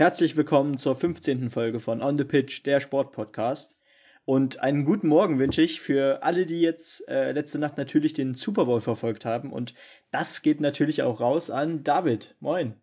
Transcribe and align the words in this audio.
Herzlich 0.00 0.34
willkommen 0.34 0.78
zur 0.78 0.96
15. 0.96 1.50
Folge 1.50 1.78
von 1.78 2.00
On 2.00 2.16
the 2.16 2.24
Pitch, 2.24 2.64
der 2.64 2.80
Sportpodcast. 2.80 3.76
Und 4.24 4.58
einen 4.60 4.86
guten 4.86 5.08
Morgen 5.08 5.38
wünsche 5.38 5.60
ich 5.60 5.82
für 5.82 6.22
alle, 6.22 6.46
die 6.46 6.62
jetzt 6.62 7.06
äh, 7.06 7.32
letzte 7.32 7.58
Nacht 7.58 7.76
natürlich 7.76 8.14
den 8.14 8.32
Super 8.32 8.64
Bowl 8.64 8.80
verfolgt 8.80 9.26
haben. 9.26 9.52
Und 9.52 9.74
das 10.10 10.40
geht 10.40 10.62
natürlich 10.62 11.02
auch 11.02 11.20
raus 11.20 11.50
an 11.50 11.84
David. 11.84 12.34
Moin. 12.40 12.80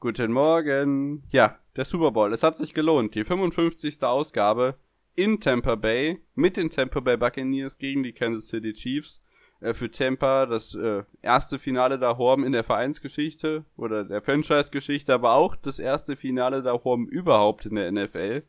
Guten 0.00 0.32
Morgen. 0.32 1.22
Ja, 1.30 1.60
der 1.76 1.84
Super 1.84 2.10
Bowl. 2.10 2.32
Es 2.32 2.42
hat 2.42 2.56
sich 2.56 2.74
gelohnt. 2.74 3.14
Die 3.14 3.22
55. 3.22 4.02
Ausgabe 4.02 4.74
in 5.14 5.38
Tampa 5.38 5.76
Bay 5.76 6.18
mit 6.34 6.56
den 6.56 6.70
Tampa 6.70 6.98
Bay 6.98 7.16
Buccaneers 7.16 7.78
gegen 7.78 8.02
die 8.02 8.12
Kansas 8.12 8.48
City 8.48 8.72
Chiefs. 8.72 9.22
Äh, 9.62 9.74
für 9.74 9.90
Tampa 9.90 10.46
das 10.46 10.74
äh, 10.74 11.04
erste 11.22 11.58
Finale 11.58 11.98
da 11.98 12.18
Horben 12.18 12.44
in 12.44 12.52
der 12.52 12.64
Vereinsgeschichte 12.64 13.64
oder 13.76 14.04
der 14.04 14.20
Franchise-Geschichte, 14.20 15.14
aber 15.14 15.34
auch 15.34 15.54
das 15.56 15.78
erste 15.78 16.16
Finale 16.16 16.62
da 16.62 16.72
Horben 16.72 17.06
überhaupt 17.06 17.66
in 17.66 17.76
der 17.76 17.90
NFL. 17.90 18.42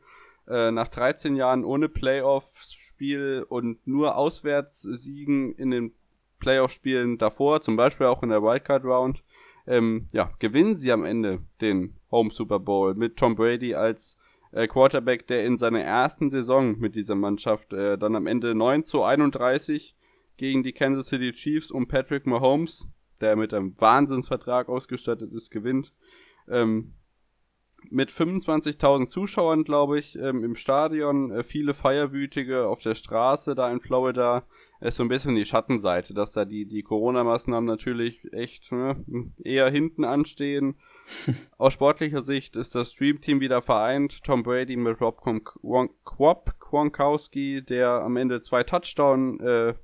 Äh, 0.48 0.70
nach 0.72 0.88
13 0.88 1.36
Jahren 1.36 1.64
ohne 1.64 1.88
Playoff-Spiel 1.88 3.46
und 3.48 3.86
nur 3.86 4.16
Auswärtssiegen 4.16 5.54
in 5.54 5.70
den 5.70 5.92
Playoff-Spielen 6.40 7.16
davor, 7.16 7.60
zum 7.60 7.76
Beispiel 7.76 8.06
auch 8.06 8.22
in 8.22 8.28
der 8.28 8.42
Wildcard-Round, 8.42 9.22
ähm, 9.66 10.06
ja, 10.12 10.30
gewinnen 10.40 10.76
sie 10.76 10.92
am 10.92 11.04
Ende 11.04 11.40
den 11.62 11.96
Home 12.10 12.30
Super 12.30 12.58
Bowl 12.58 12.94
mit 12.94 13.16
Tom 13.16 13.34
Brady 13.34 13.74
als 13.74 14.18
äh, 14.52 14.66
Quarterback, 14.66 15.26
der 15.26 15.46
in 15.46 15.56
seiner 15.56 15.80
ersten 15.80 16.28
Saison 16.28 16.78
mit 16.78 16.96
dieser 16.96 17.14
Mannschaft 17.14 17.72
äh, 17.72 17.96
dann 17.96 18.14
am 18.14 18.26
Ende 18.26 18.54
9 18.54 18.84
zu 18.84 19.02
31 19.02 19.96
gegen 20.36 20.62
die 20.62 20.72
Kansas 20.72 21.08
City 21.08 21.32
Chiefs 21.32 21.70
und 21.70 21.88
Patrick 21.88 22.26
Mahomes, 22.26 22.88
der 23.20 23.36
mit 23.36 23.54
einem 23.54 23.78
Wahnsinnsvertrag 23.80 24.68
ausgestattet 24.68 25.32
ist, 25.32 25.50
gewinnt. 25.50 25.92
Ähm, 26.48 26.94
mit 27.90 28.10
25.000 28.10 29.06
Zuschauern, 29.06 29.64
glaube 29.64 29.98
ich, 29.98 30.18
ähm, 30.18 30.42
im 30.44 30.54
Stadion, 30.54 31.30
äh, 31.30 31.42
viele 31.42 31.74
Feierwütige 31.74 32.66
auf 32.66 32.82
der 32.82 32.94
Straße 32.94 33.54
da 33.54 33.70
in 33.70 33.80
Florida, 33.80 34.46
ist 34.80 34.96
so 34.96 35.02
ein 35.02 35.08
bisschen 35.08 35.34
die 35.34 35.44
Schattenseite, 35.44 36.14
dass 36.14 36.32
da 36.32 36.44
die, 36.44 36.66
die 36.66 36.82
Corona-Maßnahmen 36.82 37.66
natürlich 37.66 38.20
echt 38.32 38.70
ne, 38.72 39.02
eher 39.42 39.70
hinten 39.70 40.04
anstehen. 40.04 40.76
Aus 41.58 41.72
sportlicher 41.72 42.20
Sicht 42.20 42.56
ist 42.56 42.74
das 42.74 42.92
Stream-Team 42.92 43.40
wieder 43.40 43.62
vereint. 43.62 44.22
Tom 44.24 44.42
Brady 44.42 44.76
mit 44.76 45.00
Rob 45.00 45.22
Quop 46.04 46.58
Gronkowski, 46.58 47.62
der 47.62 48.02
am 48.02 48.16
Ende 48.16 48.40
zwei 48.40 48.62
Touchdown 48.62 49.40
äh, 49.40 49.74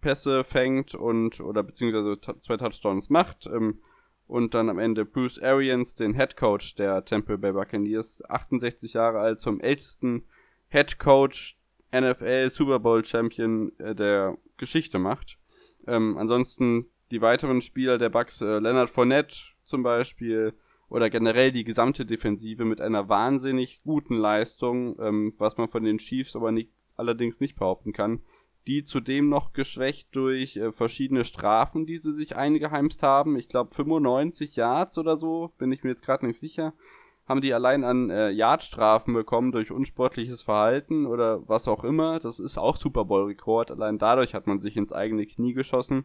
Pässe 0.00 0.44
fängt 0.44 0.94
und 0.94 1.40
oder 1.40 1.62
beziehungsweise 1.62 2.20
zwei 2.40 2.56
Touchdowns 2.56 3.10
macht 3.10 3.46
ähm, 3.46 3.80
und 4.26 4.54
dann 4.54 4.68
am 4.68 4.78
Ende 4.78 5.04
Bruce 5.04 5.40
Arians, 5.40 5.94
den 5.94 6.14
Head 6.14 6.36
Coach 6.36 6.76
der 6.76 7.04
Temple 7.04 7.38
Bay 7.38 7.52
Buccaneers, 7.52 8.22
68 8.28 8.94
Jahre 8.94 9.18
alt, 9.18 9.40
zum 9.40 9.60
ältesten 9.60 10.24
Head 10.68 10.98
Coach 10.98 11.58
NFL 11.92 12.50
Super 12.50 12.78
Bowl 12.78 13.04
Champion 13.04 13.72
äh, 13.78 13.94
der 13.94 14.38
Geschichte 14.56 14.98
macht. 14.98 15.38
Ähm, 15.86 16.16
ansonsten 16.16 16.86
die 17.10 17.20
weiteren 17.20 17.60
Spieler 17.60 17.98
der 17.98 18.10
Bucks, 18.10 18.40
äh, 18.40 18.58
Leonard 18.58 18.90
Fournette 18.90 19.34
zum 19.64 19.82
Beispiel 19.82 20.54
oder 20.88 21.10
generell 21.10 21.50
die 21.50 21.64
gesamte 21.64 22.06
Defensive 22.06 22.64
mit 22.64 22.80
einer 22.80 23.08
wahnsinnig 23.08 23.82
guten 23.82 24.16
Leistung, 24.16 24.96
ähm, 25.00 25.34
was 25.38 25.56
man 25.56 25.68
von 25.68 25.82
den 25.82 25.98
Chiefs 25.98 26.36
aber 26.36 26.52
nicht, 26.52 26.70
allerdings 26.96 27.40
nicht 27.40 27.56
behaupten 27.56 27.92
kann 27.92 28.20
die 28.70 28.84
zudem 28.84 29.28
noch 29.28 29.52
geschwächt 29.52 30.14
durch 30.14 30.56
äh, 30.56 30.70
verschiedene 30.70 31.24
Strafen, 31.24 31.86
die 31.86 31.98
sie 31.98 32.12
sich 32.12 32.36
eingeheimst 32.36 33.02
haben. 33.02 33.36
Ich 33.36 33.48
glaube 33.48 33.74
95 33.74 34.54
Yards 34.54 34.96
oder 34.96 35.16
so, 35.16 35.52
bin 35.58 35.72
ich 35.72 35.82
mir 35.82 35.90
jetzt 35.90 36.04
gerade 36.04 36.24
nicht 36.24 36.38
sicher, 36.38 36.72
haben 37.26 37.40
die 37.40 37.52
allein 37.52 37.82
an 37.82 38.10
äh, 38.10 38.30
Yardstrafen 38.30 39.12
bekommen 39.12 39.50
durch 39.50 39.72
unsportliches 39.72 40.42
Verhalten 40.42 41.06
oder 41.06 41.48
was 41.48 41.66
auch 41.66 41.82
immer. 41.82 42.20
Das 42.20 42.38
ist 42.38 42.58
auch 42.58 42.76
Super 42.76 43.04
Bowl 43.04 43.24
Rekord. 43.24 43.72
Allein 43.72 43.98
dadurch 43.98 44.34
hat 44.34 44.46
man 44.46 44.60
sich 44.60 44.76
ins 44.76 44.92
eigene 44.92 45.26
Knie 45.26 45.52
geschossen. 45.52 46.04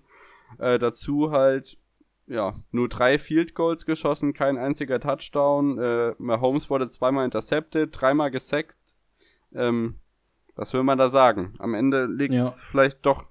Äh, 0.58 0.80
dazu 0.80 1.30
halt 1.30 1.78
ja, 2.26 2.56
nur 2.72 2.90
drei 2.90 3.20
Field 3.20 3.54
Goals 3.54 3.86
geschossen, 3.86 4.34
kein 4.34 4.58
einziger 4.58 5.00
Touchdown. 5.00 5.78
Äh, 5.78 6.16
Mahomes 6.18 6.72
wurde 6.72 6.88
zweimal 6.88 7.26
intercepted, 7.26 7.90
dreimal 7.92 8.32
gesackt. 8.32 8.80
Ähm, 9.54 10.00
was 10.56 10.74
will 10.74 10.84
man 10.84 10.98
da 10.98 11.10
sagen? 11.10 11.54
Am 11.60 11.74
Ende 11.74 12.06
liegt 12.06 12.34
es 12.34 12.58
ja. 12.58 12.64
vielleicht 12.64 13.06
doch 13.06 13.26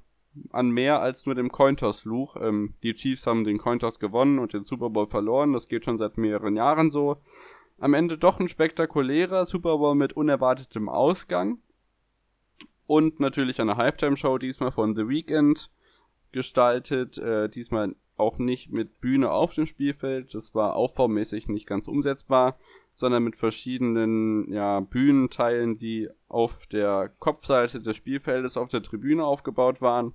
an 0.50 0.70
mehr 0.70 1.00
als 1.00 1.26
nur 1.26 1.34
dem 1.34 1.50
Cointos-Fluch. 1.50 2.36
Ähm, 2.40 2.74
die 2.82 2.94
Chiefs 2.94 3.26
haben 3.26 3.44
den 3.44 3.58
Cointos 3.58 3.98
gewonnen 3.98 4.38
und 4.38 4.52
den 4.52 4.64
Super 4.64 4.90
Bowl 4.90 5.06
verloren. 5.06 5.52
Das 5.52 5.68
geht 5.68 5.84
schon 5.84 5.98
seit 5.98 6.18
mehreren 6.18 6.56
Jahren 6.56 6.90
so. 6.90 7.18
Am 7.78 7.94
Ende 7.94 8.18
doch 8.18 8.40
ein 8.40 8.48
spektakulärer 8.48 9.44
Super 9.44 9.78
Bowl 9.78 9.94
mit 9.94 10.12
unerwartetem 10.14 10.88
Ausgang. 10.88 11.58
Und 12.86 13.20
natürlich 13.20 13.60
eine 13.60 13.76
Halftime-Show 13.76 14.38
diesmal 14.38 14.70
von 14.70 14.94
The 14.94 15.08
Weeknd 15.08 15.70
gestaltet. 16.34 17.16
Äh, 17.16 17.48
diesmal 17.48 17.94
auch 18.16 18.36
nicht 18.38 18.70
mit 18.70 19.00
Bühne 19.00 19.30
auf 19.30 19.54
dem 19.54 19.64
Spielfeld. 19.64 20.34
Das 20.34 20.54
war 20.54 20.76
aufbaumäßig 20.76 21.48
nicht 21.48 21.66
ganz 21.66 21.88
umsetzbar 21.88 22.58
sondern 22.94 23.24
mit 23.24 23.36
verschiedenen 23.36 24.50
ja, 24.52 24.78
Bühnenteilen, 24.80 25.76
die 25.78 26.08
auf 26.28 26.66
der 26.68 27.10
Kopfseite 27.18 27.80
des 27.80 27.96
Spielfeldes 27.96 28.56
auf 28.56 28.68
der 28.68 28.82
Tribüne 28.82 29.24
aufgebaut 29.24 29.82
waren. 29.82 30.14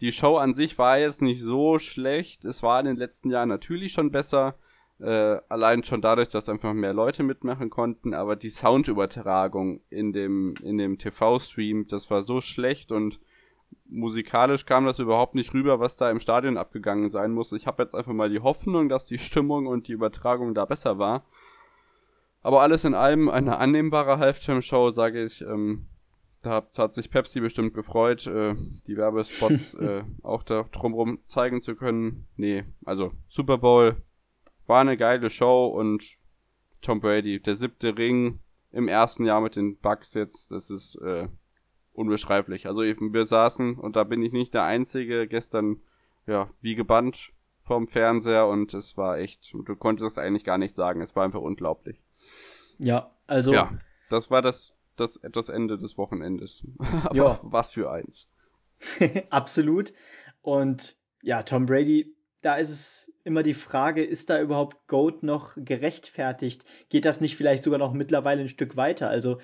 Die 0.00 0.12
Show 0.12 0.36
an 0.36 0.54
sich 0.54 0.78
war 0.78 0.98
jetzt 0.98 1.20
nicht 1.20 1.42
so 1.42 1.80
schlecht. 1.80 2.44
Es 2.44 2.62
war 2.62 2.78
in 2.78 2.86
den 2.86 2.96
letzten 2.96 3.30
Jahren 3.30 3.48
natürlich 3.48 3.92
schon 3.92 4.12
besser. 4.12 4.54
Äh, 5.00 5.40
allein 5.48 5.82
schon 5.82 6.00
dadurch, 6.00 6.28
dass 6.28 6.48
einfach 6.48 6.72
mehr 6.72 6.94
Leute 6.94 7.24
mitmachen 7.24 7.70
konnten, 7.70 8.14
aber 8.14 8.36
die 8.36 8.50
Soundübertragung 8.50 9.80
in 9.90 10.12
dem, 10.12 10.54
in 10.62 10.78
dem 10.78 10.98
TV-Stream, 10.98 11.88
das 11.88 12.08
war 12.10 12.22
so 12.22 12.40
schlecht 12.40 12.92
und 12.92 13.18
musikalisch 13.88 14.66
kam 14.66 14.84
das 14.84 14.98
überhaupt 14.98 15.34
nicht 15.34 15.54
rüber, 15.54 15.80
was 15.80 15.96
da 15.96 16.10
im 16.10 16.20
Stadion 16.20 16.56
abgegangen 16.56 17.10
sein 17.10 17.32
muss. 17.32 17.52
Ich 17.52 17.66
habe 17.66 17.82
jetzt 17.82 17.94
einfach 17.94 18.12
mal 18.12 18.30
die 18.30 18.40
Hoffnung, 18.40 18.88
dass 18.88 19.06
die 19.06 19.18
Stimmung 19.18 19.66
und 19.66 19.88
die 19.88 19.92
Übertragung 19.92 20.54
da 20.54 20.64
besser 20.64 20.98
war. 20.98 21.24
Aber 22.42 22.62
alles 22.62 22.84
in 22.84 22.94
allem 22.94 23.28
eine 23.28 23.58
annehmbare 23.58 24.18
Halftime-Show, 24.18 24.90
sage 24.90 25.24
ich. 25.24 25.42
Ähm, 25.42 25.88
da 26.42 26.64
hat, 26.78 26.94
sich 26.94 27.10
Pepsi 27.10 27.40
bestimmt 27.40 27.74
gefreut, 27.74 28.26
äh, 28.26 28.54
die 28.86 28.96
Werbespots 28.96 29.74
äh, 29.80 30.04
auch 30.22 30.44
da 30.44 30.64
drumherum 30.70 31.18
zeigen 31.26 31.60
zu 31.60 31.74
können. 31.74 32.28
Nee, 32.36 32.64
also 32.84 33.12
Super 33.26 33.58
Bowl 33.58 33.96
war 34.66 34.80
eine 34.80 34.96
geile 34.96 35.30
Show 35.30 35.66
und 35.66 36.04
Tom 36.82 37.00
Brady, 37.00 37.40
der 37.40 37.56
siebte 37.56 37.98
Ring 37.98 38.40
im 38.70 38.86
ersten 38.86 39.24
Jahr 39.24 39.40
mit 39.40 39.56
den 39.56 39.78
Bucks 39.78 40.14
jetzt, 40.14 40.50
das 40.50 40.70
ist 40.70 40.96
äh, 40.96 41.28
unbeschreiblich. 41.96 42.66
Also 42.66 42.82
wir 42.82 43.26
saßen, 43.26 43.76
und 43.76 43.96
da 43.96 44.04
bin 44.04 44.22
ich 44.22 44.32
nicht 44.32 44.54
der 44.54 44.64
Einzige, 44.64 45.26
gestern, 45.26 45.80
ja, 46.26 46.50
wie 46.60 46.74
gebannt 46.74 47.32
vom 47.64 47.88
Fernseher 47.88 48.46
und 48.46 48.74
es 48.74 48.96
war 48.96 49.18
echt, 49.18 49.52
du 49.52 49.76
konntest 49.76 50.18
eigentlich 50.18 50.44
gar 50.44 50.58
nicht 50.58 50.74
sagen, 50.74 51.00
es 51.00 51.16
war 51.16 51.24
einfach 51.24 51.40
unglaublich. 51.40 52.00
Ja, 52.78 53.10
also. 53.26 53.52
Ja, 53.52 53.72
das 54.08 54.30
war 54.30 54.42
das, 54.42 54.76
das, 54.96 55.20
das 55.32 55.48
Ende 55.48 55.78
des 55.78 55.98
Wochenendes. 55.98 56.64
Aber 57.04 57.16
ja. 57.16 57.40
was 57.42 57.72
für 57.72 57.90
eins. 57.90 58.28
Absolut. 59.30 59.94
Und 60.42 60.96
ja, 61.22 61.42
Tom 61.42 61.66
Brady, 61.66 62.14
da 62.42 62.56
ist 62.56 62.70
es 62.70 63.12
immer 63.24 63.42
die 63.42 63.54
Frage, 63.54 64.04
ist 64.04 64.30
da 64.30 64.40
überhaupt 64.40 64.86
Goat 64.86 65.24
noch 65.24 65.54
gerechtfertigt? 65.56 66.64
Geht 66.88 67.04
das 67.04 67.20
nicht 67.20 67.36
vielleicht 67.36 67.64
sogar 67.64 67.78
noch 67.78 67.92
mittlerweile 67.92 68.42
ein 68.42 68.48
Stück 68.48 68.76
weiter? 68.76 69.08
Also 69.08 69.38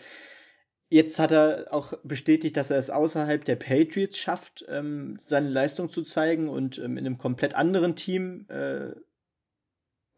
jetzt 0.92 1.19
hat 1.19 1.32
er 1.32 1.69
auch 1.70 1.94
bestätigt, 2.04 2.56
dass 2.56 2.70
er 2.70 2.78
es 2.78 2.91
außerhalb 2.91 3.44
der 3.44 3.56
Patriots 3.56 4.19
schafft, 4.19 4.64
ähm, 4.69 5.19
seine 5.20 5.49
Leistung 5.49 5.90
zu 5.90 6.02
zeigen 6.02 6.49
und 6.49 6.78
ähm, 6.78 6.99
in 6.99 7.06
einem 7.06 7.19
komplett 7.19 7.55
anderen 7.55 7.96
Team 7.96 8.46
äh, 8.49 8.93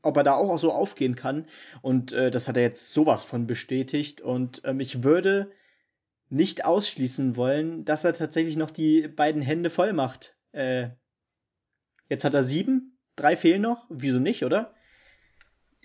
ob 0.02 0.18
er 0.18 0.22
da 0.22 0.34
auch 0.34 0.58
so 0.58 0.70
aufgehen 0.70 1.16
kann. 1.16 1.46
Und 1.80 2.12
äh, 2.12 2.30
das 2.30 2.46
hat 2.46 2.58
er 2.58 2.62
jetzt 2.62 2.92
sowas 2.92 3.24
von 3.24 3.46
bestätigt. 3.46 4.20
Und 4.20 4.60
ähm, 4.64 4.80
ich 4.80 5.02
würde 5.02 5.50
nicht 6.28 6.64
ausschließen 6.66 7.36
wollen, 7.36 7.86
dass 7.86 8.04
er 8.04 8.12
tatsächlich 8.12 8.56
noch 8.56 8.70
die 8.70 9.08
beiden 9.08 9.40
Hände 9.40 9.70
voll 9.70 9.94
macht. 9.94 10.36
Äh, 10.52 10.90
jetzt 12.10 12.24
hat 12.24 12.34
er 12.34 12.42
sieben, 12.42 12.98
drei 13.16 13.34
fehlen 13.34 13.62
noch. 13.62 13.86
Wieso 13.88 14.18
nicht, 14.18 14.44
oder? 14.44 14.74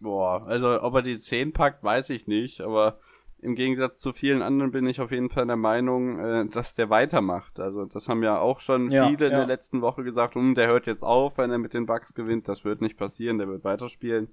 Boah, 0.01 0.45
also 0.47 0.81
ob 0.81 0.95
er 0.95 1.01
die 1.01 1.19
zehn 1.19 1.53
packt, 1.53 1.83
weiß 1.83 2.09
ich 2.09 2.27
nicht, 2.27 2.59
aber 2.59 2.99
im 3.41 3.55
Gegensatz 3.55 3.99
zu 3.99 4.11
vielen 4.11 4.41
anderen 4.41 4.71
bin 4.71 4.87
ich 4.87 5.01
auf 5.01 5.11
jeden 5.11 5.29
Fall 5.29 5.47
der 5.47 5.55
Meinung, 5.55 6.19
äh, 6.19 6.45
dass 6.47 6.75
der 6.75 6.89
weitermacht. 6.89 7.59
Also 7.59 7.85
das 7.85 8.07
haben 8.07 8.23
ja 8.23 8.39
auch 8.39 8.59
schon 8.59 8.89
ja, 8.89 9.07
viele 9.07 9.25
ja. 9.25 9.31
in 9.31 9.37
der 9.37 9.47
letzten 9.47 9.81
Woche 9.81 10.03
gesagt, 10.03 10.35
um, 10.35 10.55
der 10.55 10.67
hört 10.67 10.87
jetzt 10.87 11.03
auf, 11.03 11.37
wenn 11.37 11.51
er 11.51 11.57
mit 11.57 11.73
den 11.73 11.85
Bugs 11.85 12.13
gewinnt. 12.13 12.47
Das 12.47 12.65
wird 12.65 12.81
nicht 12.81 12.97
passieren, 12.97 13.37
der 13.37 13.47
wird 13.47 13.63
weiterspielen. 13.63 14.29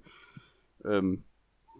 Ähm, 0.85 1.23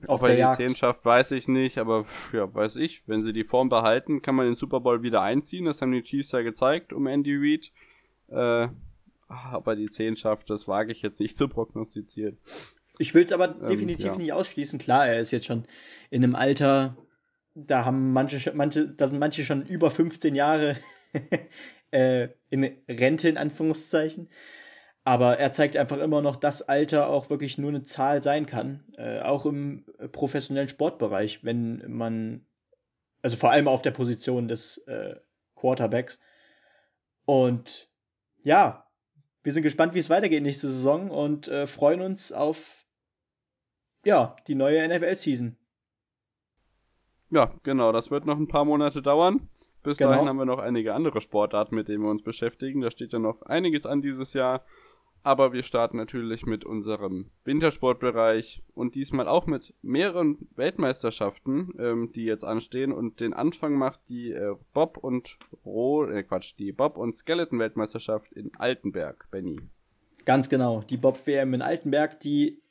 ob 0.06 0.22
er 0.24 0.30
die 0.30 0.40
Jagd. 0.40 0.58
10 0.58 0.76
schafft, 0.76 1.06
weiß 1.06 1.32
ich 1.32 1.48
nicht, 1.48 1.80
aber 1.80 2.06
ja, 2.32 2.54
weiß 2.54 2.76
ich. 2.76 3.04
Wenn 3.08 3.24
sie 3.24 3.34
die 3.34 3.44
Form 3.44 3.70
behalten, 3.70 4.22
kann 4.22 4.36
man 4.36 4.46
den 4.46 4.56
Super 4.56 4.80
Bowl 4.80 5.02
wieder 5.02 5.22
einziehen. 5.22 5.66
Das 5.66 5.82
haben 5.82 5.92
die 5.92 6.04
Chiefs 6.04 6.32
ja 6.32 6.42
gezeigt 6.42 6.94
um 6.94 7.08
Andy 7.08 7.36
Reid. 7.36 7.72
Äh, 8.30 8.70
ob 9.54 9.68
er 9.68 9.76
die 9.76 9.90
10 9.90 10.16
schafft, 10.16 10.50
das 10.50 10.68
wage 10.68 10.92
ich 10.92 11.02
jetzt 11.02 11.20
nicht 11.20 11.36
zu 11.36 11.48
prognostizieren. 11.48 12.38
Ich 13.00 13.14
will 13.14 13.26
es 13.26 13.32
aber 13.32 13.56
ähm, 13.60 13.68
definitiv 13.68 14.06
ja. 14.06 14.18
nicht 14.18 14.34
ausschließen. 14.34 14.80
Klar, 14.80 15.08
er 15.08 15.20
ist 15.20 15.32
jetzt 15.32 15.46
schon 15.46 15.66
in 16.10 16.24
einem 16.24 16.36
Alter, 16.36 16.98
da 17.66 17.86
haben 17.86 18.14
manche, 18.14 18.52
manche, 18.54 18.88
da 18.88 19.08
sind 19.08 19.20
manche 19.20 19.44
schon 19.44 19.66
über 19.66 19.90
15 19.90 20.36
Jahre 20.36 20.78
äh, 21.92 22.30
in 22.50 22.78
Rente 22.88 23.30
in 23.30 23.38
Anführungszeichen. 23.38 24.30
Aber 25.04 25.40
er 25.40 25.54
zeigt 25.54 25.78
einfach 25.78 26.00
immer 26.00 26.22
noch, 26.22 26.36
dass 26.36 26.62
Alter 26.62 27.10
auch 27.10 27.30
wirklich 27.30 27.58
nur 27.58 27.70
eine 27.70 27.84
Zahl 27.84 28.22
sein 28.22 28.46
kann, 28.46 28.84
äh, 28.98 29.22
auch 29.22 29.46
im 29.46 29.86
professionellen 30.12 30.70
Sportbereich, 30.70 31.44
wenn 31.44 31.90
man, 31.90 32.46
also 33.22 33.38
vor 33.38 33.52
allem 33.52 33.70
auf 33.70 33.82
der 33.82 33.92
Position 33.92 34.50
des 34.50 34.80
äh, 34.80 35.16
Quarterbacks. 35.56 36.20
Und 37.26 37.90
ja, 38.44 38.86
wir 39.44 39.54
sind 39.54 39.64
gespannt, 39.64 39.94
wie 39.94 40.00
es 40.00 40.10
weitergeht 40.10 40.44
nächste 40.44 40.68
Saison 40.68 41.10
und 41.10 41.48
äh, 41.48 41.68
freuen 41.68 42.02
uns 42.02 42.34
auf 42.34 42.86
ja, 44.04 44.36
die 44.48 44.56
neue 44.56 44.88
NFL-Season. 44.88 45.58
Ja, 47.30 47.52
genau, 47.64 47.92
das 47.92 48.12
wird 48.12 48.26
noch 48.26 48.38
ein 48.38 48.48
paar 48.48 48.66
Monate 48.66 49.02
dauern. 49.02 49.50
Bis 49.84 49.98
genau. 49.98 50.12
dahin 50.12 50.28
haben 50.28 50.38
wir 50.38 50.46
noch 50.46 50.60
einige 50.60 50.94
andere 50.94 51.22
Sportarten, 51.22 51.76
mit 51.76 51.88
denen 51.88 52.04
wir 52.04 52.10
uns 52.10 52.24
beschäftigen. 52.24 52.82
Da 52.82 52.92
steht 52.92 53.14
ja 53.14 53.20
noch 53.20 53.42
einiges 53.44 53.86
an 53.86 54.02
dieses 54.02 54.34
Jahr. 54.34 54.64
Aber 55.24 55.52
wir 55.52 55.64
starten 55.64 55.98
natürlich 55.98 56.46
mit 56.46 56.64
unserem 56.64 57.32
Wintersportbereich 57.44 58.62
und 58.74 58.96
diesmal 58.96 59.28
auch 59.28 59.46
mit 59.46 59.74
mehreren 59.82 60.48
Weltmeisterschaften, 60.56 61.74
ähm, 61.80 62.12
die 62.14 62.24
jetzt 62.24 62.46
anstehen. 62.46 62.94
Und 62.94 63.20
den 63.20 63.34
Anfang 63.34 63.74
macht 63.74 64.00
die 64.08 64.32
äh, 64.32 64.56
Bob 64.74 64.98
und 64.98 65.38
Ro 65.66 66.06
äh, 66.06 66.24
Quatsch, 66.24 66.54
die 66.58 66.72
Bob 66.72 66.98
und 66.98 67.14
Skeleton 67.14 67.60
Weltmeisterschaft 67.60 68.32
in 68.32 68.52
Altenberg, 68.58 69.28
Benny. 69.32 69.60
Ganz 70.24 70.50
genau, 70.50 70.82
die 70.82 70.98
Bob 70.98 71.26
WM 71.26 71.54
in 71.54 71.62
Altenberg, 71.62 72.20
die 72.20 72.62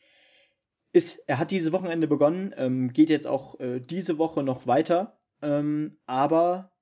ist, 0.97 1.23
er 1.27 1.39
hat 1.39 1.51
diese 1.51 1.73
Wochenende 1.73 2.09
begonnen, 2.09 2.55
ähm, 2.57 2.91
geht 2.91 3.11
jetzt 3.11 3.27
auch 3.27 3.61
äh, 3.61 3.81
diese 3.81 4.17
Woche 4.17 4.43
noch 4.43 4.67
weiter, 4.67 5.19
ähm, 5.43 5.99
aber 6.07 6.73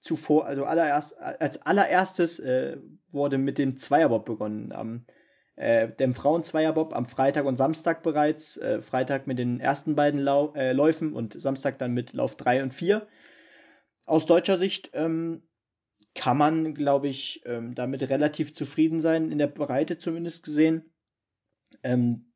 zuvor, 0.00 0.46
also 0.46 0.64
allererst, 0.64 1.20
als 1.20 1.60
allererstes 1.60 2.38
äh, 2.38 2.78
wurde 3.10 3.36
mit 3.36 3.58
dem 3.58 3.76
Zweierbob 3.76 4.24
begonnen. 4.24 4.72
Am, 4.72 5.04
äh, 5.56 5.90
dem 5.90 6.14
Frauen-Zweierbob 6.14 6.94
am 6.94 7.04
Freitag 7.04 7.44
und 7.44 7.58
Samstag 7.58 8.02
bereits. 8.02 8.56
Äh, 8.56 8.80
Freitag 8.80 9.26
mit 9.26 9.38
den 9.38 9.60
ersten 9.60 9.94
beiden 9.94 10.20
Lau 10.20 10.54
äh, 10.54 10.72
Läufen 10.72 11.12
und 11.12 11.38
Samstag 11.38 11.78
dann 11.78 11.92
mit 11.92 12.14
Lauf 12.14 12.36
3 12.36 12.62
und 12.62 12.72
4. 12.72 13.06
Aus 14.06 14.24
deutscher 14.24 14.56
Sicht 14.56 14.90
ähm, 14.94 15.42
kann 16.14 16.38
man, 16.38 16.72
glaube 16.72 17.08
ich, 17.08 17.42
ähm, 17.44 17.74
damit 17.74 18.08
relativ 18.08 18.54
zufrieden 18.54 19.00
sein, 19.00 19.30
in 19.30 19.36
der 19.36 19.48
Breite 19.48 19.98
zumindest 19.98 20.44
gesehen. 20.44 20.94
Ähm, 21.82 22.29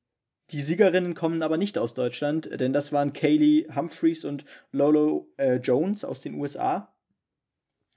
die 0.50 0.60
Siegerinnen 0.60 1.14
kommen 1.14 1.42
aber 1.42 1.56
nicht 1.56 1.78
aus 1.78 1.94
Deutschland, 1.94 2.48
denn 2.60 2.72
das 2.72 2.92
waren 2.92 3.12
Kaylee 3.12 3.66
Humphreys 3.74 4.24
und 4.24 4.44
Lolo 4.72 5.28
äh, 5.36 5.56
Jones 5.56 6.04
aus 6.04 6.20
den 6.20 6.34
USA. 6.34 6.92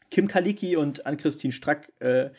Kim 0.09 0.27
Kaliki 0.27 0.77
und 0.77 1.05
Ann-Christine 1.05 1.51
Strack 1.51 1.91
äh, 1.99 2.29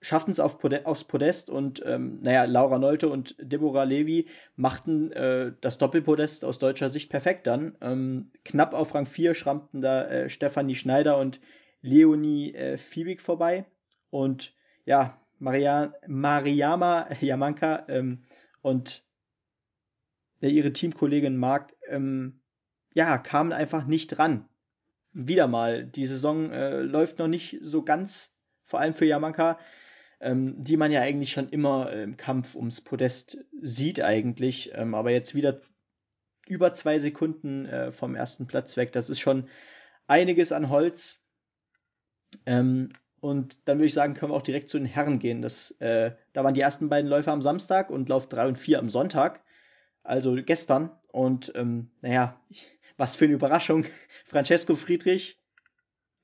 schafften 0.00 0.30
es 0.30 0.40
auf 0.40 0.58
Pode 0.58 0.86
aufs 0.86 1.04
Podest 1.04 1.50
und 1.50 1.82
ähm, 1.84 2.20
naja, 2.22 2.44
Laura 2.44 2.78
Nolte 2.78 3.08
und 3.08 3.34
Deborah 3.40 3.84
Levy 3.84 4.28
machten 4.54 5.10
äh, 5.12 5.52
das 5.60 5.78
Doppelpodest 5.78 6.44
aus 6.44 6.58
deutscher 6.58 6.90
Sicht 6.90 7.10
perfekt 7.10 7.46
dann. 7.46 7.76
Ähm, 7.80 8.30
knapp 8.44 8.74
auf 8.74 8.94
Rang 8.94 9.06
4 9.06 9.34
schrammten 9.34 9.80
da 9.80 10.06
äh, 10.06 10.30
Stefanie 10.30 10.76
Schneider 10.76 11.18
und 11.18 11.40
Leonie 11.80 12.54
äh, 12.54 12.76
Fiebig 12.76 13.20
vorbei. 13.20 13.64
Und 14.10 14.54
ja, 14.84 15.20
Maria 15.38 15.94
Mariama 16.06 17.08
Yamanka 17.20 17.86
ähm, 17.88 18.24
und 18.62 18.98
äh, 18.98 19.07
ihre 20.40 20.72
Teamkollegin 20.72 21.36
Mark 21.36 21.74
ähm, 21.88 22.40
ja, 22.94 23.18
kamen 23.18 23.52
einfach 23.52 23.86
nicht 23.86 24.18
ran 24.18 24.48
wieder 25.12 25.48
mal. 25.48 25.84
Die 25.84 26.06
Saison 26.06 26.50
äh, 26.50 26.80
läuft 26.80 27.18
noch 27.18 27.28
nicht 27.28 27.58
so 27.60 27.82
ganz, 27.82 28.32
vor 28.64 28.80
allem 28.80 28.94
für 28.94 29.06
Yamanka, 29.06 29.58
ähm, 30.20 30.62
die 30.62 30.76
man 30.76 30.92
ja 30.92 31.00
eigentlich 31.00 31.32
schon 31.32 31.48
immer 31.48 31.92
im 31.92 32.16
Kampf 32.16 32.54
ums 32.54 32.80
Podest 32.80 33.44
sieht 33.60 34.00
eigentlich, 34.00 34.72
ähm, 34.74 34.94
aber 34.94 35.10
jetzt 35.10 35.34
wieder 35.34 35.60
über 36.46 36.72
zwei 36.72 36.98
Sekunden 36.98 37.66
äh, 37.66 37.92
vom 37.92 38.14
ersten 38.14 38.46
Platz 38.46 38.76
weg. 38.76 38.92
Das 38.92 39.10
ist 39.10 39.20
schon 39.20 39.48
einiges 40.06 40.52
an 40.52 40.70
Holz. 40.70 41.20
Ähm, 42.46 42.90
und 43.20 43.58
dann 43.64 43.78
würde 43.78 43.86
ich 43.86 43.94
sagen, 43.94 44.14
können 44.14 44.32
wir 44.32 44.36
auch 44.36 44.42
direkt 44.42 44.68
zu 44.68 44.78
den 44.78 44.86
Herren 44.86 45.18
gehen. 45.18 45.42
Das, 45.42 45.72
äh, 45.80 46.12
da 46.32 46.44
waren 46.44 46.54
die 46.54 46.60
ersten 46.60 46.88
beiden 46.88 47.10
Läufe 47.10 47.32
am 47.32 47.42
Samstag 47.42 47.90
und 47.90 48.08
Lauf 48.08 48.28
3 48.28 48.48
und 48.48 48.58
4 48.58 48.78
am 48.78 48.90
Sonntag. 48.90 49.42
Also 50.08 50.34
gestern. 50.42 50.90
Und 51.12 51.52
ähm, 51.54 51.90
naja, 52.00 52.40
was 52.96 53.14
für 53.14 53.26
eine 53.26 53.34
Überraschung. 53.34 53.84
Francesco 54.26 54.74
Friedrich 54.74 55.38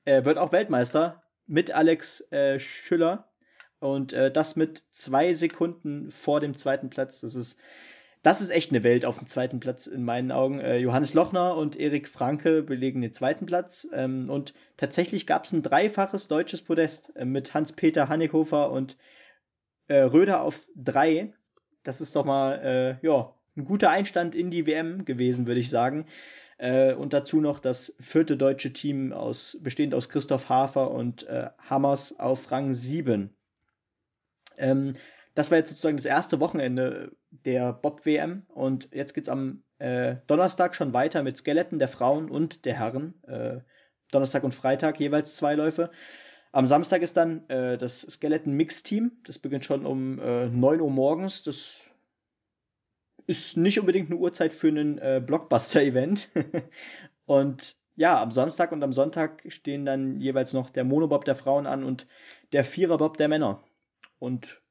äh, 0.05 0.25
wird 0.25 0.39
auch 0.39 0.51
Weltmeister 0.51 1.23
mit 1.45 1.69
Alex 1.69 2.21
äh, 2.31 2.59
Schüller 2.59 3.29
und 3.79 4.11
äh, 4.11 4.31
das 4.31 4.55
mit 4.55 4.83
zwei 4.89 5.33
Sekunden 5.33 6.09
vor 6.09 6.39
dem 6.39 6.57
zweiten 6.57 6.89
Platz. 6.89 7.21
Das 7.21 7.35
ist, 7.35 7.59
das 8.23 8.41
ist 8.41 8.49
echt 8.49 8.71
eine 8.71 8.83
Welt 8.83 9.05
auf 9.05 9.19
dem 9.19 9.27
zweiten 9.27 9.59
Platz 9.59 9.85
in 9.85 10.03
meinen 10.03 10.31
Augen. 10.31 10.59
Äh, 10.59 10.77
Johannes 10.77 11.13
Lochner 11.13 11.55
und 11.55 11.75
Erik 11.75 12.07
Franke 12.07 12.63
belegen 12.63 13.01
den 13.01 13.13
zweiten 13.13 13.45
Platz 13.45 13.87
ähm, 13.93 14.31
und 14.31 14.55
tatsächlich 14.77 15.27
gab 15.27 15.45
es 15.45 15.53
ein 15.53 15.61
dreifaches 15.61 16.27
deutsches 16.27 16.63
Podest 16.63 17.15
äh, 17.15 17.25
mit 17.25 17.53
Hans-Peter 17.53 18.09
Hannighofer 18.09 18.71
und 18.71 18.97
äh, 19.87 19.97
Röder 19.97 20.41
auf 20.41 20.67
drei. 20.75 21.35
Das 21.83 22.01
ist 22.01 22.15
doch 22.15 22.25
mal 22.25 22.97
ja, 23.03 23.35
ein 23.55 23.65
guter 23.65 23.89
Einstand 23.89 24.35
in 24.35 24.51
die 24.51 24.65
WM 24.65 25.05
gewesen, 25.05 25.47
würde 25.47 25.59
ich 25.59 25.69
sagen. 25.69 26.05
Äh, 26.57 26.93
und 26.93 27.13
dazu 27.13 27.41
noch 27.41 27.59
das 27.59 27.95
vierte 27.99 28.37
deutsche 28.37 28.73
Team 28.73 29.11
aus, 29.11 29.57
bestehend 29.61 29.93
aus 29.93 30.09
Christoph 30.09 30.49
Hafer 30.49 30.91
und 30.91 31.23
äh, 31.27 31.49
Hammers 31.69 32.19
auf 32.19 32.51
Rang 32.51 32.73
7. 32.73 33.35
Ähm, 34.57 34.95
das 35.33 35.51
war 35.51 35.57
jetzt 35.57 35.69
sozusagen 35.69 35.97
das 35.97 36.05
erste 36.05 36.39
Wochenende 36.39 37.11
der 37.29 37.73
Bob-WM 37.73 38.43
und 38.47 38.87
jetzt 38.93 39.13
geht 39.13 39.25
es 39.25 39.29
am 39.29 39.63
äh, 39.79 40.15
Donnerstag 40.27 40.75
schon 40.75 40.93
weiter 40.93 41.23
mit 41.23 41.37
Skeletten 41.37 41.77
der 41.79 41.89
Frauen 41.89 42.29
und 42.29 42.65
der 42.65 42.79
Herren. 42.79 43.21
Äh, 43.23 43.59
Donnerstag 44.11 44.43
und 44.43 44.53
Freitag 44.53 44.99
jeweils 44.99 45.35
zwei 45.35 45.55
Läufe. 45.55 45.91
Am 46.53 46.67
Samstag 46.67 47.01
ist 47.01 47.17
dann 47.17 47.49
äh, 47.49 47.77
das 47.77 48.01
Skeleton 48.01 48.53
Mix 48.53 48.81
Team. 48.83 49.11
Das 49.25 49.39
beginnt 49.39 49.65
schon 49.65 49.85
um 49.85 50.19
äh, 50.19 50.47
9 50.47 50.79
Uhr 50.79 50.89
morgens. 50.89 51.43
Das 51.43 51.84
ist 53.27 53.57
nicht 53.57 53.79
unbedingt 53.79 54.09
eine 54.09 54.19
Uhrzeit 54.19 54.53
für 54.53 54.69
ein 54.69 54.97
äh, 54.99 55.21
Blockbuster-Event. 55.25 56.29
und 57.25 57.75
ja, 57.95 58.21
am 58.21 58.31
Samstag 58.31 58.71
und 58.71 58.83
am 58.83 58.93
Sonntag 58.93 59.43
stehen 59.47 59.85
dann 59.85 60.19
jeweils 60.19 60.53
noch 60.53 60.69
der 60.69 60.83
Monobob 60.83 61.25
der 61.25 61.35
Frauen 61.35 61.65
an 61.65 61.83
und 61.83 62.07
der 62.51 62.63
Viererbob 62.63 63.17
der 63.17 63.27
Männer. 63.27 63.63
Und 64.19 64.61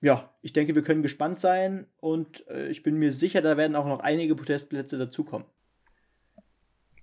ja, 0.00 0.32
ich 0.42 0.52
denke, 0.52 0.74
wir 0.74 0.82
können 0.82 1.02
gespannt 1.02 1.40
sein 1.40 1.86
und 2.00 2.46
äh, 2.48 2.68
ich 2.68 2.82
bin 2.82 2.96
mir 2.96 3.12
sicher, 3.12 3.42
da 3.42 3.56
werden 3.56 3.76
auch 3.76 3.86
noch 3.86 4.00
einige 4.00 4.34
Protestplätze 4.34 4.98
dazukommen. 4.98 5.46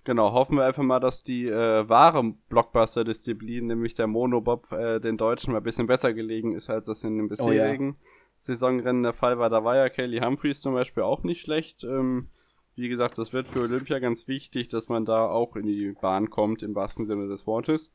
Genau, 0.06 0.34
hoffen 0.34 0.58
wir 0.58 0.65
einfach 0.65 0.84
mal, 0.84 1.00
dass 1.00 1.24
die 1.24 1.48
äh, 1.48 1.89
wahre 1.89 2.36
Blockbuster-Disziplin, 2.50 3.65
nämlich 3.65 3.96
der 3.96 4.06
Monobob, 4.06 4.72
äh, 4.72 5.00
den 5.00 5.18
Deutschen 5.18 5.51
mal 5.51 5.58
ein 5.58 5.63
bisschen 5.63 5.88
besser 5.88 6.13
gelegen 6.13 6.54
ist, 6.54 6.70
als 6.70 6.86
das 6.86 7.04
in 7.04 7.18
den 7.18 7.27
bisherigen. 7.27 7.98
Oh, 8.00 8.04
ja. 8.04 8.14
Saisonrennen 8.45 9.03
der 9.03 9.13
Fall 9.13 9.39
war. 9.39 9.49
Da 9.49 9.63
war 9.63 9.75
ja 9.75 9.89
Kelly 9.89 10.19
Humphreys 10.19 10.61
zum 10.61 10.73
Beispiel 10.73 11.03
auch 11.03 11.23
nicht 11.23 11.41
schlecht. 11.41 11.83
Ähm, 11.83 12.29
wie 12.75 12.89
gesagt, 12.89 13.17
das 13.17 13.33
wird 13.33 13.47
für 13.47 13.61
Olympia 13.61 13.99
ganz 13.99 14.27
wichtig, 14.27 14.67
dass 14.67 14.89
man 14.89 15.05
da 15.05 15.27
auch 15.27 15.55
in 15.55 15.65
die 15.65 15.93
Bahn 15.99 16.29
kommt, 16.29 16.61
im 16.61 16.75
wahrsten 16.75 17.05
Sinne 17.05 17.27
des 17.27 17.47
Wortes. 17.47 17.91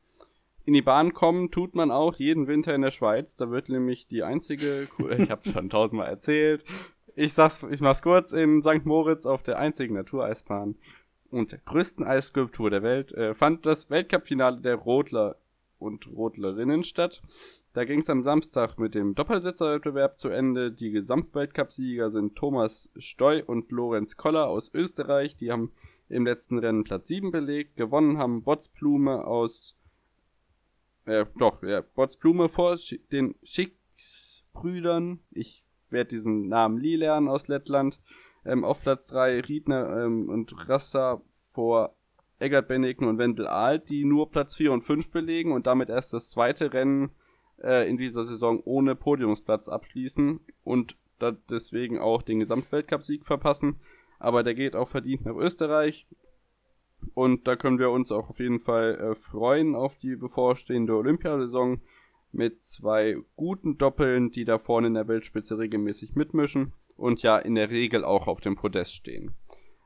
In 0.65 0.75
die 0.75 0.83
Bahn 0.83 1.13
kommen 1.13 1.51
tut 1.51 1.75
man 1.75 1.91
auch 1.91 2.17
jeden 2.17 2.47
Winter 2.47 2.75
in 2.75 2.83
der 2.83 2.91
Schweiz. 2.91 3.37
Da 3.37 3.51
wird 3.51 3.69
nämlich 3.69 4.09
die 4.09 4.23
einzige, 4.23 4.89
ich 5.19 5.31
habe 5.31 5.49
schon 5.49 5.71
tausendmal 5.71 6.09
erzählt, 6.09 6.65
ich 7.17 7.33
sag's, 7.33 7.65
ich 7.71 7.81
mach's 7.81 8.03
kurz, 8.03 8.33
in 8.33 8.63
St. 8.63 8.85
Moritz 8.85 9.27
auf 9.27 9.43
der 9.43 9.59
einzigen 9.59 9.95
Natureisbahn 9.95 10.77
und 11.31 11.53
der 11.53 11.61
größten 11.65 12.05
Eisskulptur 12.05 12.71
der 12.71 12.83
Welt 12.83 13.13
äh, 13.13 13.35
fand 13.35 13.67
das 13.67 13.91
Weltcup-Finale 13.91 14.61
der 14.61 14.77
Rodler 14.77 15.37
und 15.81 16.07
Rodlerinnen 16.09 16.85
statt. 16.85 17.23
Da 17.73 17.85
ging 17.85 18.01
es 18.01 18.11
am 18.11 18.23
Samstag 18.23 18.79
mit 18.79 18.95
dem 18.95 19.15
Doppelsitzerwettbewerb 19.15 20.19
zu 20.19 20.29
Ende. 20.29 20.71
Die 20.71 20.91
Gesamtweltcupsieger 20.91 22.11
sind 22.11 22.37
Thomas 22.37 22.91
Steu 22.97 23.43
und 23.45 23.73
Lorenz 23.73 24.17
Koller 24.17 24.49
aus 24.49 24.73
Österreich. 24.73 25.37
Die 25.37 25.51
haben 25.51 25.73
im 26.09 26.27
letzten 26.27 26.59
Rennen 26.59 26.85
Platz 26.85 27.09
7 27.09 27.31
belegt. 27.31 27.77
Gewonnen 27.77 28.19
haben 28.19 28.43
Botzblume 28.43 29.25
aus 29.25 29.77
äh, 31.07 31.27
doch, 31.39 31.63
ja, 31.63 31.81
Botzblume 31.81 32.49
vor 32.49 32.79
den 33.11 33.35
Schicks-Brüdern. 33.43 35.21
Ich 35.31 35.65
werde 35.89 36.11
diesen 36.11 36.49
Namen 36.49 36.79
Lee 36.79 36.97
lernen 36.97 37.29
aus 37.29 37.49
Lettland. 37.49 38.01
Ähm, 38.45 38.65
auf 38.65 38.83
Platz 38.83 39.09
3 39.09 39.41
Riedner 39.41 40.05
ähm, 40.05 40.29
und 40.29 40.69
Rassa 40.69 41.21
vor 41.51 41.97
Eggert 42.41 42.69
Benneken 42.69 43.07
und 43.07 43.19
Wendel 43.19 43.47
Aalt, 43.47 43.89
die 43.89 44.05
nur 44.05 44.31
Platz 44.31 44.57
4 44.57 44.73
und 44.73 44.83
5 44.83 45.11
belegen 45.11 45.53
und 45.53 45.67
damit 45.67 45.91
erst 45.91 46.13
das 46.13 46.31
zweite 46.31 46.73
Rennen 46.73 47.11
äh, 47.63 47.89
in 47.89 47.97
dieser 47.97 48.25
Saison 48.25 48.61
ohne 48.65 48.97
Podiumsplatz 48.97 49.69
abschließen. 49.69 50.41
Und 50.65 50.97
deswegen 51.51 51.99
auch 51.99 52.23
den 52.23 52.41
Gesamtweltcupsieg 52.41 53.27
verpassen. 53.27 53.77
Aber 54.19 54.43
der 54.43 54.55
geht 54.55 54.75
auch 54.75 54.89
verdient 54.89 55.27
nach 55.27 55.37
Österreich. 55.37 56.07
Und 57.15 57.47
da 57.47 57.57
können 57.57 57.79
wir 57.79 57.91
uns 57.91 58.13
auch 58.13 58.29
auf 58.29 58.41
jeden 58.41 58.61
Fall 58.61 58.95
äh, 58.97 59.15
freuen 59.15 59.75
auf 59.75 59.97
die 59.97 60.17
bevorstehende 60.17 60.95
Olympiasaison 60.97 61.81
mit 62.33 62.63
zwei 62.63 63.17
guten 63.37 63.79
Doppeln, 63.79 64.31
die 64.31 64.45
da 64.45 64.59
vorne 64.59 64.89
in 64.89 64.95
der 64.95 65.09
Weltspitze 65.09 65.59
regelmäßig 65.59 66.15
mitmischen 66.15 66.73
und 66.97 67.23
ja 67.23 67.39
in 67.39 67.55
der 67.55 67.71
Regel 67.71 68.05
auch 68.05 68.29
auf 68.29 68.41
dem 68.41 68.57
Podest 68.57 68.95
stehen. 68.95 69.35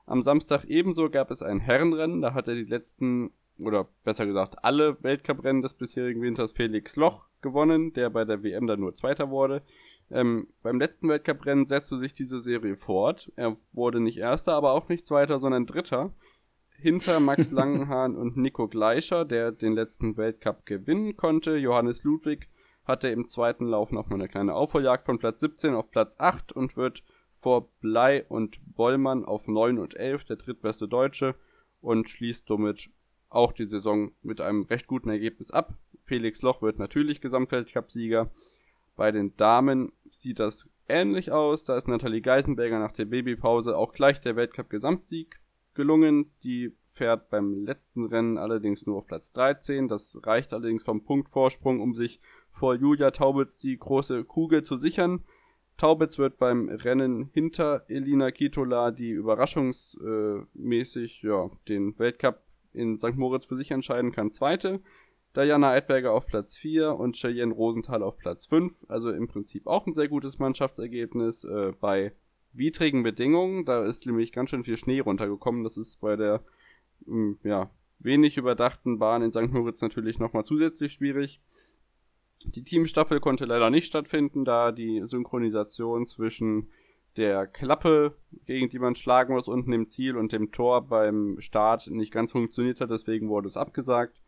Am 0.07 0.23
Samstag 0.23 0.65
ebenso 0.65 1.09
gab 1.09 1.31
es 1.31 1.43
ein 1.43 1.61
Herrenrennen, 1.61 2.21
da 2.21 2.35
hat 2.35 2.49
er 2.49 2.55
die 2.55 2.65
letzten, 2.65 3.33
oder 3.59 3.89
besser 4.05 4.27
gesagt 4.27 4.65
alle 4.65 5.03
Weltcuprennen 5.03 5.63
des 5.63 5.75
bisherigen 5.75 6.21
Winters 6.21 6.53
Felix 6.53 6.97
Loch 6.97 7.27
gewonnen, 7.41 7.93
der 7.93 8.11
bei 8.11 8.25
der 8.25 8.43
WM 8.43 8.67
dann 8.67 8.81
nur 8.81 8.95
Zweiter 8.95 9.31
wurde. 9.31 9.63
Ähm, 10.11 10.49
beim 10.63 10.79
letzten 10.79 11.09
Weltcuprennen 11.09 11.65
setzte 11.65 11.99
sich 11.99 12.13
diese 12.13 12.41
Serie 12.41 12.77
fort. 12.77 13.33
Er 13.37 13.55
wurde 13.73 14.01
nicht 14.01 14.19
Erster, 14.19 14.53
aber 14.55 14.73
auch 14.73 14.89
nicht 14.89 15.07
Zweiter, 15.07 15.39
sondern 15.39 15.67
Dritter. 15.67 16.13
Hinter 16.77 17.21
Max 17.21 17.51
Langenhahn 17.53 18.15
und 18.15 18.37
Nico 18.37 18.69
Gleicher, 18.69 19.25
der 19.25 19.53
den 19.53 19.73
letzten 19.73 20.19
Weltcup 20.19 20.67
gewinnen 20.67 21.17
konnte. 21.17 21.57
Johannes 21.57 22.05
Ludwig 22.05 22.49
hatte 22.85 23.09
im 23.09 23.27
zweiten 23.27 23.67
Lauf 23.67 23.93
nochmal 23.93 24.19
eine 24.19 24.29
kleine 24.29 24.55
Aufholjagd 24.55 25.05
von 25.05 25.19
Platz 25.19 25.41
17 25.41 25.75
auf 25.75 25.91
Platz 25.91 26.17
8 26.19 26.53
und 26.53 26.77
wird 26.77 27.03
vor 27.45 27.69
Blei 27.83 28.25
und 28.31 28.59
Bollmann 28.75 29.27
auf 29.27 29.49
9 29.49 29.79
und 29.79 29.95
11 29.95 30.25
der 30.25 30.37
drittbeste 30.37 30.89
Deutsche 30.89 31.35
und 31.83 32.09
schließt 32.09 32.49
somit 32.49 32.89
auch 33.29 33.53
die 33.53 33.67
Saison 33.67 34.13
mit 34.23 34.41
einem 34.41 34.63
recht 34.63 34.87
guten 34.87 35.11
Ergebnis 35.11 35.51
ab. 35.51 35.75
Felix 36.05 36.41
Loch 36.41 36.63
wird 36.63 36.79
natürlich 36.79 37.21
Gesamtweltcup-Sieger. 37.21 38.31
Bei 38.97 39.13
den 39.13 39.37
Damen 39.37 39.93
sieht 40.11 40.39
das 40.39 40.71
ähnlich 40.89 41.33
aus. 41.33 41.65
Da 41.65 41.77
ist 41.77 41.87
Nathalie 41.87 42.23
Geisenberger 42.23 42.79
nach 42.79 42.93
der 42.93 43.05
Babypause 43.05 43.77
auch 43.77 43.93
gleich 43.93 44.23
der 44.23 44.37
Weltcup-Gesamtsieg 44.37 45.39
gelungen. 45.75 46.31
Die 46.45 46.75
fährt 46.85 47.29
beim 47.29 47.67
letzten 47.67 48.07
Rennen 48.07 48.39
allerdings 48.39 48.87
nur 48.87 48.97
auf 48.97 49.07
Platz 49.07 49.35
13. 49.35 49.89
Das 49.89 50.19
reicht 50.23 50.55
allerdings 50.55 50.83
vom 50.83 51.05
Punktvorsprung, 51.05 51.83
um 51.83 51.93
sich 51.93 52.21
vor 52.53 52.75
Julia 52.75 53.11
Taubitz 53.11 53.59
die 53.59 53.77
große 53.77 54.25
Kugel 54.25 54.63
zu 54.63 54.79
sichern. 54.79 55.25
Taubitz 55.77 56.19
wird 56.19 56.39
beim 56.39 56.69
Rennen 56.69 57.31
hinter 57.33 57.85
Elina 57.89 58.31
Kitola, 58.31 58.91
die 58.91 59.11
überraschungsmäßig 59.11 61.23
ja, 61.23 61.51
den 61.69 61.99
Weltcup 61.99 62.41
in 62.73 62.99
St. 62.99 63.17
Moritz 63.17 63.45
für 63.45 63.57
sich 63.57 63.71
entscheiden 63.71 64.13
kann, 64.13 64.31
zweite. 64.31 64.81
Diana 65.37 65.71
Eidberger 65.71 66.13
auf 66.13 66.27
Platz 66.27 66.57
4 66.57 66.95
und 66.95 67.17
Cheyenne 67.17 67.53
Rosenthal 67.53 68.05
auf 68.05 68.19
Platz 68.19 68.47
5. 68.47 68.87
Also 68.89 69.11
im 69.11 69.27
Prinzip 69.27 69.67
auch 69.67 69.87
ein 69.87 69.93
sehr 69.93 70.09
gutes 70.09 70.39
Mannschaftsergebnis 70.39 71.45
äh, 71.45 71.73
bei 71.81 72.13
widrigen 72.53 73.03
Bedingungen. 73.03 73.65
Da 73.65 73.85
ist 73.85 74.07
nämlich 74.07 74.33
ganz 74.33 74.51
schön 74.51 74.63
viel 74.63 74.77
Schnee 74.77 75.01
runtergekommen. 75.01 75.65
Das 75.65 75.77
ist 75.77 76.01
bei 76.01 76.15
der 76.15 76.45
mh, 77.07 77.15
hm, 77.15 77.39
ja, 77.43 77.71
wenig 77.99 78.37
überdachten 78.37 78.99
Bahn 78.99 79.23
in 79.23 79.33
St. 79.33 79.53
Moritz 79.53 79.81
natürlich 79.81 80.21
nochmal 80.21 80.45
zusätzlich 80.45 80.93
schwierig. 80.93 81.41
Die 82.45 82.65
Teamstaffel 82.65 83.21
konnte 83.21 83.45
leider 83.45 83.71
nicht 83.71 83.87
stattfinden, 83.87 84.45
da 84.45 84.73
die 84.73 85.03
Synchronisation 85.05 86.07
zwischen 86.07 86.69
der 87.17 87.47
Klappe, 87.47 88.17
gegen 88.47 88.69
die 88.69 88.79
man 88.79 88.95
schlagen 88.95 89.35
muss, 89.35 89.49
unten 89.49 89.73
im 89.73 89.89
Ziel 89.89 90.17
und 90.17 90.33
dem 90.33 90.51
Tor 90.51 90.83
beim 90.87 91.37
Start 91.41 91.89
nicht 91.91 92.13
ganz 92.13 92.33
funktioniert 92.33 92.81
hat, 92.81 92.91
deswegen 92.91 93.29
wurde 93.29 93.49
es 93.49 93.57
abgesagt. 93.57 94.21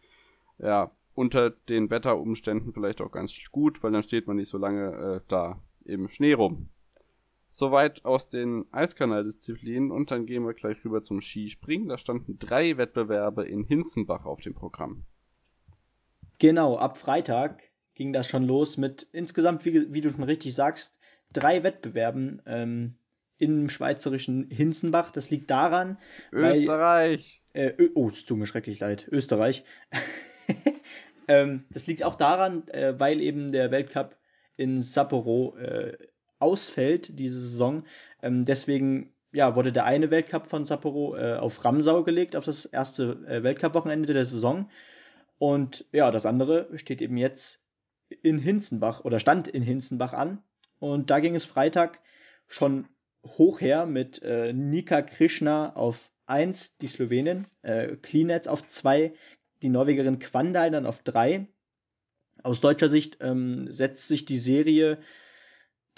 Ja, 0.58 0.92
unter 1.14 1.50
den 1.50 1.90
Wetterumständen 1.90 2.72
vielleicht 2.72 3.00
auch 3.00 3.10
ganz 3.10 3.36
gut, 3.50 3.82
weil 3.82 3.92
dann 3.92 4.02
steht 4.02 4.26
man 4.26 4.36
nicht 4.36 4.48
so 4.48 4.58
lange 4.58 4.92
äh, 4.92 5.20
da 5.28 5.60
im 5.84 6.08
Schnee 6.08 6.34
rum. 6.34 6.68
Soweit 7.52 8.04
aus 8.04 8.28
den 8.28 8.66
Eiskanaldisziplinen 8.70 9.90
und 9.90 10.10
dann 10.10 10.26
gehen 10.26 10.44
wir 10.44 10.52
gleich 10.52 10.84
rüber 10.84 11.02
zum 11.02 11.22
Skispringen. 11.22 11.88
Da 11.88 11.96
standen 11.96 12.38
drei 12.38 12.76
Wettbewerbe 12.76 13.44
in 13.44 13.64
Hinzenbach 13.64 14.26
auf 14.26 14.42
dem 14.42 14.54
Programm. 14.54 15.04
Genau, 16.38 16.76
ab 16.76 16.98
Freitag 16.98 17.62
ging 17.96 18.12
das 18.12 18.28
schon 18.28 18.44
los 18.44 18.76
mit 18.76 19.08
insgesamt, 19.12 19.64
wie, 19.64 19.92
wie 19.92 20.00
du 20.00 20.10
schon 20.10 20.22
richtig 20.22 20.54
sagst, 20.54 20.96
drei 21.32 21.64
Wettbewerben 21.64 22.42
ähm, 22.46 22.94
im 23.38 23.68
schweizerischen 23.68 24.48
Hinzenbach. 24.50 25.10
Das 25.10 25.30
liegt 25.30 25.50
daran. 25.50 25.98
Österreich! 26.30 27.42
Weil, 27.52 27.74
äh, 27.78 27.88
oh, 27.94 28.10
es 28.10 28.24
tut 28.24 28.38
mir 28.38 28.46
schrecklich 28.46 28.78
leid. 28.78 29.08
Österreich. 29.10 29.64
ähm, 31.28 31.64
das 31.70 31.86
liegt 31.86 32.04
auch 32.04 32.14
daran, 32.14 32.68
äh, 32.68 32.94
weil 32.98 33.20
eben 33.20 33.50
der 33.50 33.70
Weltcup 33.70 34.16
in 34.56 34.82
Sapporo 34.82 35.56
äh, 35.56 35.96
ausfällt 36.38 37.18
diese 37.18 37.40
Saison. 37.40 37.84
Ähm, 38.22 38.44
deswegen 38.44 39.12
ja, 39.32 39.56
wurde 39.56 39.72
der 39.72 39.84
eine 39.84 40.10
Weltcup 40.10 40.46
von 40.46 40.64
Sapporo 40.64 41.16
äh, 41.16 41.34
auf 41.34 41.64
Ramsau 41.64 42.04
gelegt, 42.04 42.36
auf 42.36 42.44
das 42.44 42.66
erste 42.66 43.24
äh, 43.26 43.42
Weltcup-Wochenende 43.42 44.12
der 44.12 44.24
Saison. 44.24 44.70
Und 45.38 45.84
ja, 45.92 46.10
das 46.10 46.24
andere 46.24 46.68
steht 46.78 47.02
eben 47.02 47.16
jetzt 47.16 47.65
in 48.22 48.38
Hinzenbach 48.38 49.04
oder 49.04 49.20
stand 49.20 49.48
in 49.48 49.62
Hinzenbach 49.62 50.12
an. 50.12 50.42
Und 50.78 51.10
da 51.10 51.20
ging 51.20 51.34
es 51.34 51.44
Freitag 51.44 52.00
schon 52.46 52.86
hoch 53.24 53.60
her 53.60 53.86
mit 53.86 54.22
äh, 54.22 54.52
Nika 54.52 55.02
Krishna 55.02 55.74
auf 55.74 56.10
1, 56.26 56.78
die 56.78 56.88
Slowenin, 56.88 57.46
äh, 57.62 57.96
Klinetz 57.96 58.46
auf 58.46 58.64
2, 58.64 59.12
die 59.62 59.68
Norwegerin 59.68 60.18
Quandal 60.18 60.70
dann 60.70 60.86
auf 60.86 61.02
3. 61.02 61.46
Aus 62.42 62.60
deutscher 62.60 62.88
Sicht 62.88 63.18
ähm, 63.20 63.72
setzt 63.72 64.08
sich 64.08 64.24
die 64.24 64.38
Serie, 64.38 64.98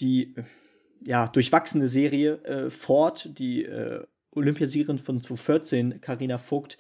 die 0.00 0.35
ja, 1.05 1.29
durchwachsene 1.29 1.88
Serie 1.88 2.43
äh, 2.45 2.71
fort. 2.71 3.29
Die 3.38 3.65
äh, 3.65 4.05
Olympiasiegerin 4.31 4.99
von 4.99 5.21
2014, 5.21 6.00
Karina 6.00 6.38
Vogt, 6.38 6.79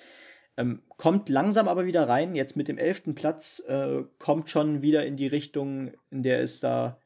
ähm, 0.58 0.82
kommt 0.96 1.28
langsam 1.28 1.68
aber 1.68 1.86
wieder 1.86 2.08
rein. 2.08 2.34
Jetzt 2.34 2.56
mit 2.56 2.66
dem 2.66 2.78
elften 2.78 3.14
Platz 3.14 3.62
äh, 3.68 4.02
kommt 4.18 4.50
schon 4.50 4.82
wieder 4.82 5.06
in 5.06 5.16
die 5.16 5.28
Richtung, 5.28 5.92
in 6.10 6.24
der 6.24 6.42
es 6.42 6.58
da, 6.58 7.00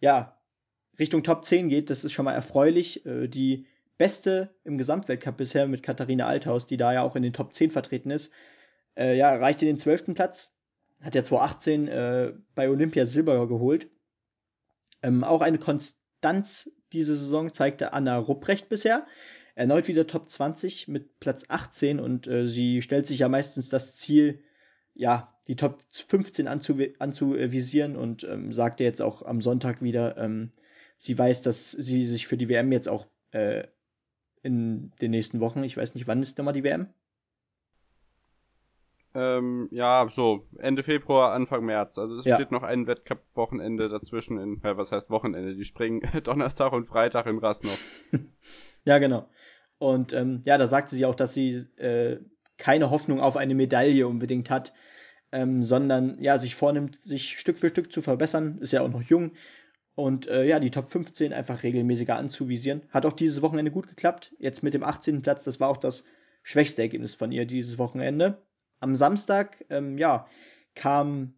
ja, 0.00 0.36
Richtung 0.98 1.22
Top 1.22 1.44
10 1.44 1.68
geht. 1.68 1.90
Das 1.90 2.02
ist 2.02 2.12
schon 2.12 2.24
mal 2.24 2.34
erfreulich. 2.34 3.06
Äh, 3.06 3.28
die 3.28 3.66
beste 3.98 4.50
im 4.64 4.78
Gesamtweltcup 4.78 5.36
bisher 5.36 5.68
mit 5.68 5.84
Katharina 5.84 6.26
Althaus, 6.26 6.66
die 6.66 6.76
da 6.76 6.92
ja 6.92 7.02
auch 7.02 7.14
in 7.14 7.22
den 7.22 7.32
Top 7.32 7.54
10 7.54 7.70
vertreten 7.70 8.10
ist, 8.10 8.32
äh, 8.96 9.16
ja, 9.16 9.30
erreichte 9.30 9.64
den 9.64 9.78
zwölften 9.78 10.14
Platz. 10.14 10.52
Hat 11.00 11.14
ja 11.14 11.22
2018 11.22 11.86
äh, 11.86 12.32
bei 12.56 12.68
Olympia 12.68 13.06
Silber 13.06 13.46
geholt. 13.46 13.88
Ähm, 15.02 15.22
auch 15.22 15.40
eine 15.40 15.58
Konstanz 15.58 16.68
diese 16.92 17.14
Saison 17.14 17.52
zeigte 17.52 17.92
Anna 17.92 18.18
Rupprecht 18.18 18.68
bisher 18.68 19.06
erneut 19.58 19.88
wieder 19.88 20.06
Top 20.06 20.30
20 20.30 20.86
mit 20.86 21.18
Platz 21.18 21.46
18 21.48 21.98
und 21.98 22.28
äh, 22.28 22.46
sie 22.46 22.80
stellt 22.80 23.08
sich 23.08 23.18
ja 23.18 23.28
meistens 23.28 23.68
das 23.68 23.96
Ziel, 23.96 24.40
ja, 24.94 25.34
die 25.48 25.56
Top 25.56 25.82
15 25.90 26.46
anzuv 26.46 26.80
anzuvisieren 27.00 27.96
und 27.96 28.22
ähm, 28.22 28.52
sagte 28.52 28.84
jetzt 28.84 29.02
auch 29.02 29.22
am 29.22 29.40
Sonntag 29.40 29.82
wieder, 29.82 30.16
ähm, 30.16 30.52
sie 30.96 31.18
weiß, 31.18 31.42
dass 31.42 31.72
sie 31.72 32.06
sich 32.06 32.28
für 32.28 32.36
die 32.36 32.48
WM 32.48 32.70
jetzt 32.70 32.88
auch 32.88 33.06
äh, 33.32 33.64
in 34.42 34.92
den 35.00 35.10
nächsten 35.10 35.40
Wochen, 35.40 35.64
ich 35.64 35.76
weiß 35.76 35.96
nicht, 35.96 36.06
wann 36.06 36.22
ist 36.22 36.38
nochmal 36.38 36.54
die 36.54 36.62
WM? 36.62 36.86
Ähm, 39.14 39.68
ja, 39.72 40.06
so 40.08 40.46
Ende 40.58 40.84
Februar, 40.84 41.32
Anfang 41.32 41.64
März. 41.64 41.98
Also 41.98 42.18
es 42.18 42.24
ja. 42.24 42.36
steht 42.36 42.52
noch 42.52 42.62
ein 42.62 42.86
Wettcup-Wochenende 42.86 43.88
dazwischen 43.88 44.38
in, 44.38 44.60
ja, 44.62 44.76
was 44.76 44.92
heißt 44.92 45.10
Wochenende? 45.10 45.56
Die 45.56 45.64
springen 45.64 46.02
Donnerstag 46.22 46.72
und 46.72 46.84
Freitag 46.84 47.26
in 47.26 47.38
Rasnov. 47.38 47.80
ja, 48.84 48.98
genau. 48.98 49.28
Und 49.78 50.12
ähm, 50.12 50.42
ja, 50.44 50.58
da 50.58 50.66
sagte 50.66 50.96
sie 50.96 51.06
auch, 51.06 51.14
dass 51.14 51.32
sie 51.32 51.50
äh, 51.76 52.18
keine 52.56 52.90
Hoffnung 52.90 53.20
auf 53.20 53.36
eine 53.36 53.54
Medaille 53.54 54.06
unbedingt 54.06 54.50
hat, 54.50 54.72
ähm, 55.30 55.62
sondern 55.62 56.20
ja, 56.20 56.38
sich 56.38 56.54
vornimmt, 56.54 57.00
sich 57.00 57.38
Stück 57.38 57.58
für 57.58 57.68
Stück 57.68 57.92
zu 57.92 58.02
verbessern, 58.02 58.58
ist 58.60 58.72
ja 58.72 58.82
auch 58.82 58.88
noch 58.88 59.02
jung. 59.02 59.32
Und 59.94 60.28
äh, 60.28 60.44
ja, 60.44 60.60
die 60.60 60.70
Top 60.70 60.90
15 60.90 61.32
einfach 61.32 61.62
regelmäßiger 61.62 62.16
anzuvisieren. 62.16 62.82
Hat 62.90 63.04
auch 63.04 63.12
dieses 63.12 63.42
Wochenende 63.42 63.72
gut 63.72 63.88
geklappt. 63.88 64.32
Jetzt 64.38 64.62
mit 64.62 64.74
dem 64.74 64.84
18. 64.84 65.22
Platz, 65.22 65.44
das 65.44 65.58
war 65.58 65.68
auch 65.68 65.76
das 65.76 66.04
schwächste 66.44 66.82
Ergebnis 66.82 67.14
von 67.14 67.32
ihr 67.32 67.46
dieses 67.46 67.78
Wochenende. 67.78 68.40
Am 68.80 68.94
Samstag, 68.94 69.64
ähm, 69.70 69.98
ja, 69.98 70.28
kam 70.76 71.34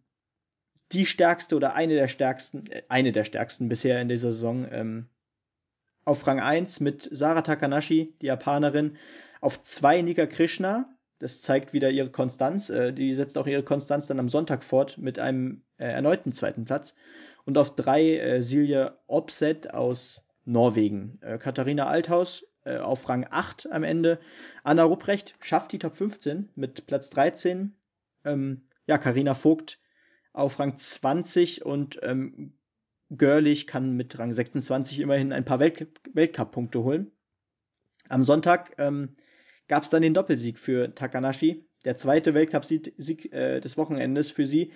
die 0.91 1.05
stärkste 1.05 1.55
oder 1.55 1.73
eine 1.73 1.95
der 1.95 2.07
stärksten, 2.07 2.67
äh, 2.67 2.83
eine 2.87 3.11
der 3.11 3.23
stärksten 3.23 3.67
bisher 3.67 3.99
in 4.01 4.09
dieser 4.09 4.31
Saison 4.31 4.67
ähm, 4.71 5.09
auf 6.11 6.27
Rang 6.27 6.41
1 6.41 6.81
mit 6.81 7.07
Sarah 7.09 7.41
Takanashi, 7.41 8.13
die 8.21 8.25
Japanerin. 8.25 8.97
Auf 9.39 9.63
2 9.63 10.01
Nika 10.01 10.25
Krishna. 10.25 10.93
Das 11.19 11.41
zeigt 11.41 11.71
wieder 11.71 11.89
ihre 11.89 12.11
Konstanz. 12.11 12.69
Äh, 12.69 12.91
die 12.91 13.13
setzt 13.13 13.37
auch 13.37 13.47
ihre 13.47 13.63
Konstanz 13.63 14.07
dann 14.07 14.19
am 14.19 14.27
Sonntag 14.27 14.65
fort 14.65 14.97
mit 14.97 15.19
einem 15.19 15.63
äh, 15.77 15.85
erneuten 15.85 16.33
zweiten 16.33 16.65
Platz. 16.65 16.95
Und 17.45 17.57
auf 17.57 17.77
3 17.77 18.17
äh, 18.17 18.41
Silje 18.41 18.97
Opset 19.07 19.73
aus 19.73 20.27
Norwegen. 20.43 21.17
Äh, 21.21 21.37
Katharina 21.37 21.87
Althaus 21.87 22.43
äh, 22.65 22.79
auf 22.79 23.07
Rang 23.07 23.25
8 23.29 23.71
am 23.71 23.83
Ende. 23.83 24.19
Anna 24.65 24.83
Rupprecht 24.83 25.35
schafft 25.39 25.71
die 25.71 25.79
Top 25.79 25.95
15 25.95 26.49
mit 26.55 26.87
Platz 26.87 27.09
13. 27.11 27.73
Ähm, 28.25 28.63
ja, 28.85 28.97
Karina 28.97 29.33
Vogt 29.33 29.79
auf 30.33 30.59
Rang 30.59 30.77
20 30.77 31.65
und 31.65 31.99
ähm, 32.03 32.51
Görlich 33.15 33.67
kann 33.67 33.97
mit 33.97 34.17
Rang 34.17 34.31
26 34.31 34.99
immerhin 35.01 35.33
ein 35.33 35.43
paar 35.43 35.59
Welt 35.59 35.99
Weltcup-Punkte 36.13 36.83
holen. 36.83 37.11
Am 38.07 38.23
Sonntag 38.23 38.73
ähm, 38.77 39.17
gab 39.67 39.83
es 39.83 39.89
dann 39.89 40.01
den 40.01 40.13
Doppelsieg 40.13 40.57
für 40.57 40.95
Takanashi, 40.95 41.67
der 41.83 41.97
zweite 41.97 42.33
Weltcup-Sieg 42.33 43.33
äh, 43.33 43.59
des 43.59 43.77
Wochenendes 43.77 44.31
für 44.31 44.45
sie. 44.45 44.71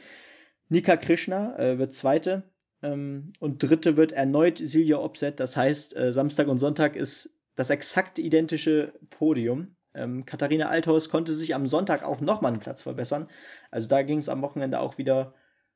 Nika 0.67 0.97
Krishna 0.97 1.57
äh, 1.57 1.77
wird 1.77 1.93
Zweite 1.93 2.43
ähm, 2.81 3.33
und 3.39 3.63
Dritte 3.63 3.95
wird 3.95 4.11
erneut 4.11 4.57
Silja 4.57 4.97
Opset. 4.97 5.39
Das 5.39 5.55
heißt, 5.55 5.95
äh, 5.95 6.11
Samstag 6.11 6.47
und 6.47 6.59
Sonntag 6.59 6.95
ist 6.95 7.29
das 7.55 7.69
exakt 7.69 8.19
identische 8.19 8.93
Podium. 9.11 9.75
Ähm, 9.93 10.25
Katharina 10.25 10.67
Althaus 10.67 11.09
konnte 11.09 11.31
sich 11.31 11.55
am 11.55 11.67
Sonntag 11.67 12.03
auch 12.03 12.19
nochmal 12.19 12.51
einen 12.51 12.61
Platz 12.61 12.81
verbessern. 12.81 13.29
Also 13.71 13.87
da 13.87 14.01
ging 14.01 14.19
es 14.19 14.27
am 14.27 14.41
Wochenende 14.41 14.79
auch 14.79 14.97
wieder, 14.97 15.33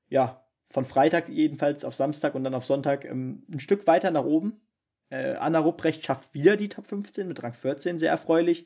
ja, 0.10 0.46
von 0.70 0.86
Freitag 0.86 1.30
jedenfalls 1.30 1.84
auf 1.84 1.96
Samstag 1.96 2.36
und 2.36 2.44
dann 2.44 2.54
auf 2.54 2.66
Sonntag 2.66 3.06
ähm, 3.06 3.44
ein 3.52 3.60
Stück 3.60 3.88
weiter 3.88 4.12
nach 4.12 4.26
oben. 4.26 4.62
Äh, 5.10 5.34
Anna 5.36 5.60
Rupprecht 5.60 6.06
schafft 6.06 6.34
wieder 6.34 6.58
die 6.58 6.70
Top 6.70 6.88
15 6.88 7.28
mit 7.28 7.42
Rang 7.42 7.54
14, 7.54 7.98
sehr 7.98 8.12
erfreulich. 8.12 8.66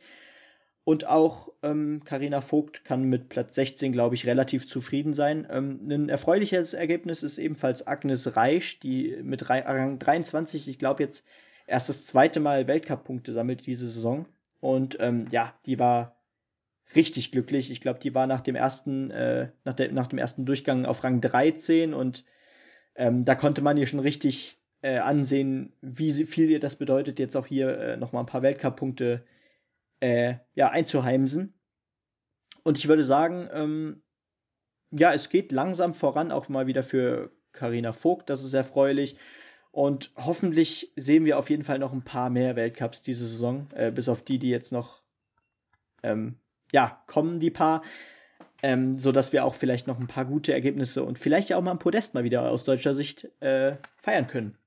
Und 0.86 1.07
auch 1.07 1.53
Karina 1.62 2.38
ähm, 2.38 2.41
Vogt 2.41 2.83
kann 2.83 3.05
mit 3.05 3.29
Platz 3.29 3.55
16, 3.55 3.93
glaube 3.93 4.15
ich, 4.15 4.25
relativ 4.25 4.67
zufrieden 4.67 5.13
sein. 5.13 5.48
Ähm, 5.50 5.79
ein 5.88 6.10
erfreuliches 6.10 6.74
Ergebnis 6.74 7.24
ist 7.24 7.38
ebenfalls 7.38 7.88
Agnes 7.88 8.36
Reisch, 8.36 8.79
die 8.79 9.17
mit 9.22 9.50
Rang 9.50 9.98
23, 9.98 10.67
ich 10.67 10.79
glaube 10.79 11.03
jetzt 11.03 11.25
erst 11.67 11.88
das 11.88 12.05
zweite 12.05 12.41
Mal 12.41 12.67
Weltcup-Punkte 12.67 13.31
sammelt 13.31 13.65
diese 13.65 13.88
Saison. 13.88 14.25
Und 14.60 14.98
ähm, 15.00 15.27
ja, 15.31 15.53
die 15.65 15.79
war 15.79 16.12
richtig 16.95 17.31
glücklich. 17.31 17.71
Ich 17.71 17.81
glaube, 17.81 18.00
die 18.00 18.13
war 18.13 18.27
nach 18.27 18.41
dem 18.41 18.55
ersten, 18.55 19.12
äh, 19.12 19.50
nach, 19.63 19.73
der, 19.73 19.91
nach 19.91 20.07
dem 20.07 20.19
ersten 20.19 20.45
Durchgang 20.45 20.85
auf 20.85 21.03
Rang 21.03 21.21
13 21.21 21.93
und 21.93 22.25
ähm, 22.95 23.25
da 23.25 23.35
konnte 23.35 23.62
man 23.62 23.77
ihr 23.77 23.88
schon 23.88 24.00
richtig 24.00 24.59
äh, 24.81 24.97
ansehen, 24.97 25.73
wie 25.81 26.12
viel 26.25 26.50
ihr 26.50 26.59
das 26.59 26.75
bedeutet, 26.75 27.19
jetzt 27.19 27.35
auch 27.35 27.47
hier 27.47 27.77
äh, 27.77 27.97
nochmal 27.97 28.23
ein 28.23 28.27
paar 28.27 28.41
Weltcup-Punkte 28.41 29.25
äh, 30.00 30.35
ja, 30.53 30.69
einzuheimsen. 30.69 31.53
Und 32.63 32.77
ich 32.77 32.88
würde 32.88 33.03
sagen, 33.03 33.50
ähm, 33.51 34.03
ja, 34.91 35.13
es 35.13 35.29
geht 35.29 35.51
langsam 35.51 35.93
voran, 35.93 36.31
auch 36.31 36.50
mal 36.50 36.67
wieder 36.67 36.83
für 36.83 37.31
Karina 37.51 37.93
Vogt, 37.93 38.29
das 38.29 38.43
ist 38.43 38.53
erfreulich. 38.53 39.17
Und 39.71 40.12
hoffentlich 40.15 40.91
sehen 40.95 41.25
wir 41.25 41.39
auf 41.39 41.50
jeden 41.50 41.63
Fall 41.63 41.79
noch 41.79 41.93
ein 41.93 42.03
paar 42.03 42.29
mehr 42.29 42.55
Weltcups 42.55 43.01
diese 43.01 43.25
Saison, 43.25 43.67
äh, 43.73 43.91
bis 43.91 44.07
auf 44.07 44.21
die, 44.21 44.38
die 44.38 44.50
jetzt 44.50 44.71
noch 44.71 45.01
ähm, 46.03 46.38
ja, 46.74 47.01
kommen, 47.08 47.39
die 47.39 47.51
paar. 47.51 47.84
Ähm, 48.62 48.98
so 48.98 49.12
dass 49.12 49.34
wir 49.34 49.44
auch 49.44 49.56
vielleicht 49.56 49.88
noch 49.88 50.00
ein 50.00 50.08
paar 50.08 50.25
gute 50.25 50.53
Ergebnisse 50.53 51.03
und 51.03 51.20
vielleicht 51.20 51.53
auch 51.53 51.62
mal 51.62 51.72
ein 51.72 51.80
Podest 51.80 52.13
mal 52.13 52.24
wieder 52.24 52.50
aus 52.50 52.63
deutscher 52.63 52.94
Sicht 52.94 53.30
äh, 53.42 53.75
feiern 53.98 54.27
können. 54.27 54.58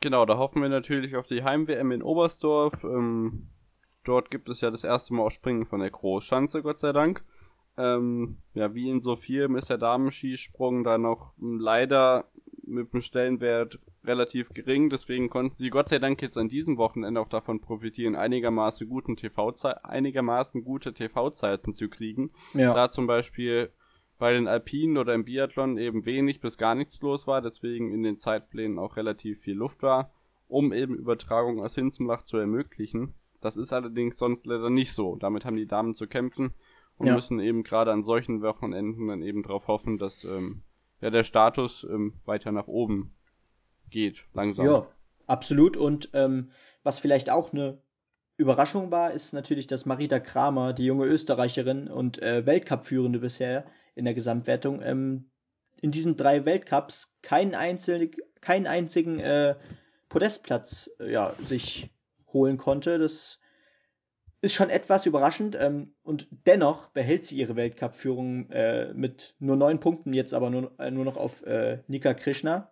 Genau, 0.00 0.24
da 0.24 0.38
hoffen 0.38 0.62
wir 0.62 0.68
natürlich 0.68 1.16
auf 1.16 1.26
die 1.26 1.42
Heim-WM 1.42 1.90
in 1.90 2.02
Oberstdorf. 2.02 2.84
Ähm, 2.84 3.48
dort 4.04 4.30
gibt 4.30 4.48
es 4.48 4.60
ja 4.60 4.70
das 4.70 4.84
erste 4.84 5.12
Mal 5.12 5.24
auch 5.24 5.30
Springen 5.30 5.66
von 5.66 5.80
der 5.80 5.90
Großschanze, 5.90 6.62
Gott 6.62 6.78
sei 6.78 6.92
Dank. 6.92 7.24
Ähm, 7.76 8.38
ja, 8.54 8.74
wie 8.74 8.90
in 8.90 9.00
so 9.00 9.16
vielen 9.16 9.56
ist 9.56 9.70
der 9.70 9.78
Damenskisprung 9.78 10.84
da 10.84 10.98
noch 10.98 11.32
leider 11.40 12.30
mit 12.64 12.92
dem 12.92 13.00
Stellenwert 13.00 13.80
relativ 14.04 14.50
gering. 14.50 14.90
Deswegen 14.90 15.28
konnten 15.28 15.56
sie 15.56 15.70
Gott 15.70 15.88
sei 15.88 15.98
Dank 15.98 16.22
jetzt 16.22 16.38
an 16.38 16.48
diesem 16.48 16.76
Wochenende 16.78 17.20
auch 17.20 17.28
davon 17.28 17.60
profitieren, 17.60 18.16
einigermaßen 18.16 18.88
guten 18.88 19.16
TV 19.16 19.52
einigermaßen 19.82 20.64
gute 20.64 20.94
TV-Zeiten 20.94 21.72
zu 21.72 21.88
kriegen. 21.88 22.30
Ja. 22.54 22.74
Da 22.74 22.88
zum 22.88 23.06
Beispiel 23.06 23.72
bei 24.18 24.32
den 24.32 24.48
Alpinen 24.48 24.98
oder 24.98 25.14
im 25.14 25.24
Biathlon 25.24 25.78
eben 25.78 26.04
wenig 26.04 26.40
bis 26.40 26.58
gar 26.58 26.74
nichts 26.74 27.00
los 27.02 27.26
war, 27.26 27.40
deswegen 27.40 27.92
in 27.92 28.02
den 28.02 28.18
Zeitplänen 28.18 28.78
auch 28.78 28.96
relativ 28.96 29.40
viel 29.40 29.54
Luft 29.54 29.82
war, 29.82 30.12
um 30.48 30.72
eben 30.72 30.96
Übertragung 30.96 31.62
aus 31.62 31.74
Hinzenbach 31.74 32.24
zu 32.24 32.36
ermöglichen. 32.36 33.14
Das 33.40 33.56
ist 33.56 33.72
allerdings 33.72 34.18
sonst 34.18 34.46
leider 34.46 34.70
nicht 34.70 34.92
so. 34.92 35.14
Damit 35.16 35.44
haben 35.44 35.56
die 35.56 35.68
Damen 35.68 35.94
zu 35.94 36.08
kämpfen 36.08 36.54
und 36.96 37.06
ja. 37.06 37.14
müssen 37.14 37.38
eben 37.38 37.62
gerade 37.62 37.92
an 37.92 38.02
solchen 38.02 38.42
Wochenenden 38.42 39.06
dann 39.06 39.22
eben 39.22 39.44
darauf 39.44 39.68
hoffen, 39.68 39.98
dass 39.98 40.24
ähm, 40.24 40.62
ja, 41.00 41.10
der 41.10 41.22
Status 41.22 41.86
ähm, 41.88 42.14
weiter 42.24 42.50
nach 42.50 42.66
oben 42.66 43.14
geht, 43.90 44.24
langsam. 44.34 44.66
Ja, 44.66 44.86
absolut. 45.26 45.76
Und 45.76 46.10
ähm, 46.12 46.50
was 46.82 46.98
vielleicht 46.98 47.30
auch 47.30 47.52
eine 47.52 47.82
Überraschung 48.36 48.90
war, 48.90 49.12
ist 49.12 49.32
natürlich, 49.32 49.66
dass 49.66 49.84
Marita 49.84 50.20
Kramer, 50.20 50.72
die 50.72 50.84
junge 50.84 51.06
Österreicherin 51.06 51.88
und 51.88 52.22
äh, 52.22 52.46
Weltcup-Führende 52.46 53.18
bisher, 53.18 53.66
in 53.94 54.04
der 54.04 54.14
Gesamtwertung. 54.14 54.80
Ähm, 54.80 55.30
in 55.80 55.90
diesen 55.90 56.16
drei 56.16 56.44
Weltcups 56.44 57.16
keinen, 57.22 57.54
einzelnen, 57.54 58.10
keinen 58.40 58.66
einzigen 58.66 59.18
äh, 59.20 59.56
Podestplatz 60.08 60.90
äh, 61.00 61.12
ja, 61.12 61.34
sich 61.44 61.90
holen 62.32 62.56
konnte. 62.56 62.98
Das 62.98 63.40
ist 64.40 64.54
schon 64.54 64.70
etwas 64.70 65.06
überraschend. 65.06 65.56
Ähm, 65.60 65.94
und 66.02 66.28
dennoch 66.30 66.90
behält 66.90 67.24
sie 67.24 67.36
ihre 67.36 67.56
Weltcup-Führung 67.56 68.50
äh, 68.50 68.92
mit 68.94 69.34
nur 69.40 69.56
neun 69.56 69.80
Punkten, 69.80 70.12
jetzt 70.12 70.32
aber 70.34 70.50
nur, 70.50 70.72
äh, 70.78 70.90
nur 70.90 71.04
noch 71.04 71.16
auf 71.16 71.44
äh, 71.44 71.82
Nika 71.88 72.14
Krishna 72.14 72.70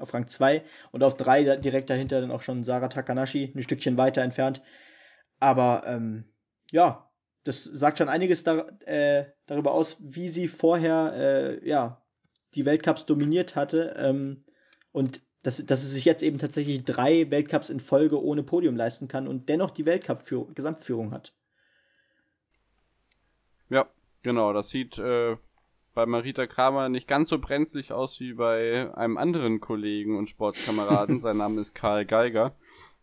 auf 0.00 0.14
Rang 0.14 0.28
2 0.28 0.62
und 0.92 1.02
auf 1.02 1.16
3 1.16 1.56
direkt 1.56 1.90
dahinter 1.90 2.20
dann 2.20 2.30
auch 2.30 2.42
schon 2.42 2.64
Sarah 2.64 2.88
Takanashi, 2.88 3.52
ein 3.54 3.62
Stückchen 3.62 3.96
weiter 3.96 4.22
entfernt. 4.22 4.62
Aber 5.40 5.84
ähm, 5.86 6.24
ja, 6.70 7.10
das 7.44 7.64
sagt 7.64 7.98
schon 7.98 8.08
einiges 8.08 8.44
da, 8.44 8.68
äh, 8.84 9.26
darüber 9.46 9.72
aus, 9.72 9.96
wie 10.00 10.28
sie 10.28 10.48
vorher 10.48 11.12
äh, 11.14 11.68
ja, 11.68 12.02
die 12.54 12.64
Weltcups 12.66 13.06
dominiert 13.06 13.56
hatte. 13.56 13.94
Ähm, 13.96 14.44
und 14.92 15.22
dass, 15.42 15.64
dass 15.64 15.82
sie 15.82 15.88
sich 15.88 16.04
jetzt 16.04 16.22
eben 16.22 16.38
tatsächlich 16.38 16.84
drei 16.84 17.30
Weltcups 17.30 17.70
in 17.70 17.80
Folge 17.80 18.22
ohne 18.22 18.42
Podium 18.42 18.76
leisten 18.76 19.08
kann 19.08 19.28
und 19.28 19.48
dennoch 19.48 19.70
die 19.70 19.86
Weltcup-Gesamtführung 19.86 21.12
hat. 21.12 21.32
Ja, 23.70 23.86
genau. 24.22 24.52
Das 24.52 24.70
sieht 24.70 24.98
äh, 24.98 25.36
bei 25.98 26.06
Marita 26.06 26.46
Kramer 26.46 26.88
nicht 26.88 27.08
ganz 27.08 27.28
so 27.28 27.40
brenzlig 27.40 27.92
aus 27.92 28.20
wie 28.20 28.34
bei 28.34 28.94
einem 28.96 29.18
anderen 29.18 29.58
Kollegen 29.58 30.16
und 30.16 30.28
Sportskameraden. 30.28 31.18
Sein 31.20 31.38
Name 31.38 31.60
ist 31.60 31.74
Karl 31.74 32.06
Geiger. 32.06 32.54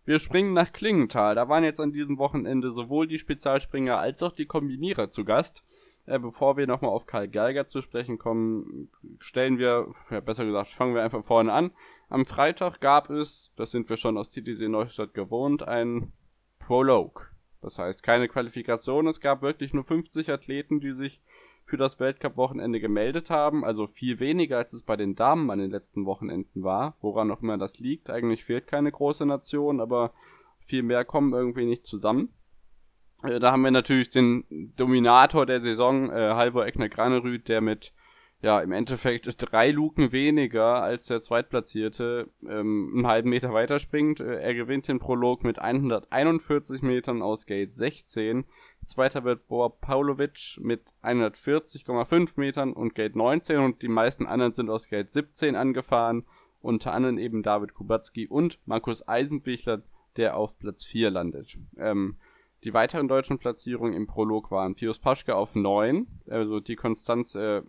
Wir 0.06 0.18
springen 0.20 0.54
nach 0.54 0.72
Klingenthal. 0.72 1.36
Da 1.36 1.50
waren 1.50 1.66
jetzt 1.66 1.82
an 1.82 1.92
diesem 1.92 2.18
Wochenende 2.20 2.72
sowohl 2.72 3.06
die 3.06 3.20
Spezialspringer 3.20 3.98
als 3.98 4.24
auch 4.24 4.32
die 4.32 4.46
Kombinierer 4.46 5.12
zu 5.12 5.26
Gast. 5.26 5.66
Äh, 6.06 6.20
bevor 6.20 6.56
wir 6.56 6.68
nochmal 6.68 6.92
auf 6.92 7.06
Karl 7.06 7.28
Geiger 7.28 7.68
zu 7.68 7.82
sprechen 7.82 8.18
kommen, 8.18 8.88
stellen 9.20 9.58
wir, 9.58 9.94
ja, 10.10 10.22
besser 10.22 10.46
gesagt, 10.46 10.70
fangen 10.70 10.96
wir 10.96 11.04
einfach 11.04 11.26
vorne 11.26 11.52
an. 11.52 11.72
Am 12.08 12.26
Freitag 12.26 12.80
gab 12.80 13.10
es, 13.10 13.52
das 13.58 13.72
sind 13.72 13.90
wir 13.90 13.98
schon 13.98 14.18
aus 14.18 14.30
TTC 14.30 14.70
Neustadt 14.70 15.14
gewohnt, 15.14 15.68
ein 15.68 16.14
Prologue. 16.60 17.26
Das 17.62 17.78
heißt, 17.78 18.04
keine 18.04 18.30
Qualifikation. 18.30 19.08
Es 19.08 19.20
gab 19.20 19.42
wirklich 19.42 19.74
nur 19.74 19.84
50 19.84 20.30
Athleten, 20.30 20.80
die 20.80 20.94
sich 20.94 21.20
für 21.66 21.78
das 21.78 22.00
Weltcup-Wochenende 22.00 22.80
gemeldet 22.80 23.30
haben. 23.30 23.66
Also 23.66 23.88
viel 23.88 24.20
weniger, 24.20 24.58
als 24.58 24.74
es 24.74 24.84
bei 24.84 24.96
den 24.96 25.16
Damen 25.16 25.50
an 25.50 25.60
den 25.60 25.72
letzten 25.72 26.06
Wochenenden 26.06 26.64
war. 26.64 26.96
Woran 27.02 27.32
auch 27.32 27.42
immer 27.42 27.58
das 27.58 27.80
liegt. 27.80 28.10
Eigentlich 28.10 28.44
fehlt 28.44 28.68
keine 28.68 28.92
große 28.92 29.26
Nation, 29.26 29.82
aber 29.82 30.14
viel 30.60 30.84
mehr 30.84 31.06
kommen 31.06 31.34
irgendwie 31.34 31.66
nicht 31.66 31.86
zusammen. 31.86 32.30
Äh, 33.24 33.40
da 33.40 33.52
haben 33.52 33.64
wir 33.64 33.72
natürlich 33.72 34.10
den 34.10 34.74
Dominator 34.76 35.46
der 35.46 35.62
Saison, 35.62 36.12
äh, 36.12 36.34
Halvor 36.36 36.66
Eckner 36.66 36.90
Granerüth, 36.90 37.48
der 37.48 37.62
mit 37.62 37.94
ja, 38.42 38.60
im 38.60 38.72
Endeffekt 38.72 39.28
drei 39.38 39.72
Luken 39.72 40.12
weniger 40.12 40.84
als 40.84 41.06
der 41.06 41.20
Zweitplatzierte 41.20 42.30
ähm, 42.48 42.92
einen 42.94 43.08
halben 43.08 43.30
Meter 43.30 43.54
weiterspringt. 43.54 44.20
Äh, 44.20 44.40
er 44.40 44.54
gewinnt 44.54 44.88
den 44.88 45.00
Prolog 45.00 45.44
mit 45.44 45.60
141 45.60 46.84
Metern 46.84 47.24
aus 47.24 47.48
Gate 47.48 47.76
16. 47.76 48.46
Zweiter 48.86 49.24
wird 49.24 49.48
Boa 49.48 49.70
Paulovic 49.70 50.58
mit 50.60 50.82
140,5 51.04 52.34
Metern 52.40 52.74
und 52.74 52.96
Gate 52.96 53.16
19 53.16 53.60
und 53.60 53.82
die 53.82 53.88
meisten 53.88 54.26
anderen 54.26 54.54
sind 54.54 54.70
aus 54.70 54.88
Gate 54.88 55.12
17 55.12 55.56
angefahren. 55.56 56.26
Unter 56.62 56.94
anderem 56.94 57.18
eben 57.18 57.44
David 57.44 57.74
Kubacki 57.74 58.28
und 58.28 58.60
Markus 58.66 59.08
Eisenbichler, 59.08 59.84
der 60.18 60.36
auf 60.38 60.58
Platz 60.58 60.86
4 60.86 61.12
landet. 61.12 61.58
Ähm, 61.78 62.18
die 62.64 62.74
weiteren 62.74 63.08
deutschen 63.08 63.38
Platzierungen 63.38 63.94
im 63.94 64.08
Prolog 64.08 64.50
waren 64.50 64.76
Pius 64.76 65.00
Paschke 65.00 65.36
auf 65.36 65.54
9, 65.54 66.08
also 66.28 66.60
die 66.60 66.76
Konstanz 66.76 67.36
äh, 67.36 67.62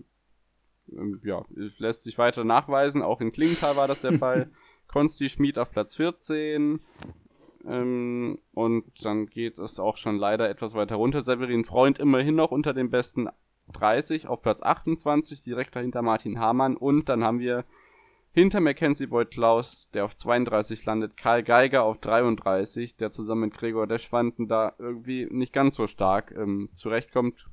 ähm, 0.92 1.20
ja, 1.24 1.44
lässt 1.78 2.02
sich 2.02 2.18
weiter 2.18 2.44
nachweisen. 2.44 3.02
Auch 3.02 3.20
in 3.20 3.32
Klingenthal 3.32 3.76
war 3.76 3.88
das 3.88 4.00
der 4.00 4.12
Fall. 4.18 4.50
Konsti 4.86 5.28
Schmid 5.28 5.58
auf 5.58 5.72
Platz 5.72 5.96
14. 5.96 6.80
Ähm, 7.66 8.38
und 8.52 9.04
dann 9.04 9.26
geht 9.26 9.58
es 9.58 9.80
auch 9.80 9.96
schon 9.96 10.16
leider 10.18 10.48
etwas 10.48 10.74
weiter 10.74 10.96
runter. 10.96 11.24
Severin 11.24 11.64
Freund 11.64 11.98
immerhin 11.98 12.36
noch 12.36 12.50
unter 12.50 12.72
den 12.72 12.90
besten 12.90 13.28
30 13.72 14.28
auf 14.28 14.42
Platz 14.42 14.62
28, 14.62 15.42
direkt 15.42 15.74
dahinter 15.76 16.02
Martin 16.02 16.38
Hamann. 16.38 16.76
Und 16.76 17.08
dann 17.08 17.24
haben 17.24 17.40
wir 17.40 17.64
hinter 18.32 18.60
Mackenzie 18.60 19.06
Boyd 19.06 19.30
Klaus, 19.30 19.88
der 19.94 20.04
auf 20.04 20.16
32 20.16 20.84
landet, 20.84 21.16
Karl 21.16 21.42
Geiger 21.42 21.82
auf 21.82 21.98
33, 21.98 22.96
der 22.96 23.10
zusammen 23.10 23.42
mit 23.42 23.54
Gregor 23.54 23.86
Deschwanden 23.86 24.46
da 24.46 24.74
irgendwie 24.78 25.26
nicht 25.30 25.52
ganz 25.52 25.76
so 25.76 25.86
stark 25.86 26.32
ähm, 26.36 26.68
zurechtkommt. 26.74 27.48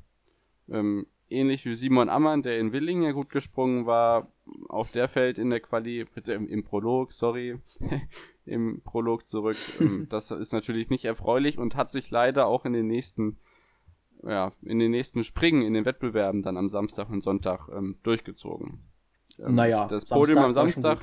Ähm, 0.69 1.07
ähnlich 1.29 1.65
wie 1.65 1.75
Simon 1.75 2.09
Ammann, 2.09 2.43
der 2.43 2.59
in 2.59 2.73
Willingen 2.73 3.03
ja 3.03 3.11
gut 3.11 3.29
gesprungen 3.29 3.85
war. 3.85 4.31
Auch 4.69 4.87
der 4.87 5.07
fällt 5.07 5.37
in 5.37 5.49
der 5.49 5.61
Quali, 5.61 6.05
im, 6.27 6.47
im 6.47 6.63
Prolog, 6.63 7.13
sorry, 7.13 7.59
im 8.45 8.81
Prolog 8.83 9.27
zurück. 9.27 9.57
Ähm, 9.79 10.07
das 10.09 10.31
ist 10.31 10.53
natürlich 10.53 10.89
nicht 10.89 11.05
erfreulich 11.05 11.57
und 11.57 11.75
hat 11.75 11.91
sich 11.91 12.11
leider 12.11 12.47
auch 12.47 12.65
in 12.65 12.73
den 12.73 12.87
nächsten, 12.87 13.37
ja, 14.23 14.51
in 14.61 14.79
den 14.79 14.91
nächsten 14.91 15.23
Springen, 15.23 15.63
in 15.63 15.73
den 15.73 15.85
Wettbewerben 15.85 16.41
dann 16.43 16.57
am 16.57 16.69
Samstag 16.69 17.09
und 17.09 17.21
Sonntag 17.21 17.69
ähm, 17.69 17.97
durchgezogen. 18.03 18.83
Ähm, 19.39 19.55
naja, 19.55 19.87
das 19.87 20.05
Podium 20.05 20.39
am 20.39 20.53
Samstag. 20.53 20.99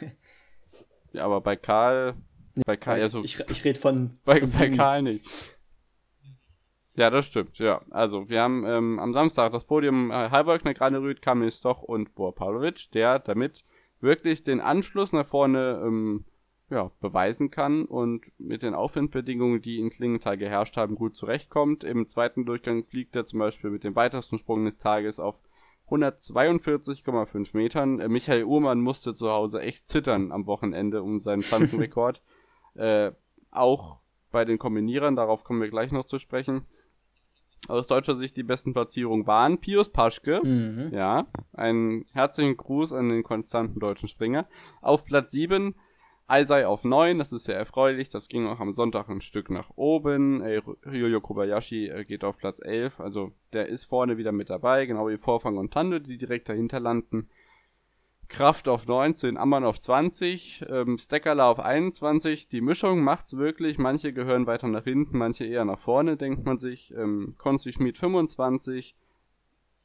ja, 1.12 1.24
aber 1.24 1.40
bei 1.40 1.56
Karl, 1.56 2.16
bei 2.66 2.76
Karl, 2.76 3.00
ja 3.00 3.08
so. 3.08 3.22
Ich, 3.22 3.38
ich 3.48 3.64
rede 3.64 3.78
von. 3.78 4.18
Bei, 4.24 4.40
von 4.40 4.50
bei 4.50 4.70
Karl 4.70 5.02
nicht. 5.02 5.56
Ja, 6.94 7.10
das 7.10 7.26
stimmt, 7.26 7.58
ja. 7.58 7.80
Also, 7.90 8.28
wir 8.28 8.42
haben 8.42 8.64
ähm, 8.66 8.98
am 8.98 9.14
Samstag 9.14 9.52
das 9.52 9.64
Podium 9.64 10.10
äh, 10.10 10.30
Halvöckner, 10.30 10.74
Granerüth, 10.74 11.22
Kamil 11.22 11.52
Stoch 11.52 11.82
und 11.82 12.16
Bor 12.16 12.34
Pavlovic, 12.34 12.90
der 12.90 13.20
damit 13.20 13.64
wirklich 14.00 14.42
den 14.42 14.60
Anschluss 14.60 15.12
nach 15.12 15.26
vorne 15.26 15.80
ähm, 15.84 16.24
ja, 16.70 16.90
beweisen 17.00 17.50
kann 17.50 17.84
und 17.84 18.26
mit 18.38 18.62
den 18.62 18.74
Aufwindbedingungen, 18.74 19.62
die 19.62 19.78
in 19.78 19.90
Klingenthal 19.90 20.36
geherrscht 20.36 20.76
haben, 20.76 20.96
gut 20.96 21.16
zurechtkommt. 21.16 21.84
Im 21.84 22.08
zweiten 22.08 22.44
Durchgang 22.44 22.84
fliegt 22.84 23.16
er 23.16 23.24
zum 23.24 23.38
Beispiel 23.38 23.70
mit 23.70 23.84
dem 23.84 23.96
weitesten 23.96 24.38
Sprung 24.38 24.64
des 24.64 24.76
Tages 24.76 25.18
auf 25.18 25.40
142,5 25.88 27.56
Metern. 27.56 28.00
Äh, 28.00 28.08
Michael 28.08 28.44
Uhrmann 28.44 28.80
musste 28.80 29.14
zu 29.14 29.30
Hause 29.30 29.62
echt 29.62 29.88
zittern 29.88 30.32
am 30.32 30.46
Wochenende 30.46 31.02
um 31.02 31.20
seinen 31.20 31.42
Schanzenrekord. 31.42 32.22
äh, 32.74 33.12
auch 33.50 34.00
bei 34.30 34.44
den 34.44 34.58
Kombinierern, 34.58 35.16
darauf 35.16 35.44
kommen 35.44 35.62
wir 35.62 35.70
gleich 35.70 35.90
noch 35.90 36.04
zu 36.04 36.18
sprechen 36.18 36.66
aus 37.66 37.86
deutscher 37.86 38.14
Sicht 38.14 38.36
die 38.36 38.42
besten 38.42 38.72
Platzierungen 38.72 39.26
waren 39.26 39.58
Pius 39.58 39.88
Paschke, 39.90 40.40
mhm. 40.44 40.90
ja, 40.92 41.26
einen 41.52 42.04
herzlichen 42.12 42.56
Gruß 42.56 42.92
an 42.92 43.08
den 43.08 43.22
konstanten 43.22 43.80
deutschen 43.80 44.08
Springer. 44.08 44.46
Auf 44.80 45.04
Platz 45.04 45.32
7 45.32 45.74
Eisei 46.30 46.66
auf 46.66 46.84
9, 46.84 47.16
das 47.16 47.32
ist 47.32 47.44
sehr 47.44 47.56
erfreulich, 47.56 48.10
das 48.10 48.28
ging 48.28 48.46
auch 48.46 48.60
am 48.60 48.74
Sonntag 48.74 49.08
ein 49.08 49.22
Stück 49.22 49.48
nach 49.48 49.70
oben. 49.76 50.42
Ryoyo 50.42 51.22
Kobayashi 51.22 51.88
äh, 51.88 52.04
geht 52.04 52.22
auf 52.22 52.36
Platz 52.36 52.60
11, 52.62 53.00
also 53.00 53.32
der 53.54 53.68
ist 53.68 53.86
vorne 53.86 54.18
wieder 54.18 54.30
mit 54.30 54.50
dabei, 54.50 54.84
genau 54.84 55.08
wie 55.08 55.16
Vorfang 55.16 55.56
und 55.56 55.72
Tande, 55.72 56.02
die 56.02 56.18
direkt 56.18 56.50
dahinter 56.50 56.80
landen. 56.80 57.30
Kraft 58.28 58.68
auf 58.68 58.86
19, 58.86 59.38
Ammann 59.38 59.64
auf 59.64 59.80
20, 59.80 60.66
ähm, 60.68 60.98
Steckerla 60.98 61.50
auf 61.50 61.60
21. 61.60 62.48
Die 62.48 62.60
Mischung 62.60 63.02
macht's 63.02 63.38
wirklich. 63.38 63.78
Manche 63.78 64.12
gehören 64.12 64.46
weiter 64.46 64.68
nach 64.68 64.84
hinten, 64.84 65.16
manche 65.16 65.46
eher 65.46 65.64
nach 65.64 65.78
vorne, 65.78 66.18
denkt 66.18 66.44
man 66.44 66.58
sich. 66.58 66.92
Ähm, 66.94 67.36
Konsti 67.38 67.72
Schmid 67.72 67.96
25, 67.96 68.94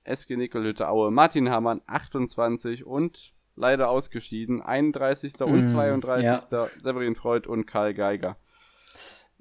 SG 0.03 0.35
Nickelhütte 0.35 0.89
Aue, 0.89 1.09
Martin 1.09 1.49
Hamann 1.49 1.81
28 1.87 2.85
und 2.85 3.33
leider 3.55 3.89
ausgeschieden 3.89 4.61
31. 4.61 5.39
Mm, 5.39 5.43
und 5.43 5.65
32. 5.65 6.25
Ja. 6.25 6.69
Severin 6.79 7.15
Freud 7.15 7.47
und 7.47 7.65
Karl 7.65 7.93
Geiger. 7.93 8.37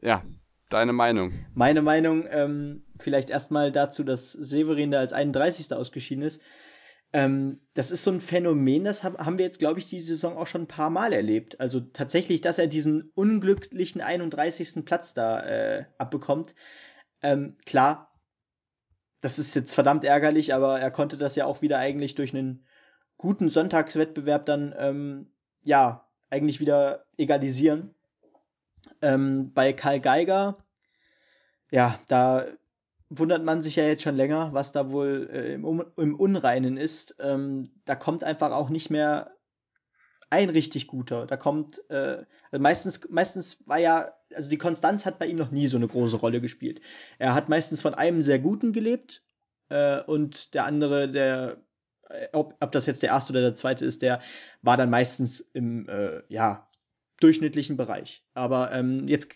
Ja, 0.00 0.22
deine 0.68 0.92
Meinung? 0.92 1.32
Meine 1.54 1.82
Meinung, 1.82 2.26
ähm, 2.28 2.84
vielleicht 2.98 3.30
erstmal 3.30 3.72
dazu, 3.72 4.04
dass 4.04 4.32
Severin 4.32 4.90
da 4.90 5.00
als 5.00 5.12
31. 5.12 5.72
ausgeschieden 5.72 6.24
ist. 6.24 6.42
Ähm, 7.14 7.60
das 7.74 7.90
ist 7.90 8.04
so 8.04 8.10
ein 8.10 8.22
Phänomen, 8.22 8.84
das 8.84 9.04
haben 9.04 9.36
wir 9.38 9.44
jetzt, 9.44 9.58
glaube 9.58 9.78
ich, 9.78 9.86
die 9.86 10.00
Saison 10.00 10.38
auch 10.38 10.46
schon 10.46 10.62
ein 10.62 10.68
paar 10.68 10.88
Mal 10.88 11.12
erlebt. 11.12 11.60
Also 11.60 11.80
tatsächlich, 11.80 12.40
dass 12.40 12.58
er 12.58 12.68
diesen 12.68 13.10
unglücklichen 13.14 14.00
31. 14.00 14.84
Platz 14.86 15.12
da 15.12 15.40
äh, 15.40 15.84
abbekommt. 15.98 16.54
Ähm, 17.22 17.56
klar, 17.66 18.12
das 19.20 19.38
ist 19.38 19.54
jetzt 19.54 19.74
verdammt 19.74 20.04
ärgerlich, 20.04 20.54
aber 20.54 20.80
er 20.80 20.90
konnte 20.90 21.18
das 21.18 21.36
ja 21.36 21.44
auch 21.44 21.60
wieder 21.60 21.78
eigentlich 21.78 22.14
durch 22.14 22.34
einen 22.34 22.66
guten 23.22 23.50
Sonntagswettbewerb 23.50 24.44
dann, 24.46 24.74
ähm, 24.76 25.26
ja, 25.62 26.08
eigentlich 26.28 26.58
wieder 26.58 27.04
egalisieren. 27.16 27.94
Ähm, 29.00 29.52
bei 29.54 29.72
Karl 29.72 30.00
Geiger, 30.00 30.58
ja, 31.70 32.00
da 32.08 32.46
wundert 33.08 33.44
man 33.44 33.62
sich 33.62 33.76
ja 33.76 33.84
jetzt 33.84 34.02
schon 34.02 34.16
länger, 34.16 34.52
was 34.52 34.72
da 34.72 34.90
wohl 34.90 35.30
äh, 35.32 35.54
im, 35.54 35.84
im, 35.96 36.16
Unreinen 36.16 36.76
ist. 36.76 37.14
Ähm, 37.20 37.62
da 37.84 37.94
kommt 37.94 38.24
einfach 38.24 38.50
auch 38.50 38.70
nicht 38.70 38.90
mehr 38.90 39.30
ein 40.28 40.50
richtig 40.50 40.88
guter. 40.88 41.26
Da 41.26 41.36
kommt, 41.36 41.80
äh, 41.90 42.24
also 42.50 42.60
meistens, 42.60 43.08
meistens 43.08 43.58
war 43.68 43.78
ja, 43.78 44.12
also 44.34 44.50
die 44.50 44.58
Konstanz 44.58 45.06
hat 45.06 45.20
bei 45.20 45.26
ihm 45.26 45.36
noch 45.36 45.52
nie 45.52 45.68
so 45.68 45.76
eine 45.76 45.86
große 45.86 46.16
Rolle 46.16 46.40
gespielt. 46.40 46.80
Er 47.20 47.34
hat 47.34 47.48
meistens 47.48 47.80
von 47.80 47.94
einem 47.94 48.20
sehr 48.20 48.40
guten 48.40 48.72
gelebt 48.72 49.22
äh, 49.68 50.00
und 50.00 50.54
der 50.54 50.64
andere, 50.64 51.08
der, 51.08 51.58
ob, 52.32 52.56
ob 52.60 52.72
das 52.72 52.86
jetzt 52.86 53.02
der 53.02 53.10
erste 53.10 53.32
oder 53.32 53.40
der 53.40 53.54
zweite 53.54 53.84
ist, 53.84 54.02
der 54.02 54.20
war 54.62 54.76
dann 54.76 54.90
meistens 54.90 55.40
im, 55.40 55.88
äh, 55.88 56.22
ja, 56.28 56.68
durchschnittlichen 57.20 57.76
Bereich. 57.76 58.24
Aber 58.34 58.72
ähm, 58.72 59.06
jetzt 59.08 59.28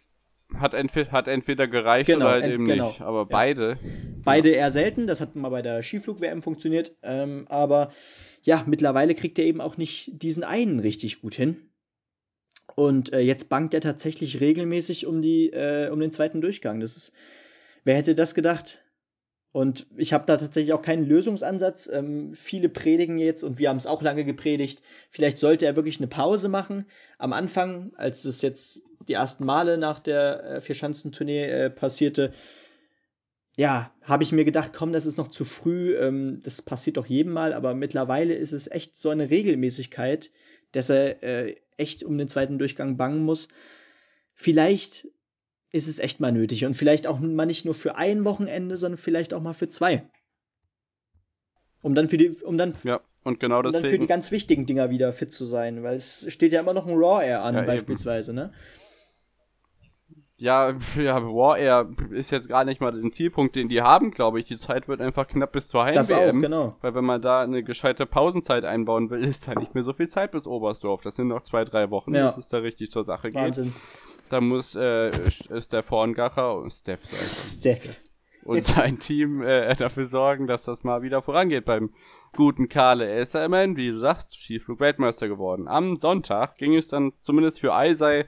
hat, 0.54 0.74
entweder, 0.74 1.10
hat 1.12 1.28
entweder 1.28 1.66
gereicht 1.66 2.06
genau, 2.06 2.26
oder 2.26 2.42
halt 2.42 2.52
eben 2.52 2.66
genau. 2.66 2.88
nicht. 2.88 3.00
Aber 3.00 3.20
ja. 3.20 3.24
beide. 3.24 3.78
Beide 4.24 4.50
ja. 4.50 4.56
eher 4.56 4.70
selten. 4.70 5.06
Das 5.06 5.20
hat 5.20 5.36
mal 5.36 5.48
bei 5.48 5.62
der 5.62 5.82
Skiflug-WM 5.82 6.42
funktioniert. 6.42 6.92
Ähm, 7.02 7.46
aber 7.48 7.92
ja, 8.42 8.64
mittlerweile 8.66 9.14
kriegt 9.14 9.38
er 9.38 9.44
eben 9.44 9.60
auch 9.60 9.76
nicht 9.76 10.22
diesen 10.22 10.44
einen 10.44 10.80
richtig 10.80 11.20
gut 11.20 11.34
hin. 11.34 11.70
Und 12.74 13.12
äh, 13.12 13.20
jetzt 13.20 13.48
bangt 13.48 13.74
er 13.74 13.80
tatsächlich 13.80 14.40
regelmäßig 14.40 15.06
um, 15.06 15.22
die, 15.22 15.50
äh, 15.50 15.88
um 15.90 16.00
den 16.00 16.12
zweiten 16.12 16.40
Durchgang. 16.40 16.80
Das 16.80 16.96
ist, 16.96 17.12
wer 17.84 17.96
hätte 17.96 18.14
das 18.14 18.34
gedacht? 18.34 18.84
Und 19.56 19.86
ich 19.96 20.12
habe 20.12 20.26
da 20.26 20.36
tatsächlich 20.36 20.74
auch 20.74 20.82
keinen 20.82 21.06
Lösungsansatz. 21.06 21.88
Ähm, 21.90 22.34
viele 22.34 22.68
predigen 22.68 23.16
jetzt, 23.16 23.42
und 23.42 23.58
wir 23.58 23.70
haben 23.70 23.78
es 23.78 23.86
auch 23.86 24.02
lange 24.02 24.26
gepredigt, 24.26 24.82
vielleicht 25.08 25.38
sollte 25.38 25.64
er 25.64 25.76
wirklich 25.76 25.96
eine 25.96 26.08
Pause 26.08 26.50
machen. 26.50 26.84
Am 27.16 27.32
Anfang, 27.32 27.94
als 27.96 28.26
es 28.26 28.42
jetzt 28.42 28.82
die 29.08 29.14
ersten 29.14 29.46
Male 29.46 29.78
nach 29.78 29.98
der 29.98 30.44
äh, 30.44 30.60
Vierschanzentournee 30.60 31.44
äh, 31.46 31.70
passierte, 31.70 32.34
ja, 33.56 33.94
habe 34.02 34.24
ich 34.24 34.32
mir 34.32 34.44
gedacht, 34.44 34.72
komm, 34.74 34.92
das 34.92 35.06
ist 35.06 35.16
noch 35.16 35.28
zu 35.28 35.46
früh, 35.46 35.96
ähm, 35.96 36.42
das 36.44 36.60
passiert 36.60 36.98
doch 36.98 37.06
jedem 37.06 37.32
Mal, 37.32 37.54
aber 37.54 37.72
mittlerweile 37.72 38.34
ist 38.34 38.52
es 38.52 38.70
echt 38.70 38.98
so 38.98 39.08
eine 39.08 39.30
Regelmäßigkeit, 39.30 40.32
dass 40.72 40.90
er 40.90 41.22
äh, 41.22 41.56
echt 41.78 42.04
um 42.04 42.18
den 42.18 42.28
zweiten 42.28 42.58
Durchgang 42.58 42.98
bangen 42.98 43.22
muss. 43.22 43.48
Vielleicht 44.34 45.08
ist 45.76 45.86
es 45.86 45.98
echt 45.98 46.20
mal 46.20 46.32
nötig. 46.32 46.64
Und 46.64 46.74
vielleicht 46.74 47.06
auch 47.06 47.20
mal 47.20 47.46
nicht 47.46 47.64
nur 47.64 47.74
für 47.74 47.96
ein 47.96 48.24
Wochenende, 48.24 48.76
sondern 48.76 48.98
vielleicht 48.98 49.34
auch 49.34 49.42
mal 49.42 49.52
für 49.52 49.68
zwei. 49.68 50.08
Um 51.82 51.94
dann 51.94 52.08
für 52.08 52.16
die, 52.16 52.30
um 52.30 52.58
dann, 52.58 52.74
ja, 52.82 53.00
und 53.22 53.38
genau 53.38 53.60
um 53.60 53.70
dann 53.70 53.84
für 53.84 53.98
die 53.98 54.06
ganz 54.06 54.30
wichtigen 54.30 54.66
Dinger 54.66 54.90
wieder 54.90 55.12
fit 55.12 55.32
zu 55.32 55.44
sein, 55.44 55.82
weil 55.82 55.96
es 55.96 56.26
steht 56.32 56.52
ja 56.52 56.60
immer 56.60 56.74
noch 56.74 56.86
ein 56.86 56.94
Raw 56.94 57.24
Air 57.24 57.42
an, 57.42 57.54
ja, 57.54 57.62
beispielsweise, 57.62 58.32
eben. 58.32 58.36
ne? 58.36 58.52
Ja, 60.38 60.74
ja, 60.96 61.22
War 61.22 61.58
Air 61.58 61.88
ist 62.10 62.30
jetzt 62.30 62.48
gar 62.48 62.64
nicht 62.64 62.80
mal 62.80 62.92
den 62.92 63.12
Zielpunkt, 63.12 63.56
den 63.56 63.68
die 63.68 63.82
haben, 63.82 64.10
glaube 64.10 64.38
ich. 64.38 64.46
Die 64.46 64.58
Zeit 64.58 64.88
wird 64.88 65.00
einfach 65.00 65.26
knapp 65.26 65.52
bis 65.52 65.68
zur 65.68 65.84
Heim-WM. 65.84 66.42
genau. 66.42 66.76
Weil 66.80 66.94
wenn 66.94 67.04
man 67.04 67.22
da 67.22 67.40
eine 67.40 67.62
gescheite 67.62 68.06
Pausenzeit 68.06 68.64
einbauen 68.64 69.10
will, 69.10 69.24
ist 69.24 69.48
da 69.48 69.54
nicht 69.54 69.74
mehr 69.74 69.82
so 69.82 69.92
viel 69.92 70.08
Zeit 70.08 70.32
bis 70.32 70.46
Oberstdorf. 70.46 71.00
Das 71.00 71.16
sind 71.16 71.28
noch 71.28 71.42
zwei, 71.42 71.64
drei 71.64 71.90
Wochen, 71.90 72.14
ja. 72.14 72.28
bis 72.28 72.44
es 72.44 72.48
da 72.48 72.58
richtig 72.58 72.90
zur 72.90 73.04
Sache 73.04 73.32
geht. 73.32 73.40
Wahnsinn. 73.40 73.74
Da 74.28 74.40
muss 74.40 74.74
äh, 74.74 75.12
Steph 75.30 75.90
Horngacher 75.90 76.56
und 76.56 76.70
Steph, 76.70 77.04
Steph. 77.06 78.00
und 78.44 78.64
sein 78.64 78.98
Team 78.98 79.42
äh, 79.42 79.74
dafür 79.74 80.04
sorgen, 80.04 80.46
dass 80.46 80.64
das 80.64 80.84
mal 80.84 81.02
wieder 81.02 81.22
vorangeht 81.22 81.64
beim 81.64 81.90
guten 82.34 82.68
Karle. 82.68 83.08
Er 83.08 83.20
ist 83.20 83.34
ja 83.34 83.44
immerhin, 83.44 83.76
wie 83.76 83.90
du 83.90 83.98
sagst, 83.98 84.34
Skiflug-Weltmeister 84.38 85.28
geworden. 85.28 85.68
Am 85.68 85.96
Sonntag 85.96 86.58
ging 86.58 86.74
es 86.74 86.88
dann 86.88 87.12
zumindest 87.22 87.60
für 87.60 87.74
Eisei 87.74 88.26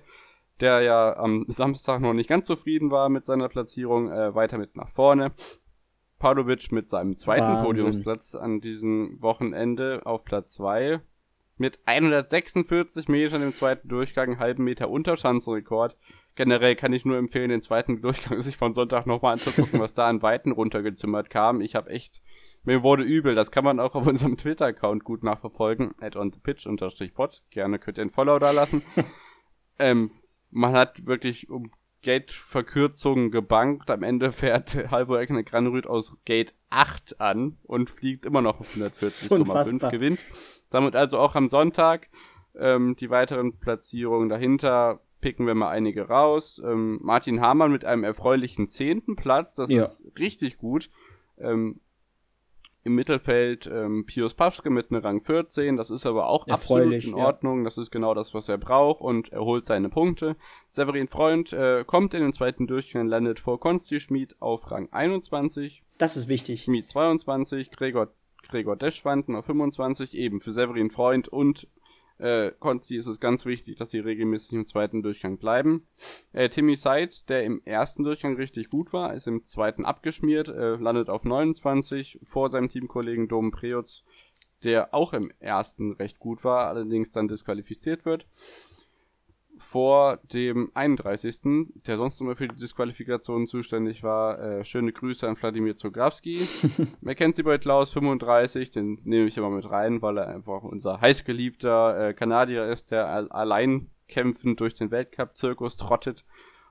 der 0.60 0.80
ja 0.80 1.16
am 1.16 1.44
Samstag 1.48 2.00
noch 2.00 2.14
nicht 2.14 2.28
ganz 2.28 2.46
zufrieden 2.46 2.90
war 2.90 3.08
mit 3.08 3.24
seiner 3.24 3.48
Platzierung, 3.48 4.10
äh, 4.10 4.34
weiter 4.34 4.58
mit 4.58 4.76
nach 4.76 4.88
vorne. 4.88 5.32
Pavlovic 6.18 6.72
mit 6.72 6.88
seinem 6.88 7.16
zweiten 7.16 7.42
Wahnsinn. 7.42 7.64
Podiumsplatz 7.64 8.34
an 8.34 8.60
diesem 8.60 9.22
Wochenende 9.22 10.02
auf 10.04 10.24
Platz 10.24 10.54
2 10.54 11.00
mit 11.58 11.80
146 11.86 13.08
Metern 13.08 13.42
im 13.42 13.54
zweiten 13.54 13.88
Durchgang, 13.88 14.38
halben 14.38 14.64
Meter 14.64 14.90
Unterschanzenrekord. 14.90 15.96
Generell 16.36 16.76
kann 16.76 16.92
ich 16.92 17.04
nur 17.04 17.16
empfehlen, 17.16 17.50
den 17.50 17.62
zweiten 17.62 18.00
Durchgang 18.00 18.40
sich 18.40 18.56
von 18.56 18.74
Sonntag 18.74 19.06
nochmal 19.06 19.34
anzugucken, 19.34 19.80
was 19.80 19.92
da 19.92 20.08
an 20.08 20.22
Weiten 20.22 20.52
runtergezimmert 20.52 21.30
kam. 21.30 21.60
Ich 21.60 21.74
habe 21.74 21.90
echt, 21.90 22.22
mir 22.62 22.82
wurde 22.84 23.02
übel. 23.02 23.34
Das 23.34 23.50
kann 23.50 23.64
man 23.64 23.80
auch 23.80 23.96
auf 23.96 24.06
unserem 24.06 24.36
Twitter-Account 24.36 25.02
gut 25.02 25.24
nachverfolgen. 25.24 25.94
At 26.00 26.14
on 26.14 26.30
the 26.30 26.38
pitch 26.38 26.66
unterstrich 26.66 27.12
pod. 27.12 27.42
Gerne 27.50 27.80
könnt 27.80 27.98
ihr 27.98 28.02
einen 28.02 28.10
Follow 28.10 28.38
da 28.38 28.52
lassen. 28.52 28.82
ähm, 29.80 30.12
man 30.50 30.72
hat 30.72 31.06
wirklich 31.06 31.50
um 31.50 31.70
Gate-Verkürzungen 32.02 33.30
gebankt. 33.30 33.90
Am 33.90 34.02
Ende 34.02 34.32
fährt 34.32 34.74
Halvo 34.90 35.16
Eckner 35.16 35.42
Granrüth 35.42 35.86
aus 35.86 36.16
Gate 36.24 36.54
8 36.70 37.20
an 37.20 37.58
und 37.64 37.90
fliegt 37.90 38.26
immer 38.26 38.42
noch 38.42 38.60
auf 38.60 38.74
140,5, 38.74 39.90
gewinnt. 39.90 40.20
Damit 40.70 40.94
also 40.94 41.18
auch 41.18 41.34
am 41.34 41.48
Sonntag 41.48 42.08
ähm, 42.56 42.96
die 42.96 43.10
weiteren 43.10 43.58
Platzierungen 43.58 44.28
dahinter 44.28 45.00
picken 45.20 45.46
wir 45.46 45.54
mal 45.54 45.70
einige 45.70 46.08
raus. 46.08 46.62
Ähm, 46.64 46.98
Martin 47.02 47.40
Hamann 47.40 47.72
mit 47.72 47.84
einem 47.84 48.04
erfreulichen 48.04 48.68
zehnten 48.68 49.16
Platz, 49.16 49.54
das 49.54 49.70
ja. 49.70 49.82
ist 49.82 50.04
richtig 50.18 50.58
gut. 50.58 50.90
Ähm, 51.38 51.80
Im 52.84 52.94
Mittelfeld 52.94 53.66
ähm, 53.66 54.06
Pius 54.06 54.34
Paschke 54.34 54.70
mit 54.70 54.90
einem 54.90 55.02
Rang 55.02 55.20
14, 55.20 55.76
das 55.76 55.90
ist 55.90 56.06
aber 56.06 56.28
auch 56.28 56.46
absolut 56.46 57.04
in 57.04 57.14
Ordnung, 57.14 57.58
ja. 57.58 57.64
das 57.64 57.76
ist 57.76 57.90
genau 57.90 58.14
das, 58.14 58.34
was 58.34 58.48
er 58.48 58.56
braucht 58.56 59.00
und 59.00 59.32
er 59.32 59.44
holt 59.44 59.66
seine 59.66 59.88
Punkte. 59.88 60.36
Severin 60.68 61.08
Freund 61.08 61.52
äh, 61.52 61.84
kommt 61.84 62.14
in 62.14 62.22
den 62.22 62.32
zweiten 62.32 62.66
Durchgang, 62.66 63.08
landet 63.08 63.40
vor 63.40 63.58
Konsti 63.60 64.00
Schmid 64.00 64.36
auf 64.40 64.70
Rang 64.70 64.88
21. 64.92 65.82
Das 65.98 66.16
ist 66.16 66.28
wichtig. 66.28 66.62
Schmid 66.62 66.88
22, 66.88 67.70
Gregor, 67.72 68.12
Gregor 68.48 68.76
Deschwanden 68.76 69.34
auf 69.34 69.46
25, 69.46 70.16
eben 70.16 70.40
für 70.40 70.52
Severin 70.52 70.90
Freund 70.90 71.28
und 71.28 71.68
äh, 72.18 72.52
Konzi 72.58 72.96
ist 72.96 73.06
es 73.06 73.20
ganz 73.20 73.46
wichtig, 73.46 73.76
dass 73.76 73.90
sie 73.90 74.00
regelmäßig 74.00 74.52
im 74.52 74.66
zweiten 74.66 75.02
Durchgang 75.02 75.38
bleiben. 75.38 75.86
Äh, 76.32 76.48
Timmy 76.48 76.76
Seitz, 76.76 77.24
der 77.24 77.44
im 77.44 77.62
ersten 77.64 78.04
Durchgang 78.04 78.36
richtig 78.36 78.70
gut 78.70 78.92
war, 78.92 79.14
ist 79.14 79.26
im 79.26 79.44
zweiten 79.44 79.84
abgeschmiert, 79.84 80.48
äh, 80.48 80.76
landet 80.76 81.10
auf 81.10 81.24
29 81.24 82.20
vor 82.22 82.50
seinem 82.50 82.68
Teamkollegen 82.68 83.28
Dom 83.28 83.50
Preutz, 83.50 84.04
der 84.64 84.94
auch 84.94 85.12
im 85.12 85.30
ersten 85.38 85.92
recht 85.92 86.18
gut 86.18 86.44
war, 86.44 86.66
allerdings 86.68 87.12
dann 87.12 87.28
disqualifiziert 87.28 88.04
wird 88.04 88.26
vor 89.58 90.18
dem 90.32 90.70
31., 90.74 91.40
der 91.86 91.96
sonst 91.96 92.20
immer 92.20 92.36
für 92.36 92.48
die 92.48 92.56
Disqualifikation 92.56 93.46
zuständig 93.46 94.02
war. 94.02 94.40
Äh, 94.40 94.64
schöne 94.64 94.92
Grüße 94.92 95.28
an 95.28 95.36
Wladimir 95.36 95.76
Zograwski. 95.76 96.48
Mackenzie 97.00 97.42
Beutlaus 97.42 97.92
35, 97.92 98.70
den 98.70 99.00
nehme 99.04 99.26
ich 99.26 99.36
immer 99.36 99.50
mit 99.50 99.68
rein, 99.70 100.00
weil 100.00 100.18
er 100.18 100.28
einfach 100.28 100.62
unser 100.62 101.00
heißgeliebter 101.00 102.08
äh, 102.08 102.14
Kanadier 102.14 102.66
ist, 102.66 102.90
der 102.90 103.32
allein 103.32 103.90
kämpfend 104.08 104.60
durch 104.60 104.74
den 104.74 104.90
Weltcup-Zirkus 104.90 105.76
trottet. 105.76 106.24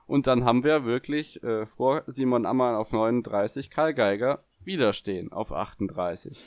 Und 0.06 0.26
dann 0.26 0.44
haben 0.44 0.64
wir 0.64 0.84
wirklich 0.84 1.42
äh, 1.42 1.66
vor 1.66 2.02
Simon 2.06 2.46
Ammann 2.46 2.74
auf 2.74 2.92
39, 2.92 3.70
Karl 3.70 3.94
Geiger 3.94 4.44
widerstehen 4.64 5.32
auf 5.32 5.52
38. 5.52 6.44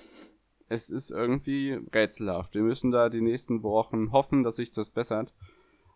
Es 0.67 0.89
ist 0.89 1.11
irgendwie 1.11 1.79
rätselhaft. 1.93 2.55
Wir 2.55 2.63
müssen 2.63 2.91
da 2.91 3.09
die 3.09 3.21
nächsten 3.21 3.61
Wochen 3.61 4.11
hoffen, 4.11 4.43
dass 4.43 4.55
sich 4.55 4.71
das 4.71 4.89
bessert 4.89 5.33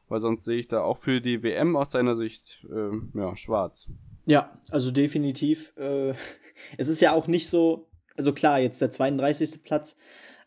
weil 0.08 0.20
sonst 0.20 0.46
sehe 0.46 0.58
ich 0.58 0.68
da 0.68 0.82
auch 0.82 0.98
für 0.98 1.22
die 1.22 1.44
WM 1.44 1.76
aus 1.76 1.92
seiner 1.92 2.16
Sicht 2.16 2.66
äh, 2.72 3.18
ja, 3.18 3.36
schwarz. 3.36 3.90
Ja, 4.26 4.58
also 4.70 4.92
definitiv. 4.92 5.74
Äh, 5.78 6.14
es 6.78 6.88
ist 6.88 7.02
ja 7.02 7.14
auch 7.14 7.28
nicht 7.28 7.50
so, 7.50 7.88
also 8.16 8.34
klar, 8.34 8.60
jetzt 8.60 8.82
der 8.82 8.92
32. 8.92 9.64
Platz, 9.64 9.96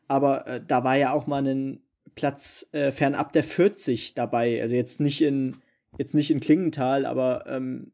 aber 0.06 0.46
äh, 0.46 0.60
da 0.66 0.84
war 0.84 0.96
ja 0.96 1.12
auch 1.12 1.26
mal 1.26 1.46
ein 1.46 1.82
Platz 2.14 2.66
äh, 2.72 2.90
fernab 2.90 3.32
der 3.32 3.44
40 3.44 4.14
dabei. 4.14 4.60
Also 4.62 4.74
jetzt 4.74 5.00
nicht 5.00 5.22
in, 5.22 5.56
jetzt 5.98 6.14
nicht 6.14 6.30
in 6.30 6.40
Klingenthal, 6.40 7.06
aber 7.06 7.44
ähm, 7.46 7.92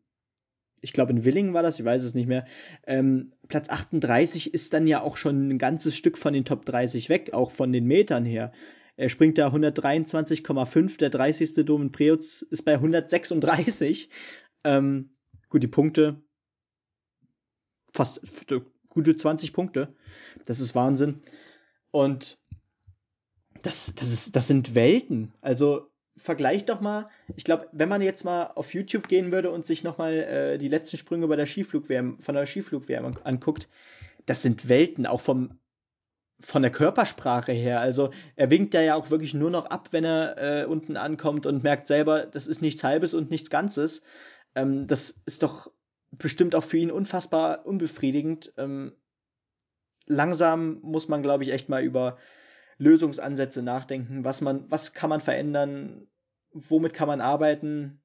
ich 0.80 0.92
glaube 0.92 1.12
in 1.12 1.24
Willingen 1.24 1.54
war 1.54 1.62
das, 1.62 1.78
ich 1.78 1.84
weiß 1.84 2.04
es 2.04 2.14
nicht 2.14 2.28
mehr. 2.28 2.46
Ähm, 2.86 3.32
Platz 3.48 3.68
38 3.68 4.52
ist 4.52 4.72
dann 4.72 4.86
ja 4.86 5.00
auch 5.02 5.16
schon 5.16 5.48
ein 5.48 5.58
ganzes 5.58 5.96
Stück 5.96 6.18
von 6.18 6.34
den 6.34 6.44
Top 6.44 6.64
30 6.64 7.08
weg, 7.08 7.32
auch 7.32 7.50
von 7.50 7.72
den 7.72 7.86
Metern 7.86 8.24
her. 8.24 8.52
Er 8.96 9.08
springt 9.08 9.38
da 9.38 9.48
123,5, 9.48 10.98
der 10.98 11.10
30. 11.10 11.54
Domen 11.64 11.90
Preutz 11.90 12.42
ist 12.42 12.64
bei 12.64 12.74
136. 12.74 14.08
Ähm, 14.62 15.10
gut, 15.48 15.62
die 15.62 15.68
Punkte, 15.68 16.22
fast 17.92 18.20
gute 18.88 19.16
20 19.16 19.52
Punkte. 19.52 19.94
Das 20.46 20.60
ist 20.60 20.74
Wahnsinn. 20.74 21.20
Und 21.90 22.38
das, 23.62 23.94
das, 23.94 24.12
ist, 24.12 24.36
das 24.36 24.46
sind 24.46 24.74
Welten. 24.74 25.32
Also 25.40 25.90
vergleicht 26.16 26.68
doch 26.68 26.80
mal, 26.80 27.08
ich 27.36 27.44
glaube, 27.44 27.68
wenn 27.72 27.88
man 27.88 28.02
jetzt 28.02 28.24
mal 28.24 28.52
auf 28.54 28.74
YouTube 28.74 29.08
gehen 29.08 29.32
würde 29.32 29.50
und 29.50 29.66
sich 29.66 29.82
nochmal 29.82 30.14
äh, 30.14 30.58
die 30.58 30.68
letzten 30.68 30.96
Sprünge 30.98 31.26
bei 31.26 31.36
der 31.36 31.46
Skiflug-WM, 31.46 32.20
von 32.20 32.34
der 32.34 32.46
Skiflug-WM 32.46 33.16
anguckt, 33.24 33.68
das 34.26 34.42
sind 34.42 34.68
Welten, 34.68 35.06
auch 35.06 35.20
vom 35.20 35.58
von 36.40 36.62
der 36.62 36.70
Körpersprache 36.70 37.52
her. 37.52 37.80
Also 37.80 38.10
er 38.36 38.50
winkt 38.50 38.74
ja 38.74 38.94
auch 38.94 39.10
wirklich 39.10 39.34
nur 39.34 39.50
noch 39.50 39.66
ab, 39.66 39.88
wenn 39.92 40.04
er 40.04 40.36
äh, 40.62 40.64
unten 40.66 40.96
ankommt 40.96 41.46
und 41.46 41.62
merkt 41.62 41.86
selber, 41.86 42.26
das 42.26 42.46
ist 42.46 42.62
nichts 42.62 42.84
Halbes 42.84 43.14
und 43.14 43.30
nichts 43.30 43.50
Ganzes. 43.50 44.02
Ähm, 44.54 44.86
das 44.86 45.22
ist 45.26 45.42
doch 45.42 45.70
bestimmt 46.10 46.54
auch 46.54 46.64
für 46.64 46.78
ihn 46.78 46.90
unfassbar 46.90 47.66
unbefriedigend. 47.66 48.52
Ähm, 48.56 48.92
langsam 50.06 50.80
muss 50.82 51.08
man, 51.08 51.22
glaube 51.22 51.44
ich, 51.44 51.52
echt 51.52 51.68
mal 51.68 51.82
über 51.82 52.18
Lösungsansätze 52.78 53.62
nachdenken. 53.62 54.24
Was 54.24 54.40
man, 54.40 54.70
was 54.70 54.92
kann 54.92 55.10
man 55.10 55.20
verändern? 55.20 56.06
Womit 56.52 56.94
kann 56.94 57.08
man 57.08 57.20
arbeiten? 57.20 58.00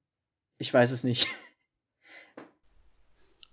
Ich 0.58 0.74
weiß 0.74 0.92
es 0.92 1.04
nicht. 1.04 1.28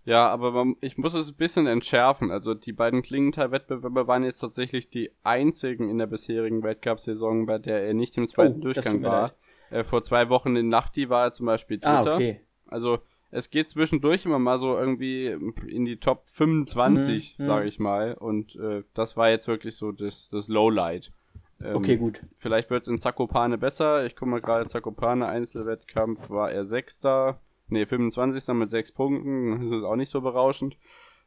Ja, 0.06 0.28
aber 0.28 0.52
man, 0.52 0.76
ich 0.80 0.96
muss 0.98 1.14
es 1.14 1.28
ein 1.28 1.34
bisschen 1.34 1.66
entschärfen. 1.66 2.30
Also 2.30 2.54
die 2.54 2.72
beiden 2.72 3.02
Klingenthal-Wettbewerbe 3.02 4.06
waren 4.06 4.22
jetzt 4.22 4.38
tatsächlich 4.38 4.88
die 4.88 5.10
einzigen 5.24 5.90
in 5.90 5.98
der 5.98 6.06
bisherigen 6.06 6.62
Weltcup-Saison, 6.62 7.44
bei 7.46 7.58
der 7.58 7.82
er 7.82 7.92
nicht 7.92 8.16
im 8.16 8.28
zweiten 8.28 8.60
oh, 8.60 8.62
Durchgang 8.62 9.02
war. 9.02 9.32
Äh, 9.70 9.82
vor 9.82 10.04
zwei 10.04 10.28
Wochen 10.28 10.54
in 10.54 10.68
Nachti 10.68 11.10
war 11.10 11.24
er 11.24 11.32
zum 11.32 11.46
Beispiel 11.46 11.80
ah, 11.82 11.96
Dritter. 11.96 12.12
Ah, 12.12 12.16
okay. 12.16 12.40
Also 12.68 13.00
es 13.32 13.50
geht 13.50 13.68
zwischendurch 13.68 14.24
immer 14.24 14.38
mal 14.38 14.58
so 14.58 14.76
irgendwie 14.76 15.26
in 15.66 15.84
die 15.84 15.96
Top 15.96 16.28
25, 16.28 17.36
mhm, 17.36 17.44
mhm, 17.44 17.48
sage 17.48 17.66
ich 17.66 17.80
mal. 17.80 18.14
Und 18.14 18.54
äh, 18.54 18.84
das 18.94 19.16
war 19.16 19.28
jetzt 19.28 19.48
wirklich 19.48 19.76
so 19.76 19.90
das, 19.90 20.28
das 20.28 20.46
Lowlight. 20.46 21.12
Ähm, 21.60 21.74
okay, 21.74 21.96
gut. 21.96 22.22
Vielleicht 22.36 22.70
wird 22.70 22.82
es 22.82 22.88
in 22.88 23.00
Zakopane 23.00 23.58
besser. 23.58 24.06
Ich 24.06 24.14
gucke 24.14 24.30
mal 24.30 24.40
gerade, 24.40 24.68
Zakopane 24.68 25.26
Einzelwettkampf 25.26 26.30
war 26.30 26.52
er 26.52 26.64
Sechster. 26.64 27.40
Ne, 27.68 27.87
25. 27.87 28.55
mit 28.55 28.70
6 28.70 28.92
Punkten. 28.92 29.62
Das 29.62 29.72
ist 29.72 29.83
auch 29.83 29.96
nicht 29.96 30.11
so 30.11 30.20
berauschend. 30.20 30.76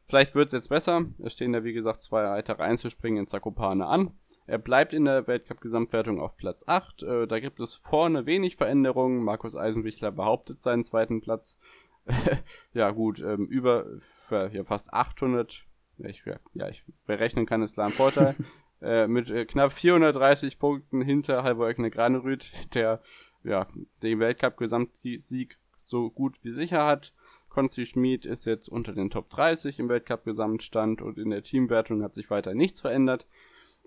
Vielleicht 0.06 0.34
wird 0.34 0.46
es 0.46 0.52
jetzt 0.52 0.68
besser. 0.68 1.04
Es 1.22 1.34
stehen 1.34 1.52
da, 1.52 1.62
wie 1.62 1.72
gesagt, 1.72 2.02
zwei 2.02 2.24
weitere 2.24 2.62
Einzelspringen 2.62 3.20
in 3.20 3.26
Zakopane 3.26 3.86
an. 3.86 4.12
Er 4.50 4.58
bleibt 4.58 4.92
in 4.92 5.04
der 5.04 5.28
Weltcup-Gesamtwertung 5.28 6.20
auf 6.20 6.36
Platz 6.36 6.64
8. 6.66 7.04
Äh, 7.04 7.26
da 7.28 7.38
gibt 7.38 7.60
es 7.60 7.74
vorne 7.74 8.26
wenig 8.26 8.56
Veränderungen. 8.56 9.22
Markus 9.22 9.54
Eisenwichler 9.54 10.10
behauptet 10.10 10.60
seinen 10.60 10.82
zweiten 10.82 11.20
Platz. 11.20 11.56
ja, 12.72 12.90
gut, 12.90 13.20
ähm, 13.20 13.46
über 13.46 13.86
für, 14.00 14.50
ja, 14.52 14.64
fast 14.64 14.92
800. 14.92 15.64
Ich, 15.98 16.24
ja, 16.54 16.68
ich 16.68 16.84
berechnen 17.06 17.46
kann, 17.46 17.62
ist 17.62 17.74
klar 17.74 17.86
ein 17.86 17.92
Vorteil. 17.92 18.34
äh, 18.82 19.06
mit 19.06 19.30
äh, 19.30 19.44
knapp 19.44 19.72
430 19.72 20.58
Punkten 20.58 21.00
hinter 21.00 21.44
Halvor 21.44 21.68
Egner 21.68 21.90
Granerüth, 21.90 22.50
der 22.74 23.02
ja, 23.44 23.68
den 24.02 24.18
Weltcup-Gesamtsieg 24.18 25.59
so 25.90 26.10
gut 26.10 26.42
wie 26.42 26.52
sicher 26.52 26.86
hat. 26.86 27.12
Konsti 27.48 27.84
Schmid 27.84 28.24
ist 28.24 28.46
jetzt 28.46 28.68
unter 28.68 28.92
den 28.92 29.10
Top 29.10 29.28
30 29.28 29.80
im 29.80 29.88
Weltcup-Gesamtstand 29.88 31.02
und 31.02 31.18
in 31.18 31.30
der 31.30 31.42
Teamwertung 31.42 32.02
hat 32.02 32.14
sich 32.14 32.30
weiter 32.30 32.54
nichts 32.54 32.80
verändert. 32.80 33.26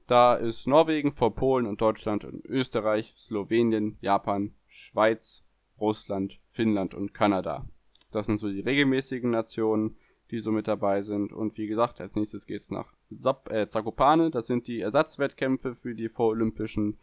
Da 0.06 0.36
ist 0.36 0.68
Norwegen 0.68 1.14
vor 1.14 1.34
Polen 1.34 1.66
und 1.66 1.80
Deutschland 1.80 2.26
und 2.26 2.46
Österreich, 2.46 3.16
Slowenien, 3.18 3.98
Japan, 4.02 4.54
Schweiz, 4.68 5.46
Russland, 5.80 6.40
Finnland 6.50 6.94
und 6.94 7.14
Kanada. 7.14 7.66
Das 8.12 8.26
sind 8.26 8.38
so 8.38 8.50
die 8.50 8.60
regelmäßigen 8.60 9.32
Nationen, 9.32 9.96
die 10.30 10.40
so 10.40 10.52
mit 10.52 10.68
dabei 10.68 11.02
sind. 11.02 11.32
Und 11.32 11.58
wie 11.58 11.68
gesagt, 11.68 12.02
als 12.02 12.16
nächstes 12.16 12.46
geht 12.46 12.64
es 12.64 12.70
nach 12.70 12.94
Zap 13.12 13.50
äh, 13.52 13.70
Zakopane. 13.70 14.30
Das 14.30 14.48
sind 14.48 14.68
die 14.68 14.82
Ersatzwettkämpfe 14.82 15.74
für 15.74 15.96
die 15.96 16.10
vorolympischen 16.10 17.00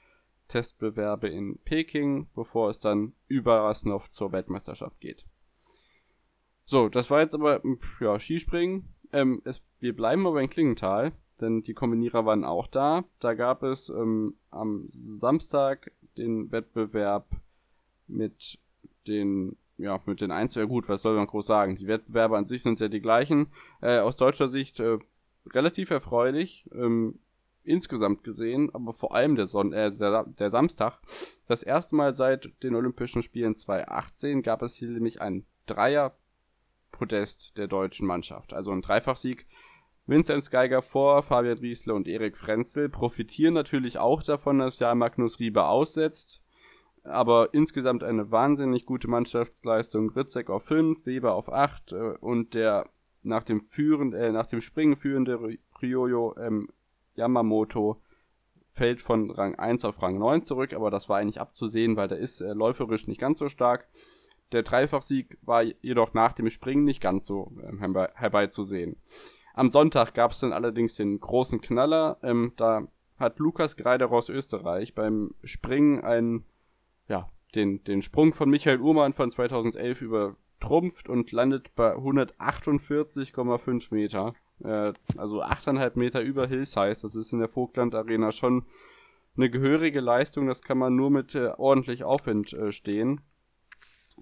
Testbewerbe 0.51 1.29
in 1.29 1.59
Peking, 1.65 2.29
bevor 2.35 2.69
es 2.69 2.81
dann 2.81 3.15
über 3.29 3.61
Rasnov 3.61 4.11
zur 4.11 4.33
Weltmeisterschaft 4.33 5.01
geht. 5.01 5.25
So, 6.67 6.89
das 6.89 7.11
war 7.11 7.21
jetzt 7.21 7.35
aber 7.35 7.63
ja, 8.01 8.19
Skispringen. 8.19 8.93
Ähm, 9.13 9.41
es, 9.45 9.63
wir 9.81 9.97
bleiben 9.97 10.27
aber 10.27 10.43
in 10.43 10.51
Klingenthal, 10.51 11.13
denn 11.41 11.63
die 11.63 11.75
Kombinierer 11.75 12.27
waren 12.27 12.45
auch 12.45 12.67
da. 12.67 13.05
Da 13.19 13.35
gab 13.35 13.63
es 13.63 13.89
ähm, 13.89 14.35
am 14.51 14.85
Samstag 14.89 15.93
den 16.17 16.53
Wettbewerb 16.53 17.29
mit 18.07 18.59
den 19.07 19.57
ja, 19.79 19.99
mit 20.05 20.21
den 20.21 20.31
Einzel, 20.31 20.67
gut, 20.67 20.91
was 20.91 21.01
soll 21.01 21.17
man 21.17 21.27
groß 21.27 21.47
sagen? 21.47 21.77
Die 21.77 21.87
Wettbewerbe 21.87 22.37
an 22.37 22.45
sich 22.45 22.63
sind 22.63 22.81
ja 22.81 22.89
die 22.89 23.01
gleichen. 23.01 23.47
Äh, 23.81 24.01
aus 24.01 24.19
deutscher 24.19 24.47
Sicht 24.47 24.79
äh, 24.79 24.99
relativ 25.49 25.91
erfreulich. 25.91 26.69
Ähm, 26.75 27.19
insgesamt 27.65 28.25
gesehen, 28.25 28.71
aber 28.75 28.93
vor 28.93 29.15
allem 29.15 29.37
der, 29.37 29.47
Son 29.47 29.73
äh, 29.73 29.91
der, 29.91 30.25
der 30.25 30.51
Samstag. 30.51 30.99
Das 31.47 31.63
erste 31.63 31.95
Mal 31.95 32.15
seit 32.15 32.51
den 32.63 32.75
Olympischen 32.75 33.23
Spielen 33.23 33.55
2018 33.55 34.43
gab 34.43 34.63
es 34.63 34.75
hier 34.75 34.89
nämlich 34.89 35.21
ein 35.21 35.47
Dreier-Podest 35.67 37.57
der 37.57 37.69
deutschen 37.69 38.07
Mannschaft. 38.07 38.53
Also 38.53 38.73
ein 38.73 38.83
Dreifachsieg. 38.83 39.47
Vincent 40.07 40.51
Geiger 40.51 40.83
vor, 40.83 41.23
Fabian 41.23 41.59
Riesler 41.59 41.95
und 41.95 42.09
Erik 42.09 42.37
Frenzel 42.37 42.89
profitieren 42.89 43.55
natürlich 43.55 43.99
auch 43.99 44.23
davon, 44.23 44.59
dass 44.59 44.81
ja 44.81 44.95
Magnus 44.95 45.39
Riebe 45.39 45.67
aussetzt. 45.67 46.43
Aber 47.05 47.55
insgesamt 47.55 48.03
eine 48.03 48.31
wahnsinnig 48.31 48.87
gute 48.87 49.09
Mannschaftsleistung. 49.09 50.11
Ritzek 50.11 50.51
auf 50.51 50.65
5, 50.65 51.07
Weber 51.07 51.35
auf 51.35 51.53
8 51.53 51.93
äh, 51.93 51.97
und 52.21 52.55
der 52.55 52.91
nach 53.23 53.45
dem 53.45 53.61
Führen, 53.63 54.13
äh, 54.13 54.33
nach 54.33 54.47
dem 54.47 54.61
Springen 54.61 54.97
führende 54.97 55.39
Ryoyo 55.83 56.35
ähm, 56.39 56.69
Yamamoto 57.15 58.01
fällt 58.73 59.01
von 59.01 59.31
Rang 59.31 59.57
1 59.57 59.85
auf 59.85 60.01
Rang 60.03 60.19
9 60.19 60.43
zurück, 60.43 60.73
aber 60.73 60.91
das 60.91 61.09
war 61.09 61.19
eigentlich 61.19 61.41
abzusehen, 61.41 61.97
weil 61.97 62.09
der 62.09 62.19
ist 62.19 62.41
äh, 62.41 62.53
läuferisch 62.53 63.07
nicht 63.09 63.21
ganz 63.21 63.39
so 63.39 63.49
stark. 63.49 63.89
Der 64.53 64.63
Dreifachsieg 64.63 65.39
war 65.43 65.63
jedoch 65.63 66.15
nach 66.15 66.33
dem 66.33 66.51
Springen 66.51 66.85
nicht 66.85 67.01
ganz 67.01 67.27
so 67.27 67.53
äh, 67.63 68.09
herbeizusehen. 68.15 68.97
Am 69.55 69.71
Sonntag 69.71 70.15
gab 70.15 70.31
es 70.31 70.39
dann 70.39 70.53
allerdings 70.53 70.95
den 70.95 71.19
großen 71.21 71.61
Knaller. 71.61 72.19
Ähm, 72.23 72.53
da 72.57 72.87
hat 73.19 73.39
Lukas 73.39 73.77
Greider 73.77 74.11
aus 74.11 74.29
Österreich 74.29 74.95
beim 74.95 75.35
Springen 75.45 76.01
einen, 76.01 76.45
ja, 77.09 77.29
den, 77.55 77.85
den 77.85 78.03
Sprung 78.03 78.33
von 78.33 78.49
Michael 78.49 78.81
Uhrmann 78.81 79.13
von 79.13 79.31
2011 79.31 80.03
übertrumpft 80.03 81.09
und 81.09 81.33
landet 81.33 81.75
bei 81.75 81.95
148,5 81.95 83.93
Meter. 83.95 84.35
Äh, 84.65 84.93
also 85.17 85.43
8,5 85.43 85.99
Meter 85.99 86.21
über 86.21 86.47
Hillsize. 86.47 87.03
Das 87.03 87.15
ist 87.15 87.33
in 87.33 87.39
der 87.39 87.49
Vogtland 87.49 87.95
Arena 87.95 88.33
schon 88.33 88.65
eine 89.37 89.51
gehörige 89.51 90.01
Leistung. 90.01 90.47
Das 90.47 90.63
kann 90.63 90.79
man 90.79 90.97
nur 90.97 91.11
mit 91.11 91.35
äh, 91.35 91.53
ordentlich 91.57 92.05
Aufwind 92.05 92.53
äh, 92.53 92.73
stehen. 92.73 93.21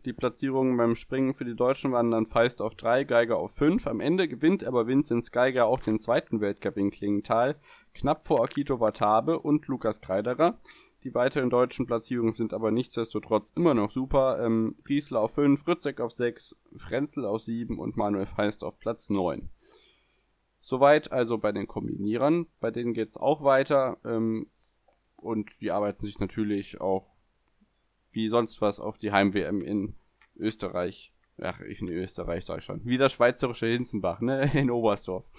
Die 0.05 0.13
Platzierungen 0.13 0.77
beim 0.77 0.95
Springen 0.95 1.35
für 1.35 1.45
die 1.45 1.57
Deutschen 1.57 1.91
waren 1.93 2.13
dann 2.13 2.27
Feist 2.27 2.63
auf 2.63 2.77
3, 2.77 3.05
Geiger 3.05 3.37
auf 3.37 3.53
5. 3.53 3.87
Am 3.89 4.01
Ende 4.01 4.29
gewinnt 4.29 4.63
aber 4.63 4.87
Vinzenz 4.87 5.33
Geiger 5.33 5.67
auch 5.67 5.81
den 5.81 5.99
zweiten 5.99 6.41
Weltcup 6.41 6.77
in 6.77 6.91
Klingenthal, 6.91 7.57
knapp 7.95 8.25
vor 8.25 8.45
Akito 8.45 8.79
Watabe 8.79 9.41
und 9.41 9.67
Lukas 9.67 10.01
Kreiderer. 10.01 10.59
Die 11.05 11.15
weiteren 11.15 11.51
deutschen 11.51 11.87
Platzierungen 11.87 12.33
sind 12.33 12.53
aber 12.53 12.71
nichtsdestotrotz 12.71 13.53
immer 13.57 13.75
noch 13.75 13.91
super. 13.91 14.45
Ähm, 14.45 14.77
Riesler 14.89 15.21
auf 15.21 15.35
5, 15.35 15.67
Rützek 15.67 16.01
auf 16.01 16.13
6, 16.13 16.57
Frenzel 16.77 17.25
auf 17.25 17.41
7 17.41 17.79
und 17.79 17.97
Manuel 17.97 18.27
Feist 18.27 18.63
auf 18.63 18.79
Platz 18.79 19.09
9. 19.09 19.49
Soweit 20.69 21.13
also 21.13 21.39
bei 21.39 21.51
den 21.51 21.67
Kombinierern. 21.67 22.47
Bei 22.61 22.71
denen 22.71 22.93
geht 22.93 23.09
es 23.09 23.17
auch 23.17 23.43
weiter. 23.43 23.97
Ähm, 24.05 24.49
und 25.17 25.63
die 25.63 25.71
arbeiten 25.71 26.05
sich 26.05 26.19
natürlich 26.19 26.79
auch 26.79 27.07
wie 28.11 28.29
sonst 28.29 28.61
was 28.61 28.79
auf 28.79 28.99
die 28.99 29.11
Heim-WM 29.11 29.63
in 29.63 29.95
Österreich, 30.37 31.15
ach, 31.41 31.59
ich 31.63 31.81
in 31.81 31.89
Österreich 31.89 32.45
sag 32.45 32.59
ich 32.59 32.65
schon, 32.65 32.85
wie 32.85 32.99
das 32.99 33.15
schweizerische 33.15 33.65
Hinzenbach, 33.65 34.21
ne, 34.21 34.51
in 34.55 34.71
Oberstdorf, 34.71 35.31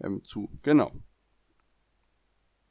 ähm, 0.00 0.22
zu. 0.22 0.56
Genau. 0.62 0.92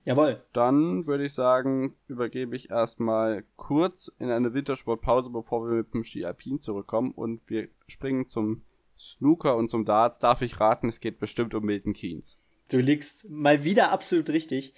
Jawohl. 0.06 0.42
Dann 0.54 1.08
würde 1.08 1.26
ich 1.26 1.34
sagen, 1.34 1.98
übergebe 2.08 2.56
ich 2.56 2.70
erstmal 2.70 3.44
kurz 3.58 4.10
in 4.20 4.30
eine 4.30 4.54
Wintersportpause, 4.54 5.32
bevor 5.32 5.68
wir 5.68 5.76
mit 5.76 5.94
dem 5.94 6.06
Ski 6.06 6.24
Alpin 6.24 6.62
zurückkommen 6.62 7.12
und 7.12 7.42
wir 7.50 7.68
springen 7.90 8.30
zum 8.30 8.64
Snooker 8.98 9.56
und 9.56 9.70
zum 9.70 9.86
Darts. 9.86 10.20
Darf 10.20 10.42
ich 10.42 10.60
raten, 10.60 10.90
es 10.90 11.00
geht 11.00 11.20
bestimmt 11.20 11.54
um 11.54 11.64
Milton 11.64 11.94
Keynes. 11.94 12.40
Du 12.70 12.78
liegst 12.78 13.30
mal 13.30 13.64
wieder 13.64 13.92
absolut 13.92 14.30
richtig. 14.30 14.74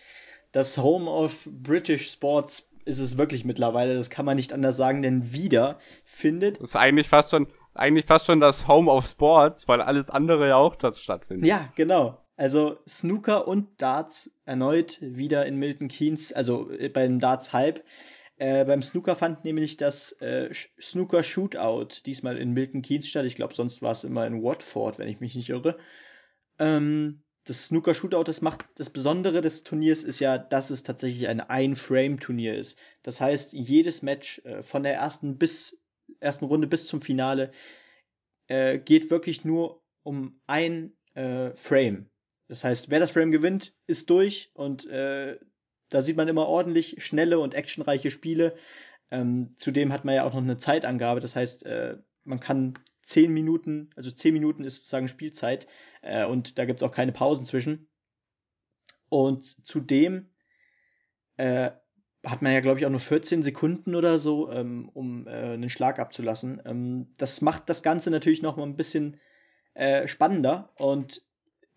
Das 0.51 0.77
Home 0.77 1.09
of 1.09 1.47
British 1.51 2.11
Sports 2.11 2.69
ist 2.85 2.99
es 2.99 3.17
wirklich 3.17 3.45
mittlerweile, 3.45 3.95
das 3.95 4.09
kann 4.09 4.25
man 4.25 4.37
nicht 4.37 4.53
anders 4.53 4.77
sagen, 4.77 5.01
denn 5.01 5.31
wieder 5.31 5.77
findet. 6.05 6.59
Das 6.59 6.69
ist 6.69 6.75
eigentlich 6.75 7.07
fast 7.07 7.31
schon, 7.31 7.47
eigentlich 7.73 8.05
fast 8.05 8.25
schon 8.25 8.39
das 8.39 8.67
Home 8.67 8.89
of 8.89 9.05
Sports, 9.05 9.67
weil 9.67 9.81
alles 9.81 10.09
andere 10.09 10.47
ja 10.47 10.55
auch 10.55 10.75
dort 10.75 10.97
stattfindet. 10.97 11.47
Ja, 11.47 11.69
genau. 11.75 12.17
Also 12.37 12.77
Snooker 12.87 13.47
und 13.47 13.81
Darts 13.81 14.31
erneut 14.45 14.99
wieder 15.01 15.45
in 15.45 15.57
Milton 15.57 15.87
Keynes, 15.87 16.31
also 16.31 16.69
äh, 16.71 16.87
beim 16.87 17.19
Darts 17.19 17.51
Hype. 17.51 17.83
Äh, 18.37 18.65
beim 18.65 18.83
Snooker 18.83 19.15
fand 19.15 19.43
nämlich 19.45 19.77
das 19.77 20.11
äh, 20.13 20.53
Snooker 20.79 21.23
Shootout 21.23 22.01
diesmal 22.05 22.37
in 22.37 22.53
Milton 22.53 22.81
Keynes 22.81 23.07
statt. 23.07 23.25
Ich 23.25 23.35
glaube, 23.35 23.53
sonst 23.53 23.81
war 23.81 23.91
es 23.91 24.03
immer 24.03 24.25
in 24.27 24.43
Watford, 24.43 24.99
wenn 24.99 25.07
ich 25.07 25.19
mich 25.19 25.35
nicht 25.35 25.49
irre. 25.49 25.77
Ähm, 26.59 27.23
das 27.45 27.65
Snooker 27.65 27.95
Shootout, 27.95 28.25
das 28.25 28.41
macht 28.41 28.65
das 28.75 28.89
Besondere 28.89 29.41
des 29.41 29.63
Turniers 29.63 30.03
ist 30.03 30.19
ja, 30.19 30.37
dass 30.37 30.69
es 30.69 30.83
tatsächlich 30.83 31.27
ein 31.27 31.39
Ein-Frame-Turnier 31.39 32.55
ist. 32.57 32.77
Das 33.03 33.21
heißt, 33.21 33.53
jedes 33.53 34.01
Match 34.01 34.39
äh, 34.45 34.61
von 34.61 34.83
der 34.83 34.95
ersten 34.95 35.37
bis 35.37 35.79
ersten 36.19 36.45
Runde 36.45 36.67
bis 36.67 36.87
zum 36.87 37.01
Finale 37.01 37.51
äh, 38.47 38.77
geht 38.79 39.09
wirklich 39.09 39.45
nur 39.45 39.83
um 40.03 40.39
ein 40.45 40.93
äh, 41.15 41.51
Frame. 41.55 42.09
Das 42.47 42.63
heißt, 42.63 42.89
wer 42.89 42.99
das 42.99 43.11
Frame 43.11 43.31
gewinnt, 43.31 43.75
ist 43.87 44.09
durch 44.09 44.51
und 44.53 44.85
äh, 44.87 45.37
da 45.89 46.01
sieht 46.01 46.17
man 46.17 46.27
immer 46.27 46.47
ordentlich 46.47 47.03
schnelle 47.03 47.39
und 47.39 47.53
actionreiche 47.53 48.11
Spiele. 48.11 48.55
Ähm, 49.11 49.53
zudem 49.55 49.93
hat 49.93 50.05
man 50.05 50.15
ja 50.15 50.23
auch 50.25 50.33
noch 50.33 50.41
eine 50.41 50.57
Zeitangabe, 50.57 51.19
das 51.19 51.35
heißt, 51.35 51.65
äh, 51.65 51.97
man 52.23 52.39
kann 52.39 52.77
zehn 53.03 53.33
Minuten, 53.33 53.89
also 53.95 54.11
zehn 54.11 54.33
Minuten 54.33 54.65
ist 54.65 54.75
sozusagen 54.75 55.07
Spielzeit 55.07 55.67
äh, 56.01 56.25
und 56.25 56.57
da 56.57 56.65
gibt 56.65 56.81
es 56.81 56.87
auch 56.87 56.93
keine 56.93 57.13
Pausen 57.13 57.45
zwischen. 57.45 57.87
Und 59.09 59.65
zudem 59.65 60.29
äh, 61.37 61.71
hat 62.25 62.41
man 62.41 62.51
ja, 62.51 62.59
glaube 62.59 62.79
ich, 62.79 62.85
auch 62.85 62.89
nur 62.89 62.99
14 62.99 63.43
Sekunden 63.43 63.95
oder 63.95 64.19
so, 64.19 64.51
ähm, 64.51 64.89
um 64.93 65.27
äh, 65.27 65.31
einen 65.31 65.69
Schlag 65.69 65.99
abzulassen. 65.99 66.61
Ähm, 66.65 67.13
das 67.17 67.41
macht 67.41 67.69
das 67.69 67.83
Ganze 67.83 68.11
natürlich 68.11 68.41
noch 68.41 68.57
mal 68.57 68.63
ein 68.63 68.75
bisschen 68.75 69.17
äh, 69.73 70.07
spannender. 70.07 70.73
Und 70.75 71.23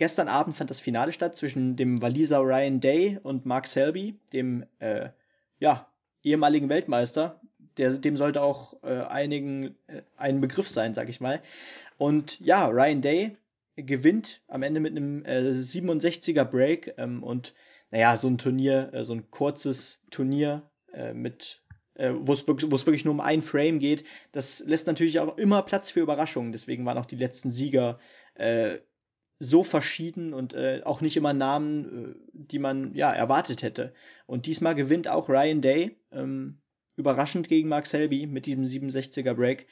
gestern 0.00 0.28
Abend 0.28 0.56
fand 0.56 0.70
das 0.70 0.80
Finale 0.80 1.12
statt 1.12 1.36
zwischen 1.36 1.76
dem 1.76 2.00
Waliser 2.00 2.40
Ryan 2.40 2.80
Day 2.80 3.18
und 3.22 3.44
Mark 3.44 3.66
Selby, 3.66 4.18
dem 4.32 4.64
äh, 4.78 5.10
ja, 5.58 5.92
ehemaligen 6.22 6.70
Weltmeister, 6.70 7.38
der, 7.76 7.92
dem 7.92 8.16
sollte 8.16 8.40
auch 8.40 8.82
äh, 8.82 9.02
einigen 9.02 9.76
äh, 9.88 10.00
ein 10.16 10.40
Begriff 10.40 10.70
sein, 10.70 10.94
sag 10.94 11.10
ich 11.10 11.20
mal. 11.20 11.42
Und 11.98 12.40
ja, 12.40 12.66
Ryan 12.66 13.02
Day 13.02 13.36
gewinnt 13.76 14.40
am 14.48 14.62
Ende 14.62 14.80
mit 14.80 14.96
einem 14.96 15.22
äh, 15.26 15.50
67er 15.50 16.44
Break 16.44 16.94
ähm, 16.96 17.22
und 17.22 17.52
naja, 17.90 18.16
so 18.16 18.28
ein 18.28 18.38
Turnier, 18.38 18.94
äh, 18.94 19.04
so 19.04 19.12
ein 19.12 19.30
kurzes 19.30 20.02
Turnier 20.10 20.62
äh, 20.94 21.12
mit 21.12 21.62
äh, 21.92 22.12
wo 22.14 22.32
es 22.32 22.48
wirklich, 22.48 22.70
wirklich 22.70 23.04
nur 23.04 23.12
um 23.12 23.20
ein 23.20 23.42
Frame 23.42 23.78
geht, 23.78 24.04
das 24.32 24.60
lässt 24.60 24.86
natürlich 24.86 25.20
auch 25.20 25.36
immer 25.36 25.60
Platz 25.60 25.90
für 25.90 26.00
Überraschungen. 26.00 26.52
Deswegen 26.52 26.86
waren 26.86 26.96
auch 26.96 27.04
die 27.04 27.16
letzten 27.16 27.50
Sieger 27.50 27.98
äh, 28.36 28.78
so 29.40 29.64
verschieden 29.64 30.34
und 30.34 30.52
äh, 30.52 30.82
auch 30.84 31.00
nicht 31.00 31.16
immer 31.16 31.32
Namen, 31.32 32.14
äh, 32.14 32.14
die 32.32 32.58
man 32.58 32.94
ja 32.94 33.10
erwartet 33.10 33.62
hätte. 33.62 33.94
Und 34.26 34.46
diesmal 34.46 34.74
gewinnt 34.74 35.08
auch 35.08 35.28
Ryan 35.28 35.62
Day, 35.62 35.96
ähm, 36.12 36.58
überraschend 36.96 37.48
gegen 37.48 37.68
Mark 37.68 37.86
Selby 37.86 38.26
mit 38.26 38.44
diesem 38.44 38.64
67er 38.64 39.32
Break 39.32 39.66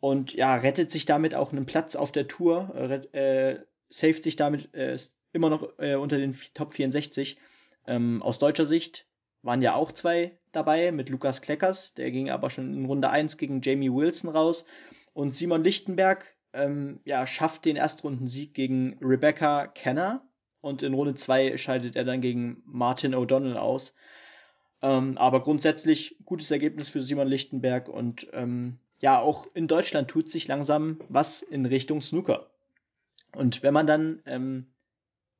und 0.00 0.34
ja, 0.34 0.54
rettet 0.54 0.90
sich 0.90 1.06
damit 1.06 1.34
auch 1.34 1.52
einen 1.52 1.64
Platz 1.66 1.96
auf 1.96 2.12
der 2.12 2.28
Tour, 2.28 2.74
äh, 3.12 3.58
saved 3.88 4.22
sich 4.22 4.36
damit 4.36 4.72
äh, 4.74 4.98
immer 5.32 5.48
noch 5.48 5.78
äh, 5.78 5.94
unter 5.94 6.18
den 6.18 6.36
Top 6.54 6.74
64. 6.74 7.38
Ähm, 7.86 8.22
aus 8.22 8.38
deutscher 8.38 8.66
Sicht 8.66 9.06
waren 9.42 9.62
ja 9.62 9.74
auch 9.74 9.92
zwei 9.92 10.38
dabei 10.52 10.92
mit 10.92 11.08
Lukas 11.08 11.40
Kleckers, 11.40 11.94
der 11.94 12.10
ging 12.10 12.28
aber 12.28 12.50
schon 12.50 12.74
in 12.74 12.84
Runde 12.84 13.08
1 13.08 13.38
gegen 13.38 13.62
Jamie 13.62 13.92
Wilson 13.92 14.30
raus 14.30 14.66
und 15.14 15.34
Simon 15.34 15.64
Lichtenberg 15.64 16.34
ähm, 16.52 17.00
ja, 17.04 17.26
schafft 17.26 17.64
den 17.64 17.76
Erstrundensieg 17.76 18.54
gegen 18.54 18.98
Rebecca 19.02 19.66
Kenner 19.66 20.22
und 20.60 20.82
in 20.82 20.94
Runde 20.94 21.14
2 21.14 21.56
scheidet 21.56 21.96
er 21.96 22.04
dann 22.04 22.20
gegen 22.20 22.62
Martin 22.66 23.14
O'Donnell 23.14 23.56
aus. 23.56 23.94
Ähm, 24.82 25.18
aber 25.18 25.42
grundsätzlich 25.42 26.16
gutes 26.24 26.50
Ergebnis 26.50 26.88
für 26.88 27.02
Simon 27.02 27.28
Lichtenberg 27.28 27.88
und 27.88 28.28
ähm, 28.32 28.78
ja, 29.00 29.18
auch 29.18 29.46
in 29.54 29.66
Deutschland 29.66 30.08
tut 30.08 30.30
sich 30.30 30.48
langsam 30.48 31.00
was 31.08 31.42
in 31.42 31.66
Richtung 31.66 32.00
Snooker. 32.00 32.50
Und 33.34 33.62
wenn 33.62 33.74
man 33.74 33.86
dann 33.86 34.22
ähm, 34.26 34.66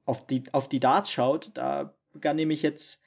auf, 0.04 0.26
die, 0.26 0.44
auf 0.52 0.68
die 0.68 0.80
Darts 0.80 1.10
schaut, 1.10 1.50
da 1.54 1.94
begann 2.12 2.36
nämlich 2.36 2.62
jetzt 2.62 3.02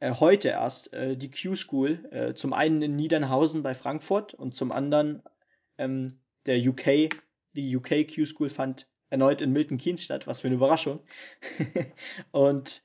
äh, 0.00 0.12
heute 0.12 0.48
erst 0.48 0.92
äh, 0.92 1.16
die 1.16 1.30
Q-School, 1.30 2.08
äh, 2.10 2.34
zum 2.34 2.52
einen 2.52 2.82
in 2.82 2.96
Niedernhausen 2.96 3.62
bei 3.62 3.74
Frankfurt 3.74 4.34
und 4.34 4.54
zum 4.54 4.72
anderen 4.72 5.22
ähm, 5.78 6.18
der 6.46 6.58
UK, 6.58 7.10
die 7.56 7.76
UK 7.76 8.06
Q-School 8.14 8.50
fand 8.50 8.86
erneut 9.10 9.40
in 9.40 9.52
Milton 9.52 9.78
Keynes 9.78 10.02
statt, 10.02 10.26
was 10.26 10.40
für 10.40 10.48
eine 10.48 10.56
Überraschung. 10.56 11.00
und 12.30 12.82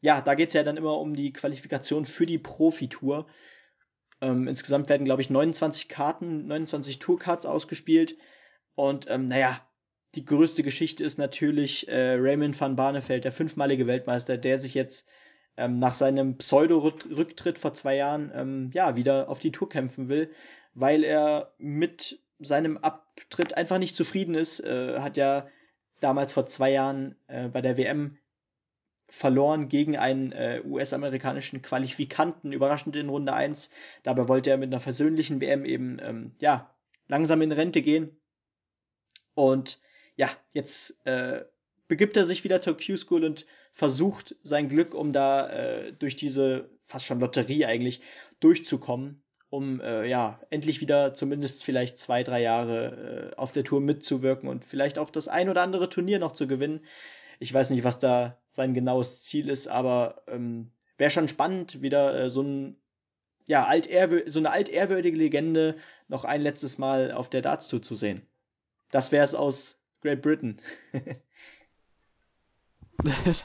ja, 0.00 0.20
da 0.20 0.34
geht 0.34 0.48
es 0.48 0.54
ja 0.54 0.62
dann 0.62 0.76
immer 0.76 0.98
um 0.98 1.14
die 1.14 1.32
Qualifikation 1.32 2.04
für 2.04 2.26
die 2.26 2.38
Profitour. 2.38 3.26
Ähm, 4.20 4.48
insgesamt 4.48 4.88
werden, 4.88 5.04
glaube 5.04 5.22
ich, 5.22 5.30
29 5.30 5.88
Karten, 5.88 6.46
29 6.46 6.98
Tourcards 6.98 7.46
ausgespielt. 7.46 8.16
Und 8.74 9.06
ähm, 9.08 9.28
naja, 9.28 9.66
die 10.14 10.24
größte 10.24 10.62
Geschichte 10.62 11.02
ist 11.02 11.18
natürlich 11.18 11.88
äh, 11.88 12.14
Raymond 12.14 12.60
van 12.60 12.76
Barneveld, 12.76 13.24
der 13.24 13.32
fünfmalige 13.32 13.86
Weltmeister, 13.86 14.36
der 14.36 14.58
sich 14.58 14.74
jetzt 14.74 15.08
ähm, 15.56 15.78
nach 15.78 15.94
seinem 15.94 16.36
Pseudo-Rücktritt 16.36 17.58
vor 17.58 17.74
zwei 17.74 17.96
Jahren 17.96 18.30
ähm, 18.34 18.70
ja 18.72 18.96
wieder 18.96 19.28
auf 19.28 19.38
die 19.38 19.52
Tour 19.52 19.68
kämpfen 19.68 20.08
will, 20.08 20.30
weil 20.74 21.04
er 21.04 21.54
mit 21.58 22.20
seinem 22.38 22.78
Abtritt 22.78 23.56
einfach 23.56 23.78
nicht 23.78 23.94
zufrieden 23.94 24.34
ist. 24.34 24.60
Äh, 24.60 25.00
hat 25.00 25.16
ja 25.16 25.46
damals 26.00 26.32
vor 26.32 26.46
zwei 26.46 26.70
Jahren 26.70 27.16
äh, 27.28 27.48
bei 27.48 27.60
der 27.60 27.76
WM 27.76 28.18
verloren 29.08 29.68
gegen 29.68 29.96
einen 29.96 30.32
äh, 30.32 30.62
US-amerikanischen 30.64 31.62
Qualifikanten, 31.62 32.52
überraschend 32.52 32.96
in 32.96 33.08
Runde 33.08 33.32
1. 33.32 33.70
Dabei 34.02 34.28
wollte 34.28 34.50
er 34.50 34.56
mit 34.56 34.68
einer 34.68 34.80
versöhnlichen 34.80 35.40
WM 35.40 35.64
eben, 35.64 35.98
ähm, 36.00 36.32
ja, 36.40 36.74
langsam 37.06 37.42
in 37.42 37.52
Rente 37.52 37.82
gehen. 37.82 38.16
Und 39.34 39.80
ja, 40.16 40.30
jetzt 40.52 41.04
äh, 41.06 41.44
begibt 41.88 42.16
er 42.16 42.24
sich 42.24 42.44
wieder 42.44 42.60
zur 42.60 42.76
Q-School 42.76 43.24
und 43.24 43.46
versucht 43.72 44.36
sein 44.42 44.68
Glück, 44.68 44.94
um 44.94 45.12
da 45.12 45.48
äh, 45.48 45.92
durch 45.92 46.16
diese 46.16 46.70
fast 46.86 47.06
schon 47.06 47.20
Lotterie 47.20 47.66
eigentlich 47.66 48.00
durchzukommen, 48.40 49.22
um 49.54 49.80
äh, 49.80 50.06
ja 50.08 50.40
endlich 50.50 50.80
wieder 50.80 51.14
zumindest 51.14 51.64
vielleicht 51.64 51.96
zwei, 51.96 52.24
drei 52.24 52.42
Jahre 52.42 53.30
äh, 53.32 53.36
auf 53.36 53.52
der 53.52 53.64
Tour 53.64 53.80
mitzuwirken 53.80 54.48
und 54.48 54.64
vielleicht 54.64 54.98
auch 54.98 55.10
das 55.10 55.28
ein 55.28 55.48
oder 55.48 55.62
andere 55.62 55.88
Turnier 55.88 56.18
noch 56.18 56.32
zu 56.32 56.46
gewinnen. 56.48 56.80
Ich 57.38 57.54
weiß 57.54 57.70
nicht, 57.70 57.84
was 57.84 57.98
da 58.00 58.36
sein 58.48 58.74
genaues 58.74 59.22
Ziel 59.22 59.48
ist, 59.48 59.68
aber 59.68 60.22
ähm, 60.26 60.72
wäre 60.98 61.10
schon 61.10 61.28
spannend, 61.28 61.82
wieder 61.82 62.24
äh, 62.24 62.30
so 62.30 62.42
ein 62.42 62.76
ja, 63.46 63.70
so 64.26 64.38
eine 64.38 64.50
altehrwürdige 64.50 65.18
Legende 65.18 65.76
noch 66.08 66.24
ein 66.24 66.40
letztes 66.40 66.78
Mal 66.78 67.12
auf 67.12 67.28
der 67.28 67.42
Darts 67.42 67.68
Tour 67.68 67.82
zu 67.82 67.94
sehen. 67.94 68.26
Das 68.90 69.12
wäre 69.12 69.22
es 69.22 69.34
aus 69.34 69.78
Great 70.00 70.22
Britain. 70.22 70.62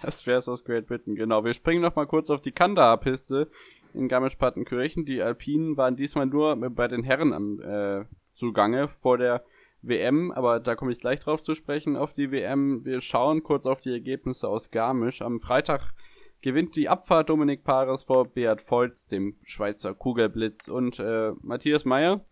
das 0.02 0.26
wäre 0.26 0.40
es 0.40 0.48
aus 0.48 0.64
Great 0.64 0.88
Britain, 0.88 1.16
genau. 1.16 1.44
Wir 1.44 1.54
springen 1.54 1.82
noch 1.82 1.98
mal 1.98 2.08
kurz 2.08 2.30
auf 2.30 2.40
die 2.40 2.54
Kandahar-Piste 2.54 3.50
in 3.94 4.08
Garmisch-Partenkirchen. 4.08 5.06
Die 5.06 5.22
Alpinen 5.22 5.78
waren 5.78 5.96
diesmal 5.96 6.26
nur 6.26 6.56
bei 6.56 6.88
den 6.88 7.04
Herren 7.04 7.34
am 7.34 7.60
äh, 7.62 8.06
Zugange 8.34 8.88
vor 9.00 9.18
der 9.18 9.44
WM, 9.82 10.32
aber 10.32 10.60
da 10.60 10.76
komme 10.76 10.92
ich 10.92 11.00
gleich 11.00 11.20
drauf 11.20 11.42
zu 11.42 11.56
sprechen 11.56 11.96
auf 11.96 12.14
die 12.14 12.32
WM. 12.32 12.84
Wir 12.86 13.02
schauen 13.02 13.44
kurz 13.44 13.66
auf 13.66 13.82
die 13.82 13.92
Ergebnisse 13.92 14.48
aus 14.48 14.72
Garmisch. 14.72 15.22
Am 15.22 15.40
Freitag 15.40 15.94
gewinnt 16.42 16.76
die 16.76 16.90
Abfahrt 16.90 17.30
Dominik 17.30 17.64
Pares 17.64 18.04
vor 18.04 18.26
Beat 18.26 18.62
Volz, 18.62 19.08
dem 19.08 19.36
Schweizer 19.44 19.94
Kugelblitz 19.94 20.68
und 20.68 21.00
äh, 21.00 21.32
Matthias 21.42 21.86
Meyer. 21.86 22.26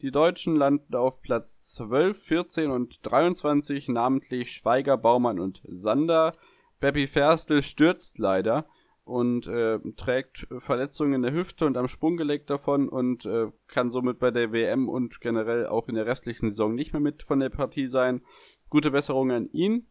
Die 0.00 0.10
Deutschen 0.10 0.56
landen 0.56 0.94
auf 0.96 1.22
Platz 1.22 1.62
12, 1.74 2.20
14 2.20 2.70
und 2.70 2.98
23, 3.02 3.88
namentlich 3.88 4.50
Schweiger, 4.50 4.96
Baumann 4.96 5.38
und 5.38 5.62
Sander. 5.68 6.32
Beppi 6.80 7.06
Ferstel 7.06 7.62
stürzt 7.62 8.18
leider 8.18 8.66
und 9.04 9.46
äh, 9.48 9.78
trägt 9.96 10.46
Verletzungen 10.58 11.14
in 11.14 11.22
der 11.22 11.32
Hüfte 11.32 11.66
und 11.66 11.76
am 11.76 11.88
Sprunggelenk 11.88 12.46
davon 12.46 12.88
und 12.88 13.26
äh, 13.26 13.50
kann 13.66 13.90
somit 13.90 14.18
bei 14.18 14.30
der 14.30 14.52
WM 14.52 14.88
und 14.88 15.20
generell 15.20 15.66
auch 15.66 15.88
in 15.88 15.96
der 15.96 16.06
restlichen 16.06 16.48
Saison 16.48 16.74
nicht 16.74 16.92
mehr 16.92 17.00
mit 17.00 17.22
von 17.22 17.40
der 17.40 17.50
Partie 17.50 17.88
sein. 17.88 18.22
Gute 18.70 18.90
Besserung 18.90 19.32
an 19.32 19.50
ihn. 19.52 19.86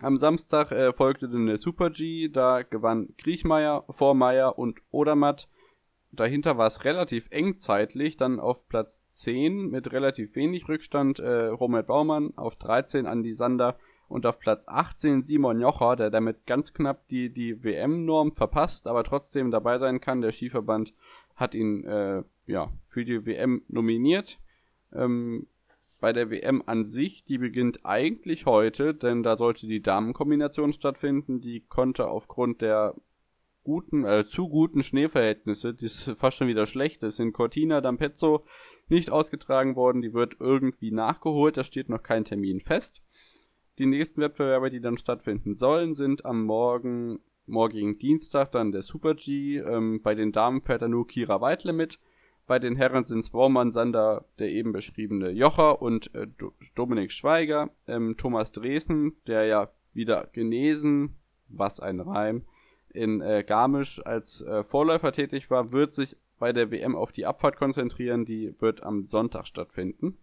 Am 0.00 0.16
Samstag 0.16 0.72
äh, 0.72 0.92
folgte 0.94 1.28
dann 1.28 1.46
der 1.46 1.58
Super 1.58 1.90
G, 1.90 2.28
da 2.28 2.62
gewann 2.62 3.14
Griechmeier, 3.18 3.84
Vormeier 3.90 4.58
und 4.58 4.80
Odermatt. 4.90 5.48
Dahinter 6.10 6.56
war 6.56 6.66
es 6.66 6.84
relativ 6.84 7.28
eng 7.30 7.58
zeitlich, 7.58 8.16
dann 8.16 8.40
auf 8.40 8.66
Platz 8.66 9.06
10 9.10 9.68
mit 9.68 9.92
relativ 9.92 10.34
wenig 10.36 10.68
Rückstand 10.68 11.20
äh, 11.20 11.46
Robert 11.48 11.86
Baumann, 11.86 12.32
auf 12.36 12.56
13 12.56 13.06
Andi 13.06 13.34
Sander 13.34 13.78
und 14.10 14.26
auf 14.26 14.40
Platz 14.40 14.66
18 14.66 15.22
Simon 15.22 15.60
Jocher, 15.60 15.94
der 15.94 16.10
damit 16.10 16.44
ganz 16.44 16.74
knapp 16.74 17.06
die, 17.08 17.32
die 17.32 17.62
WM-Norm 17.62 18.32
verpasst, 18.32 18.88
aber 18.88 19.04
trotzdem 19.04 19.52
dabei 19.52 19.78
sein 19.78 20.00
kann. 20.00 20.20
Der 20.20 20.32
Skiverband 20.32 20.92
hat 21.36 21.54
ihn 21.54 21.84
äh, 21.84 22.24
ja, 22.46 22.72
für 22.88 23.04
die 23.04 23.24
WM 23.24 23.62
nominiert. 23.68 24.40
Ähm, 24.92 25.46
bei 26.00 26.12
der 26.12 26.28
WM 26.30 26.62
an 26.66 26.84
sich, 26.84 27.24
die 27.24 27.38
beginnt 27.38 27.80
eigentlich 27.84 28.46
heute, 28.46 28.94
denn 28.94 29.22
da 29.22 29.36
sollte 29.36 29.68
die 29.68 29.80
Damenkombination 29.80 30.72
stattfinden. 30.72 31.40
Die 31.40 31.60
konnte 31.60 32.08
aufgrund 32.08 32.62
der 32.62 32.96
guten, 33.62 34.04
äh, 34.04 34.26
zu 34.26 34.48
guten 34.48 34.82
Schneeverhältnisse, 34.82 35.72
die 35.72 35.88
fast 35.88 36.36
schon 36.36 36.48
wieder 36.48 36.66
schlecht 36.66 37.04
ist, 37.04 37.20
in 37.20 37.32
Cortina 37.32 37.78
d'Ampezzo 37.78 38.42
nicht 38.88 39.10
ausgetragen 39.10 39.76
worden. 39.76 40.02
Die 40.02 40.14
wird 40.14 40.36
irgendwie 40.40 40.90
nachgeholt, 40.90 41.56
da 41.56 41.62
steht 41.62 41.88
noch 41.88 42.02
kein 42.02 42.24
Termin 42.24 42.58
fest. 42.58 43.02
Die 43.80 43.86
nächsten 43.86 44.20
Wettbewerbe, 44.20 44.68
die 44.68 44.82
dann 44.82 44.98
stattfinden 44.98 45.54
sollen, 45.54 45.94
sind 45.94 46.26
am 46.26 46.44
Morgen, 46.44 47.18
morgigen 47.46 47.96
Dienstag 47.96 48.52
dann 48.52 48.72
der 48.72 48.82
Super 48.82 49.14
G. 49.14 49.56
Ähm, 49.56 50.02
bei 50.02 50.14
den 50.14 50.32
Damen 50.32 50.60
fährt 50.60 50.82
dann 50.82 50.90
nur 50.90 51.06
Kira 51.06 51.40
Weidle 51.40 51.72
mit. 51.72 51.98
Bei 52.46 52.58
den 52.58 52.76
Herren 52.76 53.06
sind 53.06 53.20
es 53.20 53.30
Baumann, 53.30 53.70
Sander, 53.70 54.26
der 54.38 54.50
eben 54.50 54.72
beschriebene 54.72 55.30
Jocher 55.30 55.80
und 55.80 56.14
äh, 56.14 56.26
Dominik 56.74 57.10
Schweiger. 57.10 57.70
Ähm, 57.86 58.18
Thomas 58.18 58.52
Dresen, 58.52 59.16
der 59.26 59.46
ja 59.46 59.70
wieder 59.94 60.28
genesen, 60.30 61.16
was 61.48 61.80
ein 61.80 62.00
Reim, 62.00 62.44
in 62.90 63.22
äh, 63.22 63.44
Garmisch 63.48 64.04
als 64.04 64.42
äh, 64.42 64.62
Vorläufer 64.62 65.12
tätig 65.12 65.50
war, 65.50 65.72
wird 65.72 65.94
sich 65.94 66.18
bei 66.38 66.52
der 66.52 66.70
WM 66.70 66.94
auf 66.94 67.12
die 67.12 67.24
Abfahrt 67.24 67.56
konzentrieren. 67.56 68.26
Die 68.26 68.54
wird 68.60 68.82
am 68.82 69.04
Sonntag 69.04 69.46
stattfinden. 69.46 70.18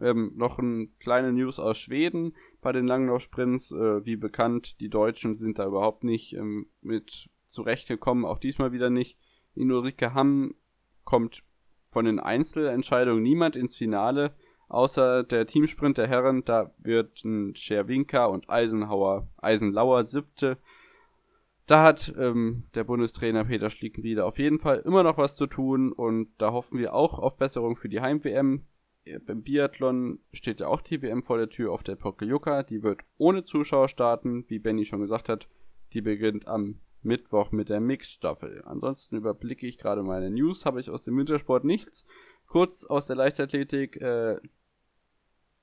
Ähm, 0.00 0.32
noch 0.36 0.58
ein 0.58 0.92
kleine 0.98 1.32
News 1.32 1.58
aus 1.58 1.78
Schweden 1.78 2.34
bei 2.60 2.72
den 2.72 2.86
Langlaufsprints. 2.86 3.72
Äh, 3.72 4.04
wie 4.04 4.16
bekannt, 4.16 4.80
die 4.80 4.88
Deutschen 4.88 5.36
sind 5.36 5.58
da 5.58 5.66
überhaupt 5.66 6.04
nicht 6.04 6.34
ähm, 6.34 6.66
mit 6.80 7.28
zurechtgekommen, 7.48 8.24
auch 8.24 8.38
diesmal 8.38 8.72
wieder 8.72 8.90
nicht. 8.90 9.18
In 9.54 9.70
Ulrike 9.70 10.14
Hamm 10.14 10.54
kommt 11.04 11.44
von 11.88 12.04
den 12.04 12.18
Einzelentscheidungen 12.18 13.22
niemand 13.22 13.54
ins 13.54 13.76
Finale, 13.76 14.34
außer 14.68 15.22
der 15.22 15.46
Teamsprint 15.46 15.96
der 15.96 16.08
Herren. 16.08 16.44
Da 16.44 16.74
wird 16.78 17.24
ein 17.24 17.54
Scherwinka 17.54 18.26
und 18.26 18.50
Eisenhauer, 18.50 19.28
Eisenlauer 19.36 20.02
siebte. 20.02 20.58
Da 21.66 21.82
hat 21.82 22.12
ähm, 22.18 22.64
der 22.74 22.84
Bundestrainer 22.84 23.44
Peter 23.44 23.70
Schliekenrieder 23.70 24.26
auf 24.26 24.38
jeden 24.38 24.58
Fall 24.58 24.80
immer 24.80 25.02
noch 25.02 25.16
was 25.16 25.36
zu 25.36 25.46
tun 25.46 25.92
und 25.92 26.28
da 26.36 26.52
hoffen 26.52 26.78
wir 26.78 26.92
auch 26.92 27.18
auf 27.18 27.38
Besserung 27.38 27.76
für 27.76 27.88
die 27.88 28.02
Heim-WM. 28.02 28.66
Beim 29.26 29.42
Biathlon 29.42 30.20
steht 30.32 30.60
ja 30.60 30.68
auch 30.68 30.80
die 30.80 31.02
WM 31.02 31.22
vor 31.22 31.36
der 31.36 31.50
Tür 31.50 31.72
auf 31.72 31.82
der 31.82 31.96
Pokljuka. 31.96 32.62
Die 32.62 32.82
wird 32.82 33.02
ohne 33.18 33.44
Zuschauer 33.44 33.88
starten, 33.88 34.44
wie 34.48 34.58
Benny 34.58 34.84
schon 34.84 35.00
gesagt 35.00 35.28
hat. 35.28 35.48
Die 35.92 36.00
beginnt 36.00 36.48
am 36.48 36.80
Mittwoch 37.02 37.52
mit 37.52 37.68
der 37.68 37.80
Mixstaffel. 37.80 38.62
Ansonsten 38.64 39.16
überblicke 39.16 39.66
ich 39.66 39.78
gerade 39.78 40.02
meine 40.02 40.30
News, 40.30 40.64
habe 40.64 40.80
ich 40.80 40.88
aus 40.88 41.04
dem 41.04 41.18
Wintersport 41.18 41.64
nichts. 41.64 42.06
Kurz 42.46 42.84
aus 42.84 43.06
der 43.06 43.16
Leichtathletik, 43.16 44.00
äh, 44.00 44.38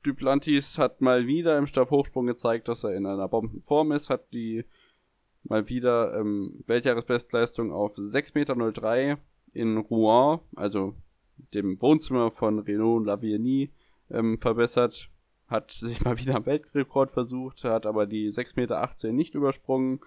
Duplantis 0.04 0.78
hat 0.78 1.02
mal 1.02 1.28
wieder 1.28 1.58
im 1.58 1.68
Stabhochsprung 1.68 2.26
gezeigt, 2.26 2.68
dass 2.68 2.84
er 2.84 2.96
in 2.96 3.06
einer 3.06 3.28
Bombenform 3.28 3.92
ist, 3.92 4.10
hat 4.10 4.32
die 4.34 4.66
mal 5.44 5.70
wieder 5.70 6.20
ähm, 6.20 6.64
Weltjahresbestleistung 6.68 7.72
auf 7.72 7.96
6,03 7.96 9.08
Meter 9.08 9.20
in 9.54 9.78
Rouen, 9.78 10.40
also 10.56 10.96
dem 11.54 11.82
Wohnzimmer 11.82 12.32
von 12.32 12.60
Renaud 12.60 13.06
Lavigny, 13.06 13.72
ähm, 14.10 14.40
verbessert. 14.40 15.10
Hat 15.48 15.72
sich 15.72 16.04
mal 16.04 16.18
wieder 16.18 16.36
am 16.36 16.46
Weltrekord 16.46 17.12
versucht, 17.12 17.64
hat 17.64 17.86
aber 17.86 18.06
die 18.06 18.32
6,18 18.32 18.56
Meter 18.56 19.12
nicht 19.14 19.36
übersprungen. 19.36 20.00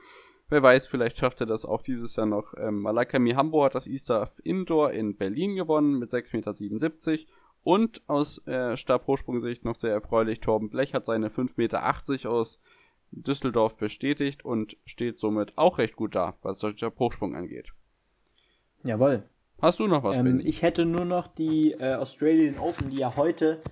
Wer 0.48 0.62
weiß, 0.62 0.86
vielleicht 0.86 1.16
schafft 1.16 1.40
er 1.40 1.46
das 1.46 1.64
auch 1.64 1.82
dieses 1.82 2.16
Jahr 2.16 2.26
noch. 2.26 2.54
Ähm, 2.56 2.82
Malaika 2.82 3.18
Mihambo 3.18 3.64
hat 3.64 3.74
das 3.74 3.86
Easter 3.86 4.30
Indoor 4.42 4.90
in 4.90 5.16
Berlin 5.16 5.56
gewonnen 5.56 5.98
mit 5.98 6.10
6,77 6.10 7.10
Meter. 7.10 7.32
Und 7.62 8.02
aus 8.08 8.46
äh, 8.46 8.76
Stabhochsprungsicht 8.76 9.64
noch 9.64 9.74
sehr 9.74 9.92
erfreulich, 9.92 10.40
Torben 10.40 10.68
Blech 10.68 10.92
hat 10.92 11.06
seine 11.06 11.30
5,80 11.30 11.54
Meter 11.56 12.30
aus 12.30 12.60
Düsseldorf 13.10 13.78
bestätigt 13.78 14.44
und 14.44 14.76
steht 14.84 15.18
somit 15.18 15.56
auch 15.56 15.78
recht 15.78 15.96
gut 15.96 16.14
da, 16.14 16.36
was 16.42 16.58
der 16.58 16.70
Stabhochsprung 16.70 17.34
angeht. 17.34 17.72
Jawohl. 18.86 19.24
Hast 19.64 19.80
du 19.80 19.86
noch 19.86 20.02
was? 20.02 20.14
Ähm, 20.14 20.42
ich 20.44 20.60
hätte 20.60 20.84
nur 20.84 21.06
noch 21.06 21.26
die 21.26 21.72
äh, 21.72 21.94
Australian 21.94 22.58
Open, 22.58 22.90
die 22.90 22.98
ja 22.98 23.16
heute 23.16 23.62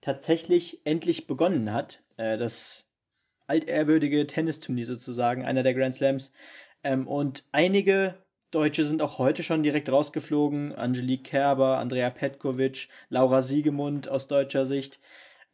tatsächlich 0.00 0.80
endlich 0.86 1.26
begonnen 1.26 1.74
hat. 1.74 2.02
Äh, 2.16 2.38
das 2.38 2.86
altehrwürdige 3.48 4.26
Tennisturnier 4.26 4.86
sozusagen, 4.86 5.44
einer 5.44 5.62
der 5.62 5.74
Grand 5.74 5.94
Slams. 5.94 6.32
Ähm, 6.82 7.06
und 7.06 7.44
einige 7.52 8.14
Deutsche 8.50 8.82
sind 8.84 9.02
auch 9.02 9.18
heute 9.18 9.42
schon 9.42 9.62
direkt 9.62 9.92
rausgeflogen. 9.92 10.74
Angelique 10.74 11.24
Kerber, 11.24 11.76
Andrea 11.76 12.08
Petkovic, 12.08 12.88
Laura 13.10 13.42
Siegemund 13.42 14.08
aus 14.08 14.28
deutscher 14.28 14.64
Sicht. 14.64 15.00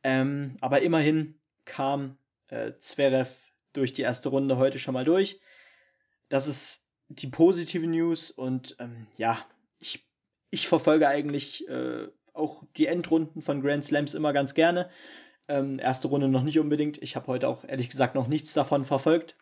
Ähm, 0.04 0.58
aber 0.60 0.80
immerhin 0.80 1.34
kam 1.64 2.16
äh, 2.50 2.70
Zverev 2.78 3.34
durch 3.72 3.94
die 3.94 4.02
erste 4.02 4.28
Runde 4.28 4.58
heute 4.58 4.78
schon 4.78 4.94
mal 4.94 5.04
durch. 5.04 5.40
Das 6.28 6.46
ist 6.46 6.84
die 7.08 7.26
positive 7.26 7.88
News 7.88 8.30
und 8.30 8.76
ähm, 8.78 9.08
ja, 9.16 9.44
ich, 9.78 10.06
ich 10.50 10.68
verfolge 10.68 11.08
eigentlich 11.08 11.68
äh, 11.68 12.08
auch 12.32 12.62
die 12.76 12.86
Endrunden 12.86 13.42
von 13.42 13.62
Grand 13.62 13.84
Slams 13.84 14.14
immer 14.14 14.32
ganz 14.32 14.54
gerne. 14.54 14.90
Ähm, 15.48 15.78
erste 15.78 16.08
Runde 16.08 16.28
noch 16.28 16.42
nicht 16.42 16.58
unbedingt. 16.58 17.02
Ich 17.02 17.16
habe 17.16 17.26
heute 17.26 17.48
auch 17.48 17.64
ehrlich 17.64 17.90
gesagt 17.90 18.14
noch 18.14 18.28
nichts 18.28 18.52
davon 18.52 18.84
verfolgt. 18.84 19.36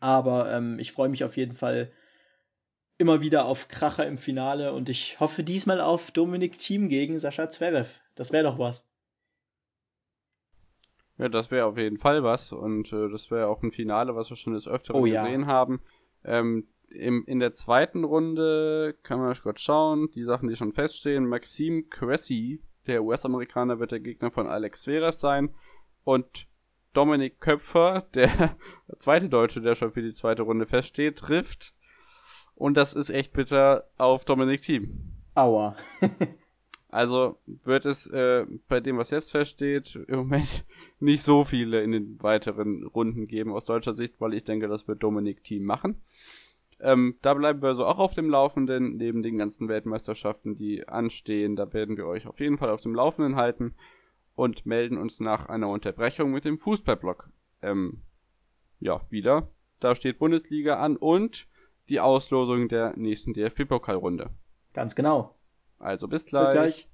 Aber 0.00 0.52
ähm, 0.52 0.78
ich 0.78 0.92
freue 0.92 1.08
mich 1.08 1.24
auf 1.24 1.36
jeden 1.36 1.54
Fall 1.54 1.92
immer 2.98 3.20
wieder 3.20 3.46
auf 3.46 3.68
Kracher 3.68 4.06
im 4.06 4.18
Finale 4.18 4.72
und 4.72 4.88
ich 4.88 5.20
hoffe 5.20 5.44
diesmal 5.44 5.80
auf 5.80 6.10
Dominik 6.10 6.58
Thiem 6.58 6.88
gegen 6.88 7.18
Sascha 7.18 7.48
Zverev. 7.48 8.00
Das 8.16 8.32
wäre 8.32 8.44
doch 8.44 8.58
was. 8.58 8.84
Ja, 11.16 11.28
das 11.28 11.50
wäre 11.50 11.66
auf 11.66 11.78
jeden 11.78 11.96
Fall 11.96 12.22
was 12.22 12.52
und 12.52 12.92
äh, 12.92 13.08
das 13.08 13.30
wäre 13.30 13.48
auch 13.48 13.62
ein 13.62 13.72
Finale, 13.72 14.14
was 14.14 14.30
wir 14.30 14.36
schon 14.36 14.54
des 14.54 14.68
Öfteren 14.68 15.00
oh, 15.00 15.04
gesehen 15.04 15.42
ja. 15.42 15.46
haben. 15.46 15.80
Ähm, 16.24 16.68
im, 16.90 17.24
in 17.26 17.38
der 17.40 17.52
zweiten 17.52 18.04
Runde 18.04 18.96
kann 19.02 19.20
man 19.20 19.36
kurz 19.36 19.60
schauen, 19.60 20.10
die 20.14 20.24
Sachen, 20.24 20.48
die 20.48 20.56
schon 20.56 20.72
feststehen. 20.72 21.26
Maxim 21.26 21.88
Cressy 21.90 22.62
der 22.86 23.04
US-Amerikaner 23.04 23.78
wird 23.78 23.92
der 23.92 24.00
Gegner 24.00 24.30
von 24.30 24.46
Alex 24.46 24.82
Sveres 24.82 25.20
sein. 25.20 25.54
Und 26.04 26.46
Dominik 26.94 27.40
Köpfer, 27.40 28.06
der 28.14 28.56
zweite 28.98 29.28
Deutsche, 29.28 29.60
der 29.60 29.74
schon 29.74 29.92
für 29.92 30.02
die 30.02 30.14
zweite 30.14 30.42
Runde 30.42 30.66
feststeht, 30.66 31.18
trifft. 31.18 31.74
Und 32.54 32.76
das 32.76 32.94
ist 32.94 33.10
echt 33.10 33.32
bitter 33.32 33.88
auf 33.98 34.24
Dominik 34.24 34.62
Team. 34.62 35.12
Aua. 35.34 35.76
Also 36.90 37.38
wird 37.44 37.84
es 37.84 38.06
äh, 38.06 38.46
bei 38.66 38.80
dem, 38.80 38.96
was 38.96 39.10
jetzt 39.10 39.30
feststeht, 39.30 39.94
im 40.08 40.16
Moment 40.16 40.64
nicht 41.00 41.22
so 41.22 41.44
viele 41.44 41.82
in 41.82 41.92
den 41.92 42.22
weiteren 42.22 42.86
Runden 42.86 43.26
geben 43.26 43.52
aus 43.52 43.66
deutscher 43.66 43.94
Sicht, 43.94 44.14
weil 44.20 44.32
ich 44.32 44.44
denke, 44.44 44.68
das 44.68 44.88
wird 44.88 45.02
Dominik 45.02 45.44
Team 45.44 45.64
machen. 45.64 46.00
Ähm, 46.80 47.18
da 47.22 47.34
bleiben 47.34 47.60
wir 47.60 47.68
also 47.68 47.84
auch 47.84 47.98
auf 47.98 48.14
dem 48.14 48.30
Laufenden, 48.30 48.96
neben 48.96 49.22
den 49.22 49.38
ganzen 49.38 49.68
Weltmeisterschaften, 49.68 50.54
die 50.54 50.86
anstehen. 50.86 51.56
Da 51.56 51.72
werden 51.72 51.96
wir 51.96 52.06
euch 52.06 52.26
auf 52.26 52.40
jeden 52.40 52.58
Fall 52.58 52.70
auf 52.70 52.80
dem 52.80 52.94
Laufenden 52.94 53.36
halten 53.36 53.74
und 54.34 54.66
melden 54.66 54.96
uns 54.96 55.18
nach 55.18 55.46
einer 55.48 55.68
Unterbrechung 55.68 56.30
mit 56.30 56.44
dem 56.44 56.58
Fußballblock 56.58 57.30
ähm, 57.62 58.02
ja, 58.78 59.00
wieder. 59.10 59.50
Da 59.80 59.94
steht 59.94 60.18
Bundesliga 60.18 60.78
an 60.78 60.96
und 60.96 61.48
die 61.88 62.00
Auslosung 62.00 62.68
der 62.68 62.96
nächsten 62.96 63.32
DFB-Pokalrunde. 63.32 64.30
Ganz 64.72 64.94
genau. 64.94 65.34
Also 65.78 66.06
bis 66.06 66.26
gleich. 66.26 66.46
Bis 66.46 66.52
gleich. 66.52 66.88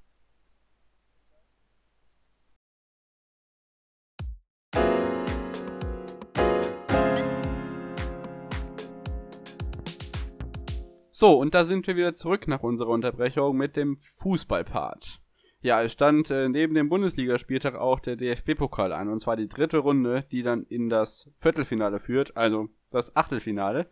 So, 11.16 11.38
und 11.38 11.54
da 11.54 11.62
sind 11.62 11.86
wir 11.86 11.94
wieder 11.94 12.12
zurück 12.12 12.48
nach 12.48 12.64
unserer 12.64 12.88
Unterbrechung 12.88 13.56
mit 13.56 13.76
dem 13.76 13.98
Fußballpart. 13.98 15.20
Ja, 15.60 15.80
es 15.80 15.92
stand 15.92 16.28
äh, 16.32 16.48
neben 16.48 16.74
dem 16.74 16.88
Bundesligaspieltag 16.88 17.76
auch 17.76 18.00
der 18.00 18.16
DFB-Pokal 18.16 18.92
an, 18.92 19.08
und 19.08 19.20
zwar 19.20 19.36
die 19.36 19.48
dritte 19.48 19.78
Runde, 19.78 20.26
die 20.32 20.42
dann 20.42 20.64
in 20.64 20.88
das 20.88 21.30
Viertelfinale 21.36 22.00
führt, 22.00 22.36
also 22.36 22.68
das 22.90 23.14
Achtelfinale. 23.14 23.86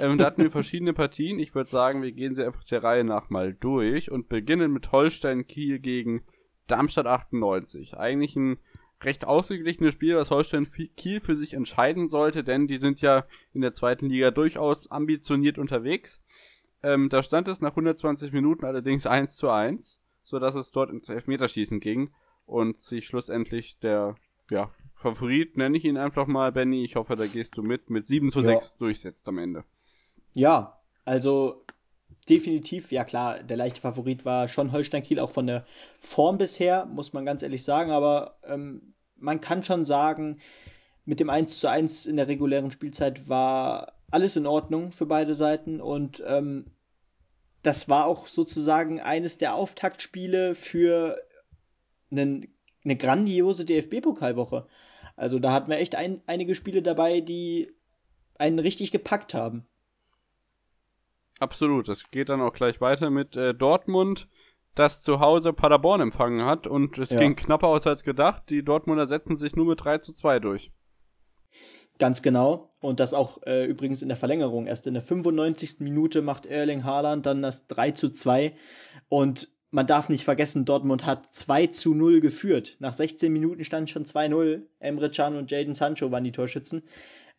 Ähm, 0.00 0.16
da 0.16 0.24
hatten 0.24 0.42
wir 0.42 0.50
verschiedene 0.50 0.94
Partien. 0.94 1.38
Ich 1.38 1.54
würde 1.54 1.68
sagen, 1.68 2.00
wir 2.00 2.12
gehen 2.12 2.34
sie 2.34 2.42
einfach 2.42 2.64
der 2.64 2.82
Reihe 2.82 3.04
nach 3.04 3.28
mal 3.28 3.52
durch 3.52 4.10
und 4.10 4.30
beginnen 4.30 4.72
mit 4.72 4.92
Holstein 4.92 5.46
Kiel 5.46 5.78
gegen 5.78 6.22
Darmstadt 6.68 7.06
98. 7.06 7.98
Eigentlich 7.98 8.34
ein 8.34 8.56
recht 9.02 9.26
ausgeglichenes 9.26 9.92
Spiel, 9.92 10.16
was 10.16 10.30
Holstein 10.30 10.66
Kiel 10.96 11.20
für 11.20 11.36
sich 11.36 11.52
entscheiden 11.52 12.08
sollte, 12.08 12.42
denn 12.44 12.66
die 12.66 12.78
sind 12.78 13.02
ja 13.02 13.26
in 13.52 13.60
der 13.60 13.74
zweiten 13.74 14.06
Liga 14.06 14.30
durchaus 14.30 14.90
ambitioniert 14.90 15.58
unterwegs. 15.58 16.22
Ähm, 16.82 17.08
da 17.08 17.22
stand 17.22 17.48
es 17.48 17.60
nach 17.60 17.70
120 17.70 18.32
Minuten 18.32 18.64
allerdings 18.64 19.06
1 19.06 19.36
zu 19.36 19.48
1 19.50 20.02
so 20.22 20.38
dass 20.38 20.54
es 20.54 20.70
dort 20.70 20.90
ins 20.90 21.08
Elfmeterschießen 21.08 21.80
ging 21.80 22.10
und 22.46 22.80
sich 22.80 23.06
schlussendlich 23.06 23.78
der 23.78 24.14
ja, 24.50 24.70
Favorit, 24.94 25.56
nenne 25.56 25.76
ich 25.76 25.84
ihn 25.84 25.96
einfach 25.96 26.26
mal, 26.26 26.52
Benny, 26.52 26.84
ich 26.84 26.96
hoffe, 26.96 27.16
da 27.16 27.26
gehst 27.26 27.56
du 27.56 27.62
mit, 27.62 27.90
mit 27.90 28.06
7 28.06 28.30
zu 28.32 28.40
ja. 28.40 28.46
6 28.46 28.76
durchsetzt 28.76 29.28
am 29.28 29.38
Ende. 29.38 29.64
Ja, 30.34 30.80
also 31.04 31.64
definitiv, 32.28 32.92
ja 32.92 33.04
klar, 33.04 33.42
der 33.42 33.56
leichte 33.56 33.80
Favorit 33.80 34.24
war 34.24 34.48
schon 34.48 34.72
Holstein 34.72 35.02
Kiel, 35.02 35.18
auch 35.18 35.30
von 35.30 35.46
der 35.46 35.64
Form 35.98 36.38
bisher, 36.38 36.86
muss 36.86 37.12
man 37.12 37.24
ganz 37.24 37.42
ehrlich 37.42 37.64
sagen, 37.64 37.90
aber 37.90 38.36
ähm, 38.44 38.94
man 39.16 39.40
kann 39.40 39.64
schon 39.64 39.84
sagen, 39.84 40.38
mit 41.04 41.18
dem 41.18 41.30
1 41.30 41.58
zu 41.58 41.68
1 41.68 42.06
in 42.06 42.16
der 42.16 42.28
regulären 42.28 42.70
Spielzeit 42.70 43.28
war 43.28 43.94
alles 44.12 44.36
in 44.36 44.46
Ordnung 44.46 44.92
für 44.92 45.06
beide 45.06 45.34
Seiten 45.34 45.80
und 45.80 46.22
ähm, 46.26 46.66
das 47.62 47.88
war 47.88 48.06
auch 48.06 48.26
sozusagen 48.26 49.00
eines 49.00 49.38
der 49.38 49.54
Auftaktspiele 49.54 50.54
für 50.54 51.16
einen, 52.10 52.48
eine 52.84 52.96
grandiose 52.96 53.64
DFB-Pokalwoche. 53.64 54.66
Also 55.16 55.38
da 55.38 55.52
hatten 55.52 55.70
wir 55.70 55.78
echt 55.78 55.94
ein, 55.94 56.20
einige 56.26 56.54
Spiele 56.54 56.82
dabei, 56.82 57.20
die 57.20 57.72
einen 58.38 58.58
richtig 58.58 58.90
gepackt 58.90 59.34
haben. 59.34 59.66
Absolut. 61.38 61.88
Das 61.88 62.10
geht 62.10 62.28
dann 62.28 62.40
auch 62.40 62.52
gleich 62.52 62.80
weiter 62.80 63.10
mit 63.10 63.36
äh, 63.36 63.54
Dortmund, 63.54 64.28
das 64.74 65.02
zu 65.02 65.20
Hause 65.20 65.52
Paderborn 65.52 66.00
empfangen 66.00 66.44
hat 66.44 66.66
und 66.66 66.98
es 66.98 67.10
ja. 67.10 67.18
ging 67.18 67.36
knapper 67.36 67.68
aus 67.68 67.86
als 67.86 68.04
gedacht. 68.04 68.44
Die 68.48 68.64
Dortmunder 68.64 69.06
setzen 69.06 69.36
sich 69.36 69.54
nur 69.54 69.66
mit 69.66 69.84
3 69.84 69.98
zu 69.98 70.12
2 70.12 70.40
durch. 70.40 70.72
Ganz 72.02 72.20
genau. 72.20 72.68
Und 72.80 72.98
das 72.98 73.14
auch 73.14 73.40
äh, 73.46 73.64
übrigens 73.64 74.02
in 74.02 74.08
der 74.08 74.16
Verlängerung. 74.16 74.66
Erst 74.66 74.88
in 74.88 74.94
der 74.94 75.04
95. 75.04 75.76
Minute 75.78 76.20
macht 76.20 76.46
Erling 76.46 76.82
Haaland 76.82 77.24
dann 77.26 77.42
das 77.42 77.68
3 77.68 77.92
zu 77.92 78.10
2. 78.10 78.54
Und 79.08 79.50
man 79.70 79.86
darf 79.86 80.08
nicht 80.08 80.24
vergessen, 80.24 80.64
Dortmund 80.64 81.06
hat 81.06 81.32
2 81.32 81.68
zu 81.68 81.94
0 81.94 82.18
geführt. 82.18 82.76
Nach 82.80 82.92
16 82.92 83.32
Minuten 83.32 83.62
stand 83.62 83.88
schon 83.88 84.04
2-0. 84.04 84.62
Emre 84.80 85.12
Can 85.12 85.36
und 85.36 85.52
Jaden 85.52 85.74
Sancho 85.74 86.10
waren 86.10 86.24
die 86.24 86.32
Torschützen. 86.32 86.82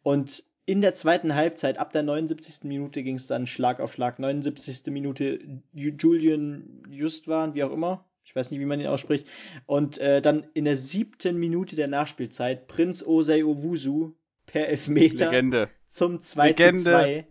Und 0.01 0.45
in 0.66 0.80
der 0.80 0.93
zweiten 0.93 1.36
Halbzeit, 1.36 1.78
ab 1.78 1.91
der 1.91 2.03
79. 2.03 2.64
Minute, 2.64 3.03
ging 3.03 3.16
es 3.16 3.28
dann 3.28 3.47
Schlag 3.47 3.82
auf 3.82 3.91
Schlag. 3.91 4.18
79. 4.18 4.84
Minute 4.93 5.41
Julian 5.74 6.84
Justwan, 6.89 7.53
wie 7.53 7.66
auch 7.66 7.74
immer. 7.74 8.05
Ich 8.24 8.34
weiß 8.34 8.49
nicht, 8.49 8.61
wie 8.61 8.66
man 8.66 8.80
ihn 8.80 8.88
ausspricht. 8.88 9.28
Und 9.66 9.97
äh, 9.97 10.22
dann 10.22 10.45
in 10.53 10.64
der 10.64 10.78
siebten 10.78 11.38
Minute 11.38 11.76
der 11.76 11.89
Nachspielzeit 11.89 12.68
Prinz 12.68 13.05
Osei 13.05 13.43
Owusu 13.43 14.14
per 14.54 14.70
Elfmeter 14.70 15.32
Legende. 15.32 15.70
zum 15.88 16.22
2 16.22 16.49
Legende. 16.49 16.78
zu 16.78 16.84
2. 16.84 17.28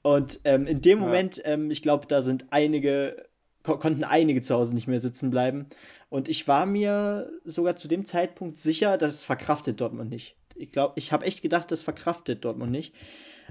Und 0.00 0.40
ähm, 0.44 0.66
in 0.66 0.80
dem 0.80 0.98
Moment, 0.98 1.36
ja. 1.36 1.44
ähm, 1.44 1.70
ich 1.70 1.82
glaube, 1.82 2.06
da 2.06 2.22
sind 2.22 2.46
einige, 2.48 3.28
ko 3.62 3.78
konnten 3.78 4.02
einige 4.02 4.40
zu 4.40 4.54
Hause 4.54 4.74
nicht 4.74 4.88
mehr 4.88 4.98
sitzen 4.98 5.30
bleiben. 5.30 5.66
Und 6.08 6.30
ich 6.30 6.48
war 6.48 6.64
mir 6.64 7.30
sogar 7.44 7.76
zu 7.76 7.86
dem 7.86 8.06
Zeitpunkt 8.06 8.58
sicher, 8.58 8.96
dass 8.96 9.12
es 9.12 9.24
verkraftet 9.24 9.82
Dortmund 9.82 10.08
nicht. 10.08 10.34
Ich 10.54 10.72
glaube, 10.72 10.94
ich 10.96 11.12
habe 11.12 11.26
echt 11.26 11.42
gedacht, 11.42 11.70
das 11.70 11.82
verkraftet 11.82 12.46
Dortmund 12.46 12.72
nicht. 12.72 12.94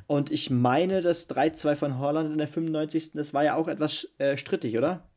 Und 0.08 0.32
ich 0.32 0.50
meine, 0.50 1.02
das 1.02 1.30
3-2 1.30 1.76
von 1.76 2.00
Holland 2.00 2.32
in 2.32 2.40
der 2.40 2.48
95. 2.48 3.12
Das 3.14 3.32
war 3.32 3.44
ja 3.44 3.56
auch 3.56 3.68
etwas 3.68 4.10
äh, 4.18 4.38
strittig, 4.38 4.76
oder? 4.76 5.08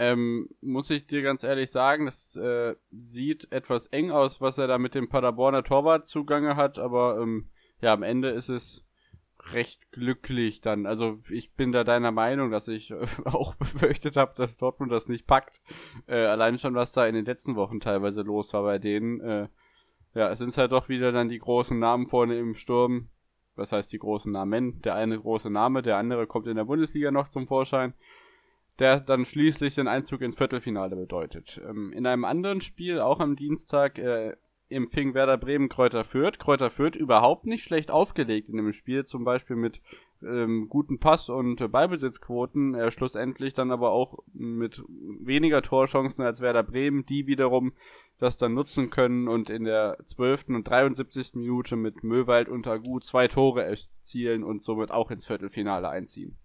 Ähm, 0.00 0.48
muss 0.60 0.90
ich 0.90 1.06
dir 1.06 1.22
ganz 1.22 1.42
ehrlich 1.42 1.70
sagen, 1.70 2.06
das 2.06 2.36
äh, 2.36 2.76
sieht 2.92 3.50
etwas 3.50 3.86
eng 3.86 4.12
aus, 4.12 4.40
was 4.40 4.56
er 4.56 4.68
da 4.68 4.78
mit 4.78 4.94
dem 4.94 5.08
Paderborner 5.08 5.64
Torwart 5.64 6.06
zugange 6.06 6.54
hat, 6.54 6.78
aber 6.78 7.18
ähm, 7.20 7.48
ja, 7.80 7.92
am 7.92 8.04
Ende 8.04 8.30
ist 8.30 8.48
es 8.48 8.84
recht 9.52 9.90
glücklich 9.90 10.60
dann. 10.60 10.86
Also 10.86 11.18
ich 11.30 11.54
bin 11.54 11.72
da 11.72 11.84
deiner 11.84 12.12
Meinung, 12.12 12.50
dass 12.50 12.68
ich 12.68 12.90
äh, 12.90 13.06
auch 13.24 13.54
befürchtet 13.56 14.16
habe, 14.16 14.34
dass 14.36 14.56
Dortmund 14.56 14.92
das 14.92 15.08
nicht 15.08 15.26
packt. 15.26 15.60
Äh, 16.06 16.26
allein 16.26 16.58
schon, 16.58 16.74
was 16.74 16.92
da 16.92 17.06
in 17.06 17.14
den 17.14 17.24
letzten 17.24 17.56
Wochen 17.56 17.80
teilweise 17.80 18.22
los 18.22 18.52
war 18.52 18.62
bei 18.62 18.78
denen. 18.78 19.20
Äh, 19.20 19.48
ja, 20.14 20.30
es 20.30 20.38
sind 20.38 20.56
halt 20.56 20.72
doch 20.72 20.88
wieder 20.88 21.12
dann 21.12 21.28
die 21.28 21.38
großen 21.38 21.78
Namen 21.78 22.06
vorne 22.06 22.38
im 22.38 22.54
Sturm. 22.54 23.08
Was 23.54 23.72
heißt 23.72 23.92
die 23.92 23.98
großen 23.98 24.30
Namen? 24.30 24.80
Der 24.82 24.94
eine 24.94 25.18
große 25.18 25.50
Name, 25.50 25.82
der 25.82 25.96
andere 25.96 26.26
kommt 26.28 26.46
in 26.46 26.56
der 26.56 26.64
Bundesliga 26.64 27.10
noch 27.10 27.28
zum 27.28 27.48
Vorschein 27.48 27.94
der 28.78 29.00
dann 29.00 29.24
schließlich 29.24 29.74
den 29.74 29.88
Einzug 29.88 30.20
ins 30.20 30.36
Viertelfinale 30.36 30.96
bedeutet. 30.96 31.60
Ähm, 31.68 31.92
in 31.92 32.06
einem 32.06 32.24
anderen 32.24 32.60
Spiel, 32.60 33.00
auch 33.00 33.20
am 33.20 33.36
Dienstag, 33.36 33.98
äh, 33.98 34.36
empfing 34.70 35.14
Werder 35.14 35.38
Bremen 35.38 35.68
Kräuter 35.68 36.04
Fürth. 36.04 36.38
Kräuter 36.38 36.70
Fürth 36.70 36.96
überhaupt 36.96 37.46
nicht 37.46 37.64
schlecht 37.64 37.90
aufgelegt 37.90 38.48
in 38.48 38.56
dem 38.56 38.72
Spiel, 38.72 39.04
zum 39.04 39.24
Beispiel 39.24 39.56
mit 39.56 39.80
ähm, 40.22 40.68
guten 40.68 40.98
Pass- 40.98 41.28
und 41.28 41.60
äh, 41.60 41.68
Ballbesitzquoten, 41.68 42.74
äh, 42.74 42.90
schlussendlich 42.90 43.54
dann 43.54 43.70
aber 43.70 43.90
auch 43.90 44.18
mit 44.32 44.82
weniger 44.88 45.62
Torchancen 45.62 46.24
als 46.24 46.40
Werder 46.40 46.62
Bremen, 46.62 47.06
die 47.06 47.26
wiederum 47.26 47.72
das 48.18 48.36
dann 48.36 48.54
nutzen 48.54 48.90
können 48.90 49.28
und 49.28 49.48
in 49.48 49.64
der 49.64 49.98
12. 50.04 50.48
und 50.48 50.68
73. 50.68 51.34
Minute 51.34 51.76
mit 51.76 52.02
Möwald 52.02 52.48
und 52.48 52.66
Agu 52.66 52.98
zwei 52.98 53.28
Tore 53.28 53.64
erzielen 53.64 54.42
und 54.42 54.62
somit 54.62 54.90
auch 54.90 55.10
ins 55.10 55.26
Viertelfinale 55.26 55.88
einziehen. 55.88 56.36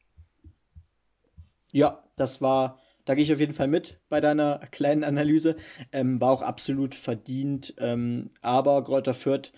Ja, 1.73 2.03
das 2.15 2.39
war, 2.39 2.79
da 3.03 3.15
gehe 3.15 3.23
ich 3.23 3.33
auf 3.33 3.39
jeden 3.39 3.53
Fall 3.53 3.67
mit 3.67 3.99
bei 4.07 4.21
deiner 4.21 4.59
kleinen 4.71 5.03
Analyse. 5.03 5.57
Ähm, 5.91 6.21
war 6.21 6.31
auch 6.31 6.41
absolut 6.43 6.95
verdient. 6.95 7.73
Ähm, 7.79 8.29
aber 8.41 8.83
Kräuter 8.83 9.13
Fürth 9.13 9.51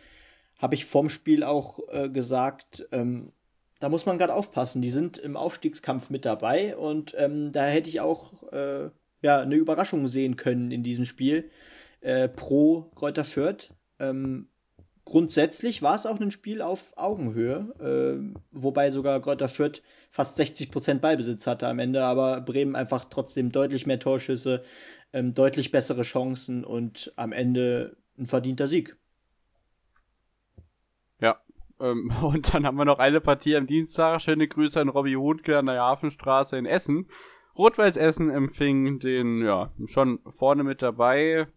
habe 0.57 0.75
ich 0.75 0.85
vorm 0.85 1.09
Spiel 1.09 1.43
auch 1.43 1.79
äh, 1.89 2.09
gesagt, 2.09 2.87
ähm, 2.91 3.33
da 3.79 3.89
muss 3.89 4.05
man 4.05 4.17
gerade 4.17 4.33
aufpassen. 4.33 4.81
Die 4.81 4.89
sind 4.89 5.17
im 5.17 5.35
Aufstiegskampf 5.35 6.09
mit 6.09 6.25
dabei 6.25 6.77
und 6.77 7.13
ähm, 7.17 7.51
da 7.51 7.65
hätte 7.65 7.89
ich 7.89 7.99
auch 7.99 8.43
äh, 8.53 8.89
ja, 9.21 9.41
eine 9.41 9.55
Überraschung 9.55 10.07
sehen 10.07 10.37
können 10.37 10.71
in 10.71 10.83
diesem 10.83 11.03
Spiel 11.05 11.51
äh, 11.99 12.29
pro 12.29 12.83
Kräuter 12.95 13.25
Fürth. 13.25 13.73
Ähm, 13.99 14.47
grundsätzlich 15.05 15.81
war 15.81 15.95
es 15.95 16.05
auch 16.05 16.19
ein 16.19 16.31
Spiel 16.31 16.61
auf 16.61 16.93
Augenhöhe, 16.97 17.75
äh, 17.79 18.37
wobei 18.51 18.91
sogar 18.91 19.19
Greuther 19.21 19.49
Fürth 19.49 19.81
fast 20.09 20.39
60% 20.39 20.99
Ballbesitz 20.99 21.47
hatte 21.47 21.67
am 21.67 21.79
Ende, 21.79 22.03
aber 22.03 22.41
Bremen 22.41 22.75
einfach 22.75 23.05
trotzdem 23.05 23.51
deutlich 23.51 23.85
mehr 23.85 23.99
Torschüsse, 23.99 24.63
ähm, 25.13 25.33
deutlich 25.33 25.71
bessere 25.71 26.01
Chancen 26.01 26.65
und 26.65 27.13
am 27.15 27.31
Ende 27.31 27.95
ein 28.17 28.25
verdienter 28.25 28.67
Sieg. 28.67 28.97
Ja, 31.21 31.39
ähm, 31.79 32.11
und 32.23 32.53
dann 32.53 32.65
haben 32.65 32.77
wir 32.77 32.85
noch 32.85 32.99
eine 32.99 33.21
Partie 33.21 33.55
am 33.55 33.67
Dienstag. 33.67 34.21
Schöne 34.21 34.47
Grüße 34.47 34.81
an 34.81 34.89
Robbie 34.89 35.17
Hutke 35.17 35.59
an 35.59 35.67
der 35.67 35.81
Hafenstraße 35.81 36.57
in 36.57 36.65
Essen. 36.65 37.07
Rot-Weiß 37.57 37.95
Essen 37.95 38.29
empfing 38.29 38.99
den, 38.99 39.41
ja, 39.45 39.71
schon 39.85 40.19
vorne 40.27 40.63
mit 40.63 40.81
dabei 40.81 41.47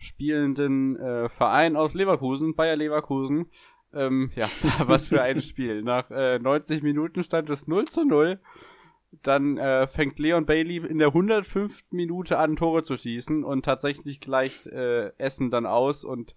spielenden 0.00 0.96
äh, 0.96 1.28
Verein 1.28 1.76
aus 1.76 1.92
Leverkusen, 1.92 2.54
Bayer 2.54 2.76
Leverkusen. 2.76 3.50
Ähm, 3.92 4.30
ja, 4.34 4.48
was 4.86 5.08
für 5.08 5.20
ein 5.22 5.40
Spiel. 5.40 5.82
Nach 5.82 6.10
äh, 6.10 6.38
90 6.38 6.82
Minuten 6.82 7.22
stand 7.22 7.50
es 7.50 7.68
0 7.68 7.84
zu 7.84 8.04
0. 8.04 8.40
dann 9.22 9.58
äh, 9.58 9.86
fängt 9.86 10.18
Leon 10.18 10.46
Bailey 10.46 10.78
in 10.78 10.98
der 10.98 11.08
105. 11.08 11.84
Minute 11.90 12.38
an, 12.38 12.56
Tore 12.56 12.82
zu 12.82 12.96
schießen 12.96 13.44
und 13.44 13.64
tatsächlich 13.64 14.20
gleicht 14.20 14.66
äh, 14.68 15.12
Essen 15.18 15.50
dann 15.50 15.66
aus 15.66 16.04
und 16.04 16.34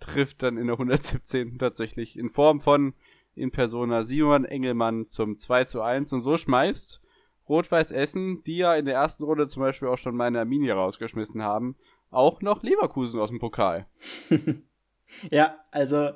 trifft 0.00 0.42
dann 0.42 0.56
in 0.56 0.66
der 0.66 0.74
117. 0.74 1.56
tatsächlich 1.58 2.18
in 2.18 2.28
Form 2.28 2.60
von 2.60 2.94
in 3.36 3.52
Persona 3.52 4.02
Simon 4.02 4.44
Engelmann 4.44 5.08
zum 5.08 5.38
2 5.38 5.64
zu 5.64 5.82
1 5.82 6.12
und 6.14 6.20
so 6.20 6.36
schmeißt 6.36 7.00
Rot-Weiß 7.48 7.92
Essen, 7.92 8.42
die 8.44 8.58
ja 8.58 8.74
in 8.74 8.84
der 8.84 8.94
ersten 8.94 9.24
Runde 9.24 9.46
zum 9.46 9.62
Beispiel 9.62 9.88
auch 9.88 9.96
schon 9.96 10.14
meine 10.14 10.40
Arminia 10.40 10.74
rausgeschmissen 10.74 11.42
haben, 11.42 11.76
auch 12.10 12.40
noch 12.42 12.62
Leverkusen 12.62 13.20
aus 13.20 13.30
dem 13.30 13.38
Pokal. 13.38 13.86
ja, 15.30 15.56
also 15.70 16.10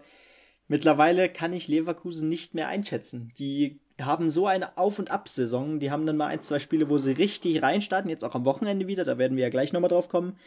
mittlerweile 0.68 1.28
kann 1.28 1.52
ich 1.52 1.68
Leverkusen 1.68 2.28
nicht 2.28 2.54
mehr 2.54 2.68
einschätzen. 2.68 3.32
Die 3.38 3.80
haben 4.00 4.30
so 4.30 4.46
eine 4.46 4.78
Auf- 4.78 4.98
und 4.98 5.10
Ab-Saison. 5.10 5.80
Die 5.80 5.90
haben 5.90 6.06
dann 6.06 6.16
mal 6.16 6.26
ein, 6.26 6.40
zwei 6.40 6.58
Spiele, 6.58 6.88
wo 6.88 6.98
sie 6.98 7.12
richtig 7.12 7.62
reinstarten, 7.62 8.10
jetzt 8.10 8.24
auch 8.24 8.34
am 8.34 8.44
Wochenende 8.44 8.86
wieder, 8.86 9.04
da 9.04 9.18
werden 9.18 9.36
wir 9.36 9.44
ja 9.44 9.50
gleich 9.50 9.72
nochmal 9.72 9.90
drauf 9.90 10.08
kommen. 10.08 10.38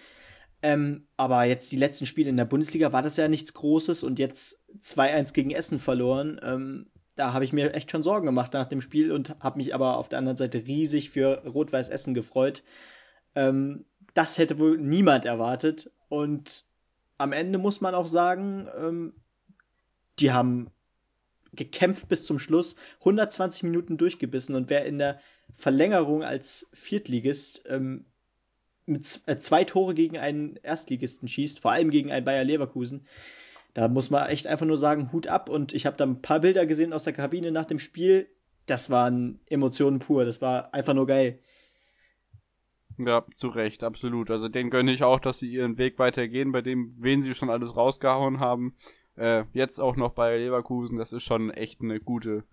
Ähm, 0.62 1.08
aber 1.18 1.44
jetzt 1.44 1.72
die 1.72 1.78
letzten 1.78 2.06
Spiele 2.06 2.30
in 2.30 2.38
der 2.38 2.46
Bundesliga 2.46 2.92
war 2.92 3.02
das 3.02 3.18
ja 3.18 3.28
nichts 3.28 3.54
Großes 3.54 4.04
und 4.04 4.20
jetzt 4.20 4.60
2-1 4.82 5.34
gegen 5.34 5.52
Essen 5.52 5.80
verloren. 5.80 6.40
Ähm, 6.42 6.88
da 7.16 7.34
habe 7.34 7.46
ich 7.46 7.54
mir 7.54 7.74
echt 7.74 7.92
schon 7.92 8.04
Sorgen 8.04 8.26
gemacht 8.26 8.54
nach 8.54 8.68
dem 8.68 8.82
Spiel 8.82 9.12
und 9.12 9.38
habe 9.40 9.58
mich 9.58 9.74
aber 9.76 9.98
auf 9.98 10.10
der 10.10 10.20
anderen 10.20 10.38
Seite 10.38 10.66
riesig 10.66 11.12
für 11.12 11.44
Rot-Weiß 11.46 11.90
Essen 11.90 12.14
gefreut. 12.14 12.64
Ähm, 13.36 13.86
das 14.16 14.40
hätte 14.40 14.58
wohl 14.58 14.80
niemand 14.80 15.26
erwartet 15.26 15.92
und 16.10 16.66
am 17.20 17.32
Ende 17.32 17.60
muss 17.60 17.80
man 17.82 17.94
auch 17.94 18.08
sagen, 18.08 18.68
ähm, 18.76 19.14
die 20.20 20.32
haben 20.32 20.72
gekämpft 21.54 22.10
bis 22.10 22.26
zum 22.26 22.40
Schluss, 22.40 22.76
120 23.00 23.64
Minuten 23.64 23.98
durchgebissen 23.98 24.56
und 24.56 24.72
wer 24.72 24.86
in 24.86 24.98
der 24.98 25.20
Verlängerung 25.54 26.24
als 26.24 26.68
Viertligist 26.74 27.64
ähm, 27.68 28.06
mit 28.88 29.22
äh, 29.28 29.38
zwei 29.38 29.64
Tore 29.64 29.94
gegen 29.94 30.18
einen 30.18 30.58
Erstligisten 30.58 31.28
schießt, 31.28 31.60
vor 31.60 31.72
allem 31.72 31.92
gegen 31.92 32.12
einen 32.12 32.26
Bayer 32.26 32.44
Leverkusen, 32.44 33.06
da 33.76 33.90
muss 33.90 34.10
man 34.10 34.30
echt 34.30 34.48
einfach 34.48 34.66
nur 34.66 34.78
sagen, 34.78 35.12
Hut 35.12 35.28
ab. 35.28 35.50
Und 35.50 35.74
ich 35.74 35.86
habe 35.86 35.98
da 35.98 36.06
ein 36.06 36.22
paar 36.22 36.40
Bilder 36.40 36.66
gesehen 36.66 36.94
aus 36.94 37.04
der 37.04 37.12
Kabine 37.12 37.52
nach 37.52 37.66
dem 37.66 37.80
Spiel. 37.80 38.30
Das 38.68 38.90
waren 38.90 39.42
Emotionen 39.48 40.00
pur. 40.00 40.24
Das 40.24 40.40
war 40.40 40.74
einfach 40.74 40.94
nur 40.94 41.06
geil. 41.06 41.40
Ja, 42.98 43.26
zu 43.34 43.50
Recht, 43.50 43.84
absolut. 43.84 44.32
Also 44.32 44.48
den 44.48 44.70
gönne 44.70 44.92
ich 44.92 45.04
auch, 45.04 45.20
dass 45.20 45.40
sie 45.40 45.52
ihren 45.52 45.78
Weg 45.78 46.00
weitergehen, 46.00 46.52
bei 46.52 46.62
dem, 46.62 46.96
wen 46.98 47.22
sie 47.22 47.34
schon 47.34 47.50
alles 47.50 47.76
rausgehauen 47.76 48.40
haben. 48.40 48.76
Äh, 49.16 49.44
jetzt 49.54 49.80
auch 49.80 49.96
noch 49.96 50.14
bei 50.14 50.38
Leverkusen, 50.38 50.98
das 50.98 51.14
ist 51.14 51.24
schon 51.24 51.52
echt 51.52 51.82
eine 51.82 52.00
gute, 52.00 52.44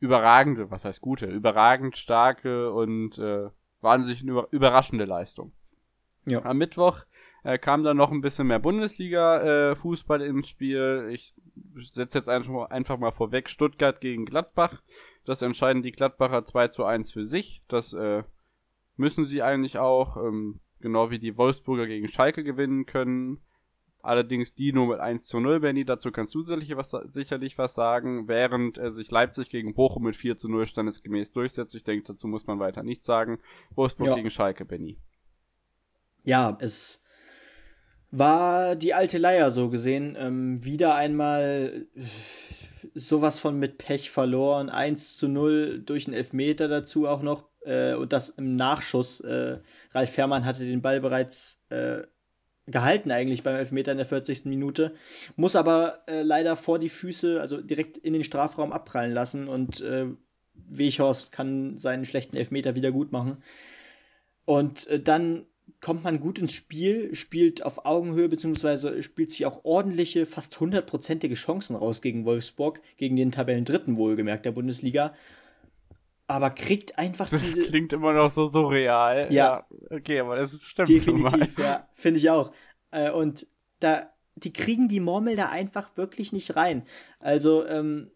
überragende, 0.00 0.70
was 0.70 0.84
heißt 0.84 1.00
gute, 1.00 1.26
überragend 1.26 1.96
starke 1.96 2.72
und 2.72 3.18
äh, 3.18 3.48
wahnsinnig 3.80 4.22
über, 4.22 4.48
überraschende 4.50 5.04
Leistung. 5.04 5.52
Ja. 6.26 6.44
Am 6.44 6.58
Mittwoch 6.58 7.04
äh, 7.44 7.58
kam 7.58 7.84
dann 7.84 7.96
noch 7.96 8.10
ein 8.10 8.20
bisschen 8.20 8.46
mehr 8.46 8.58
Bundesliga-Fußball 8.58 10.22
äh, 10.22 10.26
ins 10.26 10.48
Spiel. 10.48 11.10
Ich 11.12 11.34
setze 11.90 12.18
jetzt 12.18 12.28
einfach, 12.28 12.70
einfach 12.70 12.98
mal 12.98 13.12
vorweg 13.12 13.48
Stuttgart 13.48 14.00
gegen 14.00 14.24
Gladbach. 14.24 14.82
Das 15.24 15.42
entscheiden 15.42 15.82
die 15.82 15.92
Gladbacher 15.92 16.44
2 16.44 16.68
zu 16.68 16.84
1 16.84 17.12
für 17.12 17.24
sich. 17.24 17.62
Das 17.68 17.92
äh, 17.92 18.24
müssen 18.96 19.24
sie 19.24 19.42
eigentlich 19.42 19.78
auch, 19.78 20.16
ähm, 20.16 20.60
genau 20.80 21.10
wie 21.10 21.18
die 21.18 21.36
Wolfsburger 21.36 21.86
gegen 21.86 22.08
Schalke 22.08 22.44
gewinnen 22.44 22.86
können. 22.86 23.42
Allerdings 24.02 24.54
die 24.54 24.72
nur 24.72 24.88
mit 24.88 25.00
1 25.00 25.26
zu 25.26 25.40
0, 25.40 25.60
Benny, 25.60 25.86
dazu 25.86 26.12
kannst 26.12 26.34
du 26.34 26.42
sicherlich 26.42 26.76
was, 26.76 26.94
sicherlich 27.08 27.56
was 27.56 27.74
sagen, 27.74 28.28
während 28.28 28.76
äh, 28.76 28.90
sich 28.90 29.10
Leipzig 29.10 29.48
gegen 29.48 29.74
Bochum 29.74 30.02
mit 30.02 30.14
4 30.14 30.36
zu 30.36 30.50
0 30.50 30.66
standesgemäß 30.66 31.32
durchsetzt. 31.32 31.74
Ich 31.74 31.84
denke, 31.84 32.04
dazu 32.12 32.28
muss 32.28 32.46
man 32.46 32.58
weiter 32.58 32.82
nichts 32.82 33.06
sagen. 33.06 33.38
Wolfsburg 33.74 34.08
ja. 34.08 34.14
gegen 34.16 34.28
Schalke, 34.28 34.66
Benny. 34.66 34.98
Ja, 36.22 36.58
es 36.60 37.02
war 38.10 38.76
die 38.76 38.92
alte 38.92 39.16
Leier 39.18 39.50
so 39.50 39.70
gesehen. 39.70 40.16
Ähm, 40.18 40.62
wieder 40.62 40.94
einmal 40.94 41.86
sowas 42.94 43.38
von 43.38 43.58
mit 43.58 43.78
Pech 43.78 44.10
verloren. 44.10 44.68
1 44.68 45.16
zu 45.16 45.28
0 45.28 45.82
durch 45.84 46.06
einen 46.06 46.14
Elfmeter 46.16 46.68
dazu 46.68 47.06
auch 47.06 47.22
noch. 47.22 47.44
Äh, 47.64 47.94
und 47.94 48.12
das 48.12 48.30
im 48.30 48.56
Nachschuss. 48.56 49.20
Äh, 49.20 49.58
Ralf 49.92 50.10
Fährmann 50.10 50.44
hatte 50.44 50.64
den 50.64 50.82
Ball 50.82 51.00
bereits 51.00 51.62
äh, 51.70 52.02
gehalten 52.66 53.10
eigentlich 53.10 53.42
beim 53.42 53.56
Elfmeter 53.56 53.92
in 53.92 53.98
der 53.98 54.06
40. 54.06 54.46
Minute. 54.46 54.94
Muss 55.36 55.56
aber 55.56 56.02
äh, 56.06 56.22
leider 56.22 56.56
vor 56.56 56.78
die 56.78 56.88
Füße, 56.88 57.40
also 57.40 57.60
direkt 57.60 57.98
in 57.98 58.12
den 58.12 58.24
Strafraum 58.24 58.72
abprallen 58.72 59.12
lassen. 59.12 59.48
Und 59.48 59.80
äh, 59.80 60.06
Weghorst 60.54 61.32
kann 61.32 61.76
seinen 61.78 62.06
schlechten 62.06 62.36
Elfmeter 62.36 62.74
wieder 62.74 62.92
gut 62.92 63.12
machen. 63.12 63.42
Und 64.44 64.86
äh, 64.88 65.00
dann 65.00 65.46
kommt 65.80 66.04
man 66.04 66.20
gut 66.20 66.38
ins 66.38 66.52
Spiel, 66.52 67.14
spielt 67.14 67.62
auf 67.62 67.84
Augenhöhe, 67.84 68.28
beziehungsweise 68.28 69.02
spielt 69.02 69.30
sich 69.30 69.46
auch 69.46 69.64
ordentliche, 69.64 70.26
fast 70.26 70.58
hundertprozentige 70.60 71.34
Chancen 71.34 71.76
raus 71.76 72.00
gegen 72.00 72.24
Wolfsburg, 72.24 72.80
gegen 72.96 73.16
den 73.16 73.32
Tabellendritten 73.32 73.96
wohlgemerkt 73.96 74.46
der 74.46 74.52
Bundesliga. 74.52 75.14
Aber 76.26 76.50
kriegt 76.50 76.98
einfach 76.98 77.28
das 77.28 77.42
diese. 77.42 77.60
Das 77.60 77.68
klingt 77.68 77.92
immer 77.92 78.14
noch 78.14 78.30
so 78.30 78.46
surreal. 78.46 79.28
Ja. 79.30 79.66
ja. 79.68 79.96
Okay, 79.96 80.20
aber 80.20 80.36
das 80.36 80.54
ist 80.54 80.68
stimmt. 80.68 80.88
Definitiv, 80.88 81.58
ja. 81.58 81.86
Finde 81.94 82.18
ich 82.18 82.30
auch. 82.30 82.52
Äh, 82.90 83.10
und 83.10 83.46
da, 83.80 84.10
die 84.36 84.52
kriegen 84.52 84.88
die 84.88 85.00
Murmel 85.00 85.36
da 85.36 85.50
einfach 85.50 85.96
wirklich 85.96 86.32
nicht 86.32 86.56
rein. 86.56 86.84
Also, 87.20 87.66
ähm, 87.66 88.10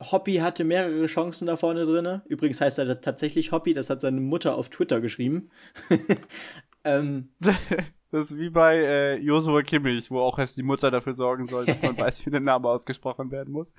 Hoppy 0.00 0.36
hatte 0.36 0.64
mehrere 0.64 1.06
Chancen 1.06 1.46
da 1.46 1.56
vorne 1.56 1.84
drin. 1.84 2.22
Übrigens 2.26 2.60
heißt 2.60 2.78
er 2.78 3.00
tatsächlich 3.00 3.50
Hoppy, 3.50 3.72
das 3.72 3.90
hat 3.90 4.00
seine 4.00 4.20
Mutter 4.20 4.56
auf 4.56 4.68
Twitter 4.68 5.00
geschrieben. 5.00 5.50
ähm, 6.84 7.30
das 7.40 8.30
ist 8.30 8.38
wie 8.38 8.50
bei 8.50 8.76
äh, 8.76 9.16
Josua 9.16 9.62
Kimmich, 9.62 10.10
wo 10.10 10.20
auch 10.20 10.38
erst 10.38 10.56
die 10.56 10.62
Mutter 10.62 10.90
dafür 10.90 11.14
sorgen 11.14 11.48
soll, 11.48 11.66
dass 11.66 11.82
man 11.82 11.98
weiß, 11.98 12.24
wie 12.26 12.30
der 12.30 12.40
Name 12.40 12.68
ausgesprochen 12.68 13.30
werden 13.32 13.52
muss. 13.52 13.72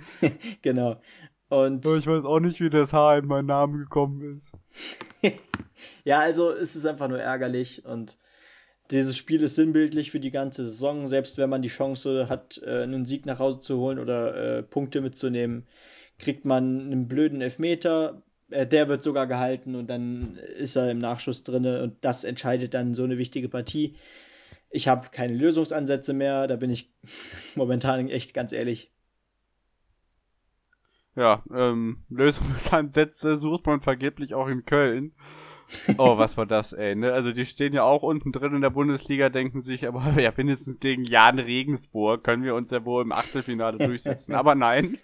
genau. 0.62 1.02
Und 1.48 1.86
ich 1.86 2.06
weiß 2.06 2.26
auch 2.26 2.40
nicht, 2.40 2.60
wie 2.60 2.70
das 2.70 2.94
Haar 2.94 3.18
in 3.18 3.26
meinen 3.26 3.48
Namen 3.48 3.80
gekommen 3.80 4.36
ist. 4.36 4.52
ja, 6.04 6.20
also 6.20 6.52
es 6.52 6.76
ist 6.76 6.86
einfach 6.86 7.08
nur 7.08 7.20
ärgerlich 7.20 7.86
und 7.86 8.20
dieses 8.92 9.18
Spiel 9.18 9.42
ist 9.42 9.56
sinnbildlich 9.56 10.12
für 10.12 10.20
die 10.20 10.32
ganze 10.32 10.64
Saison, 10.64 11.08
selbst 11.08 11.38
wenn 11.38 11.50
man 11.50 11.62
die 11.62 11.70
Chance 11.70 12.28
hat, 12.28 12.60
äh, 12.64 12.84
einen 12.84 13.06
Sieg 13.06 13.26
nach 13.26 13.40
Hause 13.40 13.62
zu 13.62 13.78
holen 13.78 14.00
oder 14.00 14.36
äh, 14.36 14.64
Punkte 14.64 15.02
mitzunehmen 15.02 15.68
kriegt 16.20 16.46
man 16.46 16.82
einen 16.82 17.08
blöden 17.08 17.42
Elfmeter, 17.42 18.22
äh, 18.50 18.68
der 18.68 18.88
wird 18.88 19.02
sogar 19.04 19.28
gehalten 19.28 19.76
und 19.76 19.90
dann 19.90 20.36
ist 20.36 20.76
er 20.76 20.92
im 20.92 21.00
Nachschuss 21.00 21.44
drin 21.44 21.66
und 21.66 21.98
das 22.02 22.24
entscheidet 22.24 22.74
dann 22.74 22.94
so 22.94 23.04
eine 23.04 23.18
wichtige 23.18 23.50
Partie. 23.50 23.96
Ich 24.70 24.88
habe 24.88 25.10
keine 25.12 25.34
Lösungsansätze 25.34 26.14
mehr, 26.14 26.48
da 26.48 26.56
bin 26.56 26.70
ich 26.70 26.94
momentan 27.56 28.08
echt 28.10 28.34
ganz 28.34 28.54
ehrlich. 28.54 28.92
Ja, 31.16 31.44
ähm, 31.54 32.06
Lösungsansätze 32.10 33.36
sucht 33.36 33.66
man 33.66 33.82
vergeblich 33.82 34.36
auch 34.36 34.48
in 34.48 34.66
Köln. 34.66 35.14
Oh, 35.98 36.18
was 36.18 36.38
war 36.38 36.46
das, 36.46 36.74
ey, 36.74 36.96
ne? 36.96 37.14
Also 37.14 37.32
die 37.32 37.46
stehen 37.46 37.74
ja 37.74 37.84
auch 37.84 38.02
unten 38.02 38.32
drin 38.32 38.56
in 38.56 38.62
der 38.62 38.70
Bundesliga, 38.72 39.30
denken 39.30 39.62
sich, 39.62 39.88
aber 39.88 40.02
ja, 40.20 40.36
wenigstens 40.36 40.80
gegen 40.80 41.04
Jan 41.04 41.40
Regensburg 41.40 42.24
können 42.24 42.44
wir 42.44 42.56
uns 42.56 42.72
ja 42.72 42.86
wohl 42.86 43.04
im 43.04 43.12
Achtelfinale 43.12 43.78
durchsetzen. 43.78 44.34
aber 44.34 44.56
nein, 44.56 44.98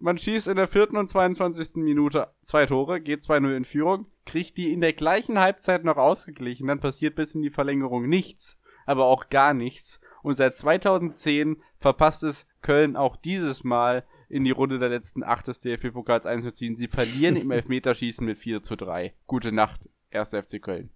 man 0.00 0.18
schießt 0.18 0.48
in 0.48 0.56
der 0.56 0.66
vierten 0.66 0.96
und 0.96 1.08
22. 1.08 1.76
Minute 1.76 2.28
zwei 2.42 2.66
Tore, 2.66 3.00
geht 3.00 3.20
2-0 3.20 3.56
in 3.56 3.64
Führung, 3.64 4.06
kriegt 4.24 4.56
die 4.56 4.72
in 4.72 4.80
der 4.80 4.92
gleichen 4.92 5.38
Halbzeit 5.38 5.84
noch 5.84 5.96
ausgeglichen, 5.96 6.66
dann 6.66 6.80
passiert 6.80 7.14
bis 7.14 7.34
in 7.34 7.42
die 7.42 7.50
Verlängerung 7.50 8.08
nichts, 8.08 8.58
aber 8.86 9.06
auch 9.06 9.28
gar 9.28 9.54
nichts. 9.54 10.00
Und 10.22 10.34
seit 10.34 10.56
2010 10.56 11.62
verpasst 11.78 12.22
es 12.22 12.46
Köln 12.62 12.96
auch 12.96 13.16
dieses 13.16 13.64
Mal 13.64 14.04
in 14.28 14.44
die 14.44 14.50
Runde 14.50 14.78
der 14.78 14.88
letzten 14.88 15.22
acht 15.22 15.48
des 15.48 15.58
DFB-Pokals 15.60 16.26
einzuziehen. 16.26 16.76
Sie 16.76 16.88
verlieren 16.88 17.36
im 17.36 17.50
Elfmeterschießen 17.50 18.24
mit 18.24 18.38
4 18.38 18.62
zu 18.62 18.76
3. 18.76 19.14
Gute 19.26 19.52
Nacht, 19.52 19.88
1. 20.12 20.30
FC 20.30 20.60
Köln. 20.62 20.90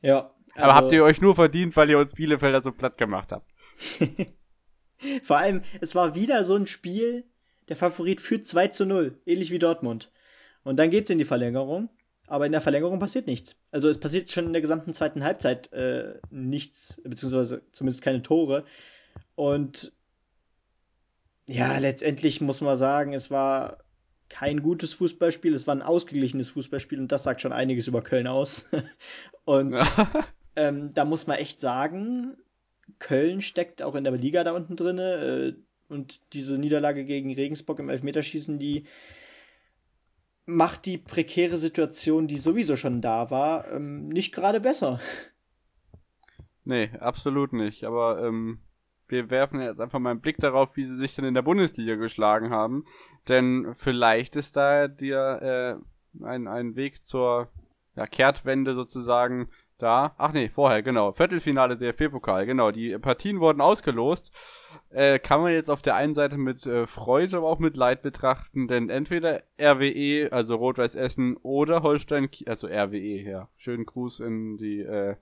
Ja. 0.00 0.34
Also 0.54 0.64
Aber 0.64 0.74
habt 0.74 0.92
ihr 0.92 1.04
euch 1.04 1.20
nur 1.20 1.34
verdient, 1.34 1.76
weil 1.76 1.90
ihr 1.90 1.98
uns 1.98 2.14
Bielefelder 2.14 2.60
so 2.60 2.72
platt 2.72 2.98
gemacht 2.98 3.32
habt? 3.32 3.50
Vor 5.22 5.36
allem, 5.36 5.62
es 5.80 5.94
war 5.94 6.14
wieder 6.14 6.44
so 6.44 6.56
ein 6.56 6.66
Spiel, 6.66 7.24
der 7.68 7.76
Favorit 7.76 8.20
führt 8.20 8.46
2 8.46 8.68
zu 8.68 8.86
0, 8.86 9.18
ähnlich 9.26 9.50
wie 9.50 9.58
Dortmund. 9.58 10.10
Und 10.64 10.76
dann 10.76 10.90
geht's 10.90 11.10
in 11.10 11.18
die 11.18 11.24
Verlängerung, 11.24 11.88
aber 12.26 12.46
in 12.46 12.52
der 12.52 12.60
Verlängerung 12.60 12.98
passiert 12.98 13.26
nichts. 13.26 13.56
Also 13.70 13.88
es 13.88 13.98
passiert 13.98 14.30
schon 14.30 14.46
in 14.46 14.52
der 14.52 14.62
gesamten 14.62 14.92
zweiten 14.92 15.24
Halbzeit 15.24 15.72
äh, 15.72 16.14
nichts, 16.30 17.00
beziehungsweise 17.04 17.62
zumindest 17.72 18.02
keine 18.02 18.22
Tore. 18.22 18.64
Und 19.34 19.92
ja, 21.46 21.78
letztendlich 21.78 22.40
muss 22.40 22.60
man 22.60 22.76
sagen, 22.76 23.14
es 23.14 23.30
war 23.30 23.78
kein 24.28 24.60
gutes 24.60 24.92
Fußballspiel, 24.92 25.54
es 25.54 25.66
war 25.66 25.74
ein 25.74 25.82
ausgeglichenes 25.82 26.50
Fußballspiel 26.50 27.00
und 27.00 27.10
das 27.10 27.22
sagt 27.22 27.40
schon 27.40 27.52
einiges 27.52 27.86
über 27.86 28.02
Köln 28.02 28.26
aus. 28.26 28.66
und 29.44 29.74
ähm, 30.56 30.92
da 30.92 31.04
muss 31.04 31.26
man 31.26 31.38
echt 31.38 31.58
sagen, 31.58 32.36
Köln 32.98 33.40
steckt 33.40 33.82
auch 33.82 33.94
in 33.94 34.04
der 34.04 34.12
Liga 34.12 34.44
da 34.44 34.52
unten 34.52 34.76
drin. 34.76 35.64
Und 35.88 36.20
diese 36.34 36.58
Niederlage 36.58 37.04
gegen 37.04 37.32
Regensburg 37.32 37.78
im 37.78 37.88
Elfmeterschießen, 37.88 38.58
die 38.58 38.84
macht 40.44 40.86
die 40.86 40.98
prekäre 40.98 41.58
Situation, 41.58 42.26
die 42.26 42.38
sowieso 42.38 42.76
schon 42.76 43.00
da 43.00 43.30
war, 43.30 43.70
ähm, 43.70 44.08
nicht 44.08 44.34
gerade 44.34 44.60
besser. 44.60 45.00
Nee, 46.64 46.90
absolut 47.00 47.52
nicht. 47.52 47.84
Aber 47.84 48.22
ähm, 48.22 48.60
wir 49.08 49.30
werfen 49.30 49.60
jetzt 49.60 49.80
einfach 49.80 49.98
mal 49.98 50.10
einen 50.10 50.20
Blick 50.20 50.36
darauf, 50.38 50.76
wie 50.76 50.86
sie 50.86 50.96
sich 50.96 51.14
denn 51.14 51.24
in 51.24 51.34
der 51.34 51.42
Bundesliga 51.42 51.94
geschlagen 51.94 52.50
haben. 52.50 52.84
Denn 53.28 53.72
vielleicht 53.72 54.36
ist 54.36 54.56
da 54.56 54.88
dir 54.88 55.80
äh, 56.20 56.24
ein, 56.24 56.46
ein 56.46 56.76
Weg 56.76 57.04
zur 57.06 57.50
ja, 57.96 58.06
Kehrtwende 58.06 58.74
sozusagen 58.74 59.48
da. 59.78 60.14
Ach 60.18 60.32
nee, 60.32 60.48
vorher, 60.48 60.82
genau. 60.82 61.12
Viertelfinale 61.12 61.76
DFB-Pokal, 61.76 62.46
genau. 62.46 62.70
Die 62.70 62.96
Partien 62.98 63.40
wurden 63.40 63.60
ausgelost. 63.60 64.32
Äh, 64.90 65.18
kann 65.18 65.40
man 65.40 65.52
jetzt 65.52 65.70
auf 65.70 65.82
der 65.82 65.94
einen 65.96 66.14
Seite 66.14 66.36
mit 66.38 66.66
äh, 66.66 66.86
Freude, 66.86 67.38
aber 67.38 67.46
auch 67.48 67.58
mit 67.58 67.76
Leid 67.76 68.02
betrachten, 68.02 68.68
denn 68.68 68.90
entweder 68.90 69.42
RWE, 69.60 70.28
also 70.32 70.56
Rot-Weiß 70.56 70.94
Essen, 70.94 71.36
oder 71.38 71.82
Holstein, 71.82 72.28
also 72.46 72.66
RWE, 72.66 73.22
ja. 73.22 73.48
Schönen 73.56 73.86
Gruß 73.86 74.20
in 74.20 74.56
die 74.56 74.80
äh, 74.80 75.16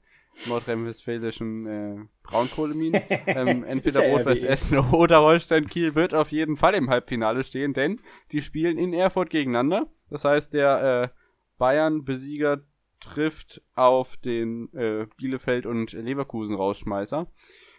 nordrhein-westfälischen 0.47 1.67
äh, 1.67 1.97
Braunkohleminen. 2.23 3.01
ähm, 3.27 3.65
entweder 3.69 4.07
ja 4.07 4.13
Rot-Weiß 4.15 4.43
Essen 4.43 4.79
oder 4.93 5.23
Holstein 5.23 5.67
Kiel 5.67 5.95
wird 5.95 6.15
auf 6.15 6.33
jeden 6.33 6.57
Fall 6.57 6.75
im 6.75 6.91
Halbfinale 6.91 7.45
stehen, 7.45 7.73
denn 7.73 8.01
die 8.33 8.43
spielen 8.43 8.79
in 8.79 8.93
Erfurt 8.93 9.31
gegeneinander. 9.31 9.87
Das 10.11 10.25
heißt, 10.25 10.53
der 10.55 11.03
äh, 11.03 11.09
Bayern-Besieger 11.59 12.61
trifft 13.01 13.63
auf 13.75 14.17
den 14.17 14.73
äh, 14.75 15.07
Bielefeld 15.17 15.67
und 15.67 15.93
Leverkusen 15.93 16.57
Rausschmeißer. 16.57 17.27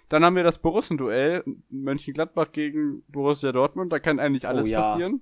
Dann 0.09 0.23
haben 0.23 0.35
wir 0.35 0.43
das 0.43 0.59
Borussen-Duell, 0.59 1.43
Mönchengladbach 1.69 2.51
gegen 2.53 3.03
Borussia 3.09 3.51
Dortmund. 3.51 3.91
Da 3.91 3.99
kann 3.99 4.19
eigentlich 4.19 4.47
alles 4.47 4.65
oh, 4.65 4.69
ja. 4.69 4.81
passieren. 4.81 5.21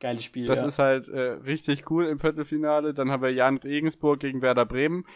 Geiles 0.00 0.24
Spiel. 0.24 0.46
Das 0.46 0.60
ja. 0.60 0.66
ist 0.66 0.78
halt 0.78 1.08
äh, 1.08 1.20
richtig 1.20 1.90
cool 1.90 2.06
im 2.06 2.18
Viertelfinale. 2.18 2.92
Dann 2.92 3.10
haben 3.10 3.22
wir 3.22 3.32
Jan 3.32 3.58
Regensburg 3.58 4.20
gegen 4.20 4.42
Werder 4.42 4.66
Bremen. 4.66 5.06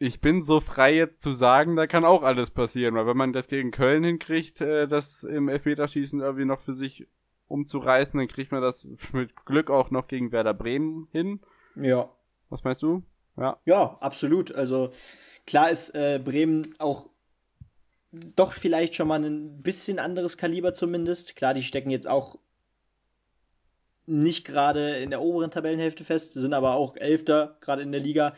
Ich 0.00 0.20
bin 0.20 0.42
so 0.42 0.60
frei 0.60 0.94
jetzt 0.94 1.20
zu 1.20 1.32
sagen, 1.32 1.76
da 1.76 1.86
kann 1.86 2.04
auch 2.04 2.22
alles 2.22 2.50
passieren, 2.50 2.94
weil 2.94 3.06
wenn 3.06 3.16
man 3.16 3.32
das 3.32 3.48
gegen 3.48 3.70
Köln 3.70 4.04
hinkriegt, 4.04 4.60
äh, 4.60 4.88
das 4.88 5.24
im 5.24 5.48
Elfmeterschießen 5.48 6.20
irgendwie 6.20 6.44
noch 6.44 6.60
für 6.60 6.72
sich 6.72 7.06
umzureißen, 7.48 8.18
dann 8.18 8.28
kriegt 8.28 8.52
man 8.52 8.62
das 8.62 8.88
mit 9.12 9.36
Glück 9.44 9.70
auch 9.70 9.90
noch 9.90 10.08
gegen 10.08 10.32
Werder 10.32 10.54
Bremen 10.54 11.08
hin. 11.12 11.40
Ja. 11.76 12.10
Was 12.48 12.64
meinst 12.64 12.82
du? 12.82 13.02
Ja. 13.38 13.58
Ja, 13.64 13.98
absolut. 14.00 14.54
Also 14.54 14.92
klar 15.46 15.70
ist 15.70 15.94
äh, 15.94 16.20
Bremen 16.22 16.74
auch 16.78 17.08
doch 18.10 18.52
vielleicht 18.52 18.94
schon 18.94 19.08
mal 19.08 19.22
ein 19.22 19.62
bisschen 19.62 19.98
anderes 19.98 20.36
Kaliber 20.36 20.74
zumindest. 20.74 21.36
Klar, 21.36 21.54
die 21.54 21.62
stecken 21.62 21.90
jetzt 21.90 22.08
auch 22.08 22.38
nicht 24.06 24.46
gerade 24.46 24.96
in 24.96 25.10
der 25.10 25.20
oberen 25.20 25.50
Tabellenhälfte 25.50 26.04
fest, 26.04 26.32
sind 26.32 26.54
aber 26.54 26.74
auch 26.74 26.96
Elfter 26.96 27.58
gerade 27.60 27.82
in 27.82 27.92
der 27.92 28.00
Liga. 28.00 28.34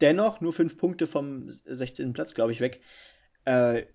Dennoch 0.00 0.40
nur 0.40 0.52
fünf 0.52 0.78
Punkte 0.78 1.06
vom 1.06 1.50
16. 1.50 2.12
Platz, 2.12 2.34
glaube 2.34 2.52
ich, 2.52 2.60
weg. 2.60 2.80
Äh, 3.44 3.86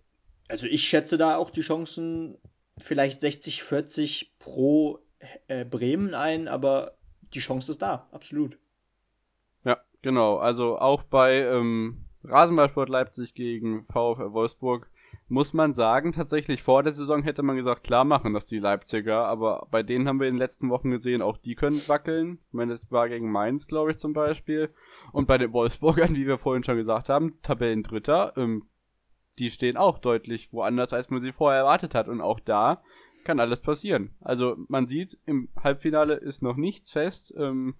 also 0.50 0.68
ich 0.68 0.88
schätze 0.88 1.18
da 1.18 1.38
auch 1.38 1.50
die 1.50 1.62
Chancen 1.62 2.38
vielleicht 2.78 3.22
60, 3.22 3.64
40 3.64 4.38
pro 4.38 5.00
äh, 5.48 5.64
Bremen 5.64 6.14
ein, 6.14 6.48
aber 6.50 6.98
die 7.34 7.40
Chance 7.40 7.72
ist 7.72 7.82
da, 7.82 8.08
absolut. 8.12 8.60
Genau, 10.06 10.38
also 10.38 10.78
auch 10.78 11.02
bei 11.02 11.40
ähm, 11.48 12.06
Rasenballsport 12.24 12.90
Leipzig 12.90 13.34
gegen 13.34 13.84
VfL 13.84 14.34
Wolfsburg 14.34 14.88
muss 15.30 15.52
man 15.52 15.74
sagen, 15.74 16.12
tatsächlich 16.12 16.62
vor 16.62 16.84
der 16.84 16.94
Saison 16.94 17.24
hätte 17.24 17.42
man 17.42 17.56
gesagt, 17.56 17.84
klar 17.84 18.06
machen 18.06 18.36
das 18.36 18.46
die 18.46 18.60
Leipziger, 18.60 19.26
aber 19.26 19.68
bei 19.72 19.82
denen 19.82 20.08
haben 20.08 20.20
wir 20.20 20.28
in 20.28 20.36
den 20.36 20.40
letzten 20.40 20.70
Wochen 20.70 20.92
gesehen, 20.92 21.24
auch 21.24 21.38
die 21.38 21.56
können 21.56 21.82
wackeln. 21.88 22.38
Ich 22.50 22.54
meine, 22.54 22.72
das 22.72 22.92
war 22.92 23.10
gegen 23.10 23.32
Mainz, 23.32 23.66
glaube 23.66 23.90
ich, 23.90 23.98
zum 23.98 24.14
Beispiel. 24.14 24.70
Und 25.12 25.26
bei 25.26 25.40
den 25.40 25.54
Wolfsburgern, 25.54 26.14
wie 26.16 26.28
wir 26.28 26.38
vorhin 26.38 26.64
schon 26.64 26.78
gesagt 26.78 27.10
haben, 27.10 27.42
Tabellendritter, 27.42 28.34
ähm, 28.38 28.68
die 29.40 29.50
stehen 29.50 29.76
auch 29.76 29.98
deutlich 29.98 30.54
woanders, 30.54 30.94
als 30.94 31.10
man 31.10 31.20
sie 31.20 31.32
vorher 31.32 31.62
erwartet 31.62 31.96
hat. 31.96 32.08
Und 32.10 32.22
auch 32.22 32.40
da 32.40 32.84
kann 33.24 33.40
alles 33.40 33.60
passieren. 33.60 34.14
Also 34.22 34.56
man 34.68 34.86
sieht, 34.86 35.18
im 35.26 35.50
Halbfinale 35.64 36.14
ist 36.14 36.44
noch 36.44 36.58
nichts 36.58 36.92
fest. 36.92 37.34
Ähm, 37.36 37.74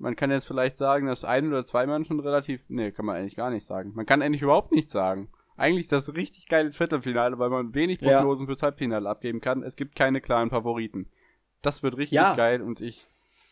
man 0.00 0.16
kann 0.16 0.30
jetzt 0.30 0.46
vielleicht 0.46 0.76
sagen, 0.78 1.06
dass 1.06 1.24
ein 1.24 1.46
oder 1.46 1.64
zwei 1.64 1.86
Mann 1.86 2.04
schon 2.04 2.20
relativ. 2.20 2.68
Nee, 2.68 2.90
kann 2.90 3.04
man 3.04 3.16
eigentlich 3.16 3.36
gar 3.36 3.50
nicht 3.50 3.66
sagen. 3.66 3.92
Man 3.94 4.06
kann 4.06 4.22
eigentlich 4.22 4.42
überhaupt 4.42 4.72
nichts 4.72 4.92
sagen. 4.92 5.28
Eigentlich 5.56 5.84
ist 5.84 5.92
das 5.92 6.08
ein 6.08 6.16
richtig 6.16 6.48
geiles 6.48 6.74
Viertelfinale, 6.76 7.38
weil 7.38 7.50
man 7.50 7.74
wenig 7.74 8.00
Prognosen 8.00 8.46
ja. 8.46 8.46
fürs 8.46 8.62
Halbfinale 8.62 9.08
abgeben 9.08 9.42
kann. 9.42 9.62
Es 9.62 9.76
gibt 9.76 9.94
keine 9.94 10.22
klaren 10.22 10.48
Favoriten. 10.48 11.10
Das 11.60 11.82
wird 11.82 11.98
richtig 11.98 12.16
ja. 12.16 12.34
geil 12.34 12.62
und 12.62 12.80
ich 12.80 13.06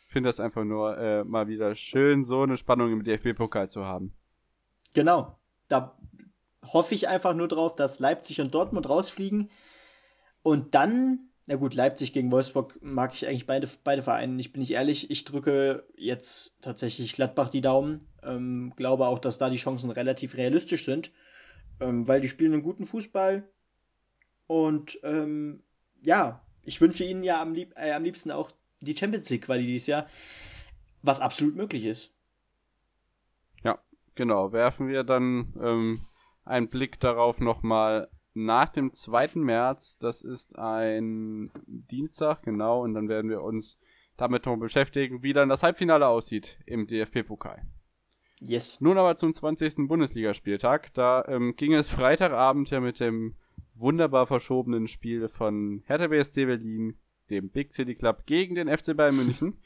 finde 0.07 0.31
das 0.31 0.41
einfach 0.41 0.65
nur 0.65 0.97
äh, 0.97 1.23
mal 1.25 1.49
wieder 1.49 1.75
schön, 1.75 2.25
so 2.25 2.43
eine 2.43 2.57
Spannung 2.57 2.93
im 2.93 3.05
DFB-Pokal 3.05 3.69
zu 3.69 3.85
haben. 3.85 4.15
Genau. 4.95 5.39
Da 5.69 5.99
hoffe 6.65 6.95
ich 6.95 7.09
einfach 7.09 7.35
nur 7.35 7.49
drauf, 7.49 7.77
dass 7.77 7.99
Leipzig 7.99 8.41
und 8.41 8.55
Dortmund 8.55 8.89
rausfliegen 8.89 9.51
und 10.43 10.75
dann 10.75 11.28
na 11.49 11.57
gut, 11.57 11.75
Leipzig 11.75 12.13
gegen 12.13 12.31
Wolfsburg 12.31 12.79
mag 12.83 13.15
ich 13.15 13.27
eigentlich 13.27 13.47
beide, 13.47 13.67
beide 13.83 14.03
Vereine. 14.03 14.39
Ich 14.39 14.53
bin 14.53 14.61
nicht 14.61 14.73
ehrlich, 14.73 15.11
ich 15.11 15.25
drücke 15.25 15.83
jetzt 15.97 16.55
tatsächlich 16.61 17.15
Gladbach 17.15 17.49
die 17.49 17.63
Daumen. 17.63 18.05
Ähm, 18.23 18.75
glaube 18.77 19.07
auch, 19.07 19.19
dass 19.19 19.39
da 19.39 19.49
die 19.49 19.57
Chancen 19.57 19.91
relativ 19.91 20.37
realistisch 20.37 20.85
sind, 20.85 21.11
ähm, 21.81 22.07
weil 22.07 22.21
die 22.21 22.29
spielen 22.29 22.53
einen 22.53 22.63
guten 22.63 22.85
Fußball. 22.85 23.49
Und 24.47 25.01
ähm, 25.03 25.63
ja, 26.03 26.45
ich 26.65 26.83
wünsche 26.83 27.05
ihnen 27.05 27.23
ja 27.23 27.41
am, 27.41 27.55
lieb 27.55 27.73
äh, 27.77 27.93
am 27.93 28.05
liebsten 28.05 28.31
auch 28.31 28.51
die 28.81 28.95
Champions 28.95 29.31
League 29.31 29.47
Quali 29.47 29.65
dieses 29.65 29.87
Jahr, 29.87 30.07
was 31.01 31.21
absolut 31.21 31.57
möglich 31.57 31.87
ist. 31.87 32.13
Ja, 33.65 33.79
genau. 34.15 34.53
Werfen 34.53 34.89
wir 34.89 35.03
dann 35.03 35.55
ähm, 35.59 36.07
einen 36.45 36.69
Blick 36.69 37.01
darauf 37.01 37.41
nochmal 37.41 38.11
nach 38.45 38.69
dem 38.69 38.93
2. 38.93 39.31
März. 39.35 39.99
Das 39.99 40.23
ist 40.23 40.59
ein 40.59 41.51
Dienstag, 41.67 42.43
genau. 42.43 42.83
Und 42.83 42.95
dann 42.95 43.09
werden 43.09 43.31
wir 43.31 43.43
uns 43.43 43.79
damit 44.17 44.47
noch 44.47 44.57
beschäftigen, 44.57 45.23
wie 45.23 45.33
dann 45.33 45.49
das 45.49 45.63
Halbfinale 45.63 46.07
aussieht 46.07 46.59
im 46.67 46.87
DFB-Pokal. 46.87 47.63
Yes. 48.41 48.81
Nun 48.81 48.99
aber 48.99 49.17
zum 49.17 49.33
20. 49.33 49.89
Bundesligaspieltag. 49.89 50.93
Da 50.95 51.25
ähm, 51.27 51.55
ging 51.57 51.75
es 51.75 51.89
Freitagabend 51.89 52.71
ja 52.71 52.81
mit 52.81 53.01
dem 53.01 53.37
wunderbar 53.75 54.27
verschobenen 54.27 54.87
Spiel 54.87 55.29
von 55.29 55.83
Hertha 55.87 56.09
BSC 56.09 56.47
Berlin, 56.47 56.99
dem 57.31 57.51
Big 57.51 57.73
City 57.73 57.95
Club, 57.95 58.27
gegen 58.27 58.55
den 58.55 58.69
FC 58.69 58.97
Bayern 58.97 59.17
München, 59.17 59.61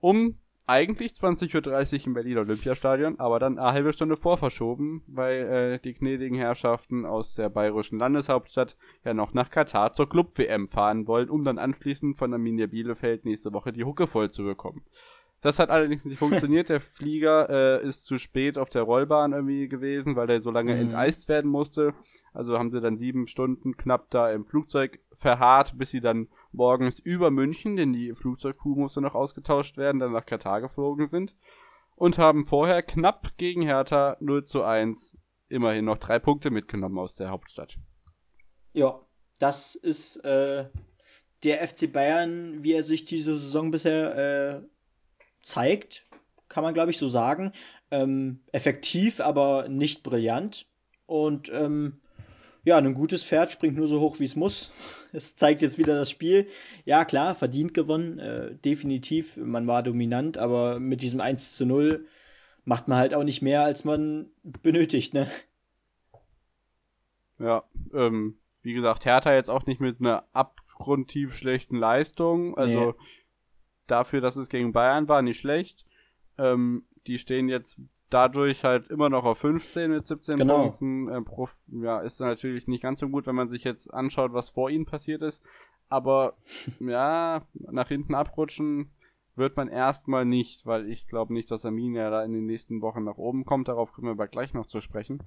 um 0.00 0.38
eigentlich 0.68 1.12
20.30 1.12 2.00
Uhr 2.00 2.06
im 2.06 2.14
Berliner 2.14 2.40
Olympiastadion, 2.40 3.18
aber 3.18 3.38
dann 3.38 3.58
eine 3.58 3.72
halbe 3.72 3.92
Stunde 3.92 4.16
vorverschoben, 4.16 5.02
weil 5.06 5.36
äh, 5.40 5.78
die 5.78 5.94
gnädigen 5.94 6.36
Herrschaften 6.36 7.06
aus 7.06 7.34
der 7.34 7.48
bayerischen 7.48 7.98
Landeshauptstadt 7.98 8.76
ja 9.02 9.14
noch 9.14 9.32
nach 9.32 9.50
Katar 9.50 9.94
zur 9.94 10.08
Club-WM 10.08 10.68
fahren 10.68 11.06
wollen, 11.06 11.30
um 11.30 11.42
dann 11.42 11.58
anschließend 11.58 12.18
von 12.18 12.34
Arminia 12.34 12.66
Bielefeld 12.66 13.24
nächste 13.24 13.52
Woche 13.52 13.72
die 13.72 13.84
Hucke 13.84 14.06
voll 14.06 14.30
zu 14.30 14.44
bekommen. 14.44 14.82
Das 15.40 15.60
hat 15.60 15.70
allerdings 15.70 16.04
nicht 16.04 16.18
funktioniert. 16.18 16.68
Der 16.68 16.80
Flieger 16.80 17.48
äh, 17.48 17.86
ist 17.86 18.04
zu 18.04 18.18
spät 18.18 18.58
auf 18.58 18.70
der 18.70 18.82
Rollbahn 18.82 19.32
irgendwie 19.32 19.68
gewesen, 19.68 20.16
weil 20.16 20.26
der 20.26 20.40
so 20.40 20.50
lange 20.50 20.74
mhm. 20.74 20.80
enteist 20.80 21.28
werden 21.28 21.50
musste. 21.50 21.94
Also 22.32 22.58
haben 22.58 22.70
sie 22.70 22.80
dann 22.80 22.96
sieben 22.96 23.28
Stunden 23.28 23.76
knapp 23.76 24.10
da 24.10 24.32
im 24.32 24.44
Flugzeug 24.44 24.98
verharrt, 25.12 25.78
bis 25.78 25.90
sie 25.90 26.00
dann 26.00 26.28
morgens 26.50 26.98
über 26.98 27.30
München, 27.30 27.76
denn 27.76 27.92
die 27.92 28.14
Flugzeugcrew 28.14 28.74
musste 28.74 29.00
noch 29.00 29.14
ausgetauscht 29.14 29.76
werden, 29.76 30.00
dann 30.00 30.12
nach 30.12 30.26
Katar 30.26 30.60
geflogen 30.60 31.06
sind. 31.06 31.36
Und 31.94 32.18
haben 32.18 32.44
vorher 32.44 32.82
knapp 32.82 33.36
gegen 33.36 33.62
Hertha 33.62 34.16
0 34.20 34.44
zu 34.44 34.62
1 34.62 35.16
immerhin 35.48 35.84
noch 35.84 35.98
drei 35.98 36.18
Punkte 36.18 36.50
mitgenommen 36.50 36.98
aus 36.98 37.14
der 37.14 37.30
Hauptstadt. 37.30 37.78
Ja, 38.72 39.00
das 39.38 39.74
ist 39.74 40.16
äh, 40.24 40.68
der 41.42 41.66
FC 41.66 41.92
Bayern, 41.92 42.62
wie 42.62 42.72
er 42.72 42.82
sich 42.82 43.04
diese 43.04 43.34
Saison 43.34 43.70
bisher 43.70 44.62
äh, 44.62 44.68
zeigt, 45.48 46.04
kann 46.48 46.62
man 46.62 46.74
glaube 46.74 46.90
ich 46.90 46.98
so 46.98 47.08
sagen. 47.08 47.52
Ähm, 47.90 48.40
effektiv, 48.52 49.20
aber 49.20 49.68
nicht 49.68 50.02
brillant. 50.02 50.66
Und 51.06 51.50
ähm, 51.52 52.00
ja, 52.64 52.76
ein 52.76 52.92
gutes 52.94 53.24
Pferd 53.24 53.50
springt 53.50 53.76
nur 53.76 53.88
so 53.88 54.00
hoch, 54.00 54.20
wie 54.20 54.24
es 54.24 54.36
muss. 54.36 54.70
Es 55.10 55.36
zeigt 55.36 55.62
jetzt 55.62 55.78
wieder 55.78 55.94
das 55.94 56.10
Spiel. 56.10 56.48
Ja, 56.84 57.06
klar, 57.06 57.34
verdient 57.34 57.72
gewonnen, 57.72 58.18
äh, 58.18 58.54
definitiv. 58.56 59.38
Man 59.38 59.66
war 59.66 59.82
dominant, 59.82 60.36
aber 60.36 60.78
mit 60.80 61.00
diesem 61.00 61.22
1 61.22 61.54
zu 61.54 61.64
0 61.64 62.06
macht 62.66 62.88
man 62.88 62.98
halt 62.98 63.14
auch 63.14 63.24
nicht 63.24 63.40
mehr, 63.40 63.62
als 63.62 63.86
man 63.86 64.26
benötigt, 64.42 65.14
ne? 65.14 65.30
Ja, 67.38 67.64
ähm, 67.94 68.36
wie 68.60 68.74
gesagt, 68.74 69.06
Hertha 69.06 69.32
jetzt 69.32 69.48
auch 69.48 69.64
nicht 69.64 69.80
mit 69.80 69.98
einer 69.98 70.24
abgrundtief 70.34 71.34
schlechten 71.34 71.78
Leistung. 71.78 72.54
Also 72.58 72.90
nee 72.90 73.04
dafür, 73.90 74.20
dass 74.20 74.36
es 74.36 74.48
gegen 74.48 74.72
Bayern 74.72 75.08
war, 75.08 75.22
nicht 75.22 75.38
schlecht. 75.38 75.84
Ähm, 76.38 76.84
die 77.06 77.18
stehen 77.18 77.48
jetzt 77.48 77.80
dadurch 78.10 78.64
halt 78.64 78.88
immer 78.88 79.08
noch 79.08 79.24
auf 79.24 79.38
15 79.38 79.90
mit 79.90 80.06
17 80.06 80.38
genau. 80.38 80.70
Punkten. 80.70 81.08
Äh, 81.08 81.22
Prof, 81.22 81.54
ja, 81.68 82.00
ist 82.00 82.20
natürlich 82.20 82.68
nicht 82.68 82.82
ganz 82.82 83.00
so 83.00 83.08
gut, 83.08 83.26
wenn 83.26 83.34
man 83.34 83.48
sich 83.48 83.64
jetzt 83.64 83.92
anschaut, 83.92 84.32
was 84.32 84.48
vor 84.48 84.70
ihnen 84.70 84.86
passiert 84.86 85.22
ist. 85.22 85.42
Aber 85.88 86.36
ja, 86.80 87.42
nach 87.54 87.88
hinten 87.88 88.14
abrutschen 88.14 88.90
wird 89.36 89.56
man 89.56 89.68
erstmal 89.68 90.24
nicht, 90.24 90.66
weil 90.66 90.90
ich 90.90 91.06
glaube 91.06 91.32
nicht, 91.32 91.50
dass 91.50 91.64
Arminia 91.64 92.10
da 92.10 92.24
in 92.24 92.32
den 92.32 92.46
nächsten 92.46 92.82
Wochen 92.82 93.04
nach 93.04 93.18
oben 93.18 93.44
kommt. 93.44 93.68
Darauf 93.68 93.92
kommen 93.92 94.08
wir 94.08 94.12
aber 94.12 94.28
gleich 94.28 94.52
noch 94.52 94.66
zu 94.66 94.80
sprechen. 94.80 95.22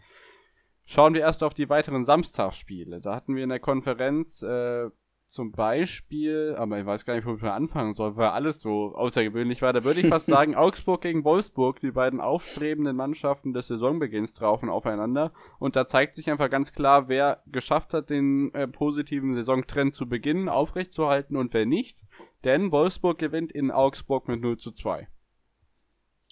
Schauen 0.84 1.14
wir 1.14 1.22
erst 1.22 1.44
auf 1.44 1.54
die 1.54 1.70
weiteren 1.70 2.04
Samstagsspiele. 2.04 3.00
Da 3.00 3.16
hatten 3.16 3.36
wir 3.36 3.44
in 3.44 3.50
der 3.50 3.60
Konferenz 3.60 4.42
äh, 4.42 4.90
zum 5.32 5.54
Beispiel, 5.54 6.56
aber 6.58 6.78
ich 6.80 6.86
weiß 6.86 7.06
gar 7.06 7.16
nicht, 7.16 7.26
wo 7.26 7.36
ich 7.36 7.42
mal 7.42 7.56
anfangen 7.56 7.94
soll, 7.94 8.18
weil 8.18 8.30
alles 8.30 8.60
so 8.60 8.94
außergewöhnlich 8.96 9.62
war. 9.62 9.72
Da 9.72 9.84
würde 9.84 10.02
ich 10.02 10.08
fast 10.08 10.26
sagen, 10.28 10.56
Augsburg 10.56 11.02
gegen 11.02 11.24
Wolfsburg, 11.24 11.80
die 11.80 11.92
beiden 11.92 12.20
aufstrebenden 12.20 12.98
Mannschaften 12.98 13.54
des 13.54 13.68
Saisonbeginns 13.68 14.34
traufen 14.34 14.70
aufeinander. 14.70 15.32
Und 15.58 15.76
da 15.76 15.86
zeigt 15.86 16.16
sich 16.16 16.30
einfach 16.30 16.50
ganz 16.50 16.74
klar, 16.74 17.08
wer 17.08 17.42
geschafft 17.48 17.94
hat, 17.94 18.10
den 18.10 18.54
äh, 18.54 18.68
positiven 18.68 19.34
Saisontrend 19.34 19.94
zu 19.94 20.08
beginnen, 20.08 20.50
aufrechtzuerhalten 20.50 21.38
und 21.38 21.54
wer 21.54 21.66
nicht. 21.66 22.04
Denn 22.44 22.72
Wolfsburg 22.72 23.18
gewinnt 23.18 23.54
in 23.54 23.72
Augsburg 23.72 24.28
mit 24.28 24.42
0 24.42 24.58
zu 24.58 24.72
2. 24.72 25.08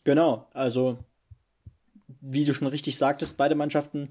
Genau, 0.03 0.49
also 0.53 0.99
wie 2.21 2.43
du 2.43 2.53
schon 2.53 2.67
richtig 2.67 2.97
sagtest, 2.97 3.37
beide 3.37 3.55
Mannschaften 3.55 4.09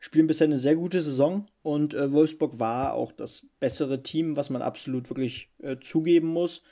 spielen 0.00 0.26
bisher 0.26 0.46
eine 0.46 0.58
sehr 0.58 0.76
gute 0.76 1.00
Saison 1.00 1.46
und 1.62 1.94
äh, 1.94 2.10
Wolfsburg 2.10 2.58
war 2.58 2.94
auch 2.94 3.12
das 3.12 3.46
bessere 3.60 4.02
Team, 4.02 4.34
was 4.34 4.48
man 4.50 4.62
absolut 4.62 5.10
wirklich 5.10 5.50
äh, 5.62 5.76
zugeben 5.78 6.28
muss. 6.28 6.62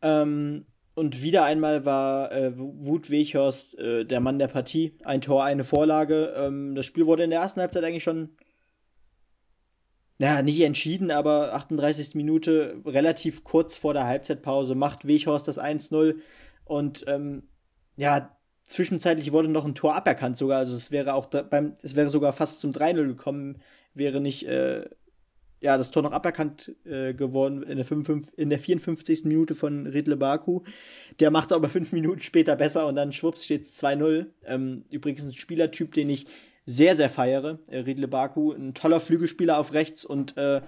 Ähm, 0.00 0.64
und 0.94 1.22
wieder 1.22 1.44
einmal 1.44 1.84
war 1.84 2.32
äh, 2.32 2.52
Wut 2.56 3.10
Weghorst 3.10 3.78
äh, 3.78 4.04
der 4.04 4.20
Mann 4.20 4.38
der 4.38 4.48
Partie. 4.48 4.96
Ein 5.04 5.20
Tor, 5.20 5.44
eine 5.44 5.64
Vorlage. 5.64 6.34
Ähm, 6.36 6.74
das 6.74 6.86
Spiel 6.86 7.06
wurde 7.06 7.24
in 7.24 7.30
der 7.30 7.40
ersten 7.40 7.60
Halbzeit 7.60 7.84
eigentlich 7.84 8.04
schon, 8.04 8.30
naja, 10.18 10.42
nicht 10.42 10.60
entschieden, 10.60 11.10
aber 11.10 11.54
38. 11.54 12.14
Minute, 12.14 12.80
relativ 12.84 13.44
kurz 13.44 13.76
vor 13.76 13.94
der 13.94 14.06
Halbzeitpause, 14.06 14.74
macht 14.74 15.06
Weghorst 15.06 15.46
das 15.46 15.60
1-0. 15.60 16.16
Und 16.64 17.04
ähm, 17.08 17.48
ja, 17.96 18.36
Zwischenzeitlich 18.68 19.32
wurde 19.32 19.48
noch 19.48 19.64
ein 19.64 19.74
Tor 19.74 19.96
aberkannt 19.96 20.36
sogar, 20.36 20.58
also 20.58 20.76
es 20.76 20.90
wäre 20.90 21.14
auch 21.14 21.26
beim, 21.26 21.72
es 21.82 21.96
wäre 21.96 22.10
sogar 22.10 22.34
fast 22.34 22.60
zum 22.60 22.72
3-0 22.72 23.06
gekommen, 23.06 23.62
wäre 23.94 24.20
nicht, 24.20 24.46
äh, 24.46 24.84
ja, 25.60 25.78
das 25.78 25.90
Tor 25.90 26.02
noch 26.02 26.12
aberkannt 26.12 26.76
äh, 26.84 27.14
geworden 27.14 27.62
in 27.62 27.76
der, 27.76 27.86
55, 27.86 28.38
in 28.38 28.50
der 28.50 28.58
54. 28.58 29.24
Minute 29.24 29.54
von 29.54 29.86
Riedle 29.86 30.18
Baku. 30.18 30.64
Der 31.18 31.30
macht 31.30 31.50
es 31.50 31.56
aber 31.56 31.70
fünf 31.70 31.92
Minuten 31.92 32.20
später 32.20 32.56
besser 32.56 32.86
und 32.86 32.94
dann 32.94 33.10
schwupps 33.10 33.46
steht 33.46 33.62
es 33.62 33.82
2-0. 33.82 34.26
Ähm, 34.44 34.84
übrigens 34.90 35.24
ein 35.24 35.32
Spielertyp, 35.32 35.94
den 35.94 36.10
ich 36.10 36.26
sehr, 36.66 36.94
sehr 36.94 37.08
feiere. 37.08 37.60
Äh, 37.68 37.78
Riedle 37.78 38.06
Baku, 38.06 38.52
ein 38.52 38.74
toller 38.74 39.00
Flügelspieler 39.00 39.58
auf 39.58 39.72
rechts 39.72 40.04
und 40.04 40.36
äh, 40.36 40.60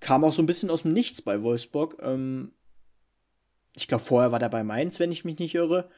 kam 0.00 0.22
auch 0.22 0.34
so 0.34 0.42
ein 0.42 0.46
bisschen 0.46 0.68
aus 0.68 0.82
dem 0.82 0.92
Nichts 0.92 1.22
bei 1.22 1.42
Wolfsburg. 1.42 1.96
Ähm, 2.02 2.52
ich 3.74 3.88
glaube, 3.88 4.04
vorher 4.04 4.32
war 4.32 4.38
der 4.38 4.50
bei 4.50 4.62
Mainz, 4.64 5.00
wenn 5.00 5.12
ich 5.12 5.24
mich 5.24 5.38
nicht 5.38 5.54
irre. 5.54 5.88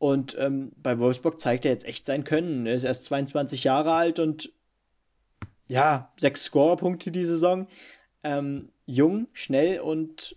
Und 0.00 0.34
ähm, 0.38 0.72
bei 0.76 0.98
Wolfsburg 0.98 1.40
zeigt 1.40 1.64
er 1.64 1.70
jetzt 1.70 1.84
echt 1.84 2.06
sein 2.06 2.24
Können. 2.24 2.66
Er 2.66 2.74
ist 2.74 2.82
erst 2.82 3.04
22 3.04 3.62
Jahre 3.62 3.92
alt 3.92 4.18
und 4.18 4.52
ja, 5.68 6.10
sechs 6.18 6.44
Scorerpunkte 6.44 7.12
die 7.12 7.24
Saison. 7.24 7.68
Ähm, 8.24 8.70
jung, 8.86 9.28
schnell 9.32 9.78
und 9.80 10.36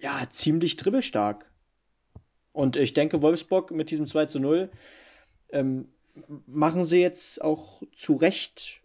ja, 0.00 0.22
ziemlich 0.30 0.76
dribbelstark. 0.76 1.50
Und 2.52 2.76
ich 2.76 2.94
denke, 2.94 3.20
Wolfsburg 3.20 3.72
mit 3.72 3.90
diesem 3.90 4.06
2 4.06 4.26
zu 4.26 4.38
0 4.38 4.70
ähm, 5.50 5.88
machen 6.46 6.86
sie 6.86 7.00
jetzt 7.00 7.42
auch 7.42 7.82
zu 7.94 8.14
Recht 8.14 8.80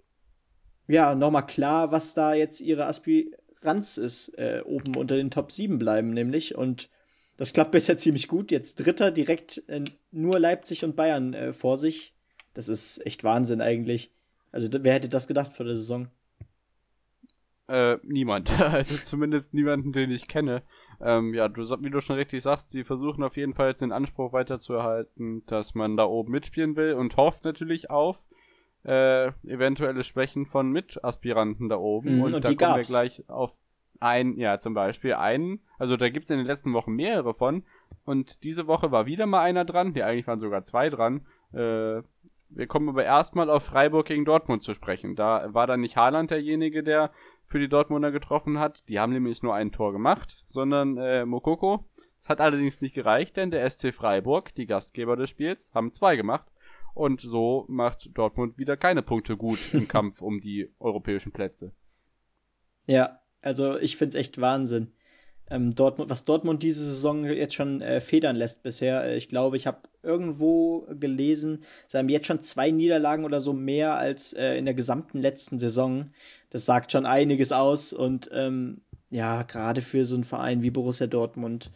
ja, 0.88 1.16
nochmal 1.16 1.46
klar, 1.46 1.92
was 1.92 2.14
da 2.14 2.34
jetzt 2.34 2.60
ihre 2.60 2.86
Aspiranz 2.88 3.98
ist, 3.98 4.38
äh, 4.38 4.62
oben 4.66 4.96
unter 4.96 5.16
den 5.16 5.32
Top 5.32 5.52
7 5.52 5.80
bleiben, 5.80 6.12
nämlich. 6.12 6.56
Und 6.56 6.90
das 7.38 7.54
klappt 7.54 7.72
bisher 7.72 7.98
ziemlich 7.98 8.28
gut. 8.28 8.52
Jetzt 8.52 8.76
Dritter 8.76 9.12
direkt 9.12 9.64
äh, 9.68 9.84
nur 10.12 10.40
Leipzig 10.40 10.84
und 10.84 10.96
Bayern 10.96 11.34
äh, 11.34 11.54
vor 11.54 11.78
sich. 11.78 12.14
Das 12.54 12.68
ist 12.70 13.06
echt 13.06 13.24
Wahnsinn 13.24 13.62
eigentlich. 13.62 14.12
Also 14.52 14.68
wer 14.72 14.94
hätte 14.94 15.10
das 15.10 15.28
gedacht 15.28 15.54
vor 15.54 15.66
der 15.66 15.76
Saison? 15.76 16.10
Äh, 17.68 17.98
niemand. 18.04 18.52
Also 18.60 18.96
zumindest 18.98 19.54
niemanden, 19.54 19.92
den 19.92 20.12
ich 20.12 20.28
kenne. 20.28 20.64
Ähm, 21.02 21.34
ja, 21.34 21.50
du, 21.50 21.64
wie 21.64 21.90
du 21.90 22.02
schon 22.02 22.18
richtig 22.18 22.44
sagst, 22.44 22.72
sie 22.72 22.84
versuchen 22.84 23.24
auf 23.24 23.36
jeden 23.36 23.54
Fall 23.54 23.70
jetzt 23.70 23.82
den 23.82 23.92
Anspruch 23.92 24.32
weiterzuerhalten, 24.32 25.44
dass 25.48 25.74
man 25.74 25.98
da 25.98 26.06
oben 26.06 26.32
mitspielen 26.32 26.76
will 26.76 26.94
und 26.94 27.18
hofft 27.18 27.46
natürlich 27.46 27.90
auf 27.90 28.28
äh, 28.84 29.28
eventuelle 29.48 30.04
Schwächen 30.04 30.46
von 30.46 30.70
Mitaspiranten 30.72 31.70
da 31.70 31.78
oben. 31.78 32.18
Mhm, 32.18 32.22
und, 32.22 32.34
und 32.36 32.46
da 32.46 32.54
kommen 32.54 32.76
wir 32.76 32.84
gleich 32.84 33.28
auf 33.30 33.56
ein, 34.00 34.38
ja, 34.38 34.60
zum 34.60 34.74
Beispiel 34.74 35.14
einen, 35.14 35.62
also 35.78 35.98
da 35.98 36.10
gibt 36.10 36.26
es 36.26 36.30
in 36.30 36.38
den 36.38 36.48
letzten 36.48 36.74
Wochen 36.74 36.94
mehrere 36.94 37.34
von. 37.34 37.64
Und 38.06 38.44
diese 38.44 38.68
Woche 38.68 38.92
war 38.92 39.06
wieder 39.06 39.26
mal 39.26 39.44
einer 39.44 39.66
dran. 39.66 39.94
Ja, 39.96 40.08
eigentlich 40.08 40.28
waren 40.28 40.40
sogar 40.40 40.64
zwei 40.64 40.90
dran. 40.90 41.26
Äh, 41.54 42.02
wir 42.56 42.68
kommen 42.68 42.90
aber 42.90 43.04
erstmal 43.04 43.50
auf 43.50 43.64
Freiburg 43.64 44.08
gegen 44.08 44.26
Dortmund 44.26 44.64
zu 44.64 44.74
sprechen. 44.74 45.16
Da 45.16 45.54
war 45.54 45.68
dann 45.68 45.82
nicht 45.82 45.98
Haaland 45.98 46.32
derjenige, 46.32 46.84
der 46.84 47.12
für 47.44 47.60
die 47.60 47.70
Dortmunder 47.70 48.12
getroffen 48.12 48.60
hat. 48.60 48.88
Die 48.90 49.00
haben 49.00 49.14
nämlich 49.14 49.42
nur 49.42 49.56
ein 49.56 49.72
Tor 49.72 49.92
gemacht, 49.92 50.44
sondern 50.48 50.98
äh, 50.98 51.26
Mokoko. 51.26 51.86
Hat 52.26 52.40
allerdings 52.40 52.80
nicht 52.80 52.96
gereicht, 52.96 53.36
denn 53.38 53.52
der 53.52 53.70
SC 53.70 53.94
Freiburg, 53.94 54.54
die 54.56 54.66
Gastgeber 54.66 55.16
des 55.16 55.30
Spiels, 55.30 55.72
haben 55.74 55.92
zwei 55.92 56.16
gemacht. 56.16 56.48
Und 56.94 57.22
so 57.22 57.66
macht 57.68 58.16
Dortmund 58.18 58.58
wieder 58.58 58.78
keine 58.78 59.02
Punkte 59.02 59.36
gut 59.36 59.74
im 59.74 59.88
Kampf 59.88 60.22
um 60.22 60.40
die 60.40 60.72
europäischen 60.80 61.32
Plätze. 61.32 61.74
Ja, 62.86 63.20
also 63.44 63.78
ich 63.78 63.98
finde 63.98 64.18
es 64.18 64.22
echt 64.22 64.42
Wahnsinn. 64.42 64.88
Ähm, 65.50 65.76
Dortmund, 65.76 66.10
was 66.10 66.24
Dortmund 66.24 66.64
diese 66.64 66.84
Saison 66.84 67.26
jetzt 67.26 67.54
schon 67.54 67.82
äh, 67.82 68.00
federn 68.00 68.38
lässt 68.38 68.64
bisher. 68.64 69.04
Äh, 69.04 69.18
ich 69.18 69.28
glaube, 69.28 69.58
ich 69.58 69.68
habe 69.68 69.82
irgendwo 70.02 70.88
gelesen, 71.00 71.64
sie 71.88 71.98
haben 71.98 72.10
jetzt 72.10 72.28
schon 72.28 72.42
zwei 72.42 72.72
Niederlagen 72.72 73.26
oder 73.26 73.42
so 73.42 73.54
mehr 73.54 73.96
als 73.96 74.34
äh, 74.34 74.56
in 74.58 74.66
der 74.66 74.74
gesamten 74.74 75.20
letzten 75.20 75.60
Saison. 75.60 76.06
Das 76.50 76.66
sagt 76.66 76.92
schon 76.92 77.06
einiges 77.06 77.52
aus 77.52 77.94
und 77.94 78.30
ähm, 78.34 78.82
ja, 79.10 79.44
gerade 79.44 79.82
für 79.82 80.06
so 80.06 80.16
einen 80.16 80.24
Verein 80.24 80.64
wie 80.64 80.72
Borussia 80.72 81.08
Dortmund, 81.08 81.72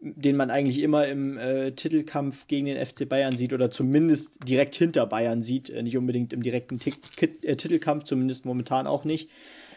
den 0.00 0.36
man 0.36 0.50
eigentlich 0.50 0.78
immer 0.78 1.06
im 1.08 1.36
äh, 1.36 1.72
Titelkampf 1.72 2.46
gegen 2.46 2.66
den 2.66 2.84
FC 2.84 3.08
Bayern 3.08 3.36
sieht 3.36 3.52
oder 3.52 3.70
zumindest 3.70 4.48
direkt 4.48 4.76
hinter 4.76 5.04
Bayern 5.06 5.42
sieht, 5.42 5.68
äh, 5.68 5.82
nicht 5.82 5.98
unbedingt 5.98 6.32
im 6.32 6.42
direkten 6.42 6.78
T 6.78 6.94
äh, 7.42 7.56
Titelkampf, 7.56 8.04
zumindest 8.04 8.46
momentan 8.46 8.86
auch 8.86 9.04
nicht. 9.04 9.30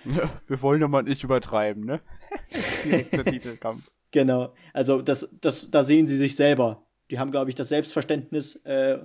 Wir 0.47 0.61
wollen 0.61 0.81
ja 0.81 0.87
mal 0.87 1.03
nicht 1.03 1.23
übertreiben, 1.23 1.85
ne? 1.85 2.01
Direkter 2.83 3.23
Titelkampf. 3.31 3.89
Genau. 4.11 4.53
Also 4.73 5.01
das, 5.01 5.29
das, 5.41 5.71
da 5.71 5.83
sehen 5.83 6.07
sie 6.07 6.17
sich 6.17 6.35
selber. 6.35 6.85
Die 7.09 7.19
haben, 7.19 7.31
glaube 7.31 7.49
ich, 7.49 7.55
das 7.55 7.69
Selbstverständnis, 7.69 8.55
äh, 8.65 8.99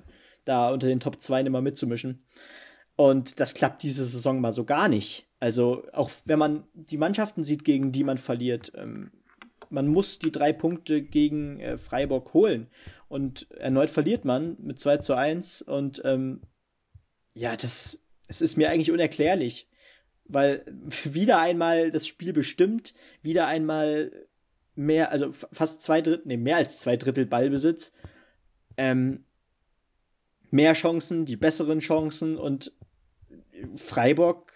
da 0.44 0.70
unter 0.70 0.86
den 0.86 1.00
Top 1.00 1.20
2 1.20 1.42
immer 1.42 1.60
mitzumischen. 1.60 2.24
Und 2.96 3.38
das 3.38 3.54
klappt 3.54 3.82
diese 3.82 4.04
Saison 4.04 4.40
mal 4.40 4.52
so 4.52 4.64
gar 4.64 4.88
nicht. 4.88 5.28
Also 5.40 5.84
auch 5.92 6.10
wenn 6.24 6.38
man 6.38 6.64
die 6.74 6.98
Mannschaften 6.98 7.44
sieht, 7.44 7.64
gegen 7.64 7.92
die 7.92 8.04
man 8.04 8.18
verliert, 8.18 8.72
ähm, 8.74 9.12
man 9.70 9.86
muss 9.86 10.18
die 10.18 10.32
drei 10.32 10.52
Punkte 10.52 11.02
gegen 11.02 11.60
äh, 11.60 11.78
Freiburg 11.78 12.34
holen. 12.34 12.68
Und 13.08 13.50
erneut 13.52 13.90
verliert 13.90 14.24
man 14.24 14.56
mit 14.60 14.80
2 14.80 14.98
zu 14.98 15.14
1. 15.14 15.62
Und 15.62 16.02
ähm, 16.04 16.40
ja, 17.34 17.56
das, 17.56 18.00
es 18.26 18.42
ist 18.42 18.56
mir 18.56 18.70
eigentlich 18.70 18.90
unerklärlich 18.90 19.67
weil 20.28 20.64
wieder 21.04 21.38
einmal 21.38 21.90
das 21.90 22.06
Spiel 22.06 22.32
bestimmt, 22.32 22.94
wieder 23.22 23.46
einmal 23.46 24.12
mehr, 24.74 25.10
also 25.10 25.32
fast 25.32 25.82
zwei 25.82 26.00
Drittel, 26.00 26.22
nee, 26.26 26.36
mehr 26.36 26.56
als 26.56 26.78
zwei 26.78 26.96
Drittel 26.96 27.26
Ballbesitz, 27.26 27.92
ähm, 28.76 29.24
mehr 30.50 30.74
Chancen, 30.74 31.24
die 31.24 31.36
besseren 31.36 31.80
Chancen 31.80 32.36
und 32.38 32.72
Freiburg 33.76 34.52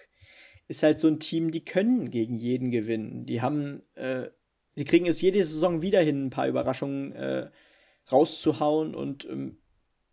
ist 0.68 0.82
halt 0.82 1.00
so 1.00 1.08
ein 1.08 1.20
Team, 1.20 1.50
die 1.50 1.64
können 1.64 2.10
gegen 2.10 2.38
jeden 2.38 2.70
gewinnen. 2.70 3.26
Die 3.26 3.42
haben, 3.42 3.82
äh, 3.94 4.28
die 4.76 4.84
kriegen 4.84 5.06
es 5.06 5.20
jede 5.20 5.44
Saison 5.44 5.82
wieder 5.82 6.00
hin, 6.00 6.26
ein 6.26 6.30
paar 6.30 6.48
Überraschungen 6.48 7.12
äh, 7.12 7.50
rauszuhauen 8.10 8.94
und 8.94 9.24
ähm, 9.26 9.58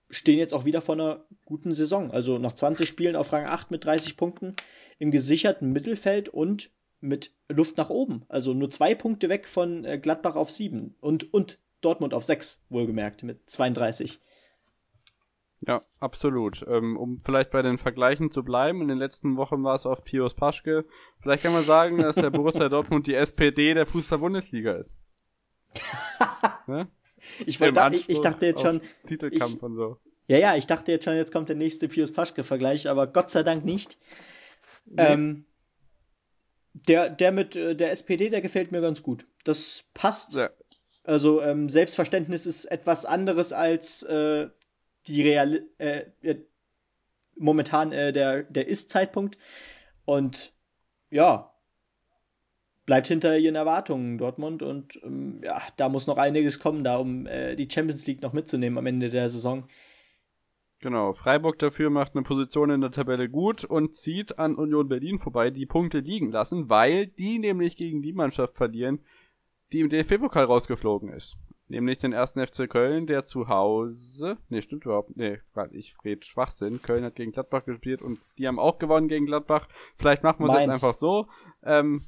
stehen 0.10 0.40
jetzt 0.40 0.54
auch 0.54 0.66
wieder 0.66 0.82
vor 0.82 0.96
einer 0.96 1.26
guten 1.46 1.74
Saison. 1.74 2.12
Also 2.12 2.40
nach 2.40 2.54
20 2.54 2.90
Spielen 2.90 3.16
auf 3.16 3.32
Rang 3.32 3.46
8 3.46 3.72
mit 3.72 3.86
30 3.86 4.18
Punkten 4.18 4.56
im 5.00 5.12
gesicherten 5.12 5.72
Mittelfeld 5.72 6.30
und 6.30 6.70
mit 7.02 7.34
Luft 7.48 7.78
nach 7.78 7.90
oben. 7.90 8.24
Also 8.28 8.54
nur 8.54 8.70
zwei 8.70 8.94
Punkte 8.94 9.30
weg 9.30 9.48
von 9.48 9.86
äh, 9.86 9.98
Gladbach 9.98 10.36
auf 10.36 10.52
sieben 10.52 10.96
und, 11.00 11.34
und 11.34 11.60
Dortmund 11.82 12.14
auf 12.14 12.26
sechs, 12.26 12.62
wohlgemerkt, 12.70 13.24
mit 13.24 13.50
32. 13.50 14.20
Ja, 15.62 15.82
absolut. 16.00 16.66
Ähm, 16.68 16.98
um 16.98 17.20
vielleicht 17.20 17.52
bei 17.52 17.62
den 17.62 17.78
Vergleichen 17.78 18.32
zu 18.32 18.44
bleiben, 18.44 18.82
in 18.82 18.88
den 18.88 18.98
letzten 18.98 19.36
Wochen 19.38 19.64
war 19.64 19.76
es 19.76 19.86
auf 19.86 20.04
Pius 20.04 20.34
Paschke. 20.34 20.86
Vielleicht 21.22 21.44
kann 21.44 21.54
man 21.54 21.66
sagen, 21.66 21.98
dass 21.98 22.16
der 22.16 22.30
Borussia 22.30 22.70
Dortmund 22.70 23.08
die 23.08 23.16
SPD 23.16 23.74
der 23.74 23.86
Fußball-Bundesliga 23.86 24.74
ist. 24.74 24.98
ne? 26.68 26.88
ich, 27.46 27.60
wollte, 27.60 27.90
ich, 27.94 28.10
ich, 28.10 28.22
dachte 28.22 28.46
jetzt 28.46 28.62
schon. 28.62 28.82
Titelkampf 29.06 29.58
ich, 29.58 29.64
und 29.64 29.76
so. 29.76 29.98
Ja, 30.28 30.38
ja, 30.38 30.56
ich 30.56 30.68
dachte 30.68 30.92
jetzt 30.92 31.06
schon, 31.06 31.16
jetzt 31.16 31.34
kommt 31.34 31.50
der 31.50 31.56
nächste 31.56 31.88
Pius 31.88 32.14
Paschke-Vergleich, 32.14 32.88
aber 32.88 33.08
Gott 33.08 33.30
sei 33.30 33.44
Dank 33.44 33.66
nicht. 33.66 33.98
Nee. 34.90 35.04
Ähm, 35.04 35.46
der, 36.74 37.10
der 37.10 37.32
mit 37.32 37.56
äh, 37.56 37.76
der 37.76 37.92
SPD, 37.92 38.30
der 38.30 38.42
gefällt 38.42 38.72
mir 38.72 38.82
ganz 38.82 39.04
gut. 39.04 39.26
Das 39.44 39.86
passt. 39.94 40.34
Ja. 40.34 40.50
Also 41.04 41.42
ähm, 41.42 41.70
Selbstverständnis 41.70 42.46
ist 42.46 42.66
etwas 42.66 43.06
anderes 43.06 43.54
als 43.54 44.04
äh, 44.04 44.50
die 45.08 45.22
Real 45.24 45.64
äh, 45.78 46.06
momentan 47.36 47.92
äh, 47.92 48.14
der, 48.14 48.44
der 48.44 48.68
Ist-Zeitpunkt. 48.68 49.38
Und 50.06 50.54
ja, 51.10 51.52
bleibt 52.86 53.08
hinter 53.08 53.38
ihren 53.38 53.56
Erwartungen 53.56 54.18
Dortmund 54.18 54.64
und 54.64 55.00
ähm, 55.04 55.42
ja, 55.44 55.62
da 55.78 55.90
muss 55.90 56.08
noch 56.08 56.18
einiges 56.18 56.60
kommen, 56.60 56.84
da 56.84 56.98
um 56.98 57.28
äh, 57.28 57.56
die 57.56 57.70
Champions 57.72 58.08
League 58.08 58.22
noch 58.22 58.34
mitzunehmen 58.34 58.78
am 58.78 58.86
Ende 58.86 59.10
der 59.10 59.30
Saison. 59.30 59.68
Genau, 60.82 61.12
Freiburg 61.12 61.60
dafür 61.60 61.90
macht 61.90 62.16
eine 62.16 62.24
Position 62.24 62.70
in 62.70 62.80
der 62.80 62.92
Tabelle 62.92 63.30
gut 63.30 63.66
und 63.66 63.96
zieht 63.96 64.40
an 64.40 64.56
Union 64.56 64.88
Berlin 64.88 65.20
vorbei, 65.20 65.50
die 65.50 65.66
Punkte 65.66 66.00
liegen 66.00 66.32
lassen, 66.32 66.70
weil 66.70 67.08
die 67.08 67.38
nämlich 67.38 67.76
gegen 67.76 68.02
die 68.02 68.14
Mannschaft 68.14 68.56
verlieren, 68.56 69.04
die 69.74 69.82
im 69.82 69.90
DFB-Pokal 69.90 70.46
rausgeflogen 70.46 71.10
ist. 71.10 71.38
Nämlich 71.68 72.00
den 72.00 72.14
ersten 72.14 72.46
FC 72.46 72.68
Köln, 72.68 73.06
der 73.06 73.24
zu 73.24 73.48
Hause. 73.48 74.38
Ne, 74.48 74.62
stimmt 74.62 74.86
überhaupt. 74.86 75.16
Ne, 75.16 75.42
ich 75.72 75.96
rede 76.04 76.26
Schwachsinn. 76.26 76.82
Köln 76.82 77.04
hat 77.04 77.16
gegen 77.16 77.32
Gladbach 77.32 77.66
gespielt 77.66 78.02
und 78.02 78.18
die 78.40 78.48
haben 78.48 78.58
auch 78.58 78.80
gewonnen 78.80 79.08
gegen 79.08 79.28
Gladbach. 79.28 79.68
Vielleicht 79.96 80.24
machen 80.24 80.46
wir 80.46 80.52
es 80.52 80.60
jetzt 80.62 80.70
einfach 80.70 80.96
so. 80.96 81.28
Ähm, 81.62 82.08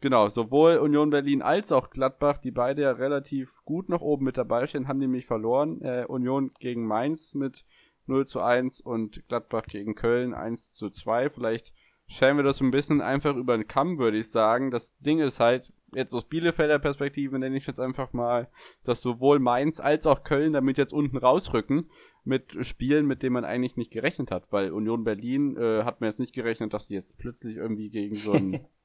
genau, 0.00 0.28
sowohl 0.28 0.76
Union 0.78 1.10
Berlin 1.10 1.42
als 1.42 1.72
auch 1.72 1.90
Gladbach, 1.90 2.38
die 2.38 2.50
beide 2.50 2.82
ja 2.82 2.92
relativ 2.92 3.62
gut 3.64 3.88
noch 3.88 4.00
oben 4.00 4.24
mit 4.24 4.36
dabei 4.36 4.66
stehen, 4.66 4.88
haben 4.88 4.98
nämlich 4.98 5.26
verloren. 5.26 5.80
Äh, 5.82 6.04
Union 6.08 6.50
gegen 6.58 6.86
Mainz 6.86 7.34
mit 7.34 7.64
0 8.06 8.26
zu 8.26 8.40
1 8.40 8.80
und 8.80 9.26
Gladbach 9.28 9.64
gegen 9.66 9.94
Köln 9.94 10.34
1 10.34 10.74
zu 10.74 10.90
2. 10.90 11.30
Vielleicht 11.30 11.72
stellen 12.06 12.36
wir 12.36 12.44
das 12.44 12.58
so 12.58 12.64
ein 12.64 12.72
bisschen 12.72 13.00
einfach 13.00 13.36
über 13.36 13.56
den 13.56 13.68
Kamm, 13.68 13.98
würde 13.98 14.18
ich 14.18 14.30
sagen. 14.30 14.70
Das 14.70 14.98
Ding 14.98 15.20
ist 15.20 15.40
halt, 15.40 15.72
jetzt 15.94 16.12
aus 16.12 16.28
Bielefelder 16.28 16.78
Perspektive 16.78 17.38
nenne 17.38 17.56
ich 17.56 17.66
jetzt 17.66 17.80
einfach 17.80 18.12
mal, 18.12 18.48
dass 18.84 19.00
sowohl 19.00 19.38
Mainz 19.38 19.80
als 19.80 20.06
auch 20.06 20.24
Köln 20.24 20.52
damit 20.52 20.76
jetzt 20.76 20.92
unten 20.92 21.16
rausrücken 21.16 21.88
mit 22.24 22.66
Spielen, 22.66 23.06
mit 23.06 23.22
denen 23.22 23.34
man 23.34 23.44
eigentlich 23.44 23.76
nicht 23.76 23.92
gerechnet 23.92 24.30
hat, 24.30 24.52
weil 24.52 24.72
Union 24.72 25.04
Berlin 25.04 25.56
äh, 25.56 25.84
hat 25.84 26.00
mir 26.00 26.08
jetzt 26.08 26.20
nicht 26.20 26.34
gerechnet, 26.34 26.74
dass 26.74 26.88
die 26.88 26.94
jetzt 26.94 27.18
plötzlich 27.18 27.56
irgendwie 27.56 27.90
gegen 27.90 28.16
so 28.16 28.32
einen 28.32 28.60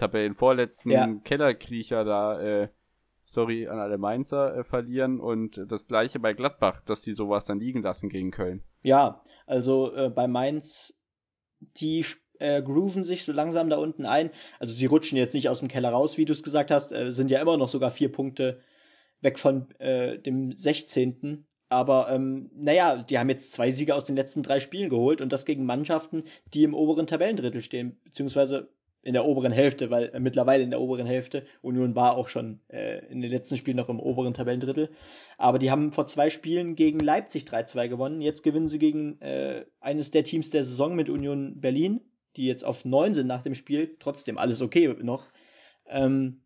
Tabellenvorletzten 0.00 0.90
ja. 0.90 1.14
Kellerkriecher 1.24 2.04
da, 2.04 2.40
äh, 2.40 2.68
sorry 3.24 3.68
an 3.68 3.78
alle 3.78 3.98
Mainzer, 3.98 4.56
äh, 4.56 4.64
verlieren 4.64 5.20
und 5.20 5.60
das 5.68 5.86
gleiche 5.86 6.18
bei 6.18 6.32
Gladbach, 6.32 6.82
dass 6.86 7.02
die 7.02 7.12
sowas 7.12 7.44
dann 7.44 7.60
liegen 7.60 7.82
lassen 7.82 8.08
gegen 8.08 8.30
Köln. 8.30 8.62
Ja, 8.82 9.22
also 9.46 9.94
äh, 9.94 10.08
bei 10.08 10.26
Mainz, 10.26 10.94
die 11.60 12.04
äh, 12.38 12.62
grooven 12.62 13.04
sich 13.04 13.24
so 13.24 13.32
langsam 13.32 13.68
da 13.68 13.76
unten 13.76 14.06
ein. 14.06 14.30
Also 14.58 14.72
sie 14.72 14.86
rutschen 14.86 15.18
jetzt 15.18 15.34
nicht 15.34 15.50
aus 15.50 15.58
dem 15.58 15.68
Keller 15.68 15.90
raus, 15.90 16.16
wie 16.16 16.24
du 16.24 16.32
es 16.32 16.42
gesagt 16.42 16.70
hast, 16.70 16.92
äh, 16.92 17.12
sind 17.12 17.30
ja 17.30 17.40
immer 17.40 17.58
noch 17.58 17.68
sogar 17.68 17.90
vier 17.90 18.10
Punkte 18.10 18.60
weg 19.20 19.38
von 19.38 19.70
äh, 19.78 20.18
dem 20.18 20.56
16. 20.56 21.46
Aber 21.68 22.08
ähm, 22.10 22.50
naja, 22.54 22.96
die 23.02 23.18
haben 23.18 23.28
jetzt 23.28 23.52
zwei 23.52 23.70
Siege 23.70 23.94
aus 23.94 24.04
den 24.04 24.16
letzten 24.16 24.42
drei 24.42 24.58
Spielen 24.60 24.88
geholt 24.88 25.20
und 25.20 25.30
das 25.30 25.44
gegen 25.44 25.66
Mannschaften, 25.66 26.24
die 26.54 26.64
im 26.64 26.74
oberen 26.74 27.06
Tabellendrittel 27.06 27.60
stehen, 27.60 28.00
beziehungsweise 28.02 28.72
in 29.02 29.14
der 29.14 29.24
oberen 29.24 29.52
Hälfte, 29.52 29.90
weil 29.90 30.10
äh, 30.14 30.20
mittlerweile 30.20 30.62
in 30.62 30.70
der 30.70 30.80
oberen 30.80 31.06
Hälfte. 31.06 31.44
Union 31.62 31.94
war 31.94 32.16
auch 32.16 32.28
schon 32.28 32.60
äh, 32.68 33.04
in 33.06 33.20
den 33.20 33.30
letzten 33.30 33.56
Spielen 33.56 33.76
noch 33.76 33.88
im 33.88 34.00
oberen 34.00 34.34
Tabellendrittel. 34.34 34.90
Aber 35.38 35.58
die 35.58 35.70
haben 35.70 35.92
vor 35.92 36.06
zwei 36.06 36.30
Spielen 36.30 36.76
gegen 36.76 37.00
Leipzig 37.00 37.44
3-2 37.44 37.88
gewonnen. 37.88 38.20
Jetzt 38.20 38.42
gewinnen 38.42 38.68
sie 38.68 38.78
gegen 38.78 39.20
äh, 39.20 39.64
eines 39.80 40.10
der 40.10 40.24
Teams 40.24 40.50
der 40.50 40.64
Saison 40.64 40.94
mit 40.94 41.08
Union 41.08 41.60
Berlin 41.60 42.00
die 42.36 42.46
jetzt 42.46 42.64
auf 42.64 42.84
9 42.84 43.14
sind 43.14 43.26
nach 43.26 43.42
dem 43.42 43.54
Spiel, 43.54 43.96
trotzdem 43.98 44.38
alles 44.38 44.62
okay 44.62 44.94
noch. 45.02 45.26
Ähm, 45.86 46.42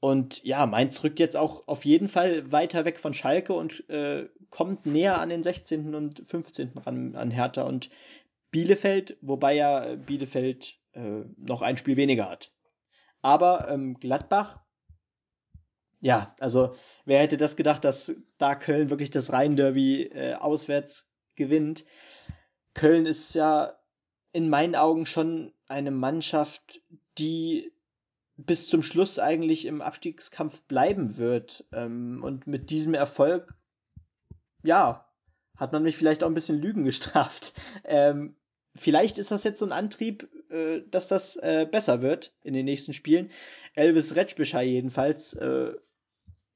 und 0.00 0.42
ja, 0.44 0.66
Mainz 0.66 1.02
rückt 1.02 1.18
jetzt 1.18 1.36
auch 1.36 1.66
auf 1.68 1.84
jeden 1.84 2.08
Fall 2.08 2.50
weiter 2.52 2.84
weg 2.84 2.98
von 2.98 3.14
Schalke 3.14 3.52
und 3.52 3.88
äh, 3.88 4.28
kommt 4.50 4.86
näher 4.86 5.20
an 5.20 5.28
den 5.28 5.42
16. 5.42 5.94
und 5.94 6.22
15. 6.26 6.72
ran 6.78 7.16
an 7.16 7.30
Hertha 7.30 7.62
und 7.62 7.90
Bielefeld, 8.50 9.16
wobei 9.20 9.54
ja 9.54 9.96
Bielefeld 9.96 10.78
äh, 10.96 11.24
noch 11.36 11.62
ein 11.62 11.76
Spiel 11.76 11.96
weniger 11.96 12.28
hat. 12.28 12.52
Aber 13.22 13.68
ähm, 13.70 13.94
Gladbach, 14.00 14.60
ja, 16.00 16.34
also 16.40 16.74
wer 17.04 17.20
hätte 17.20 17.36
das 17.36 17.56
gedacht, 17.56 17.84
dass 17.84 18.14
da 18.38 18.54
Köln 18.54 18.90
wirklich 18.90 19.10
das 19.10 19.32
Rhein-Derby 19.32 20.04
äh, 20.04 20.34
auswärts 20.34 21.08
gewinnt. 21.34 21.84
Köln 22.74 23.06
ist 23.06 23.34
ja 23.34 23.78
in 24.32 24.48
meinen 24.48 24.74
Augen 24.74 25.06
schon 25.06 25.52
eine 25.66 25.90
Mannschaft, 25.90 26.80
die 27.18 27.72
bis 28.36 28.68
zum 28.68 28.82
Schluss 28.82 29.18
eigentlich 29.18 29.64
im 29.64 29.80
Abstiegskampf 29.80 30.64
bleiben 30.64 31.16
wird. 31.16 31.64
Ähm, 31.72 32.22
und 32.22 32.46
mit 32.46 32.70
diesem 32.70 32.94
Erfolg, 32.94 33.54
ja, 34.62 35.06
hat 35.56 35.72
man 35.72 35.82
mich 35.82 35.96
vielleicht 35.96 36.22
auch 36.22 36.28
ein 36.28 36.34
bisschen 36.34 36.60
Lügen 36.60 36.84
gestraft. 36.86 37.54
Ähm, 37.84 38.36
vielleicht 38.76 39.18
ist 39.18 39.30
das 39.30 39.44
jetzt 39.44 39.58
so 39.58 39.66
ein 39.66 39.72
Antrieb, 39.72 40.28
äh, 40.50 40.82
dass 40.90 41.08
das 41.08 41.36
äh, 41.36 41.66
besser 41.70 42.02
wird 42.02 42.32
in 42.42 42.54
den 42.54 42.64
nächsten 42.64 42.92
Spielen. 42.92 43.30
Elvis 43.74 44.16
Retschbischer 44.16 44.62
jedenfalls, 44.62 45.34
äh, 45.34 45.72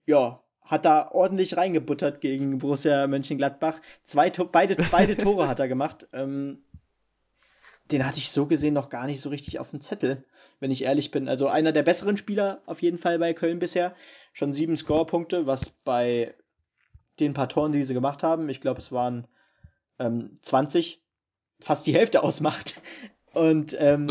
ja, 0.07 0.43
hat 0.62 0.85
da 0.85 1.11
ordentlich 1.11 1.57
reingebuttert 1.57 2.21
gegen 2.21 2.59
Borussia 2.59 3.07
Mönchengladbach. 3.07 3.81
Zwei, 4.05 4.31
beide, 4.31 4.77
beide 4.91 5.16
Tore 5.16 5.49
hat 5.49 5.59
er 5.59 5.68
gemacht. 5.68 6.09
Ähm, 6.12 6.64
den 7.91 8.07
hatte 8.07 8.18
ich 8.18 8.31
so 8.31 8.47
gesehen 8.47 8.75
noch 8.75 8.89
gar 8.89 9.07
nicht 9.07 9.21
so 9.21 9.31
richtig 9.31 9.59
auf 9.59 9.71
dem 9.71 9.81
Zettel, 9.81 10.25
wenn 10.61 10.71
ich 10.71 10.85
ehrlich 10.85 11.11
bin. 11.11 11.29
Also 11.29 11.49
einer 11.49 11.73
der 11.73 11.83
besseren 11.83 12.16
Spieler 12.16 12.62
auf 12.66 12.83
jeden 12.83 12.99
Fall 12.99 13.18
bei 13.18 13.33
Köln 13.35 13.59
bisher. 13.59 13.97
Schon 14.33 14.53
sieben 14.53 14.77
Scorepunkte, 14.77 15.47
was 15.47 15.71
bei 15.71 16.35
den 17.18 17.35
paar 17.35 17.49
Toren, 17.49 17.73
die 17.73 17.83
sie 17.83 17.95
gemacht 17.95 18.23
haben, 18.23 18.49
ich 18.49 18.61
glaube, 18.61 18.79
es 18.79 18.93
waren 18.93 19.27
ähm, 19.99 20.39
20, 20.43 21.03
fast 21.61 21.86
die 21.86 21.94
Hälfte 21.94 22.22
ausmacht. 22.22 22.80
Und 23.32 23.76
ähm, 23.78 24.11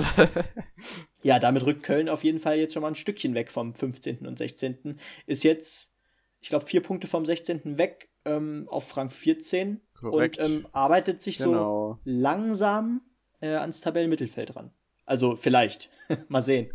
ja, 1.24 1.40
damit 1.40 1.66
rückt 1.66 1.84
Köln 1.84 2.10
auf 2.10 2.24
jeden 2.24 2.40
Fall 2.40 2.58
jetzt 2.58 2.74
schon 2.74 2.82
mal 2.82 2.90
ein 2.90 2.96
Stückchen 2.96 3.36
weg 3.36 3.52
vom 3.52 3.74
15. 3.74 4.26
und 4.26 4.38
16. 4.38 5.00
Ist 5.26 5.44
jetzt, 5.44 5.92
ich 6.40 6.50
glaube, 6.50 6.66
vier 6.66 6.82
Punkte 6.82 7.08
vom 7.08 7.26
16. 7.26 7.78
weg 7.78 8.10
ähm, 8.26 8.68
auf 8.70 8.96
Rang 8.96 9.10
14 9.10 9.82
Korrekt. 10.00 10.40
und 10.40 10.46
ähm, 10.46 10.68
arbeitet 10.72 11.22
sich 11.22 11.38
genau. 11.38 11.52
so 11.94 12.00
langsam 12.06 13.02
äh, 13.42 13.56
ans 13.56 13.82
Tabellenmittelfeld 13.82 14.56
ran. 14.56 14.72
Also 15.06 15.36
vielleicht. 15.36 15.90
Mal 16.28 16.42
sehen. 16.42 16.72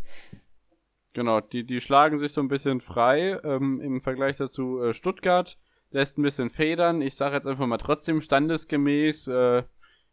Genau, 1.13 1.39
die, 1.39 1.65
die 1.65 1.79
schlagen 1.79 2.19
sich 2.19 2.33
so 2.33 2.41
ein 2.41 2.49
bisschen 2.49 2.81
frei 2.81 3.39
ähm, 3.43 3.79
im 3.79 4.01
Vergleich 4.01 4.35
dazu 4.35 4.81
äh, 4.81 4.93
Stuttgart. 4.93 5.57
Lässt 5.91 6.17
ein 6.17 6.23
bisschen 6.23 6.49
federn. 6.49 7.01
Ich 7.01 7.15
sage 7.15 7.35
jetzt 7.35 7.47
einfach 7.47 7.65
mal 7.67 7.77
trotzdem 7.77 8.19
standesgemäß, 8.19 9.27
äh, 9.27 9.63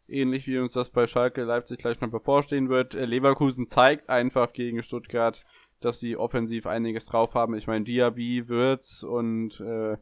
ähnlich 0.07 0.47
wie 0.47 0.59
uns 0.59 0.73
das 0.73 0.89
bei 0.89 1.07
Schalke 1.07 1.43
Leipzig 1.43 1.79
gleich 1.79 1.99
mal 2.01 2.09
bevorstehen 2.09 2.69
wird. 2.69 2.95
Äh, 2.95 3.05
Leverkusen 3.05 3.67
zeigt 3.67 4.09
einfach 4.09 4.53
gegen 4.53 4.83
Stuttgart, 4.83 5.41
dass 5.79 5.99
sie 5.99 6.17
offensiv 6.17 6.65
einiges 6.65 7.05
drauf 7.05 7.35
haben. 7.35 7.55
Ich 7.55 7.67
meine, 7.67 7.85
Diaby, 7.85 8.47
Würz 8.47 9.03
und 9.03 9.59
äh, 9.59 9.97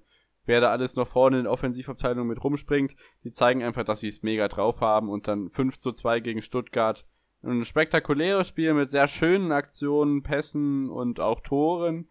wer 0.45 0.62
da 0.62 0.70
alles 0.70 0.95
noch 0.95 1.08
vorne 1.08 1.38
in 1.38 1.43
der 1.43 1.54
Offensivabteilung 1.54 2.28
mit 2.28 2.43
rumspringt, 2.43 2.95
die 3.24 3.32
zeigen 3.32 3.64
einfach, 3.64 3.84
dass 3.84 3.99
sie 3.99 4.08
es 4.08 4.24
mega 4.24 4.47
drauf 4.47 4.82
haben 4.82 5.10
und 5.10 5.28
dann 5.28 5.49
5 5.49 5.80
zu 5.80 5.91
2 5.91 6.20
gegen 6.20 6.41
Stuttgart. 6.41 7.06
Ein 7.43 7.66
spektakuläres 7.66 8.47
Spiel 8.47 8.74
mit 8.74 8.91
sehr 8.91 9.08
schönen 9.08 9.52
Aktionen, 9.52 10.22
Pässen 10.22 10.89
und 10.89 11.20
auch 11.20 11.39
Toren. 11.39 12.08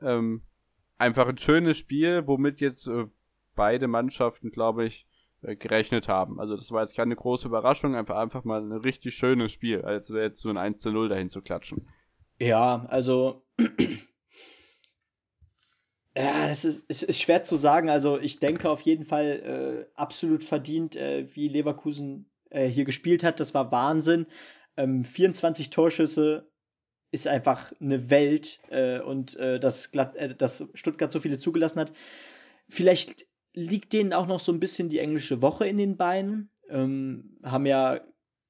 Ähm, 0.00 0.42
einfach 0.98 1.28
ein 1.28 1.38
schönes 1.38 1.78
Spiel, 1.78 2.26
womit 2.26 2.60
jetzt 2.60 2.88
äh, 2.88 3.06
beide 3.54 3.86
Mannschaften, 3.86 4.50
glaube 4.50 4.86
ich, 4.86 5.06
äh, 5.42 5.56
gerechnet 5.56 6.08
haben. 6.08 6.40
Also 6.40 6.56
das 6.56 6.70
war 6.70 6.82
jetzt 6.82 6.96
keine 6.96 7.16
große 7.16 7.48
Überraschung, 7.48 7.94
einfach 7.94 8.16
einfach 8.16 8.44
mal 8.44 8.60
ein 8.60 8.72
richtig 8.72 9.14
schönes 9.14 9.52
Spiel, 9.52 9.82
als 9.82 10.08
jetzt 10.08 10.40
so 10.40 10.48
ein 10.48 10.56
1 10.56 10.80
zu 10.80 10.90
0 10.90 11.08
dahin 11.08 11.28
zu 11.30 11.42
klatschen. 11.42 11.88
Ja, 12.38 12.86
also 12.88 13.44
ja, 16.16 16.48
es 16.48 16.64
ist, 16.64 16.84
es 16.88 17.02
ist 17.02 17.20
schwer 17.20 17.42
zu 17.42 17.56
sagen. 17.56 17.88
Also 17.90 18.18
ich 18.18 18.38
denke 18.38 18.70
auf 18.70 18.80
jeden 18.82 19.04
Fall 19.04 19.86
äh, 19.88 19.92
absolut 19.94 20.44
verdient, 20.44 20.96
äh, 20.96 21.26
wie 21.34 21.48
Leverkusen 21.48 22.30
äh, 22.50 22.66
hier 22.66 22.84
gespielt 22.84 23.24
hat. 23.24 23.40
Das 23.40 23.54
war 23.54 23.72
Wahnsinn. 23.72 24.26
Ähm, 24.76 25.04
24 25.04 25.70
Torschüsse 25.70 26.50
ist 27.10 27.28
einfach 27.28 27.72
eine 27.80 28.10
Welt 28.10 28.60
äh, 28.70 29.00
und 29.00 29.36
äh, 29.36 29.60
dass, 29.60 29.90
Glatt, 29.90 30.14
dass 30.40 30.68
Stuttgart 30.74 31.12
so 31.12 31.20
viele 31.20 31.38
zugelassen 31.38 31.80
hat. 31.80 31.92
Vielleicht 32.68 33.26
liegt 33.54 33.92
denen 33.92 34.12
auch 34.12 34.26
noch 34.26 34.40
so 34.40 34.52
ein 34.52 34.60
bisschen 34.60 34.88
die 34.88 34.98
englische 34.98 35.42
Woche 35.42 35.66
in 35.66 35.76
den 35.76 35.96
Beinen. 35.96 36.50
Ähm, 36.68 37.38
haben 37.42 37.66
ja 37.66 38.00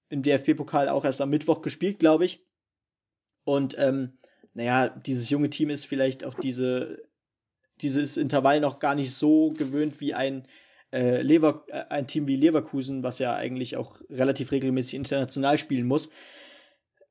im 0.09 0.23
DFB-Pokal 0.23 0.89
auch 0.89 1.05
erst 1.05 1.21
am 1.21 1.31
Mittwoch 1.31 1.63
gespielt, 1.63 1.99
glaube 1.99 2.25
ich. 2.25 2.45
Und 3.45 3.77
ähm, 3.79 4.19
naja, 4.55 4.89
dieses 4.89 5.31
junge 5.31 5.51
Team 5.51 5.71
ist 5.71 5.87
vielleicht 5.87 6.25
auch 6.25 6.35
diese 6.35 7.03
dieses 7.83 8.17
Intervall 8.17 8.61
noch 8.61 8.79
gar 8.79 8.95
nicht 8.95 9.13
so 9.13 9.51
gewöhnt 9.51 10.01
wie 10.01 10.15
ein, 10.15 10.47
äh, 10.93 11.23
Lever 11.23 11.65
äh, 11.69 11.85
ein 11.89 12.07
Team 12.07 12.27
wie 12.29 12.37
Leverkusen, 12.37 13.03
was 13.03 13.19
ja 13.19 13.35
eigentlich 13.35 13.77
auch 13.77 14.01
relativ 14.09 14.53
regelmäßig 14.53 14.95
international 14.95 15.59
spielen 15.59 15.87
muss. 15.87 16.11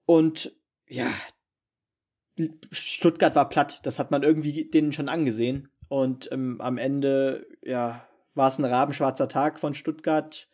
Und 0.05 0.55
ja, 0.87 1.11
Stuttgart 2.71 3.35
war 3.35 3.49
platt, 3.49 3.81
das 3.83 3.99
hat 3.99 4.11
man 4.11 4.23
irgendwie 4.23 4.69
denen 4.69 4.93
schon 4.93 5.09
angesehen. 5.09 5.69
Und 5.91 6.31
ähm, 6.31 6.61
am 6.61 6.77
Ende, 6.77 7.45
ja, 7.61 8.07
war 8.33 8.47
es 8.47 8.57
ein 8.57 8.63
rabenschwarzer 8.63 9.27
Tag 9.27 9.59
von 9.59 9.73
Stuttgart. 9.73 10.47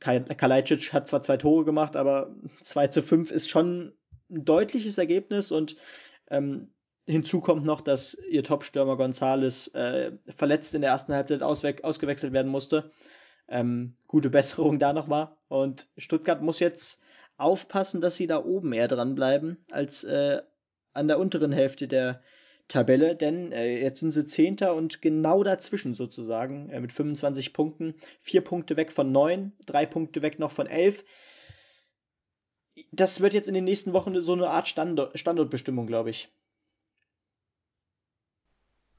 Kalajdzic 0.00 0.94
hat 0.94 1.08
zwar 1.08 1.20
zwei 1.20 1.36
Tore 1.36 1.66
gemacht, 1.66 1.94
aber 1.94 2.34
2 2.62 2.86
zu 2.86 3.02
5 3.02 3.30
ist 3.32 3.50
schon 3.50 3.92
ein 4.30 4.46
deutliches 4.46 4.96
Ergebnis 4.96 5.52
und 5.52 5.76
ähm, 6.30 6.72
hinzu 7.04 7.42
kommt 7.42 7.66
noch, 7.66 7.82
dass 7.82 8.14
ihr 8.14 8.44
Top-Stürmer 8.44 8.96
Gonzales 8.96 9.68
äh, 9.74 10.12
verletzt 10.34 10.74
in 10.74 10.80
der 10.80 10.92
ersten 10.92 11.12
Halbzeit 11.12 11.42
ausgewechselt 11.42 12.32
werden 12.32 12.50
musste. 12.50 12.90
Ähm, 13.48 13.98
gute 14.06 14.30
Besserung 14.30 14.78
da 14.78 14.94
nochmal. 14.94 15.36
Und 15.48 15.86
Stuttgart 15.98 16.40
muss 16.40 16.60
jetzt 16.60 16.98
aufpassen, 17.36 18.00
dass 18.00 18.16
sie 18.16 18.26
da 18.26 18.42
oben 18.42 18.72
eher 18.72 18.88
dranbleiben 18.88 19.66
als 19.70 20.02
äh, 20.04 20.40
an 20.94 21.08
der 21.08 21.18
unteren 21.18 21.52
Hälfte 21.52 21.88
der 21.88 22.22
Tabelle, 22.72 23.14
denn 23.14 23.52
äh, 23.52 23.80
jetzt 23.80 24.00
sind 24.00 24.12
sie 24.12 24.24
Zehnter 24.24 24.74
und 24.74 25.02
genau 25.02 25.42
dazwischen 25.42 25.94
sozusagen 25.94 26.70
äh, 26.70 26.80
mit 26.80 26.92
25 26.92 27.52
Punkten. 27.52 27.94
Vier 28.20 28.40
Punkte 28.40 28.76
weg 28.76 28.92
von 28.92 29.12
neun, 29.12 29.52
drei 29.66 29.84
Punkte 29.84 30.22
weg 30.22 30.38
noch 30.38 30.52
von 30.52 30.66
elf. 30.66 31.04
Das 32.90 33.20
wird 33.20 33.34
jetzt 33.34 33.48
in 33.48 33.54
den 33.54 33.64
nächsten 33.64 33.92
Wochen 33.92 34.18
so 34.22 34.32
eine 34.32 34.48
Art 34.48 34.68
Standort, 34.68 35.18
Standortbestimmung, 35.18 35.86
glaube 35.86 36.10
ich. 36.10 36.32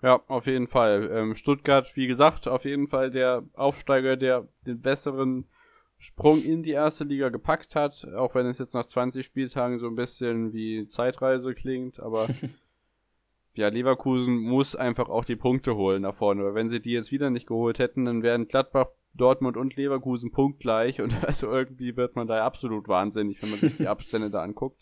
Ja, 0.04 0.22
auf 0.28 0.46
jeden 0.46 0.68
Fall. 0.68 1.10
Ähm, 1.12 1.34
Stuttgart, 1.34 1.96
wie 1.96 2.06
gesagt, 2.08 2.48
auf 2.48 2.66
jeden 2.66 2.88
Fall 2.88 3.10
der 3.10 3.44
Aufsteiger, 3.54 4.18
der 4.18 4.48
den 4.68 4.82
besseren 4.82 5.50
Sprung 5.98 6.44
in 6.44 6.62
die 6.62 6.72
erste 6.72 7.06
Liga 7.06 7.30
gepackt 7.30 7.76
hat, 7.76 8.06
auch 8.16 8.36
wenn 8.36 8.46
es 8.46 8.60
jetzt 8.60 8.74
nach 8.74 8.86
20 8.86 9.26
Spieltagen 9.26 9.80
so 9.80 9.88
ein 9.88 9.96
bisschen 9.96 10.54
wie 10.54 10.86
Zeitreise 10.86 11.56
klingt, 11.56 12.00
aber 12.00 12.28
ja, 13.56 13.68
Leverkusen 13.68 14.38
muss 14.38 14.76
einfach 14.76 15.10
auch 15.10 15.26
die 15.26 15.36
Punkte 15.36 15.76
holen 15.76 16.02
nach 16.02 16.16
vorne, 16.16 16.44
weil 16.44 16.56
wenn 16.56 16.70
sie 16.70 16.82
die 16.82 16.92
jetzt 16.92 17.12
wieder 17.12 17.30
nicht 17.30 17.48
geholt 17.48 17.80
hätten, 17.80 18.06
dann 18.06 18.24
wären 18.24 18.48
Gladbach, 18.48 18.88
Dortmund 19.14 19.58
und 19.58 19.76
Leverkusen 19.76 20.32
punktgleich 20.32 21.02
und 21.02 21.14
also 21.28 21.52
irgendwie 21.52 21.96
wird 21.96 22.16
man 22.16 22.28
da 22.28 22.46
absolut 22.46 22.88
wahnsinnig, 22.88 23.42
wenn 23.42 23.52
man 23.52 23.60
sich 23.60 23.78
die 23.78 23.88
Abstände 23.88 24.32
da 24.32 24.42
anguckt. 24.42 24.82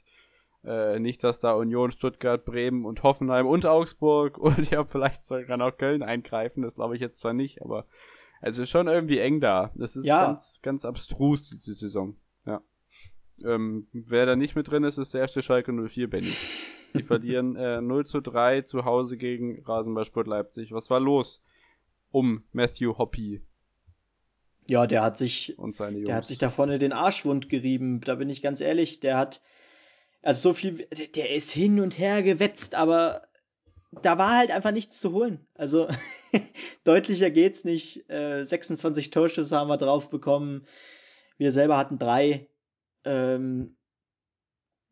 Äh, 0.63 0.99
nicht, 0.99 1.23
dass 1.23 1.39
da 1.39 1.53
Union, 1.53 1.91
Stuttgart, 1.91 2.45
Bremen 2.45 2.85
und 2.85 3.03
Hoffenheim 3.03 3.47
und 3.47 3.65
Augsburg 3.65 4.37
und 4.39 4.69
ja, 4.71 4.85
vielleicht 4.85 5.23
sogar 5.23 5.57
noch 5.57 5.77
Köln 5.77 6.03
eingreifen, 6.03 6.63
das 6.63 6.75
glaube 6.75 6.95
ich 6.95 7.01
jetzt 7.01 7.19
zwar 7.19 7.33
nicht, 7.33 7.61
aber 7.61 7.85
also 8.41 8.65
schon 8.65 8.87
irgendwie 8.87 9.19
eng 9.19 9.39
da. 9.39 9.71
Das 9.75 9.95
ist 9.95 10.05
ja. 10.05 10.25
ganz, 10.25 10.61
ganz 10.63 10.85
abstrus, 10.85 11.49
diese 11.49 11.73
Saison. 11.73 12.15
Ja. 12.45 12.61
Ähm, 13.43 13.87
wer 13.91 14.25
da 14.25 14.35
nicht 14.35 14.55
mit 14.55 14.69
drin 14.69 14.83
ist, 14.83 14.97
ist 14.97 15.13
der 15.13 15.21
erste 15.21 15.41
Schalke 15.41 15.71
04, 15.71 16.09
Benny. 16.09 16.31
Die 16.97 17.03
verlieren 17.03 17.55
äh, 17.55 17.81
0 17.81 18.05
zu 18.05 18.21
3 18.21 18.61
zu 18.61 18.85
Hause 18.85 19.17
gegen 19.17 19.63
Rasenballsport 19.63 20.27
Leipzig. 20.27 20.71
Was 20.71 20.89
war 20.89 20.99
los 20.99 21.41
um 22.11 22.43
Matthew 22.51 22.97
Hoppy? 22.97 23.41
Ja, 24.69 24.87
der 24.87 25.01
hat 25.01 25.17
sich, 25.17 25.55
der 25.57 26.15
hat 26.15 26.27
sich 26.27 26.37
da 26.37 26.49
vorne 26.49 26.79
den 26.79 26.93
Arschwund 26.93 27.49
gerieben. 27.49 28.01
Da 28.01 28.15
bin 28.15 28.29
ich 28.29 28.41
ganz 28.41 28.61
ehrlich. 28.61 28.99
Der 28.99 29.17
hat, 29.17 29.41
also 30.21 30.49
so 30.49 30.53
viel, 30.53 30.87
der 31.15 31.31
ist 31.31 31.51
hin 31.51 31.79
und 31.79 31.97
her 31.97 32.23
gewetzt, 32.23 32.75
aber 32.75 33.23
da 34.01 34.17
war 34.17 34.37
halt 34.37 34.51
einfach 34.51 34.71
nichts 34.71 34.99
zu 34.99 35.11
holen. 35.11 35.45
Also 35.55 35.87
deutlicher 36.83 37.31
geht's 37.31 37.65
nicht. 37.65 38.09
Äh, 38.09 38.43
26 38.43 39.09
Torschüsse 39.09 39.57
haben 39.57 39.67
wir 39.67 39.77
drauf 39.77 40.09
bekommen. 40.09 40.65
Wir 41.37 41.51
selber 41.51 41.77
hatten 41.77 41.99
drei. 41.99 42.47
Ähm, 43.03 43.75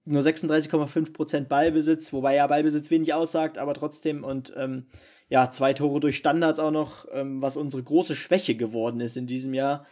nur 0.05 0.21
36,5% 0.21 1.45
Ballbesitz, 1.47 2.13
wobei 2.13 2.35
ja 2.35 2.47
Ballbesitz 2.47 2.89
wenig 2.89 3.13
aussagt, 3.13 3.57
aber 3.57 3.73
trotzdem 3.73 4.23
und 4.23 4.53
ähm, 4.55 4.87
ja, 5.27 5.51
zwei 5.51 5.73
Tore 5.73 5.99
durch 5.99 6.17
Standards 6.17 6.59
auch 6.59 6.71
noch, 6.71 7.05
ähm, 7.11 7.41
was 7.41 7.57
unsere 7.57 7.83
große 7.83 8.15
Schwäche 8.15 8.55
geworden 8.55 8.99
ist 8.99 9.15
in 9.15 9.27
diesem 9.27 9.53
Jahr. 9.53 9.85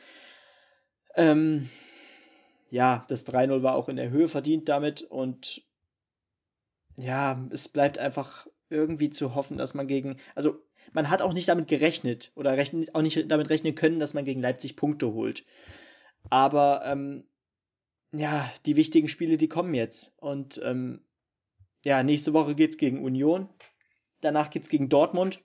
Ähm, 1.15 1.69
ja, 2.69 3.05
das 3.07 3.27
3-0 3.27 3.61
war 3.63 3.75
auch 3.75 3.89
in 3.89 3.95
der 3.95 4.09
Höhe 4.09 4.27
verdient 4.27 4.67
damit 4.67 5.03
und 5.03 5.63
ja, 6.95 7.45
es 7.51 7.67
bleibt 7.67 7.99
einfach 7.99 8.47
irgendwie 8.69 9.09
zu 9.09 9.35
hoffen, 9.35 9.57
dass 9.57 9.73
man 9.73 9.87
gegen, 9.87 10.17
also 10.35 10.59
man 10.93 11.09
hat 11.09 11.21
auch 11.21 11.33
nicht 11.33 11.47
damit 11.47 11.67
gerechnet 11.67 12.31
oder 12.35 12.57
rechnen, 12.57 12.87
auch 12.93 13.01
nicht 13.01 13.31
damit 13.31 13.49
rechnen 13.49 13.75
können, 13.75 13.99
dass 13.99 14.13
man 14.13 14.25
gegen 14.25 14.41
Leipzig 14.41 14.75
Punkte 14.75 15.13
holt. 15.13 15.45
Aber 16.29 16.81
ähm, 16.85 17.23
ja, 18.11 18.51
die 18.65 18.75
wichtigen 18.75 19.07
Spiele, 19.07 19.37
die 19.37 19.47
kommen 19.47 19.73
jetzt. 19.73 20.13
Und 20.17 20.61
ähm, 20.63 21.01
ja, 21.83 22.03
nächste 22.03 22.33
Woche 22.33 22.55
geht's 22.55 22.77
gegen 22.77 23.03
Union. 23.03 23.49
Danach 24.21 24.49
geht's 24.49 24.69
gegen 24.69 24.89
Dortmund. 24.89 25.43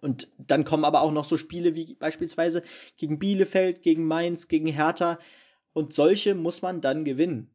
Und 0.00 0.32
dann 0.38 0.64
kommen 0.64 0.84
aber 0.84 1.02
auch 1.02 1.12
noch 1.12 1.24
so 1.24 1.36
Spiele 1.36 1.74
wie 1.74 1.94
beispielsweise 1.94 2.62
gegen 2.96 3.18
Bielefeld, 3.18 3.82
gegen 3.82 4.06
Mainz, 4.06 4.48
gegen 4.48 4.66
Hertha. 4.66 5.18
Und 5.72 5.92
solche 5.92 6.34
muss 6.34 6.62
man 6.62 6.80
dann 6.80 7.04
gewinnen. 7.04 7.54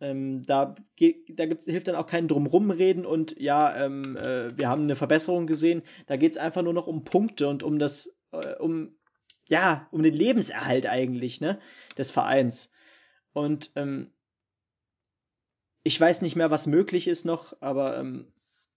Ähm, 0.00 0.42
da 0.42 0.74
da 0.98 1.46
gibt's, 1.46 1.64
hilft 1.66 1.88
dann 1.88 1.94
auch 1.94 2.06
kein 2.06 2.26
Drumrumreden 2.26 3.06
und 3.06 3.40
ja, 3.40 3.84
ähm, 3.84 4.16
äh, 4.16 4.56
wir 4.56 4.68
haben 4.68 4.82
eine 4.82 4.96
Verbesserung 4.96 5.46
gesehen. 5.46 5.82
Da 6.06 6.16
geht 6.16 6.32
es 6.32 6.38
einfach 6.38 6.62
nur 6.62 6.72
noch 6.72 6.88
um 6.88 7.04
Punkte 7.04 7.48
und 7.48 7.62
um 7.62 7.78
das, 7.78 8.12
äh, 8.32 8.54
um, 8.56 8.96
ja, 9.48 9.88
um 9.92 10.02
den 10.02 10.14
Lebenserhalt 10.14 10.86
eigentlich, 10.86 11.40
ne, 11.40 11.60
des 11.96 12.10
Vereins. 12.10 12.70
Und 13.34 13.70
ähm, 13.76 14.10
ich 15.82 16.00
weiß 16.00 16.22
nicht 16.22 16.36
mehr, 16.36 16.50
was 16.50 16.66
möglich 16.66 17.06
ist 17.06 17.26
noch, 17.26 17.54
aber 17.60 17.98
ähm, 17.98 18.32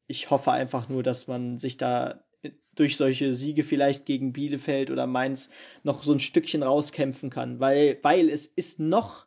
ich 0.08 0.30
hoffe 0.30 0.52
einfach 0.52 0.90
nur, 0.90 1.04
dass 1.04 1.28
man 1.28 1.58
sich 1.58 1.78
da 1.78 2.26
durch 2.76 2.98
solche 2.98 3.34
Siege 3.34 3.64
vielleicht 3.64 4.06
gegen 4.06 4.34
Bielefeld 4.34 4.92
oder 4.92 5.08
Mainz 5.08 5.50
noch 5.84 6.04
so 6.04 6.12
ein 6.12 6.20
Stückchen 6.20 6.64
rauskämpfen 6.64 7.30
kann, 7.30 7.60
weil, 7.60 7.98
weil 8.04 8.30
es 8.30 8.46
ist 8.46 8.80
noch 8.80 9.26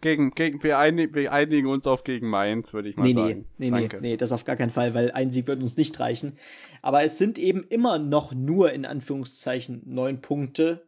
gegen, 0.00 0.32
gegen, 0.32 0.62
wir, 0.62 0.78
einig, 0.78 1.14
wir 1.14 1.32
einigen 1.32 1.66
uns 1.66 1.86
auf 1.86 2.04
gegen 2.04 2.28
Mainz, 2.28 2.74
würde 2.74 2.90
ich 2.90 2.96
mal 2.96 3.04
nee, 3.04 3.14
sagen. 3.14 3.46
Nee, 3.56 3.70
nee, 3.70 3.80
nee, 3.80 3.98
nee, 4.00 4.16
das 4.18 4.32
auf 4.32 4.44
gar 4.44 4.56
keinen 4.56 4.70
Fall, 4.70 4.92
weil 4.92 5.10
ein 5.12 5.30
Sieg 5.30 5.46
wird 5.46 5.62
uns 5.62 5.78
nicht 5.78 5.98
reichen. 5.98 6.36
Aber 6.82 7.02
es 7.04 7.16
sind 7.16 7.38
eben 7.38 7.64
immer 7.64 7.98
noch 7.98 8.34
nur 8.34 8.72
in 8.72 8.84
Anführungszeichen 8.84 9.82
neun 9.86 10.20
Punkte 10.20 10.87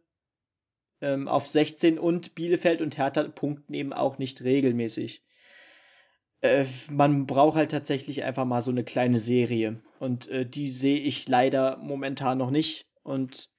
ähm, 1.01 1.27
auf 1.27 1.47
16 1.47 1.99
und 1.99 2.35
Bielefeld 2.35 2.81
und 2.81 2.97
Hertha 2.97 3.23
punkten 3.23 3.73
eben 3.73 3.93
auch 3.93 4.17
nicht 4.17 4.43
regelmäßig. 4.43 5.23
Äh, 6.41 6.65
man 6.89 7.27
braucht 7.27 7.55
halt 7.55 7.71
tatsächlich 7.71 8.23
einfach 8.23 8.45
mal 8.45 8.61
so 8.61 8.71
eine 8.71 8.83
kleine 8.83 9.19
Serie 9.19 9.81
und 9.99 10.27
äh, 10.29 10.45
die 10.45 10.69
sehe 10.69 10.99
ich 10.99 11.27
leider 11.27 11.77
momentan 11.77 12.37
noch 12.37 12.51
nicht 12.51 12.87
und 13.03 13.49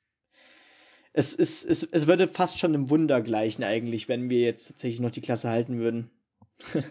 es, 1.12 1.34
ist, 1.34 1.64
es, 1.64 1.82
es 1.82 2.06
würde 2.06 2.26
fast 2.26 2.58
schon 2.58 2.74
einem 2.74 2.90
Wunder 2.90 3.20
gleichen 3.20 3.64
eigentlich, 3.64 4.08
wenn 4.08 4.30
wir 4.30 4.40
jetzt 4.40 4.68
tatsächlich 4.68 5.00
noch 5.00 5.10
die 5.10 5.20
Klasse 5.20 5.50
halten 5.50 5.78
würden. 5.78 6.10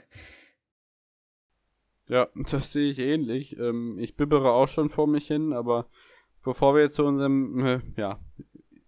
ja, 2.08 2.28
das 2.52 2.72
sehe 2.72 2.92
ich 2.92 3.00
ähnlich. 3.00 3.58
Ähm, 3.58 3.98
ich 4.00 4.16
bibbere 4.16 4.52
auch 4.52 4.68
schon 4.68 4.90
vor 4.90 5.08
mich 5.08 5.26
hin, 5.26 5.54
aber 5.54 5.90
bevor 6.44 6.76
wir 6.76 6.84
jetzt 6.84 6.96
zu 6.96 7.04
unserem, 7.04 7.66
äh, 7.66 7.80
ja, 7.98 8.20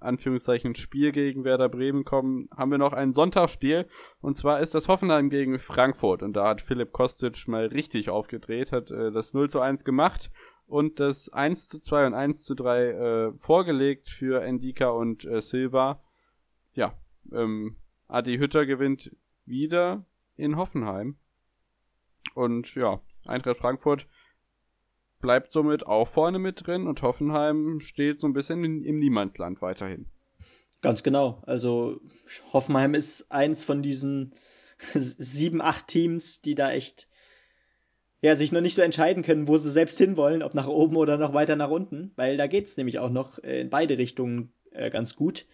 Anführungszeichen 0.04 0.76
Spiel 0.76 1.12
gegen 1.12 1.44
Werder 1.44 1.70
Bremen 1.70 2.06
kommen, 2.06 2.50
haben 2.56 2.72
wir 2.72 2.78
noch 2.78 2.94
ein 2.94 3.12
Sonntagsspiel. 3.12 3.88
Und 4.22 4.38
zwar 4.38 4.60
ist 4.60 4.76
das 4.76 4.88
Hoffenheim 4.88 5.30
gegen 5.30 5.60
Frankfurt. 5.60 6.22
Und 6.22 6.34
da 6.34 6.48
hat 6.50 6.62
Philipp 6.62 6.92
Kostic 6.92 7.48
mal 7.48 7.66
richtig 7.66 8.10
aufgedreht, 8.10 8.72
hat 8.72 8.92
äh, 8.92 9.12
das 9.12 9.34
0 9.34 9.50
zu 9.50 9.60
1 9.60 9.84
gemacht 9.84 10.32
und 10.66 11.00
das 11.00 11.30
1 11.30 11.68
zu 11.68 11.80
2 11.80 12.08
und 12.08 12.14
1 12.14 12.44
zu 12.44 12.56
3 12.56 12.90
äh, 12.90 13.34
vorgelegt 13.38 14.10
für 14.10 14.44
Endika 14.44 14.90
und 14.90 15.26
äh, 15.26 15.42
Silva. 15.42 16.02
Ja, 16.74 16.94
ähm, 17.32 17.78
Adi 18.08 18.38
Hütter 18.38 18.66
gewinnt 18.66 19.16
wieder 19.46 20.06
in 20.36 20.58
Hoffenheim. 20.58 21.18
Und 22.34 22.76
ja, 22.76 23.02
Eintracht 23.26 23.58
Frankfurt 23.58 24.08
bleibt 25.24 25.54
somit 25.54 25.88
auch 25.88 26.08
vorne 26.08 26.38
mit 26.38 26.68
drin 26.68 26.86
und 26.86 27.02
Hoffenheim 27.02 27.80
steht 27.80 28.20
so 28.20 28.28
ein 28.28 28.34
bisschen 28.34 28.64
in, 28.66 28.84
im 28.84 29.00
Niemandsland 29.00 29.62
weiterhin. 29.62 30.06
Ganz 30.82 31.02
genau. 31.02 31.42
Also 31.48 32.02
Hoffenheim 32.52 32.94
ist 32.94 33.32
eins 33.32 33.64
von 33.64 33.82
diesen 33.82 34.34
sieben, 34.94 35.62
acht 35.62 35.88
Teams, 35.88 36.42
die 36.42 36.56
da 36.56 36.72
echt 36.72 37.08
ja, 38.22 38.36
sich 38.36 38.52
noch 38.52 38.60
nicht 38.60 38.76
so 38.76 38.82
entscheiden 38.82 39.24
können, 39.24 39.48
wo 39.48 39.58
sie 39.58 39.72
selbst 39.72 39.98
hinwollen, 39.98 40.44
ob 40.44 40.54
nach 40.56 40.68
oben 40.68 40.98
oder 40.98 41.18
noch 41.18 41.34
weiter 41.34 41.56
nach 41.56 41.70
unten, 41.70 42.12
weil 42.18 42.36
da 42.36 42.48
geht 42.48 42.66
es 42.66 42.76
nämlich 42.76 43.00
auch 43.00 43.10
noch 43.10 43.38
in 43.40 43.70
beide 43.70 43.98
Richtungen 43.98 44.54
äh, 44.72 44.90
ganz 44.90 45.16
gut. 45.16 45.46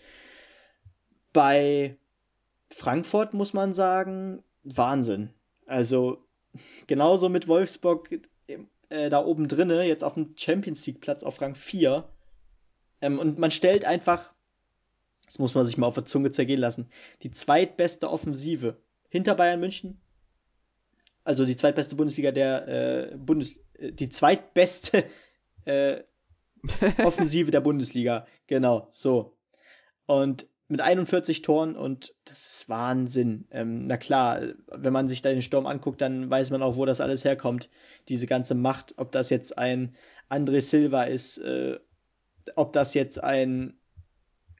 Bei 1.31 1.95
Frankfurt 2.71 3.35
muss 3.35 3.53
man 3.53 3.71
sagen, 3.71 4.43
Wahnsinn. 4.63 5.29
Also 5.67 6.25
genauso 6.87 7.29
mit 7.29 7.47
Wolfsburg 7.47 8.09
äh, 8.89 9.09
da 9.09 9.23
oben 9.23 9.47
drinne, 9.47 9.83
jetzt 9.83 10.03
auf 10.03 10.15
dem 10.15 10.35
Champions 10.35 10.85
League 10.85 11.01
Platz 11.01 11.23
auf 11.23 11.41
Rang 11.41 11.55
4. 11.55 12.07
Ähm, 13.01 13.19
und 13.19 13.39
man 13.39 13.51
stellt 13.51 13.85
einfach, 13.85 14.33
das 15.25 15.39
muss 15.39 15.53
man 15.53 15.63
sich 15.63 15.77
mal 15.77 15.87
auf 15.87 15.95
der 15.95 16.05
Zunge 16.05 16.31
zergehen 16.31 16.59
lassen, 16.59 16.89
die 17.23 17.31
zweitbeste 17.31 18.09
Offensive 18.09 18.77
hinter 19.09 19.35
Bayern 19.35 19.59
München 19.59 20.01
also 21.29 21.45
die 21.45 21.55
zweitbeste 21.55 21.95
Bundesliga 21.95 22.31
der 22.31 22.67
äh, 23.11 23.15
Bundes, 23.15 23.59
äh, 23.73 23.91
die 23.91 24.09
zweitbeste 24.09 25.05
äh, 25.65 26.01
Offensive 27.03 27.51
der 27.51 27.61
Bundesliga, 27.61 28.25
genau, 28.47 28.87
so. 28.91 29.37
Und 30.07 30.47
mit 30.69 30.81
41 30.81 31.41
Toren 31.41 31.75
und 31.75 32.13
das 32.25 32.45
ist 32.45 32.69
Wahnsinn. 32.69 33.47
Ähm, 33.51 33.87
na 33.87 33.97
klar, 33.97 34.41
wenn 34.67 34.93
man 34.93 35.09
sich 35.09 35.21
da 35.21 35.29
den 35.29 35.41
Sturm 35.41 35.65
anguckt, 35.65 35.99
dann 35.99 36.29
weiß 36.29 36.51
man 36.51 36.61
auch, 36.61 36.75
wo 36.75 36.85
das 36.85 37.01
alles 37.01 37.25
herkommt. 37.25 37.69
Diese 38.07 38.27
ganze 38.27 38.53
Macht, 38.53 38.93
ob 38.97 39.11
das 39.11 39.31
jetzt 39.31 39.57
ein 39.57 39.95
André 40.29 40.61
Silva 40.61 41.03
ist, 41.03 41.39
äh, 41.39 41.79
ob 42.55 42.71
das 42.73 42.93
jetzt 42.93 43.21
ein 43.21 43.79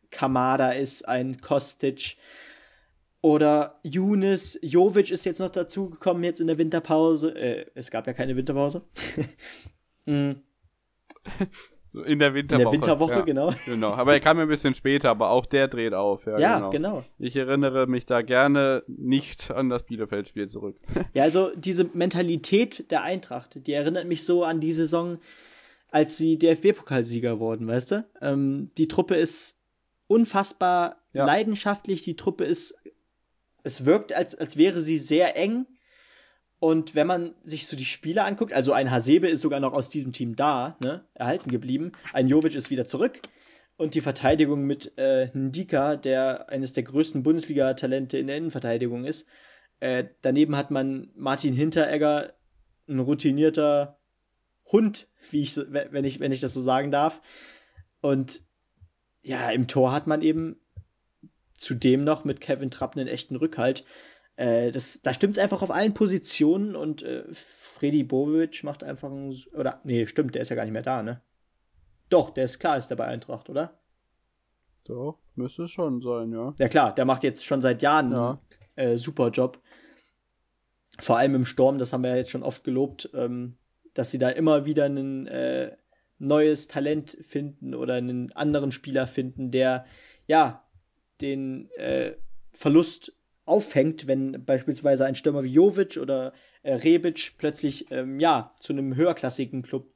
Kamada 0.10 0.72
ist, 0.72 1.08
ein 1.08 1.42
Kostic 1.42 2.18
oder 3.22 3.80
Younes. 3.84 4.58
Jovic 4.64 5.12
ist 5.12 5.26
jetzt 5.26 5.40
noch 5.40 5.50
dazugekommen, 5.50 6.24
jetzt 6.24 6.42
in 6.42 6.48
der 6.48 6.58
Winterpause. 6.58 7.36
Äh, 7.38 7.68
es 7.76 7.92
gab 7.92 8.08
ja 8.08 8.14
keine 8.14 8.36
Winterpause. 8.36 8.82
mm. 10.06 10.32
So 11.92 12.04
in 12.04 12.20
der 12.20 12.36
Winterwoche. 12.36 12.62
In 12.62 12.66
der 12.66 12.74
Winterwoche, 12.74 13.12
ja, 13.14 13.22
genau. 13.22 13.54
Genau. 13.66 13.90
Aber 13.92 14.14
er 14.14 14.20
kam 14.20 14.38
ein 14.38 14.48
bisschen 14.48 14.76
später, 14.76 15.10
aber 15.10 15.32
auch 15.32 15.46
der 15.46 15.68
dreht 15.68 15.94
auf. 15.94 16.28
Ja, 16.28 16.40
ja 16.40 16.56
genau. 16.58 16.70
genau. 16.70 17.04
Ich 17.18 17.36
erinnere 17.36 17.88
mich 17.88 18.06
da 18.06 18.22
gerne 18.22 18.84
nicht 18.88 19.50
an 19.50 19.70
das 19.70 19.84
Bielefeld-Spiel 19.84 20.50
zurück. 20.50 20.76
Ja, 21.14 21.24
also 21.24 21.50
diese 21.56 21.86
Mentalität 21.94 22.92
der 22.92 23.02
Eintracht, 23.02 23.66
die 23.66 23.74
erinnert 23.74 24.06
mich 24.06 24.24
so 24.24 24.44
an 24.44 24.60
die 24.60 24.72
Saison, 24.72 25.18
als 25.90 26.18
sie 26.18 26.38
DFB-Pokalsieger 26.38 27.40
wurden, 27.40 27.68
weißt 27.68 27.92
du? 27.92 28.06
Ähm, 28.22 28.70
die 28.78 28.88
Truppe 28.88 29.16
ist 29.16 29.58
unfassbar 30.08 30.98
ja. 31.14 31.26
leidenschaftlich, 31.26 32.04
die 32.04 32.16
Truppe 32.16 32.44
ist, 32.44 32.76
es 33.64 33.86
wirkt, 33.86 34.14
als, 34.14 34.36
als 34.36 34.58
wäre 34.58 34.82
sie 34.82 34.98
sehr 34.98 35.36
eng 35.36 35.66
und 36.60 36.94
wenn 36.94 37.08
man 37.08 37.36
sich 37.42 37.68
so 37.68 37.78
die 37.78 37.86
Spieler 37.86 38.26
anguckt, 38.26 38.52
also 38.52 38.74
ein 38.74 38.92
Hasebe 38.92 39.28
ist 39.30 39.42
sogar 39.42 39.62
noch 39.62 39.74
aus 39.74 39.90
diesem 39.90 40.12
Team 40.12 40.36
da, 40.36 40.76
ne, 40.84 41.06
erhalten 41.14 41.50
geblieben. 41.50 41.94
Ein 42.12 42.28
Jovic 42.28 42.54
ist 42.54 42.70
wieder 42.70 42.86
zurück. 42.86 43.22
Und 43.78 43.96
die 43.96 44.02
Verteidigung 44.02 44.66
mit 44.66 44.92
äh, 44.98 45.30
Ndika, 45.34 45.96
der 45.96 46.50
eines 46.50 46.74
der 46.74 46.84
größten 46.84 47.24
Bundesliga-Talente 47.24 48.18
in 48.18 48.28
der 48.28 48.36
Innenverteidigung 48.36 49.06
ist. 49.06 49.26
Äh, 49.80 50.06
daneben 50.22 50.58
hat 50.58 50.70
man 50.70 51.12
Martin 51.16 51.54
Hinteregger, 51.54 52.34
ein 52.90 53.00
routinierter 53.00 53.98
Hund, 54.70 55.08
wie 55.32 55.42
ich, 55.42 55.56
wenn 55.56 56.04
ich, 56.04 56.20
wenn 56.20 56.34
ich 56.34 56.42
das 56.42 56.54
so 56.54 56.60
sagen 56.60 56.92
darf. 56.92 57.22
Und 58.02 58.42
ja, 59.22 59.50
im 59.50 59.68
Tor 59.68 59.94
hat 59.94 60.08
man 60.08 60.22
eben 60.22 60.60
zudem 61.54 62.04
noch 62.04 62.26
mit 62.26 62.42
Kevin 62.42 62.72
Trapp 62.72 62.98
einen 62.98 63.08
echten 63.08 63.38
Rückhalt. 63.38 63.86
Äh, 64.40 64.72
das, 64.72 65.02
da 65.02 65.14
stimmt 65.14 65.34
es 65.36 65.44
einfach 65.44 65.62
auf 65.62 65.70
allen 65.70 65.94
Positionen 65.94 66.78
und 66.78 67.04
äh, 67.04 67.26
Freddy 67.34 68.06
Bovic 68.06 68.64
macht 68.64 68.86
einfach 68.86 69.12
ein, 69.12 69.36
oder 69.54 69.82
nee, 69.84 70.06
stimmt, 70.06 70.34
der 70.34 70.42
ist 70.42 70.48
ja 70.48 70.56
gar 70.56 70.64
nicht 70.64 70.72
mehr 70.72 70.82
da, 70.82 71.04
ne? 71.04 71.22
Doch, 72.08 72.30
der 72.30 72.46
ist 72.46 72.58
klar, 72.58 72.78
ist 72.78 72.88
der 72.88 72.96
bei 72.96 73.04
Eintracht, 73.04 73.50
oder? 73.50 73.78
Doch, 74.86 75.20
müsste 75.36 75.68
schon 75.68 76.02
sein, 76.02 76.32
ja. 76.32 76.56
Ja 76.58 76.70
klar, 76.70 76.96
der 76.96 77.04
macht 77.04 77.24
jetzt 77.24 77.46
schon 77.46 77.62
seit 77.62 77.82
Jahren 77.82 78.14
ja. 78.14 78.40
einen 78.78 78.92
äh, 78.92 78.98
super 78.98 79.30
Job. 79.30 79.60
Vor 81.02 81.18
allem 81.18 81.36
im 81.36 81.46
Sturm, 81.46 81.78
das 81.78 81.92
haben 81.92 82.04
wir 82.04 82.12
ja 82.12 82.16
jetzt 82.16 82.32
schon 82.32 82.44
oft 82.44 82.64
gelobt, 82.64 83.10
ähm, 83.14 83.58
dass 83.94 84.10
sie 84.10 84.20
da 84.20 84.30
immer 84.30 84.64
wieder 84.64 84.86
ein 84.86 85.28
äh, 85.28 85.76
neues 86.18 86.70
Talent 86.70 87.18
finden 87.24 87.76
oder 87.76 87.96
einen 87.96 88.32
anderen 88.32 88.72
Spieler 88.72 89.06
finden, 89.06 89.52
der 89.52 89.86
ja 90.28 90.64
den 91.20 91.70
äh, 91.72 92.14
Verlust 92.54 93.19
auffängt, 93.50 94.08
wenn 94.08 94.46
beispielsweise 94.46 95.06
ein 95.06 95.16
Stürmer 95.16 95.44
wie 95.44 95.52
Jovic 95.54 95.98
oder 95.98 96.34
äh, 96.64 96.76
Rebic 96.76 97.36
plötzlich 97.38 97.92
ähm, 97.92 98.20
ja 98.20 98.54
zu 98.60 98.74
einem 98.74 98.96
höherklassigen 98.96 99.64
Club, 99.64 99.88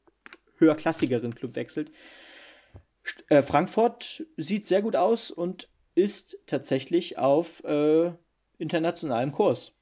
höherklassigeren 0.57 1.35
Club 1.35 1.55
wechselt. 1.55 1.91
St 3.05 3.23
äh, 3.29 3.41
Frankfurt 3.41 4.25
sieht 4.37 4.65
sehr 4.65 4.81
gut 4.81 4.95
aus 4.95 5.31
und 5.31 5.69
ist 5.95 6.39
tatsächlich 6.47 7.17
auf 7.17 7.63
äh, 7.63 8.13
internationalem 8.57 9.31
Kurs. 9.31 9.73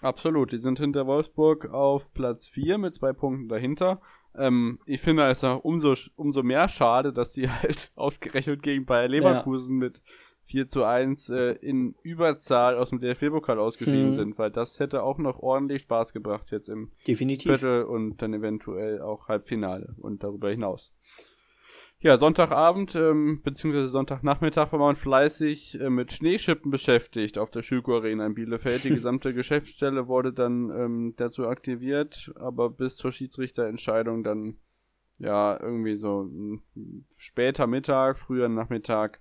Absolut, 0.00 0.52
die 0.52 0.58
sind 0.58 0.78
hinter 0.78 1.06
Wolfsburg 1.06 1.70
auf 1.70 2.12
Platz 2.14 2.46
4 2.46 2.78
mit 2.78 2.94
zwei 2.94 3.12
Punkten 3.12 3.48
dahinter. 3.48 4.00
Ähm, 4.36 4.78
ich 4.86 5.00
finde 5.00 5.26
es 5.28 5.42
umso, 5.42 5.94
umso 6.14 6.42
mehr 6.42 6.68
schade, 6.68 7.12
dass 7.12 7.32
sie 7.32 7.50
halt 7.62 7.90
ausgerechnet 7.96 8.62
gegen 8.62 8.86
Bayer 8.86 9.08
Leverkusen 9.08 9.80
ja. 9.80 9.88
mit 9.88 10.02
4 10.48 10.66
zu 10.66 10.84
1 10.84 11.28
äh, 11.28 11.52
in 11.60 11.94
Überzahl 12.02 12.76
aus 12.76 12.90
dem 12.90 13.00
DFB-Pokal 13.00 13.58
ausgeschieden 13.58 14.10
mhm. 14.10 14.14
sind, 14.14 14.38
weil 14.38 14.50
das 14.50 14.80
hätte 14.80 15.02
auch 15.02 15.18
noch 15.18 15.38
ordentlich 15.40 15.82
Spaß 15.82 16.14
gebracht 16.14 16.50
jetzt 16.50 16.68
im 16.68 16.90
Definitiv. 17.06 17.60
Viertel 17.60 17.84
und 17.84 18.22
dann 18.22 18.32
eventuell 18.32 19.02
auch 19.02 19.28
Halbfinale 19.28 19.94
und 19.98 20.24
darüber 20.24 20.50
hinaus. 20.50 20.92
Ja, 22.00 22.16
Sonntagabend 22.16 22.94
ähm, 22.94 23.42
beziehungsweise 23.42 23.88
Sonntagnachmittag 23.88 24.72
war 24.72 24.78
man 24.78 24.96
fleißig 24.96 25.80
äh, 25.80 25.90
mit 25.90 26.12
Schneeschippen 26.12 26.70
beschäftigt 26.70 27.38
auf 27.38 27.50
der 27.50 27.62
Schülko 27.62 27.96
Arena 27.96 28.24
in 28.24 28.34
Bielefeld. 28.34 28.84
Die 28.84 28.88
gesamte 28.94 29.34
Geschäftsstelle 29.34 30.06
wurde 30.06 30.32
dann 30.32 30.70
ähm, 30.70 31.14
dazu 31.16 31.48
aktiviert, 31.48 32.32
aber 32.36 32.70
bis 32.70 32.96
zur 32.96 33.10
Schiedsrichterentscheidung 33.10 34.22
dann 34.22 34.58
ja 35.18 35.60
irgendwie 35.60 35.96
so 35.96 36.22
hm, 36.22 36.62
später 37.18 37.66
Mittag, 37.66 38.18
früher 38.18 38.48
Nachmittag 38.48 39.20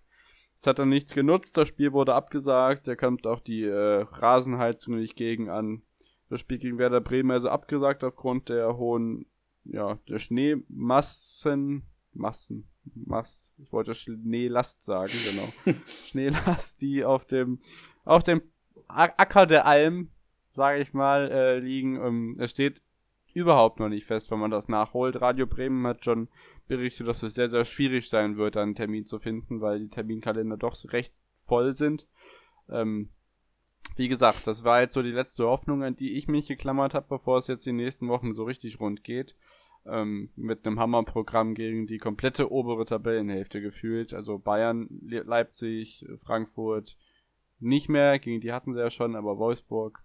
es 0.57 0.65
hat 0.65 0.79
dann 0.79 0.89
nichts 0.89 1.13
genutzt, 1.13 1.55
das 1.55 1.67
Spiel 1.67 1.93
wurde 1.93 2.15
abgesagt, 2.15 2.87
da 2.87 2.95
kommt 2.95 3.27
auch 3.27 3.41
die 3.41 3.63
äh, 3.63 4.01
Rasenheizung 4.01 4.97
nicht 4.97 5.15
gegen 5.15 5.49
an. 5.49 5.83
Das 6.29 6.41
Spiel 6.41 6.57
gegen 6.57 6.79
Werder 6.79 6.99
Bremen 6.99 7.29
also 7.31 7.49
abgesagt 7.49 8.03
aufgrund 8.03 8.49
der 8.49 8.75
hohen, 8.75 9.27
ja, 9.63 9.99
der 10.09 10.17
Schneemassen, 10.17 11.83
Massen, 12.11 12.67
Mass, 12.95 13.51
ich 13.57 13.71
wollte 13.71 13.93
Schneelast 13.93 14.83
sagen, 14.83 15.13
genau. 15.29 15.77
Schneelast, 16.05 16.81
die 16.81 17.05
auf 17.05 17.25
dem, 17.25 17.59
auf 18.03 18.23
dem 18.23 18.41
Acker 18.87 19.45
der 19.45 19.67
Alm, 19.67 20.09
sage 20.51 20.81
ich 20.81 20.93
mal, 20.93 21.29
äh, 21.29 21.59
liegen. 21.59 21.97
Ähm, 22.03 22.35
es 22.39 22.51
steht 22.51 22.81
überhaupt 23.37 23.79
noch 23.79 23.89
nicht 23.89 24.05
fest, 24.05 24.31
wenn 24.31 24.39
man 24.39 24.49
das 24.49 24.67
nachholt. 24.67 25.21
Radio 25.21 25.45
Bremen 25.45 25.85
hat 25.85 26.03
schon 26.03 26.27
berichtet, 26.67 27.07
dass 27.07 27.21
es 27.21 27.35
sehr, 27.35 27.49
sehr 27.49 27.65
schwierig 27.65 28.09
sein 28.09 28.35
wird, 28.35 28.57
einen 28.57 28.73
Termin 28.73 29.05
zu 29.05 29.19
finden, 29.19 29.61
weil 29.61 29.79
die 29.79 29.89
Terminkalender 29.89 30.57
doch 30.57 30.75
recht 30.91 31.13
voll 31.37 31.75
sind. 31.75 32.07
Ähm, 32.67 33.09
wie 33.95 34.07
gesagt, 34.07 34.47
das 34.47 34.63
war 34.63 34.81
jetzt 34.81 34.95
so 34.95 35.03
die 35.03 35.11
letzte 35.11 35.45
Hoffnung, 35.45 35.83
an 35.83 35.95
die 35.95 36.13
ich 36.13 36.27
mich 36.27 36.47
geklammert 36.47 36.95
habe, 36.95 37.05
bevor 37.07 37.37
es 37.37 37.47
jetzt 37.47 37.65
die 37.65 37.73
nächsten 37.73 38.07
Wochen 38.07 38.33
so 38.33 38.43
richtig 38.43 38.79
rund 38.79 39.03
geht. 39.03 39.35
Ähm, 39.85 40.29
mit 40.35 40.65
einem 40.65 40.79
Hammerprogramm 40.79 41.53
gegen 41.53 41.85
die 41.85 41.99
komplette 41.99 42.51
obere 42.51 42.85
Tabellenhälfte 42.85 43.61
gefühlt. 43.61 44.15
Also 44.15 44.39
Bayern, 44.39 44.87
Leipzig, 45.01 46.05
Frankfurt 46.17 46.97
nicht 47.59 47.87
mehr, 47.87 48.17
gegen 48.19 48.41
die 48.41 48.51
hatten 48.51 48.73
sie 48.73 48.79
ja 48.79 48.89
schon, 48.89 49.15
aber 49.15 49.37
Wolfsburg, 49.37 50.03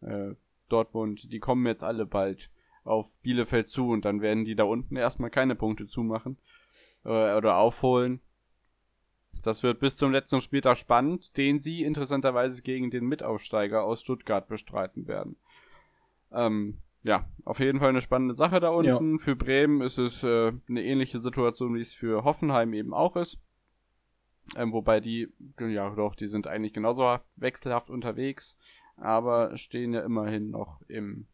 äh, 0.00 0.34
Dortmund, 0.68 1.32
die 1.32 1.38
kommen 1.38 1.66
jetzt 1.66 1.84
alle 1.84 2.06
bald 2.06 2.50
auf 2.84 3.18
Bielefeld 3.20 3.68
zu 3.68 3.90
und 3.90 4.04
dann 4.04 4.20
werden 4.20 4.44
die 4.44 4.56
da 4.56 4.64
unten 4.64 4.96
erstmal 4.96 5.30
keine 5.30 5.54
Punkte 5.54 5.86
zumachen 5.86 6.36
äh, 7.04 7.34
oder 7.34 7.56
aufholen. 7.56 8.20
Das 9.42 9.62
wird 9.62 9.80
bis 9.80 9.96
zum 9.96 10.12
letzten 10.12 10.40
Spieltag 10.40 10.76
spannend, 10.76 11.36
den 11.36 11.58
sie 11.58 11.82
interessanterweise 11.82 12.62
gegen 12.62 12.90
den 12.90 13.06
Mitaufsteiger 13.06 13.82
aus 13.82 14.02
Stuttgart 14.02 14.46
bestreiten 14.46 15.06
werden. 15.08 15.36
Ähm, 16.30 16.78
ja, 17.02 17.26
auf 17.44 17.58
jeden 17.58 17.80
Fall 17.80 17.88
eine 17.88 18.00
spannende 18.00 18.34
Sache 18.34 18.60
da 18.60 18.68
unten. 18.68 19.12
Ja. 19.12 19.18
Für 19.18 19.34
Bremen 19.34 19.80
ist 19.80 19.98
es 19.98 20.22
äh, 20.22 20.52
eine 20.68 20.84
ähnliche 20.84 21.18
Situation, 21.18 21.74
wie 21.74 21.80
es 21.80 21.92
für 21.92 22.24
Hoffenheim 22.24 22.72
eben 22.74 22.94
auch 22.94 23.16
ist. 23.16 23.38
Ähm, 24.56 24.72
wobei 24.72 25.00
die, 25.00 25.32
ja 25.58 25.90
doch, 25.90 26.14
die 26.14 26.26
sind 26.26 26.46
eigentlich 26.46 26.72
genauso 26.72 27.18
wechselhaft 27.36 27.90
unterwegs, 27.90 28.56
aber 28.96 29.56
stehen 29.56 29.92
ja 29.92 30.02
immerhin 30.02 30.50
noch 30.50 30.80
im 30.88 31.26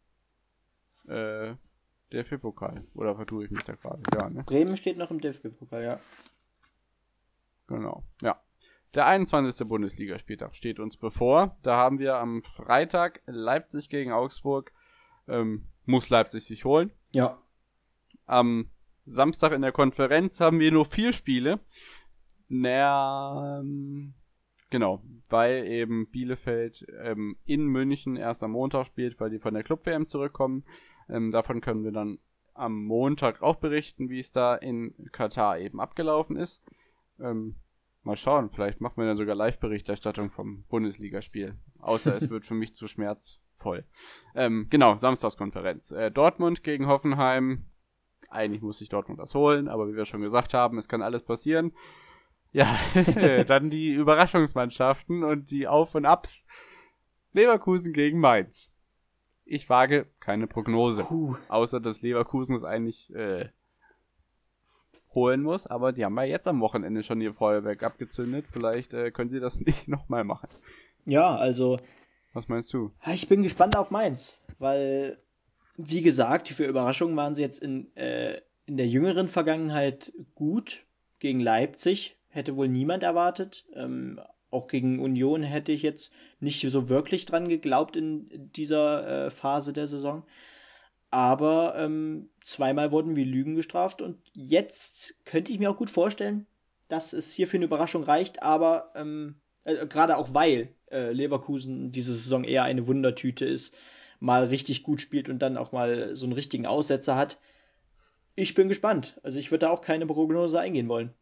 äh, 1.09 1.55
DFB-Pokal. 2.13 2.85
Oder 2.93 3.15
vertue 3.15 3.45
ich 3.45 3.51
mich 3.51 3.63
da 3.63 3.75
gerade? 3.75 4.01
Ja, 4.13 4.29
ne? 4.29 4.43
Bremen 4.43 4.77
steht 4.77 4.97
noch 4.97 5.11
im 5.11 5.19
DFB-Pokal, 5.19 5.83
ja. 5.83 5.99
Genau, 7.67 8.03
ja. 8.21 8.41
Der 8.95 9.05
21. 9.05 9.67
Bundesligaspieltag 9.67 10.55
steht 10.55 10.79
uns 10.79 10.97
bevor. 10.97 11.57
Da 11.61 11.75
haben 11.75 11.99
wir 11.99 12.15
am 12.15 12.41
Freitag 12.43 13.21
Leipzig 13.27 13.89
gegen 13.89 14.11
Augsburg. 14.11 14.71
Ähm, 15.27 15.67
muss 15.85 16.09
Leipzig 16.09 16.45
sich 16.45 16.65
holen. 16.65 16.91
Ja. 17.13 17.39
Am 18.25 18.71
Samstag 19.05 19.51
in 19.51 19.61
der 19.61 19.71
Konferenz 19.71 20.39
haben 20.39 20.59
wir 20.59 20.71
nur 20.71 20.85
vier 20.85 21.13
Spiele. 21.13 21.59
Naja, 22.47 23.59
ähm, 23.59 24.15
genau, 24.71 25.03
weil 25.29 25.67
eben 25.67 26.09
Bielefeld 26.09 26.85
ähm, 27.03 27.37
in 27.45 27.65
München 27.67 28.15
erst 28.15 28.41
am 28.43 28.51
Montag 28.51 28.87
spielt, 28.87 29.19
weil 29.19 29.29
die 29.29 29.39
von 29.39 29.53
der 29.53 29.63
Club-WM 29.63 30.07
zurückkommen. 30.07 30.65
Ähm, 31.09 31.31
davon 31.31 31.61
können 31.61 31.83
wir 31.83 31.91
dann 31.91 32.19
am 32.53 32.83
Montag 32.83 33.41
auch 33.41 33.55
berichten, 33.55 34.09
wie 34.09 34.19
es 34.19 34.31
da 34.31 34.55
in 34.55 34.93
Katar 35.11 35.59
eben 35.59 35.79
abgelaufen 35.79 36.35
ist. 36.35 36.61
Ähm, 37.19 37.55
mal 38.03 38.17
schauen, 38.17 38.49
vielleicht 38.49 38.81
machen 38.81 38.97
wir 38.97 39.05
dann 39.05 39.17
sogar 39.17 39.35
Live-Berichterstattung 39.35 40.29
vom 40.29 40.63
Bundesligaspiel. 40.63 41.55
Außer 41.79 42.15
es 42.15 42.29
wird 42.29 42.45
für 42.45 42.55
mich 42.55 42.73
zu 42.75 42.87
Schmerz 42.87 43.39
voll. 43.55 43.85
Ähm, 44.35 44.67
genau, 44.69 44.97
Samstagskonferenz. 44.97 45.91
Äh, 45.91 46.11
Dortmund 46.11 46.63
gegen 46.63 46.87
Hoffenheim. 46.87 47.65
Eigentlich 48.29 48.61
muss 48.61 48.79
sich 48.79 48.89
Dortmund 48.89 49.19
das 49.19 49.33
holen, 49.35 49.69
aber 49.69 49.87
wie 49.87 49.95
wir 49.95 50.05
schon 50.05 50.21
gesagt 50.21 50.53
haben, 50.53 50.77
es 50.77 50.89
kann 50.89 51.01
alles 51.01 51.23
passieren. 51.23 51.73
Ja, 52.51 52.67
dann 53.47 53.69
die 53.69 53.93
Überraschungsmannschaften 53.93 55.23
und 55.23 55.51
die 55.51 55.67
Auf- 55.67 55.95
und 55.95 56.05
Abs. 56.05 56.45
Leverkusen 57.31 57.93
gegen 57.93 58.19
Mainz. 58.19 58.73
Ich 59.51 59.67
wage 59.67 60.05
keine 60.19 60.45
Prognose. 60.45 61.03
Puh. 61.03 61.35
Außer, 61.47 61.79
dass 61.79 62.03
Leverkusen 62.03 62.55
es 62.55 62.63
eigentlich 62.63 63.11
äh, 63.15 63.49
holen 65.15 65.41
muss. 65.41 65.65
Aber 65.65 65.91
die 65.91 66.05
haben 66.05 66.15
ja 66.17 66.23
jetzt 66.23 66.47
am 66.47 66.61
Wochenende 66.61 67.01
schon 67.01 67.19
ihr 67.19 67.33
Feuerwerk 67.33 67.81
abgezündet. 67.81 68.47
Vielleicht 68.47 68.93
äh, 68.93 69.09
können 69.09 69.31
sie 69.31 69.39
das 69.39 69.59
nicht 69.65 69.87
nochmal 69.87 70.23
machen. 70.23 70.49
Ja, 71.05 71.35
also. 71.35 71.79
Was 72.33 72.47
meinst 72.47 72.71
du? 72.73 72.91
Ich 73.11 73.27
bin 73.27 73.41
gespannt 73.41 73.75
auf 73.75 73.89
Mainz, 73.89 74.39
weil, 74.59 75.17
wie 75.77 76.03
gesagt, 76.03 76.49
für 76.49 76.65
Überraschungen 76.65 77.17
waren 77.17 77.33
sie 77.33 77.41
jetzt 77.41 77.57
in, 77.57 77.95
äh, 77.97 78.39
in 78.67 78.77
der 78.77 78.87
jüngeren 78.87 79.27
Vergangenheit 79.27 80.13
gut 80.35 80.85
gegen 81.17 81.39
Leipzig. 81.39 82.17
Hätte 82.27 82.55
wohl 82.55 82.67
niemand 82.67 83.01
erwartet. 83.01 83.65
Ähm, 83.73 84.19
auch 84.51 84.67
gegen 84.67 84.99
Union 84.99 85.43
hätte 85.43 85.71
ich 85.71 85.81
jetzt 85.81 86.11
nicht 86.39 86.61
so 86.69 86.89
wirklich 86.89 87.25
dran 87.25 87.47
geglaubt 87.47 87.95
in 87.95 88.51
dieser 88.55 89.25
äh, 89.27 89.29
Phase 89.29 89.73
der 89.73 89.87
Saison. 89.87 90.23
Aber 91.11 91.75
ähm, 91.77 92.29
zweimal 92.43 92.91
wurden 92.91 93.15
wir 93.15 93.25
Lügen 93.25 93.55
gestraft 93.55 94.01
und 94.01 94.17
jetzt 94.33 95.15
könnte 95.25 95.51
ich 95.51 95.59
mir 95.59 95.71
auch 95.71 95.77
gut 95.77 95.89
vorstellen, 95.89 96.45
dass 96.87 97.13
es 97.13 97.31
hier 97.31 97.47
für 97.47 97.57
eine 97.57 97.65
Überraschung 97.65 98.03
reicht, 98.03 98.43
aber 98.43 98.91
ähm, 98.95 99.35
äh, 99.63 99.87
gerade 99.87 100.17
auch 100.17 100.33
weil 100.33 100.73
äh, 100.91 101.11
Leverkusen 101.11 101.91
diese 101.91 102.13
Saison 102.13 102.43
eher 102.43 102.63
eine 102.63 102.87
Wundertüte 102.87 103.45
ist, 103.45 103.75
mal 104.19 104.45
richtig 104.45 104.83
gut 104.83 105.01
spielt 105.01 105.29
und 105.29 105.39
dann 105.39 105.57
auch 105.57 105.71
mal 105.71 106.15
so 106.15 106.25
einen 106.25 106.33
richtigen 106.33 106.65
Aussetzer 106.65 107.15
hat. 107.15 107.39
Ich 108.35 108.53
bin 108.53 108.69
gespannt. 108.69 109.19
Also 109.23 109.39
ich 109.39 109.51
würde 109.51 109.65
da 109.65 109.71
auch 109.71 109.81
keine 109.81 110.05
Prognose 110.05 110.59
eingehen 110.59 110.89
wollen. 110.89 111.13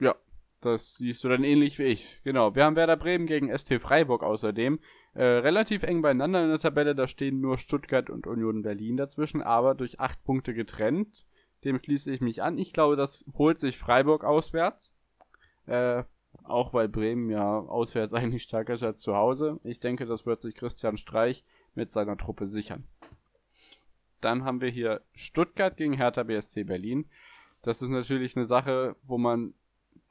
Ja, 0.00 0.14
das 0.64 0.96
siehst 0.96 1.22
du 1.24 1.28
dann 1.28 1.44
ähnlich 1.44 1.78
wie 1.78 1.84
ich. 1.84 2.20
Genau. 2.24 2.54
Wir 2.54 2.64
haben 2.64 2.76
Werder 2.76 2.96
Bremen 2.96 3.26
gegen 3.26 3.56
ST 3.56 3.80
Freiburg 3.80 4.22
außerdem. 4.22 4.78
Äh, 5.14 5.24
relativ 5.24 5.82
eng 5.82 6.02
beieinander 6.02 6.42
in 6.42 6.48
der 6.48 6.58
Tabelle, 6.58 6.94
da 6.94 7.06
stehen 7.06 7.40
nur 7.40 7.56
Stuttgart 7.58 8.10
und 8.10 8.26
Union 8.26 8.62
Berlin 8.62 8.96
dazwischen, 8.96 9.42
aber 9.42 9.74
durch 9.74 10.00
acht 10.00 10.24
Punkte 10.24 10.54
getrennt. 10.54 11.24
Dem 11.64 11.78
schließe 11.78 12.12
ich 12.12 12.20
mich 12.20 12.42
an. 12.42 12.58
Ich 12.58 12.72
glaube, 12.72 12.96
das 12.96 13.24
holt 13.38 13.58
sich 13.58 13.78
Freiburg 13.78 14.24
auswärts. 14.24 14.92
Äh, 15.66 16.02
auch 16.42 16.74
weil 16.74 16.88
Bremen 16.88 17.30
ja 17.30 17.58
auswärts 17.60 18.12
eigentlich 18.14 18.42
stärker 18.42 18.74
ist 18.74 18.82
als 18.82 19.00
zu 19.00 19.14
Hause. 19.14 19.60
Ich 19.62 19.80
denke, 19.80 20.06
das 20.06 20.26
wird 20.26 20.42
sich 20.42 20.54
Christian 20.54 20.96
Streich 20.96 21.44
mit 21.74 21.92
seiner 21.92 22.16
Truppe 22.16 22.46
sichern. 22.46 22.84
Dann 24.20 24.44
haben 24.44 24.60
wir 24.60 24.70
hier 24.70 25.02
Stuttgart 25.12 25.76
gegen 25.76 25.92
Hertha 25.92 26.22
BSC 26.22 26.64
Berlin. 26.64 27.06
Das 27.62 27.82
ist 27.82 27.88
natürlich 27.88 28.36
eine 28.36 28.44
Sache, 28.44 28.96
wo 29.02 29.18
man 29.18 29.54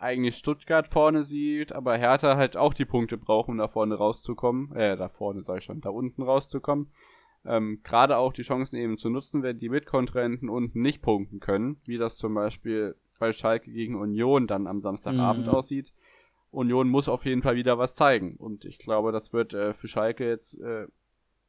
eigentlich 0.03 0.38
Stuttgart 0.38 0.88
vorne 0.88 1.23
sieht, 1.23 1.73
aber 1.73 1.97
Hertha 1.97 2.38
halt 2.38 2.57
auch 2.57 2.73
die 2.73 2.85
Punkte 2.85 3.17
braucht, 3.17 3.49
um 3.49 3.57
da 3.57 3.67
vorne 3.67 3.95
rauszukommen. 3.95 4.75
Äh, 4.75 4.97
da 4.97 5.09
vorne 5.09 5.43
sag 5.43 5.59
ich 5.59 5.63
schon, 5.63 5.81
da 5.81 5.89
unten 5.89 6.21
rauszukommen. 6.21 6.91
Ähm, 7.45 7.81
Gerade 7.84 8.17
auch 8.17 8.34
die 8.34 8.43
Chancen 8.43 8.77
eben 8.77 8.97
zu 8.97 9.09
nutzen, 9.09 9.43
wenn 9.43 9.57
die 9.57 9.69
Mitkontrahenten 9.69 10.49
unten 10.49 10.81
nicht 10.81 11.01
punkten 11.01 11.39
können, 11.39 11.77
wie 11.85 11.97
das 11.97 12.17
zum 12.17 12.34
Beispiel 12.34 12.95
bei 13.19 13.31
Schalke 13.31 13.71
gegen 13.71 13.95
Union 13.95 14.47
dann 14.47 14.67
am 14.67 14.81
Samstagabend 14.81 15.47
mhm. 15.47 15.53
aussieht. 15.53 15.93
Union 16.51 16.88
muss 16.88 17.09
auf 17.09 17.25
jeden 17.25 17.41
Fall 17.41 17.55
wieder 17.55 17.77
was 17.77 17.95
zeigen. 17.95 18.35
Und 18.35 18.65
ich 18.65 18.77
glaube, 18.77 19.11
das 19.11 19.34
wird 19.34 19.53
äh, 19.53 19.73
für 19.73 19.88
Schalke 19.88 20.27
jetzt 20.27 20.59
äh, 20.59 20.88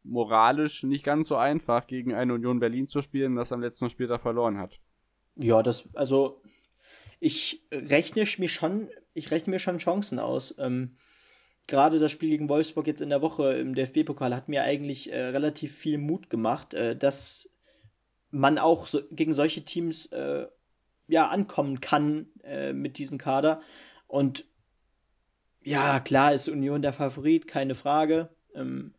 moralisch 0.02 0.82
nicht 0.82 1.04
ganz 1.04 1.28
so 1.28 1.36
einfach, 1.36 1.86
gegen 1.86 2.14
eine 2.14 2.34
Union 2.34 2.60
Berlin 2.60 2.88
zu 2.88 3.02
spielen, 3.02 3.36
das 3.36 3.52
am 3.52 3.60
letzten 3.60 3.90
Spieltag 3.90 4.20
verloren 4.20 4.58
hat. 4.58 4.78
Ja, 5.36 5.62
das, 5.62 5.88
also 5.94 6.40
ich 7.24 7.62
rechne 7.72 8.26
mir 8.36 8.48
schon, 8.50 8.90
ich 9.14 9.30
rechne 9.30 9.52
mir 9.52 9.58
schon 9.58 9.78
Chancen 9.78 10.18
aus. 10.18 10.56
Ähm, 10.58 10.98
Gerade 11.66 11.98
das 11.98 12.12
Spiel 12.12 12.28
gegen 12.28 12.50
Wolfsburg 12.50 12.86
jetzt 12.86 13.00
in 13.00 13.08
der 13.08 13.22
Woche 13.22 13.54
im 13.54 13.74
DFB-Pokal 13.74 14.36
hat 14.36 14.50
mir 14.50 14.62
eigentlich 14.62 15.10
äh, 15.10 15.28
relativ 15.28 15.74
viel 15.74 15.96
Mut 15.96 16.28
gemacht, 16.28 16.74
äh, 16.74 16.94
dass 16.94 17.48
man 18.30 18.58
auch 18.58 18.86
so, 18.86 19.00
gegen 19.10 19.32
solche 19.32 19.64
Teams 19.64 20.04
äh, 20.12 20.46
ja 21.08 21.28
ankommen 21.28 21.80
kann 21.80 22.26
äh, 22.42 22.74
mit 22.74 22.98
diesem 22.98 23.16
Kader. 23.16 23.62
Und 24.06 24.44
ja, 25.62 26.00
klar 26.00 26.34
ist 26.34 26.50
Union 26.50 26.82
der 26.82 26.92
Favorit, 26.92 27.48
keine 27.48 27.74
Frage. 27.74 28.28
Ähm, 28.54 28.92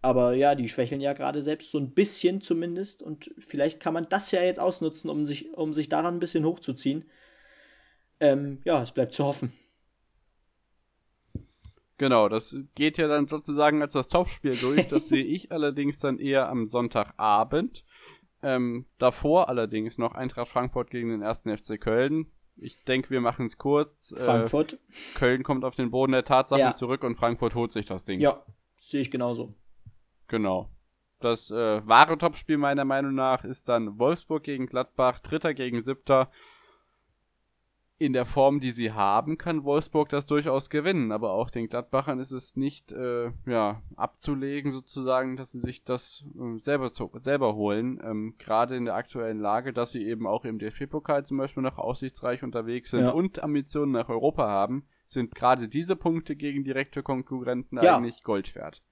aber 0.00 0.34
ja, 0.34 0.56
die 0.56 0.68
schwächeln 0.68 1.00
ja 1.00 1.12
gerade 1.12 1.40
selbst 1.42 1.70
so 1.70 1.78
ein 1.78 1.94
bisschen 1.94 2.40
zumindest. 2.40 3.04
Und 3.04 3.30
vielleicht 3.38 3.78
kann 3.78 3.94
man 3.94 4.08
das 4.08 4.32
ja 4.32 4.42
jetzt 4.42 4.58
ausnutzen, 4.58 5.08
um 5.08 5.26
sich, 5.26 5.54
um 5.54 5.72
sich 5.72 5.88
daran 5.88 6.16
ein 6.16 6.20
bisschen 6.20 6.44
hochzuziehen 6.44 7.04
ähm, 8.22 8.60
ja, 8.64 8.80
es 8.80 8.92
bleibt 8.92 9.12
zu 9.12 9.24
hoffen. 9.24 9.52
Genau, 11.98 12.28
das 12.28 12.56
geht 12.74 12.96
ja 12.96 13.08
dann 13.08 13.26
sozusagen 13.26 13.82
als 13.82 13.92
das 13.92 14.08
Topspiel 14.08 14.56
durch. 14.56 14.86
Das 14.88 15.08
sehe 15.08 15.24
ich 15.24 15.50
allerdings 15.50 15.98
dann 15.98 16.18
eher 16.18 16.48
am 16.48 16.66
Sonntagabend. 16.66 17.84
Ähm, 18.42 18.86
davor 18.98 19.48
allerdings 19.48 19.98
noch 19.98 20.14
Eintracht 20.14 20.48
Frankfurt 20.48 20.90
gegen 20.90 21.10
den 21.10 21.22
ersten 21.22 21.56
FC 21.56 21.80
Köln. 21.80 22.26
Ich 22.56 22.82
denke, 22.84 23.10
wir 23.10 23.20
machen 23.20 23.46
es 23.46 23.58
kurz. 23.58 24.12
Äh, 24.12 24.24
Frankfurt. 24.24 24.74
Äh, 24.74 24.78
Köln 25.14 25.42
kommt 25.42 25.64
auf 25.64 25.74
den 25.74 25.90
Boden 25.90 26.12
der 26.12 26.24
Tatsachen 26.24 26.60
ja. 26.60 26.74
zurück 26.74 27.02
und 27.02 27.16
Frankfurt 27.16 27.56
holt 27.56 27.72
sich 27.72 27.86
das 27.86 28.04
Ding. 28.04 28.20
Ja, 28.20 28.44
sehe 28.78 29.00
ich 29.00 29.10
genauso. 29.10 29.54
Genau. 30.28 30.70
Das 31.18 31.50
äh, 31.50 31.86
wahre 31.86 32.18
Topspiel 32.18 32.58
meiner 32.58 32.84
Meinung 32.84 33.14
nach 33.14 33.44
ist 33.44 33.68
dann 33.68 33.98
Wolfsburg 33.98 34.44
gegen 34.44 34.66
Gladbach, 34.66 35.20
Dritter 35.20 35.54
gegen 35.54 35.80
Siebter 35.80 36.30
in 38.04 38.12
der 38.12 38.24
Form, 38.24 38.60
die 38.60 38.70
sie 38.70 38.92
haben, 38.92 39.38
kann 39.38 39.64
Wolfsburg 39.64 40.08
das 40.08 40.26
durchaus 40.26 40.70
gewinnen. 40.70 41.12
Aber 41.12 41.32
auch 41.32 41.50
den 41.50 41.68
Gladbachern 41.68 42.18
ist 42.18 42.32
es 42.32 42.56
nicht 42.56 42.92
äh, 42.92 43.30
ja, 43.46 43.82
abzulegen, 43.96 44.70
sozusagen, 44.70 45.36
dass 45.36 45.52
sie 45.52 45.60
sich 45.60 45.84
das 45.84 46.24
äh, 46.34 46.58
selber, 46.58 46.92
zu, 46.92 47.10
selber 47.20 47.54
holen. 47.54 48.00
Ähm, 48.04 48.34
Gerade 48.38 48.76
in 48.76 48.84
der 48.84 48.94
aktuellen 48.94 49.38
Lage, 49.38 49.72
dass 49.72 49.92
sie 49.92 50.04
eben 50.04 50.26
auch 50.26 50.44
im 50.44 50.58
DFB-Pokal 50.58 51.24
zum 51.24 51.38
Beispiel 51.38 51.62
noch 51.62 51.78
aussichtsreich 51.78 52.42
unterwegs 52.42 52.90
sind 52.90 53.00
ja. 53.00 53.10
und 53.10 53.42
Ambitionen 53.42 53.92
nach 53.92 54.08
Europa 54.08 54.48
haben, 54.48 54.84
sind 55.04 55.34
gerade 55.34 55.68
diese 55.68 55.96
Punkte 55.96 56.36
gegen 56.36 56.64
direkte 56.64 57.02
Konkurrenten 57.02 57.78
ja. 57.82 57.96
eigentlich 57.96 58.22
Gold 58.22 58.54
wert. 58.54 58.82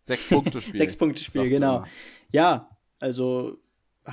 Sechs 0.00 0.28
Punkte 0.28 0.60
Spiel. 0.60 0.76
Sechs 0.78 0.96
Punkte 0.96 1.22
Spiel, 1.22 1.48
genau. 1.48 1.84
Ja, 2.30 2.70
also 2.98 3.58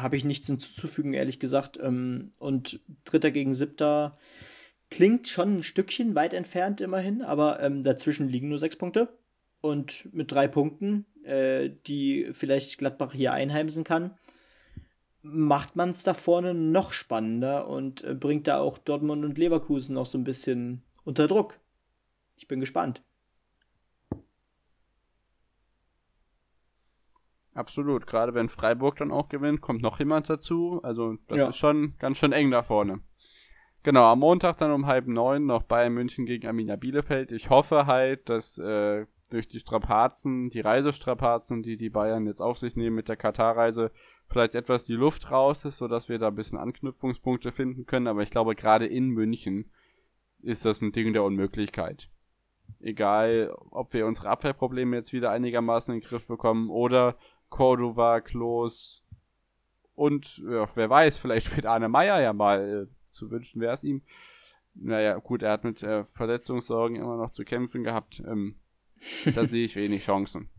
habe 0.01 0.17
ich 0.17 0.25
nichts 0.25 0.47
hinzuzufügen, 0.47 1.13
ehrlich 1.13 1.39
gesagt. 1.39 1.77
Ähm, 1.81 2.31
und 2.39 2.79
Dritter 3.05 3.31
gegen 3.31 3.53
Siebter 3.53 4.17
klingt 4.89 5.27
schon 5.27 5.57
ein 5.57 5.63
Stückchen 5.63 6.15
weit 6.15 6.33
entfernt 6.33 6.81
immerhin, 6.81 7.21
aber 7.21 7.59
ähm, 7.61 7.83
dazwischen 7.83 8.29
liegen 8.29 8.49
nur 8.49 8.59
sechs 8.59 8.75
Punkte. 8.75 9.17
Und 9.59 10.07
mit 10.13 10.31
drei 10.31 10.47
Punkten, 10.47 11.05
äh, 11.23 11.69
die 11.87 12.29
vielleicht 12.31 12.77
Gladbach 12.77 13.13
hier 13.13 13.33
einheimsen 13.33 13.83
kann, 13.83 14.11
macht 15.21 15.75
man 15.75 15.89
es 15.89 16.03
da 16.03 16.13
vorne 16.13 16.53
noch 16.53 16.93
spannender 16.93 17.67
und 17.67 18.03
äh, 18.03 18.13
bringt 18.13 18.47
da 18.47 18.59
auch 18.59 18.77
Dortmund 18.77 19.25
und 19.25 19.37
Leverkusen 19.37 19.95
noch 19.95 20.05
so 20.05 20.17
ein 20.17 20.23
bisschen 20.23 20.83
unter 21.03 21.27
Druck. 21.27 21.59
Ich 22.37 22.47
bin 22.47 22.59
gespannt. 22.59 23.01
Absolut, 27.57 28.05
gerade 28.05 28.35
wenn 28.35 28.49
Freiburg 28.49 28.97
dann 28.97 29.11
auch 29.11 29.29
gewinnt, 29.29 29.61
kommt 29.61 29.81
noch 29.81 29.97
jemand 29.97 30.29
dazu. 30.29 30.79
Also 30.83 31.17
das 31.27 31.37
ja. 31.39 31.47
ist 31.47 31.57
schon 31.57 31.95
ganz 31.97 32.19
schön 32.19 32.31
eng 32.31 32.51
da 32.51 32.61
vorne. 32.61 32.99
Genau, 33.81 34.03
am 34.11 34.19
Montag 34.19 34.59
dann 34.59 34.71
um 34.71 34.85
halb 34.85 35.07
neun 35.07 35.47
noch 35.47 35.63
Bayern 35.63 35.95
München 35.95 36.27
gegen 36.27 36.45
Arminia 36.45 36.75
Bielefeld. 36.75 37.31
Ich 37.31 37.49
hoffe 37.49 37.87
halt, 37.87 38.29
dass 38.29 38.59
äh, 38.59 39.07
durch 39.31 39.47
die 39.47 39.59
Strapazen, 39.59 40.49
die 40.49 40.59
Reisestrapazen, 40.59 41.63
die 41.63 41.77
die 41.77 41.89
Bayern 41.89 42.27
jetzt 42.27 42.41
auf 42.41 42.59
sich 42.59 42.75
nehmen 42.75 42.95
mit 42.95 43.09
der 43.09 43.17
Katarreise, 43.17 43.91
vielleicht 44.29 44.53
etwas 44.53 44.85
die 44.85 44.93
Luft 44.93 45.31
raus 45.31 45.65
ist, 45.65 45.77
sodass 45.77 46.09
wir 46.09 46.19
da 46.19 46.27
ein 46.27 46.35
bisschen 46.35 46.59
Anknüpfungspunkte 46.59 47.51
finden 47.51 47.87
können. 47.87 48.05
Aber 48.05 48.21
ich 48.21 48.29
glaube, 48.29 48.53
gerade 48.53 48.85
in 48.85 49.09
München 49.09 49.71
ist 50.43 50.63
das 50.63 50.83
ein 50.83 50.91
Ding 50.91 51.11
der 51.11 51.23
Unmöglichkeit. 51.23 52.11
Egal, 52.79 53.51
ob 53.71 53.93
wir 53.93 54.05
unsere 54.05 54.29
Abwehrprobleme 54.29 54.95
jetzt 54.95 55.11
wieder 55.11 55.31
einigermaßen 55.31 55.95
in 55.95 56.01
den 56.01 56.07
Griff 56.07 56.27
bekommen 56.27 56.69
oder 56.69 57.17
Cordova, 57.49 58.21
Klos 58.21 59.03
und 59.97 60.37
ja, 60.47 60.69
wer 60.75 60.89
weiß, 60.89 61.17
vielleicht 61.17 61.55
wird 61.55 61.65
Arne 61.65 61.89
Meyer 61.89 62.21
ja 62.21 62.31
mal 62.31 62.87
äh, 62.87 63.11
zu 63.11 63.31
wünschen, 63.31 63.59
wäre 63.59 63.73
es 63.73 63.83
ihm. 63.83 64.03
Naja, 64.75 65.17
gut, 65.17 65.41
er 65.41 65.51
hat 65.51 65.63
mit 65.63 65.81
äh, 65.81 66.05
Verletzungssorgen 66.05 66.97
immer 66.97 67.17
noch 67.17 67.31
zu 67.31 67.43
kämpfen 67.43 67.83
gehabt. 67.83 68.21
Ähm, 68.27 68.59
da 69.35 69.45
sehe 69.45 69.65
ich 69.65 69.75
wenig 69.75 70.05
Chancen. 70.05 70.49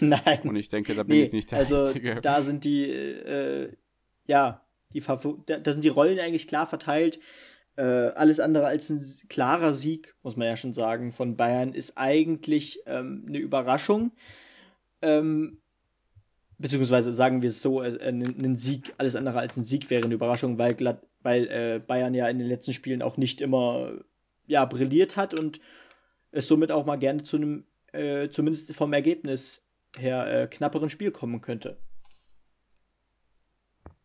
Nein. 0.00 0.40
Und 0.44 0.56
ich 0.56 0.70
denke, 0.70 0.94
da 0.94 1.02
bin 1.02 1.18
nee, 1.18 1.24
ich 1.24 1.32
nicht 1.32 1.50
der 1.52 1.58
also 1.58 1.82
Einzige. 1.82 2.20
Da 2.22 2.42
sind 2.42 2.64
die, 2.64 2.90
äh, 2.90 3.76
ja, 4.26 4.66
die 4.94 5.00
da, 5.00 5.58
da 5.58 5.72
sind 5.72 5.84
die 5.84 5.88
Rollen 5.88 6.18
eigentlich 6.18 6.48
klar 6.48 6.66
verteilt. 6.66 7.20
Äh, 7.76 7.82
alles 7.82 8.40
andere 8.40 8.66
als 8.66 8.88
ein 8.88 9.04
klarer 9.28 9.74
Sieg, 9.74 10.14
muss 10.22 10.36
man 10.36 10.46
ja 10.46 10.56
schon 10.56 10.72
sagen, 10.72 11.12
von 11.12 11.36
Bayern 11.36 11.74
ist 11.74 11.98
eigentlich 11.98 12.80
ähm, 12.86 13.26
eine 13.28 13.38
Überraschung. 13.38 14.12
Ähm, 15.02 15.59
beziehungsweise 16.60 17.12
sagen 17.12 17.42
wir 17.42 17.48
es 17.48 17.62
so, 17.62 17.82
äh, 17.82 18.08
ein 18.08 18.56
Sieg, 18.56 18.92
alles 18.98 19.16
andere 19.16 19.38
als 19.38 19.56
ein 19.56 19.64
Sieg 19.64 19.88
wäre 19.90 20.04
eine 20.04 20.14
Überraschung, 20.14 20.58
weil, 20.58 20.74
glatt, 20.74 21.02
weil 21.22 21.46
äh, 21.48 21.80
Bayern 21.84 22.14
ja 22.14 22.28
in 22.28 22.38
den 22.38 22.46
letzten 22.46 22.74
Spielen 22.74 23.02
auch 23.02 23.16
nicht 23.16 23.40
immer 23.40 23.92
ja, 24.46 24.64
brilliert 24.66 25.16
hat 25.16 25.32
und 25.32 25.60
es 26.32 26.48
somit 26.48 26.70
auch 26.70 26.84
mal 26.84 26.98
gerne 26.98 27.22
zu 27.22 27.36
einem, 27.36 27.64
äh, 27.92 28.28
zumindest 28.28 28.74
vom 28.74 28.92
Ergebnis 28.92 29.66
her, 29.96 30.42
äh, 30.42 30.46
knapperen 30.46 30.90
Spiel 30.90 31.10
kommen 31.10 31.40
könnte. 31.40 31.78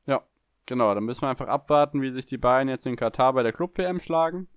Ja, 0.08 0.24
genau, 0.66 0.96
dann 0.96 1.04
müssen 1.04 1.22
wir 1.22 1.30
einfach 1.30 1.48
abwarten, 1.48 2.02
wie 2.02 2.12
sich 2.12 2.26
die 2.26 2.38
Bayern 2.38 2.70
jetzt 2.70 2.86
in 2.86 2.96
Katar 2.96 3.34
bei 3.34 3.44
der 3.44 3.52
Club-WM 3.52 4.00
schlagen. 4.00 4.48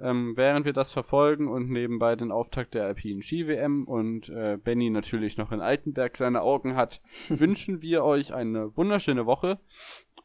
Ähm, 0.00 0.36
während 0.36 0.66
wir 0.66 0.72
das 0.72 0.92
verfolgen 0.92 1.48
und 1.48 1.70
nebenbei 1.70 2.16
den 2.16 2.32
Auftakt 2.32 2.74
der 2.74 2.84
Alpinen 2.84 3.22
Ski-WM 3.22 3.84
und 3.84 4.28
äh, 4.28 4.58
Benny 4.62 4.90
natürlich 4.90 5.36
noch 5.36 5.52
in 5.52 5.60
Altenberg 5.60 6.16
seine 6.16 6.42
Augen 6.42 6.74
hat, 6.74 7.00
wünschen 7.28 7.80
wir 7.80 8.04
euch 8.04 8.34
eine 8.34 8.76
wunderschöne 8.76 9.26
Woche. 9.26 9.60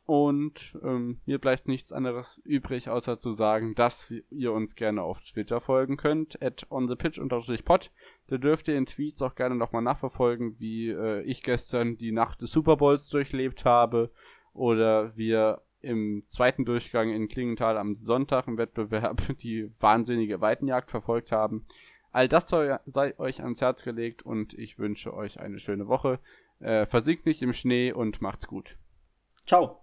Und 0.10 0.76
ähm, 0.82 1.22
mir 1.28 1.38
bleibt 1.38 1.68
nichts 1.68 1.91
anderes 1.91 2.41
übrig, 2.44 2.90
außer 2.90 3.20
zu 3.20 3.30
sagen, 3.30 3.76
dass 3.76 4.12
ihr 4.32 4.52
uns 4.52 4.74
gerne 4.74 5.04
auf 5.04 5.22
Twitter 5.22 5.60
folgen 5.60 5.98
könnt, 5.98 6.41
at 6.41 6.66
onthepitch-pod. 6.72 7.91
Da 8.26 8.38
dürft 8.40 8.68
ihr 8.68 8.76
in 8.76 8.88
Tweets 8.88 9.22
auch 9.22 9.36
gerne 9.36 9.54
nochmal 9.54 9.84
nachverfolgen, 9.84 10.60
wie 10.60 10.90
äh, 10.90 11.22
ich 11.22 11.44
gestern 11.44 11.96
die 11.96 12.12
Nacht 12.12 12.41
des 12.41 12.50
Super 12.52 12.78
Bowls 12.78 13.08
durchlebt 13.10 13.66
habe 13.66 14.10
oder 14.52 15.16
wir 15.16 15.62
im 15.82 16.24
zweiten 16.28 16.66
Durchgang 16.66 17.12
in 17.12 17.28
Klingenthal 17.28 17.78
am 17.78 17.96
Sonntag 17.96 18.48
im 18.48 18.58
Wettbewerb 18.58 19.38
die 19.42 19.70
wahnsinnige 19.80 20.42
Weitenjagd 20.42 20.92
verfolgt 20.92 21.32
haben. 21.32 21.66
All 22.12 22.28
das 22.28 22.50
sei 22.50 23.20
euch 23.20 23.42
ans 23.42 23.62
Herz 23.62 23.84
gelegt 23.84 24.24
und 24.24 24.54
ich 24.54 24.80
wünsche 24.80 25.14
euch 25.14 25.40
eine 25.40 25.60
schöne 25.60 25.88
Woche. 25.88 26.20
Äh, 26.60 26.86
versinkt 26.86 27.26
nicht 27.26 27.42
im 27.42 27.54
Schnee 27.54 27.92
und 27.92 28.22
macht's 28.22 28.48
gut. 28.48 28.78
Ciao. 29.46 29.79